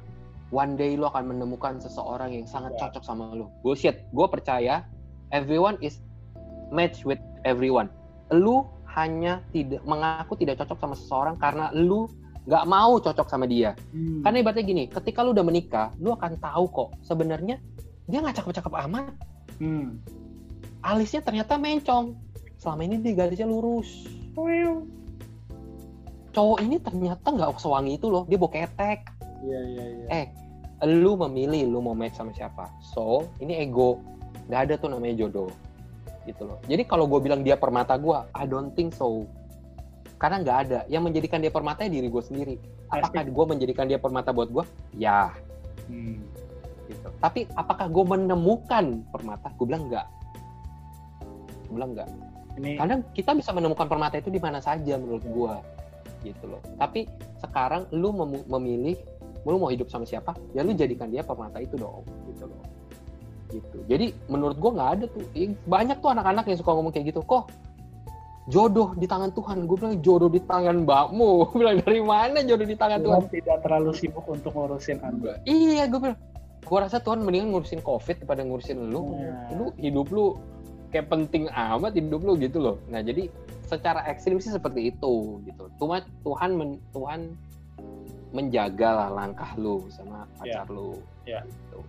one 0.54 0.78
day 0.78 0.94
lo 0.96 1.10
akan 1.10 1.34
menemukan 1.34 1.82
seseorang 1.82 2.32
yang 2.32 2.46
sangat 2.46 2.78
Ya. 2.78 2.88
cocok 2.88 3.04
sama 3.04 3.34
lo 3.34 3.50
bullshit. 3.66 4.06
Gue 4.14 4.30
percaya 4.30 4.86
everyone 5.34 5.76
is 5.82 6.00
match 6.72 7.04
with 7.04 7.20
everyone. 7.44 7.90
Lu 8.32 8.64
hanya 8.94 9.42
tidak 9.50 9.82
mengaku 9.90 10.38
tidak 10.38 10.62
cocok 10.62 10.78
sama 10.78 10.96
seseorang 10.96 11.36
karena 11.42 11.74
lu 11.74 12.06
nggak 12.46 12.66
mau 12.70 13.02
cocok 13.02 13.28
sama 13.28 13.50
dia. 13.50 13.74
Hmm, 13.92 14.22
karena 14.22 14.38
ibaratnya 14.46 14.64
gini 14.64 14.84
ketika 14.92 15.26
lu 15.26 15.34
udah 15.34 15.46
menikah 15.48 15.90
lu 15.98 16.14
akan 16.14 16.38
tahu 16.38 16.66
kok 16.70 16.90
sebenarnya 17.02 17.58
dia 18.06 18.20
nggak 18.22 18.36
cakep-cakep 18.40 18.74
amat. 18.88 19.12
Hmm. 19.62 20.02
alisnya 20.84 21.24
ternyata 21.24 21.56
mencong 21.56 22.18
selama 22.64 22.88
ini 22.88 22.96
dia 23.04 23.14
garisnya 23.20 23.44
lurus. 23.44 24.08
Cowok 26.32 26.64
ini 26.64 26.80
ternyata 26.80 27.28
nggak 27.28 27.60
sewangi 27.60 28.00
itu 28.00 28.08
loh 28.08 28.24
dia 28.26 28.40
boketek 28.40 29.06
iya 29.44 29.60
iya 29.60 29.86
iya. 29.86 30.06
Eh 30.08 30.26
lu 30.88 31.20
memilih 31.20 31.68
lu 31.68 31.84
mau 31.84 31.92
match 31.92 32.16
sama 32.16 32.32
siapa. 32.32 32.72
So 32.80 33.28
ini 33.44 33.60
ego. 33.60 34.00
Nggak 34.48 34.62
ada 34.72 34.74
tuh 34.80 34.90
namanya 34.96 35.28
jodoh. 35.28 35.52
Gitu 36.24 36.48
loh. 36.48 36.58
Jadi 36.66 36.88
kalau 36.88 37.06
gue 37.12 37.20
bilang 37.20 37.44
dia 37.44 37.60
permata 37.60 38.00
gue 38.00 38.16
I 38.32 38.48
don't 38.48 38.72
think 38.72 38.96
so. 38.96 39.28
Karena 40.16 40.40
nggak 40.40 40.58
ada. 40.68 40.80
Yang 40.88 41.04
menjadikan 41.12 41.44
dia 41.44 41.52
permata 41.52 41.84
ya 41.84 41.92
diri 41.92 42.08
gue 42.08 42.24
sendiri. 42.24 42.56
Apakah 42.88 43.28
gue 43.28 43.46
menjadikan 43.46 43.86
dia 43.92 44.00
permata 44.00 44.32
buat 44.32 44.48
gue 44.48 44.64
ya. 44.96 45.36
Hmm. 45.92 46.24
gitu. 46.88 47.12
Tapi 47.20 47.44
apakah 47.60 47.92
gue 47.92 48.06
menemukan 48.08 49.04
permata? 49.12 49.52
Gue 49.60 49.68
bilang 49.68 49.92
enggak 49.92 50.08
gue 51.74 51.82
bilang 51.82 51.98
enggak 51.98 52.10
ini 52.60 52.78
kadang 52.78 53.02
kita 53.14 53.34
bisa 53.34 53.50
menemukan 53.56 53.90
permata 53.90 54.20
itu 54.22 54.30
di 54.30 54.38
mana 54.38 54.62
saja 54.62 54.98
menurut 54.98 55.26
gua 55.30 55.54
gitu 56.24 56.46
loh. 56.48 56.62
Tapi 56.80 57.06
sekarang 57.44 57.90
lu 57.92 58.16
memu- 58.16 58.48
memilih 58.48 58.98
lu 59.44 59.60
mau 59.60 59.68
hidup 59.68 59.92
sama 59.92 60.08
siapa 60.08 60.32
ya 60.56 60.64
lu 60.64 60.72
jadikan 60.72 61.12
dia 61.12 61.20
permata 61.20 61.60
itu 61.60 61.76
dong 61.76 62.08
gitu 62.32 62.48
loh. 62.48 62.64
Gitu. 63.52 63.78
Jadi 63.86 64.16
menurut 64.32 64.58
gua 64.58 64.72
nggak 64.74 64.90
ada 64.98 65.06
tuh 65.12 65.24
banyak 65.68 65.98
tuh 66.00 66.10
anak-anak 66.14 66.46
yang 66.48 66.58
suka 66.58 66.72
ngomong 66.74 66.94
kayak 66.96 67.12
gitu. 67.12 67.22
Kok 67.26 67.52
jodoh 68.52 68.92
di 69.00 69.08
tangan 69.08 69.32
Tuhan? 69.32 69.68
Gue 69.68 69.78
bilang 69.80 69.98
jodoh 70.04 70.28
di 70.28 70.42
tangan 70.44 70.84
mbakmu. 70.84 71.30
Gue 71.52 71.58
bilang 71.64 71.78
dari 71.80 72.02
mana 72.04 72.44
jodoh 72.44 72.68
di 72.68 72.76
tangan 72.76 73.00
Tuhan 73.00 73.22
Tuhan? 73.24 73.32
tidak 73.32 73.58
terlalu 73.64 73.92
sibuk 73.96 74.26
untuk 74.28 74.52
ngurusin 74.52 75.00
anda 75.00 75.40
iya 75.48 75.88
gue 75.88 76.00
bilang. 76.00 76.20
Gua 76.64 76.88
rasa 76.88 77.04
Tuhan 77.04 77.20
mendingan 77.28 77.52
ngurusin 77.52 77.84
covid 77.84 78.24
daripada 78.24 78.42
ngurusin 78.48 78.80
lu. 78.88 79.20
Nah. 79.20 79.52
lu 79.52 79.66
hidup 79.76 80.08
lu 80.16 80.40
kayak 80.94 81.10
penting 81.10 81.50
amat 81.50 81.98
hidup 81.98 82.22
lu 82.22 82.38
gitu 82.38 82.62
loh. 82.62 82.78
Nah 82.88 83.02
jadi 83.02 83.26
secara 83.66 84.06
ekstrim 84.06 84.38
sih 84.38 84.54
seperti 84.54 84.94
itu 84.94 85.42
gitu. 85.50 85.66
Cuma 85.82 86.06
Tuhan 86.22 86.54
men, 86.54 86.78
Tuhan 86.94 87.34
menjaga 88.30 88.90
lah 88.94 89.10
langkah 89.10 89.50
lu 89.58 89.90
sama 89.90 90.30
pacar 90.38 90.70
lu. 90.70 91.02
Ya. 91.26 91.42
Gitu. 91.42 91.80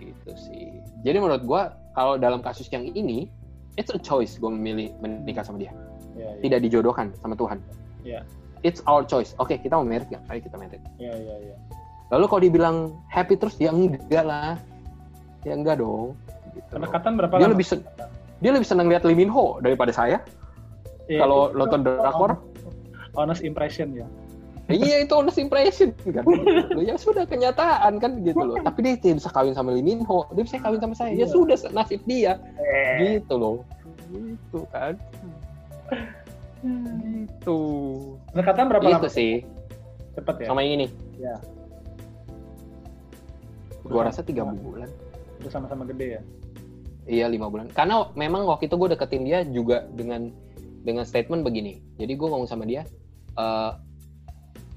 Gitu 0.00 0.30
sih. 0.40 0.72
Jadi 1.04 1.16
menurut 1.20 1.44
gua 1.44 1.76
kalau 1.92 2.16
dalam 2.16 2.40
kasus 2.40 2.72
yang 2.72 2.88
ini 2.96 3.28
it's 3.76 3.92
a 3.92 4.00
choice 4.00 4.40
gua 4.40 4.48
memilih 4.48 4.96
menikah 5.04 5.44
sama 5.44 5.60
dia. 5.60 5.72
Iya, 6.16 6.40
iya. 6.40 6.40
Tidak 6.40 6.58
dijodohkan 6.64 7.12
sama 7.20 7.36
Tuhan. 7.36 7.60
Ya. 8.00 8.24
It's 8.64 8.80
our 8.88 9.04
choice. 9.04 9.36
Oke, 9.40 9.60
kita 9.60 9.76
mau 9.76 9.84
merit 9.84 10.08
nggak? 10.08 10.24
Ayo 10.32 10.40
kita 10.40 10.56
merit. 10.56 10.80
Iya, 10.96 11.12
iya, 11.16 11.36
iya. 11.52 11.56
Lalu 12.12 12.24
kalau 12.28 12.42
dibilang 12.44 12.76
happy 13.08 13.36
terus 13.36 13.56
ya 13.60 13.72
enggak 13.72 14.24
lah. 14.24 14.56
Ya 15.44 15.56
enggak 15.56 15.80
dong. 15.80 16.16
Gitu. 16.50 16.66
Pendekatan 16.70 17.12
berapa 17.14 17.34
Dia 17.34 17.44
lama? 17.44 17.54
lebih 17.54 17.66
sen- 17.66 17.86
dia 18.38 18.50
lebih 18.50 18.64
senang 18.64 18.86
lihat 18.86 19.02
Lee 19.02 19.14
Min 19.14 19.28
Ho 19.28 19.58
daripada 19.58 19.90
saya 19.90 20.24
Iya, 21.06 21.20
kalau 21.20 21.48
itu 21.48 21.58
nonton 21.58 21.80
drakor. 21.82 22.30
honest 23.12 23.42
impression 23.42 23.90
ya. 23.92 24.06
iya 24.68 25.02
itu 25.02 25.10
honest 25.10 25.34
impression 25.36 25.90
kan. 26.04 26.22
Loh, 26.76 26.80
ya 26.80 26.94
sudah 26.94 27.24
kenyataan 27.24 27.98
kan 27.98 28.22
gitu 28.22 28.38
loh. 28.38 28.54
Tapi 28.60 28.78
dia 28.80 28.94
tidak 28.94 29.18
bisa 29.18 29.28
kawin 29.28 29.50
sama 29.50 29.74
Lee 29.74 29.82
Min 29.82 30.06
Ho, 30.06 30.30
dia 30.30 30.42
bisa 30.42 30.56
kawin 30.56 30.78
sama 30.78 30.94
saya. 30.94 31.10
Ya 31.10 31.24
Iya. 31.24 31.26
sudah 31.26 31.58
nasib 31.70 32.00
dia 32.04 32.38
Eh. 32.56 33.18
gitu 33.18 33.34
loh. 33.34 33.56
Gitu 34.08 34.62
kan. 34.70 34.94
Gitu. 36.60 37.58
Pendekatan 38.30 38.64
berapa 38.68 38.84
Itu 38.84 38.94
lama? 38.96 39.08
sih 39.08 39.42
Cepet 40.12 40.34
ya. 40.38 40.46
sama 40.46 40.60
yang 40.62 40.72
ini. 40.76 40.86
Ya. 41.16 41.34
Gua 43.82 44.06
rasa 44.06 44.22
tiga 44.22 44.46
bulan. 44.46 44.86
Udah 45.40 45.50
sama-sama 45.50 45.82
gede 45.84 46.06
ya. 46.14 46.22
Iya 47.08 47.26
lima 47.28 47.48
bulan. 47.48 47.72
Karena 47.72 48.08
memang 48.12 48.44
waktu 48.44 48.68
itu 48.68 48.76
gue 48.76 48.88
deketin 48.92 49.22
dia 49.24 49.40
juga 49.46 49.88
dengan 49.92 50.28
dengan 50.84 51.04
statement 51.04 51.44
begini. 51.44 51.80
Jadi 52.00 52.12
gue 52.16 52.28
ngomong 52.28 52.48
sama 52.48 52.64
dia, 52.64 52.84
eh 53.36 53.72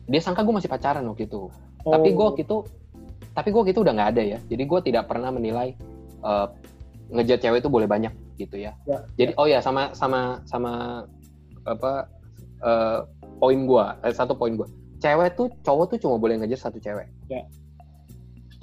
dia 0.08 0.20
sangka 0.20 0.44
gue 0.44 0.56
masih 0.56 0.72
pacaran 0.72 1.04
waktu 1.08 1.28
itu. 1.28 1.48
Tapi 1.84 2.10
gue 2.16 2.24
Oh. 2.24 2.32
waktu 2.32 2.44
itu, 2.44 2.58
tapi 3.36 3.52
gue 3.52 3.60
waktu 3.60 3.74
itu 3.76 3.82
udah 3.84 3.94
nggak 3.96 4.10
ada 4.16 4.24
ya. 4.24 4.40
Jadi 4.48 4.64
gue 4.64 4.80
tidak 4.84 5.08
pernah 5.08 5.32
menilai 5.32 5.76
eh 6.24 6.48
ngejat 7.14 7.44
cewek 7.44 7.60
itu 7.62 7.70
boleh 7.70 7.86
banyak 7.86 8.16
gitu 8.40 8.58
ya. 8.58 8.74
Ya, 8.88 9.04
Jadi 9.20 9.32
oh 9.38 9.46
ya 9.46 9.60
sama 9.60 9.92
sama 9.94 10.42
sama 10.48 11.04
apa 11.68 12.08
eh, 12.64 13.00
poin 13.40 13.60
gue, 13.68 13.86
eh, 14.08 14.14
satu 14.16 14.34
poin 14.36 14.56
gue. 14.56 14.68
Cewek 15.04 15.36
tuh 15.36 15.52
cowok 15.68 15.96
tuh 15.96 16.00
cuma 16.00 16.16
boleh 16.16 16.40
ngejar 16.40 16.72
satu 16.72 16.80
cewek. 16.80 17.12
Ya. 17.28 17.44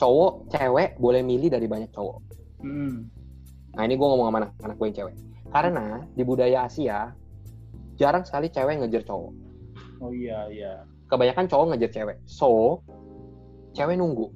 Cowok 0.00 0.48
cewek 0.48 0.96
boleh 0.96 1.20
milih 1.20 1.52
dari 1.52 1.68
banyak 1.68 1.92
cowok. 1.92 2.18
Hmm. 2.64 3.12
Nah 3.76 3.82
ini 3.86 3.94
gue 3.94 4.06
ngomong 4.06 4.26
sama 4.30 4.38
anak, 4.42 4.52
anak 4.62 4.76
gue 4.78 4.86
yang 4.90 4.96
cewek. 4.96 5.16
Karena 5.50 5.86
di 6.14 6.22
budaya 6.22 6.66
Asia 6.66 7.10
jarang 7.98 8.24
sekali 8.24 8.48
cewek 8.48 8.80
ngejar 8.80 9.02
cowok. 9.06 9.32
Oh 10.00 10.10
iya, 10.14 10.48
iya. 10.48 10.72
Kebanyakan 11.10 11.46
cowok 11.50 11.66
ngejar 11.74 11.90
cewek. 11.90 12.16
So 12.26 12.82
cewek 13.76 13.98
nunggu. 13.98 14.30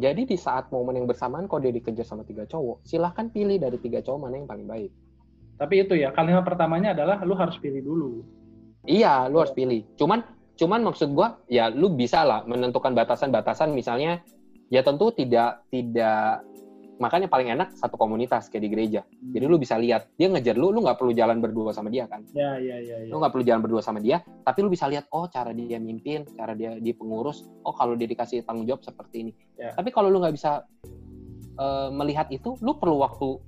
Jadi 0.00 0.24
di 0.24 0.36
saat 0.40 0.72
momen 0.72 0.96
yang 0.96 1.04
bersamaan 1.04 1.44
kalau 1.44 1.60
dia 1.60 1.76
dikejar 1.76 2.08
sama 2.08 2.24
tiga 2.24 2.48
cowok, 2.48 2.80
silahkan 2.88 3.28
pilih 3.28 3.60
dari 3.60 3.76
tiga 3.76 4.00
cowok 4.00 4.18
mana 4.24 4.40
yang 4.40 4.48
paling 4.48 4.64
baik. 4.64 4.90
Tapi 5.60 5.84
itu 5.84 5.92
ya, 6.00 6.08
kalimat 6.16 6.40
pertamanya 6.40 6.96
adalah 6.96 7.20
lu 7.20 7.36
harus 7.36 7.60
pilih 7.60 7.84
dulu. 7.84 8.24
Iya, 8.88 9.28
lu 9.28 9.44
harus 9.44 9.52
pilih. 9.52 9.84
Cuman 10.00 10.24
cuman 10.56 10.80
maksud 10.88 11.12
gue 11.12 11.28
ya 11.52 11.68
lu 11.72 11.92
bisa 11.92 12.24
lah 12.24 12.44
menentukan 12.44 12.92
batasan-batasan 12.92 13.72
misalnya 13.72 14.20
ya 14.68 14.84
tentu 14.84 15.08
tidak 15.12 15.64
tidak 15.72 16.44
makanya 17.00 17.32
paling 17.32 17.48
enak 17.56 17.72
satu 17.74 17.96
komunitas 17.96 18.52
kayak 18.52 18.62
di 18.62 18.70
gereja. 18.70 19.00
Jadi 19.32 19.44
lu 19.48 19.56
bisa 19.56 19.80
lihat 19.80 20.12
dia 20.20 20.28
ngejar 20.28 20.52
lu, 20.54 20.68
lu 20.68 20.84
nggak 20.84 21.00
perlu 21.00 21.16
jalan 21.16 21.40
berdua 21.40 21.72
sama 21.72 21.88
dia 21.88 22.04
kan. 22.04 22.20
Ya, 22.36 22.60
ya, 22.60 22.76
ya, 22.76 22.96
ya. 23.02 23.08
lu 23.08 23.16
nggak 23.16 23.32
perlu 23.32 23.44
jalan 23.48 23.60
berdua 23.64 23.80
sama 23.80 23.98
dia 24.04 24.20
tapi 24.44 24.60
lu 24.60 24.68
bisa 24.68 24.84
lihat 24.86 25.08
oh 25.10 25.24
cara 25.32 25.56
dia 25.56 25.80
mimpin 25.80 26.28
cara 26.36 26.52
dia 26.52 26.76
di 26.76 26.92
pengurus 26.92 27.48
oh 27.64 27.72
kalau 27.72 27.96
dia 27.96 28.04
dikasih 28.04 28.44
tanggung 28.44 28.68
jawab 28.68 28.84
seperti 28.84 29.16
ini 29.24 29.32
Ya. 29.56 29.72
tapi 29.76 29.88
kalau 29.92 30.08
lu 30.08 30.20
nggak 30.20 30.32
bisa 30.36 30.64
eh, 31.56 31.88
melihat 31.92 32.28
itu 32.32 32.56
lu 32.60 32.76
perlu 32.76 33.00
waktu 33.00 33.40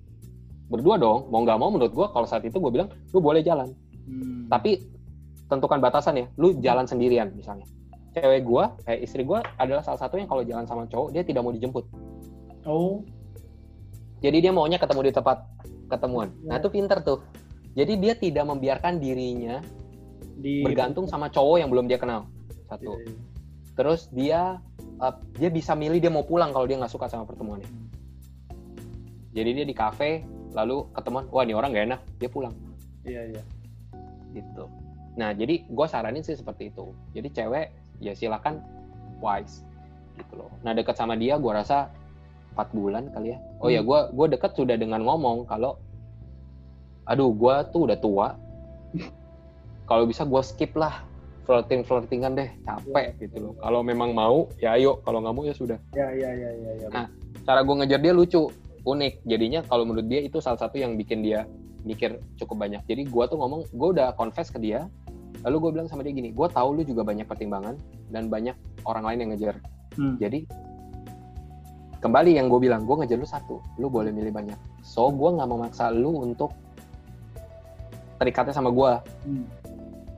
berdua 0.69 0.97
dong 0.97 1.29
mau 1.29 1.45
nggak 1.45 1.59
mau 1.61 1.69
menurut 1.69 1.93
gua 1.93 2.07
kalau 2.13 2.25
saat 2.25 2.45
itu 2.45 2.57
gue 2.57 2.73
bilang 2.73 2.89
lu 3.13 3.21
boleh 3.21 3.45
jalan 3.45 3.69
Hmm. 4.03 4.51
tapi 4.51 4.83
tentukan 5.47 5.79
batasan 5.79 6.19
ya 6.19 6.27
lu 6.35 6.59
jalan 6.59 6.91
sendirian 6.91 7.31
misalnya 7.39 7.63
cewek 8.13 8.43
gua 8.43 8.75
eh, 8.85 8.99
istri 8.99 9.23
gua 9.23 9.47
adalah 9.57 9.79
salah 9.87 10.01
satu 10.01 10.19
yang 10.19 10.27
kalau 10.27 10.43
jalan 10.43 10.67
sama 10.67 10.91
cowok 10.91 11.15
dia 11.15 11.23
tidak 11.23 11.47
mau 11.47 11.55
dijemput 11.55 11.87
Oh, 12.63 13.03
jadi 14.23 14.49
dia 14.49 14.53
maunya 14.55 14.79
ketemu 14.79 15.11
di 15.11 15.13
tempat 15.13 15.39
ketemuan 15.91 16.31
nah 16.47 16.57
Ya. 16.57 16.63
itu 16.63 16.69
pinter 16.73 16.99
tuh 17.03 17.21
jadi 17.77 17.93
dia 17.99 18.15
tidak 18.17 18.45
membiarkan 18.49 19.03
dirinya 19.03 19.61
di 20.39 20.65
bergantung 20.65 21.05
sama 21.11 21.29
cowok 21.29 21.57
yang 21.61 21.69
belum 21.69 21.87
dia 21.91 21.99
kenal 22.01 22.31
satu 22.71 22.97
Iya, 22.97 23.05
iya. 23.05 23.17
terus 23.77 24.01
dia 24.15 24.41
uh, 25.03 25.15
dia 25.37 25.51
bisa 25.53 25.77
milih 25.77 26.01
dia 26.01 26.09
mau 26.09 26.25
pulang 26.25 26.55
kalau 26.55 26.65
dia 26.65 26.79
nggak 26.81 26.93
suka 26.93 27.11
sama 27.11 27.27
pertemuannya 27.29 27.69
jadi 29.37 29.51
dia 29.63 29.67
di 29.69 29.75
kafe 29.77 30.25
lalu 30.53 30.89
ketemuan 30.97 31.29
wah 31.33 31.45
ini 31.45 31.57
orang 31.57 31.73
gak 31.73 31.87
enak 31.89 32.01
dia 32.17 32.31
pulang 32.33 32.55
Iya, 33.03 33.35
iya. 33.35 33.43
gitu 34.33 34.71
Nah, 35.13 35.37
jadi 35.37 35.69
gue 35.69 35.87
saranin 35.89 36.25
sih 36.25 36.33
seperti 36.33 36.73
itu. 36.73 36.97
Jadi 37.13 37.29
cewek 37.37 37.67
ya 38.01 38.17
silakan 38.17 38.65
wise 39.21 39.61
gitu 40.17 40.41
loh. 40.41 40.51
Nah, 40.65 40.73
deket 40.73 40.97
sama 40.97 41.21
dia 41.21 41.37
gue 41.37 41.53
rasa 41.53 41.93
empat 42.53 42.69
bulan 42.77 43.09
kali 43.17 43.35
ya. 43.35 43.39
Oh 43.65 43.73
ya, 43.73 43.81
gue 43.81 43.99
gue 44.13 44.27
deket 44.37 44.53
sudah 44.53 44.77
dengan 44.77 45.01
ngomong 45.03 45.49
kalau 45.49 45.81
aduh 47.09 47.33
gue 47.33 47.55
tuh 47.73 47.81
udah 47.91 47.99
tua. 47.99 48.29
kalau 49.91 50.05
bisa 50.05 50.23
gue 50.29 50.43
skip 50.45 50.77
lah 50.77 51.05
flirting 51.43 51.83
flirtingan 51.83 52.39
deh 52.39 52.51
capek 52.63 53.19
gitu 53.19 53.51
loh. 53.51 53.53
Kalau 53.59 53.83
memang 53.83 54.15
mau 54.15 54.47
ya 54.63 54.79
ayo, 54.79 55.03
kalau 55.03 55.25
nggak 55.25 55.35
mau 55.35 55.45
ya 55.45 55.55
sudah. 55.57 55.79
Ya 55.97 56.09
ya 56.15 56.31
ya 56.31 56.51
ya. 56.55 56.73
ya. 56.87 56.89
Nah, 56.93 57.07
cara 57.43 57.61
gue 57.67 57.75
ngejar 57.83 58.01
dia 58.01 58.15
lucu, 58.15 58.43
unik. 58.87 59.27
Jadinya 59.27 59.61
kalau 59.67 59.83
menurut 59.89 60.07
dia 60.07 60.23
itu 60.23 60.39
salah 60.39 60.61
satu 60.61 60.79
yang 60.79 60.95
bikin 60.95 61.25
dia 61.27 61.49
mikir 61.83 62.23
cukup 62.39 62.63
banyak. 62.63 62.83
Jadi 62.87 63.11
gue 63.11 63.25
tuh 63.27 63.39
ngomong, 63.39 63.67
gue 63.75 63.89
udah 63.99 64.15
confess 64.15 64.55
ke 64.55 64.63
dia. 64.63 64.87
Lalu 65.43 65.57
gue 65.59 65.71
bilang 65.75 65.89
sama 65.91 66.07
dia 66.07 66.15
gini, 66.15 66.31
gue 66.31 66.47
tahu 66.47 66.79
lu 66.79 66.83
juga 66.87 67.03
banyak 67.03 67.27
pertimbangan 67.27 67.75
dan 68.15 68.31
banyak 68.31 68.55
orang 68.87 69.03
lain 69.03 69.19
yang 69.27 69.31
ngejar. 69.35 69.57
Hmm. 69.99 70.15
Jadi 70.23 70.47
kembali 72.03 72.35
yang 72.35 72.51
gue 72.51 72.59
bilang, 72.59 72.83
gue 72.83 72.99
ngejar 72.99 73.17
lu 73.17 73.29
satu, 73.29 73.57
lu 73.79 73.87
boleh 73.87 74.11
milih 74.11 74.35
banyak. 74.35 74.59
So 74.83 75.15
gue 75.15 75.31
nggak 75.39 75.47
memaksa 75.47 75.95
lu 75.95 76.19
untuk 76.19 76.51
terikatnya 78.19 78.51
sama 78.51 78.75
gue. 78.75 78.93
Hmm. 79.31 79.47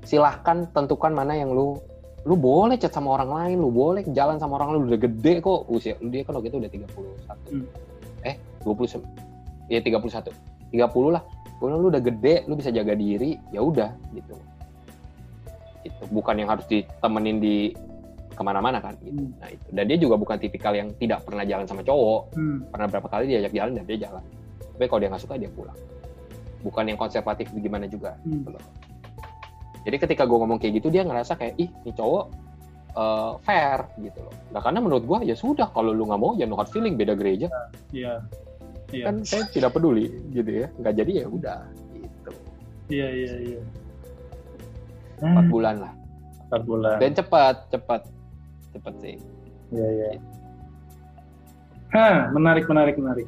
Silahkan 0.05 0.65
tentukan 0.73 1.13
mana 1.13 1.37
yang 1.37 1.53
lu 1.53 1.77
lu 2.25 2.41
boleh 2.41 2.81
chat 2.81 2.89
sama 2.89 3.21
orang 3.21 3.31
lain, 3.37 3.57
lu 3.61 3.69
boleh 3.69 4.01
jalan 4.17 4.41
sama 4.41 4.57
orang 4.57 4.73
lain, 4.73 4.81
lu 4.81 4.89
udah 4.97 5.01
gede 5.05 5.45
kok 5.45 5.69
usia 5.69 5.93
lu 6.01 6.09
dia 6.09 6.25
kan 6.25 6.41
waktu 6.41 6.49
itu 6.49 6.57
udah 6.57 6.71
31. 6.73 6.89
Hmm. 7.53 7.67
Eh, 8.25 8.37
20 8.65 9.05
ya 9.69 9.81
31. 9.85 10.33
30 10.73 11.13
lah. 11.13 11.23
Gue 11.61 11.69
lu 11.69 11.93
udah 11.93 12.01
gede, 12.01 12.49
lu 12.49 12.57
bisa 12.57 12.73
jaga 12.73 12.97
diri, 12.97 13.37
ya 13.53 13.61
udah 13.61 13.93
gitu. 14.17 14.35
Itu 15.85 16.03
bukan 16.09 16.41
yang 16.41 16.49
harus 16.49 16.65
ditemenin 16.65 17.45
di 17.45 17.77
ke 18.35 18.43
mana-mana 18.43 18.83
kan 18.83 18.99
gitu. 19.01 19.15
Hmm. 19.17 19.33
Nah 19.39 19.49
itu. 19.49 19.67
Dan 19.71 19.85
dia 19.87 19.99
juga 19.99 20.15
bukan 20.19 20.37
tipikal 20.37 20.75
yang 20.75 20.91
tidak 20.99 21.23
pernah 21.23 21.47
jalan 21.47 21.65
sama 21.65 21.81
cowok. 21.81 22.35
Hmm. 22.35 22.59
Pernah 22.69 22.87
berapa 22.91 23.09
kali 23.09 23.25
diajak 23.31 23.53
jalan 23.55 23.73
dan 23.79 23.85
dia 23.87 23.99
jalan. 24.05 24.25
Tapi 24.75 24.85
kalau 24.85 25.01
dia 25.01 25.09
nggak 25.15 25.23
suka 25.23 25.35
dia 25.39 25.51
pulang. 25.51 25.79
Bukan 26.61 26.85
yang 26.91 26.99
konservatif 26.99 27.47
gimana 27.55 27.87
juga. 27.87 28.19
Hmm. 28.27 28.43
Gitu 28.43 28.49
loh. 28.51 28.65
Jadi 29.85 29.97
ketika 30.01 30.25
gue 30.25 30.39
ngomong 30.41 30.59
kayak 30.59 30.81
gitu 30.81 30.89
dia 30.89 31.05
ngerasa 31.05 31.37
kayak 31.37 31.55
ih 31.61 31.69
ini 31.85 31.93
cowok 31.93 32.25
eh, 32.95 33.33
fair 33.45 33.79
gitu 34.01 34.19
loh. 34.19 34.35
Nah 34.51 34.61
karena 34.61 34.79
menurut 34.81 35.05
gue 35.05 35.19
ya 35.29 35.37
sudah 35.37 35.69
kalau 35.71 35.93
lu 35.93 36.09
nggak 36.09 36.21
mau 36.21 36.33
ya 36.35 36.45
no 36.45 36.57
hard 36.57 36.73
feeling 36.73 36.97
beda 36.97 37.13
gereja 37.15 37.47
Iya. 37.93 38.25
Iya. 38.89 39.05
kan 39.11 39.15
saya 39.27 39.43
tidak 39.51 39.75
peduli 39.75 40.07
gitu 40.31 40.63
ya 40.63 40.67
nggak 40.79 40.95
jadi 40.95 41.13
ya 41.21 41.27
udah 41.27 41.61
gitu 41.93 42.31
Iya 42.87 43.07
iya 43.11 43.33
iya. 43.43 43.61
empat 45.19 45.47
bulan 45.51 45.75
lah 45.83 45.93
Empat 46.47 46.63
bulan. 46.63 46.97
dan 47.03 47.11
cepat 47.13 47.57
cepat 47.69 48.01
cepat 48.75 48.95
sih 48.99 49.17
Iya 49.71 49.87
iya. 49.89 50.09
Hah, 51.91 52.27
menarik 52.31 52.67
menarik 52.67 52.95
menarik. 52.95 53.27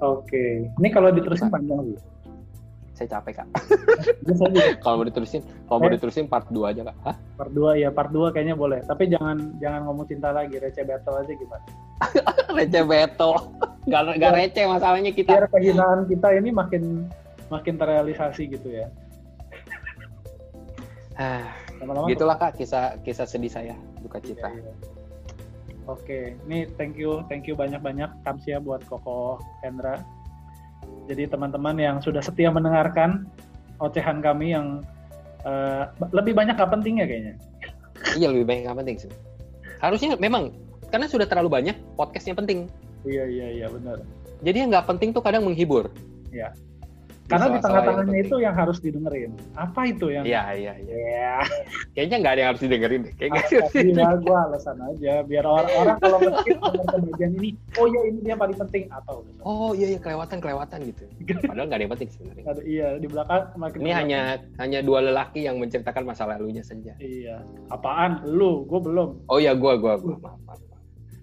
Oke, 0.00 0.66
ini 0.66 0.88
kalau 0.88 1.10
diterusin 1.10 1.46
panjang 1.46 1.78
sih. 1.86 1.98
saya 2.92 3.16
capek 3.16 3.40
kak 3.40 3.48
juga 4.20 4.44
kalau 4.84 5.00
mau 5.00 5.06
diterusin 5.08 5.40
kalau 5.64 5.78
mau 5.80 5.88
Eh. 5.88 5.96
diterusin 5.96 6.28
part 6.28 6.44
2 6.52 6.68
aja 6.68 6.84
kak 6.84 6.96
Hah? 7.00 7.16
part 7.34 7.48
2 7.48 7.80
ya, 7.80 7.88
part 7.88 8.12
2 8.12 8.28
kayaknya 8.28 8.52
boleh. 8.52 8.84
Tapi 8.84 9.08
jangan 9.08 9.56
jangan 9.56 9.88
ngomong 9.88 10.04
cinta 10.04 10.28
lagi, 10.30 10.60
receh 10.60 10.84
battle 10.84 11.16
aja 11.16 11.32
gimana. 11.32 11.64
receh 12.60 12.84
beto 12.84 13.32
nggak 13.88 14.00
nggak 14.20 14.32
receh 14.36 14.64
masalahnya 14.68 15.10
kita 15.10 15.32
Biar 15.32 15.46
kehinaan 15.48 16.04
kita 16.06 16.28
ini 16.36 16.52
makin 16.52 17.08
makin 17.48 17.74
terrealisasi 17.74 18.52
gitu 18.52 18.68
ya. 18.68 18.86
Lama-lama 21.80 22.06
gitulah 22.08 22.36
kak 22.36 22.56
kisah 22.56 23.00
kisah 23.02 23.24
sedih 23.24 23.48
saya 23.48 23.74
duka 24.00 24.20
cita 24.20 24.48
Iya, 24.48 24.60
iya. 24.62 24.74
Oke, 25.88 26.36
ini 26.46 26.70
thank 26.78 26.94
you, 26.94 27.24
thank 27.26 27.48
you 27.48 27.56
banyak-banyak 27.56 28.06
Kamsia 28.22 28.60
buat 28.62 28.84
Koko 28.86 29.40
Hendra. 29.64 29.98
Jadi 31.10 31.26
teman-teman 31.26 31.74
yang 31.80 31.96
sudah 31.98 32.22
setia 32.22 32.46
mendengarkan 32.46 33.26
ocehan 33.80 34.22
kami 34.22 34.54
yang 34.54 34.84
eh, 35.42 35.84
lebih 36.12 36.36
banyak 36.36 36.54
gak 36.54 36.68
pentingnya 36.70 37.08
kayaknya. 37.08 37.34
iya 38.16 38.28
lebih 38.32 38.44
banyak 38.48 38.64
yang 38.64 38.76
penting 38.76 38.96
sih 38.96 39.10
harusnya 39.80 40.16
memang 40.16 40.56
karena 40.88 41.04
sudah 41.04 41.28
terlalu 41.28 41.52
banyak 41.52 41.76
podcast 41.96 42.24
yang 42.28 42.36
penting 42.36 42.64
Iya 43.04 43.24
iya 43.28 43.46
iya 43.60 43.66
benar. 43.68 44.00
jadi 44.40 44.64
yang 44.64 44.68
nggak 44.72 44.88
penting 44.88 45.12
tuh 45.12 45.20
kadang 45.20 45.44
menghibur 45.44 45.92
Iya. 46.32 46.48
Karena 47.30 47.46
di 47.54 47.58
tengah-tengahnya 47.62 48.18
itu 48.26 48.36
yang 48.42 48.54
harus 48.58 48.78
didengerin. 48.82 49.30
Apa 49.54 49.80
itu 49.86 50.06
yang? 50.10 50.26
iya 50.26 50.50
iya 50.58 50.72
iya. 50.82 50.94
Ya, 50.98 51.36
kayaknya 51.94 52.16
nggak 52.18 52.32
ada 52.34 52.40
yang 52.42 52.50
harus 52.50 52.62
didengerin 52.66 53.00
deh. 53.06 53.14
Kayaknya 53.14 53.42
iya, 53.78 54.08
gue 54.18 54.36
alasan 54.50 54.76
aja 54.82 55.12
biar 55.22 55.44
orang-orang 55.46 55.96
kalau 56.02 56.18
ngeskip 56.18 56.58
denger 56.58 56.98
bagian 57.06 57.32
ini, 57.38 57.50
oh 57.78 57.86
ya 57.86 58.00
ini 58.10 58.18
dia 58.26 58.34
paling 58.34 58.56
penting 58.58 58.84
atau 58.90 59.22
oh 59.46 59.70
iya 59.78 59.94
iya 59.94 60.00
kelewatan 60.02 60.38
kelewatan 60.42 60.78
gitu. 60.90 61.04
Padahal 61.50 61.66
nggak 61.70 61.78
ada 61.78 61.84
yang 61.86 61.94
penting 61.94 62.10
sebenarnya. 62.10 62.44
Ada- 62.50 62.66
iya 62.66 62.88
di 62.98 63.06
belakang 63.06 63.42
makin 63.54 63.78
ini 63.78 63.92
hanya 63.94 64.20
hanya 64.58 64.78
dua 64.82 64.98
lelaki 65.06 65.46
yang 65.46 65.62
menceritakan 65.62 66.02
masa 66.02 66.26
lalunya 66.26 66.66
saja. 66.66 66.98
Iya. 66.98 67.46
Apaan? 67.70 68.26
Lu? 68.26 68.66
Gue 68.66 68.80
belum. 68.82 69.30
Oh 69.30 69.38
iya 69.38 69.54
gua 69.54 69.78
gua 69.78 69.94
maaf, 70.00 70.18
maaf, 70.18 70.36
maaf. 70.46 70.60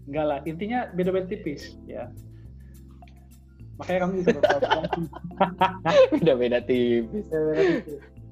enggak 0.08 0.26
lah 0.26 0.40
intinya 0.48 0.80
beda-beda 0.96 1.28
tipis 1.28 1.76
ya 1.84 2.08
makanya 3.78 3.99
kami 4.06 4.14
bisa 4.22 4.38
Beda-beda 6.18 6.60
tipis. 6.68 7.26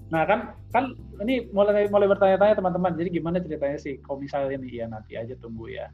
nah 0.05 0.21
kan 0.21 0.53
kan 0.69 0.93
ini 1.25 1.49
mulai 1.49 1.89
mulai 1.89 2.05
bertanya-tanya 2.05 2.61
teman-teman. 2.61 2.93
Jadi 2.93 3.09
gimana 3.09 3.41
ceritanya 3.41 3.77
sih 3.81 3.97
kalau 4.05 4.21
misalnya 4.21 4.61
ini 4.61 4.69
ya 4.69 4.85
nanti 4.85 5.17
aja 5.17 5.33
tunggu 5.41 5.69
ya. 5.69 5.89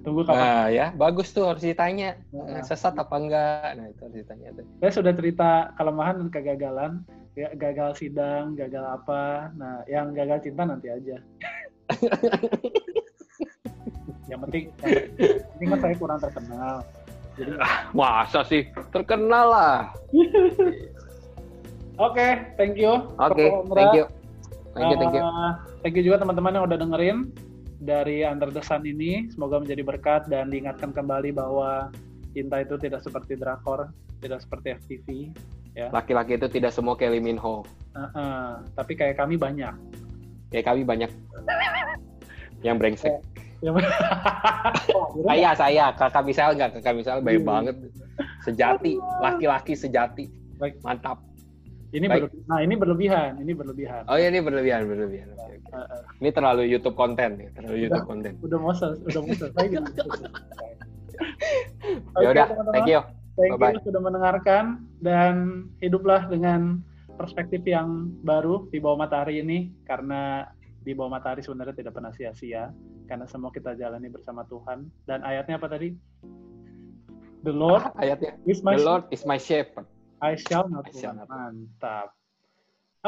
Tunggu 0.00 0.24
kapan? 0.24 0.40
Nah 0.40 0.64
ya 0.68 0.86
bagus 0.96 1.32
tuh 1.32 1.48
harus 1.48 1.64
ditanya. 1.64 2.16
Nah. 2.32 2.64
sesat 2.64 2.96
apa 2.96 3.14
enggak? 3.16 3.68
Nah 3.76 3.86
itu 3.88 4.00
harus 4.04 4.16
ditanya 4.20 4.48
tuh. 4.56 4.64
Saya 4.84 4.92
sudah 4.92 5.12
cerita 5.16 5.50
kelemahan 5.76 6.20
dan 6.20 6.28
kegagalan. 6.28 6.92
Ya, 7.38 7.46
gagal 7.56 7.96
sidang 7.96 8.58
gagal 8.58 8.84
apa. 8.84 9.48
Nah 9.56 9.80
yang 9.88 10.12
gagal 10.12 10.44
cinta 10.44 10.68
nanti 10.68 10.92
aja. 10.92 11.16
Yang 14.30 14.40
penting 14.46 14.64
yang 14.86 15.50
penting 15.58 15.68
kan 15.74 15.78
saya 15.82 15.94
kurang 15.98 16.18
terkenal 16.22 16.86
jadi 17.36 17.52
masa 17.94 18.40
sih? 18.46 18.66
Terkenal 18.90 19.46
lah. 19.50 19.76
Oke 22.06 22.26
thank 22.56 22.80
you. 22.80 23.06
Oke 23.20 23.50
Koko 23.50 23.74
thank 23.76 23.94
you. 23.98 24.04
Thank 24.70 24.88
you 24.94 24.96
thank 25.02 25.14
you. 25.14 25.22
Uh, 25.22 25.52
thank 25.82 25.94
you 25.98 26.02
juga 26.06 26.22
teman-teman 26.22 26.56
yang 26.56 26.64
udah 26.64 26.78
dengerin 26.78 27.18
dari 27.82 28.22
Under 28.22 28.48
the 28.48 28.62
Sun 28.62 28.86
ini. 28.86 29.28
Semoga 29.28 29.60
menjadi 29.60 29.82
berkat 29.82 30.22
dan 30.30 30.48
diingatkan 30.48 30.94
kembali 30.94 31.34
bahwa 31.34 31.90
cinta 32.32 32.62
itu 32.62 32.78
tidak 32.78 33.02
seperti 33.02 33.34
drakor, 33.34 33.90
tidak 34.22 34.40
seperti 34.40 34.78
FTV. 34.78 35.08
laki-laki 35.94 36.36
itu 36.36 36.44
tidak 36.50 36.74
semua 36.76 36.92
kayak 36.98 37.16
Lee 37.16 37.24
Min 37.24 37.40
Ho 37.40 37.64
Uh, 37.90 38.06
uh, 38.14 38.48
tapi 38.78 38.94
kayak 38.94 39.18
kami 39.18 39.34
banyak. 39.34 39.74
kayak 40.54 40.62
kami 40.62 40.86
banyak. 40.86 41.10
Yang 42.66 42.76
brengsek. 42.78 43.10
Oh, 43.10 43.18
akhirnya 43.18 43.49
saya 45.28 45.50
saya. 45.52 45.84
Kakak 45.92 46.24
misal 46.24 46.56
nggak? 46.56 46.80
Kakak 46.80 46.94
misal 46.96 47.20
baik 47.20 47.44
Iya. 47.44 47.48
banget. 47.48 47.76
Sejati. 48.42 48.92
Laki-laki 49.20 49.74
sejati. 49.76 50.24
Baik. 50.56 50.76
mantap. 50.84 51.20
Ini 51.90 52.06
Baik. 52.06 52.30
berlebi- 52.30 52.44
nah 52.46 52.58
ini 52.62 52.74
berlebihan, 52.78 53.30
ini 53.42 53.50
berlebihan. 53.50 54.02
oh 54.06 54.14
iya 54.14 54.30
ini 54.30 54.38
berlebihan 54.38 54.86
berlebihan. 54.86 55.26
Oke, 55.34 55.58
oke. 55.58 55.74
Uh, 55.74 55.82
uh, 55.82 56.00
ini 56.22 56.30
terlalu 56.30 56.62
YouTube 56.70 56.94
konten 56.94 57.34
nih 57.34 57.48
terlalu 57.50 57.76
YouTube 57.82 58.06
konten 58.06 58.32
udah 58.38 58.58
selesai, 59.34 59.64
udah 59.66 59.82
gitu. 59.82 60.02
ya 62.22 62.28
udah 62.30 62.46
thank 62.70 62.86
you. 62.86 63.02
Thank 63.34 63.56
Bye-bye. 63.56 63.74
you 63.74 63.82
sudah 63.82 64.02
mendengarkan 64.04 64.64
dan 65.00 65.34
hiduplah 65.80 66.28
dengan 66.28 66.78
perspektif 67.16 67.64
yang 67.64 68.12
baru 68.22 68.68
di 68.68 68.78
bawah 68.78 69.00
matahari 69.02 69.40
ini 69.42 69.74
karena 69.82 70.46
di 70.80 70.92
bawah 70.96 71.12
matahari 71.12 71.44
sebenarnya 71.44 71.76
tidak 71.76 71.92
pernah 71.92 72.12
sia-sia 72.12 72.72
karena 73.04 73.26
semua 73.28 73.52
kita 73.52 73.76
jalani 73.76 74.08
bersama 74.08 74.46
Tuhan 74.48 74.88
dan 75.04 75.20
ayatnya 75.22 75.60
apa 75.60 75.68
tadi? 75.68 75.92
The 77.40 77.52
Lord 77.52 77.88
ayatnya 77.96 78.36
is 78.44 78.60
my 78.60 78.76
the 78.76 78.84
Lord 78.84 79.04
is 79.12 79.24
my 79.24 79.40
shepherd 79.40 79.88
I 80.20 80.36
shall 80.36 80.68
not 80.68 80.88
I 80.88 80.92
shall 80.92 81.16
want. 81.16 81.24
not. 81.24 81.28
Mantap. 81.32 82.08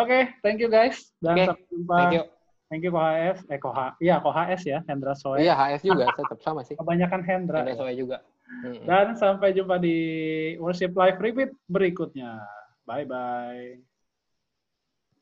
Oke, 0.01 0.33
thank 0.41 0.57
you 0.57 0.73
guys 0.73 1.13
dan 1.21 1.37
Oke, 1.37 1.45
sampai 1.53 1.65
jumpa. 1.69 1.97
thank 1.99 2.15
you 2.17 2.25
Thank 2.73 2.89
you 2.89 2.93
KHS, 2.97 3.53
eh 3.53 3.61
KH, 3.61 4.01
iya 4.01 4.17
KHS 4.17 4.63
ya, 4.65 4.79
Hendra 4.89 5.13
Soe. 5.13 5.37
iya 5.37 5.53
HS 5.53 5.85
juga 5.85 6.09
tetap 6.09 6.41
sama 6.41 6.65
sih 6.65 6.73
Kebanyakan 6.73 7.21
Hendra. 7.21 7.61
ada 7.61 7.77
soalnya 7.77 8.01
juga 8.01 8.19
Mm-mm. 8.65 8.85
Dan 8.85 9.17
sampai 9.17 9.57
jumpa 9.57 9.81
di 9.81 9.97
Worship 10.61 10.93
Live 10.93 11.17
Repeat 11.21 11.51
berikutnya. 11.69 12.37
Bye 12.85 13.09
bye. 13.09 13.92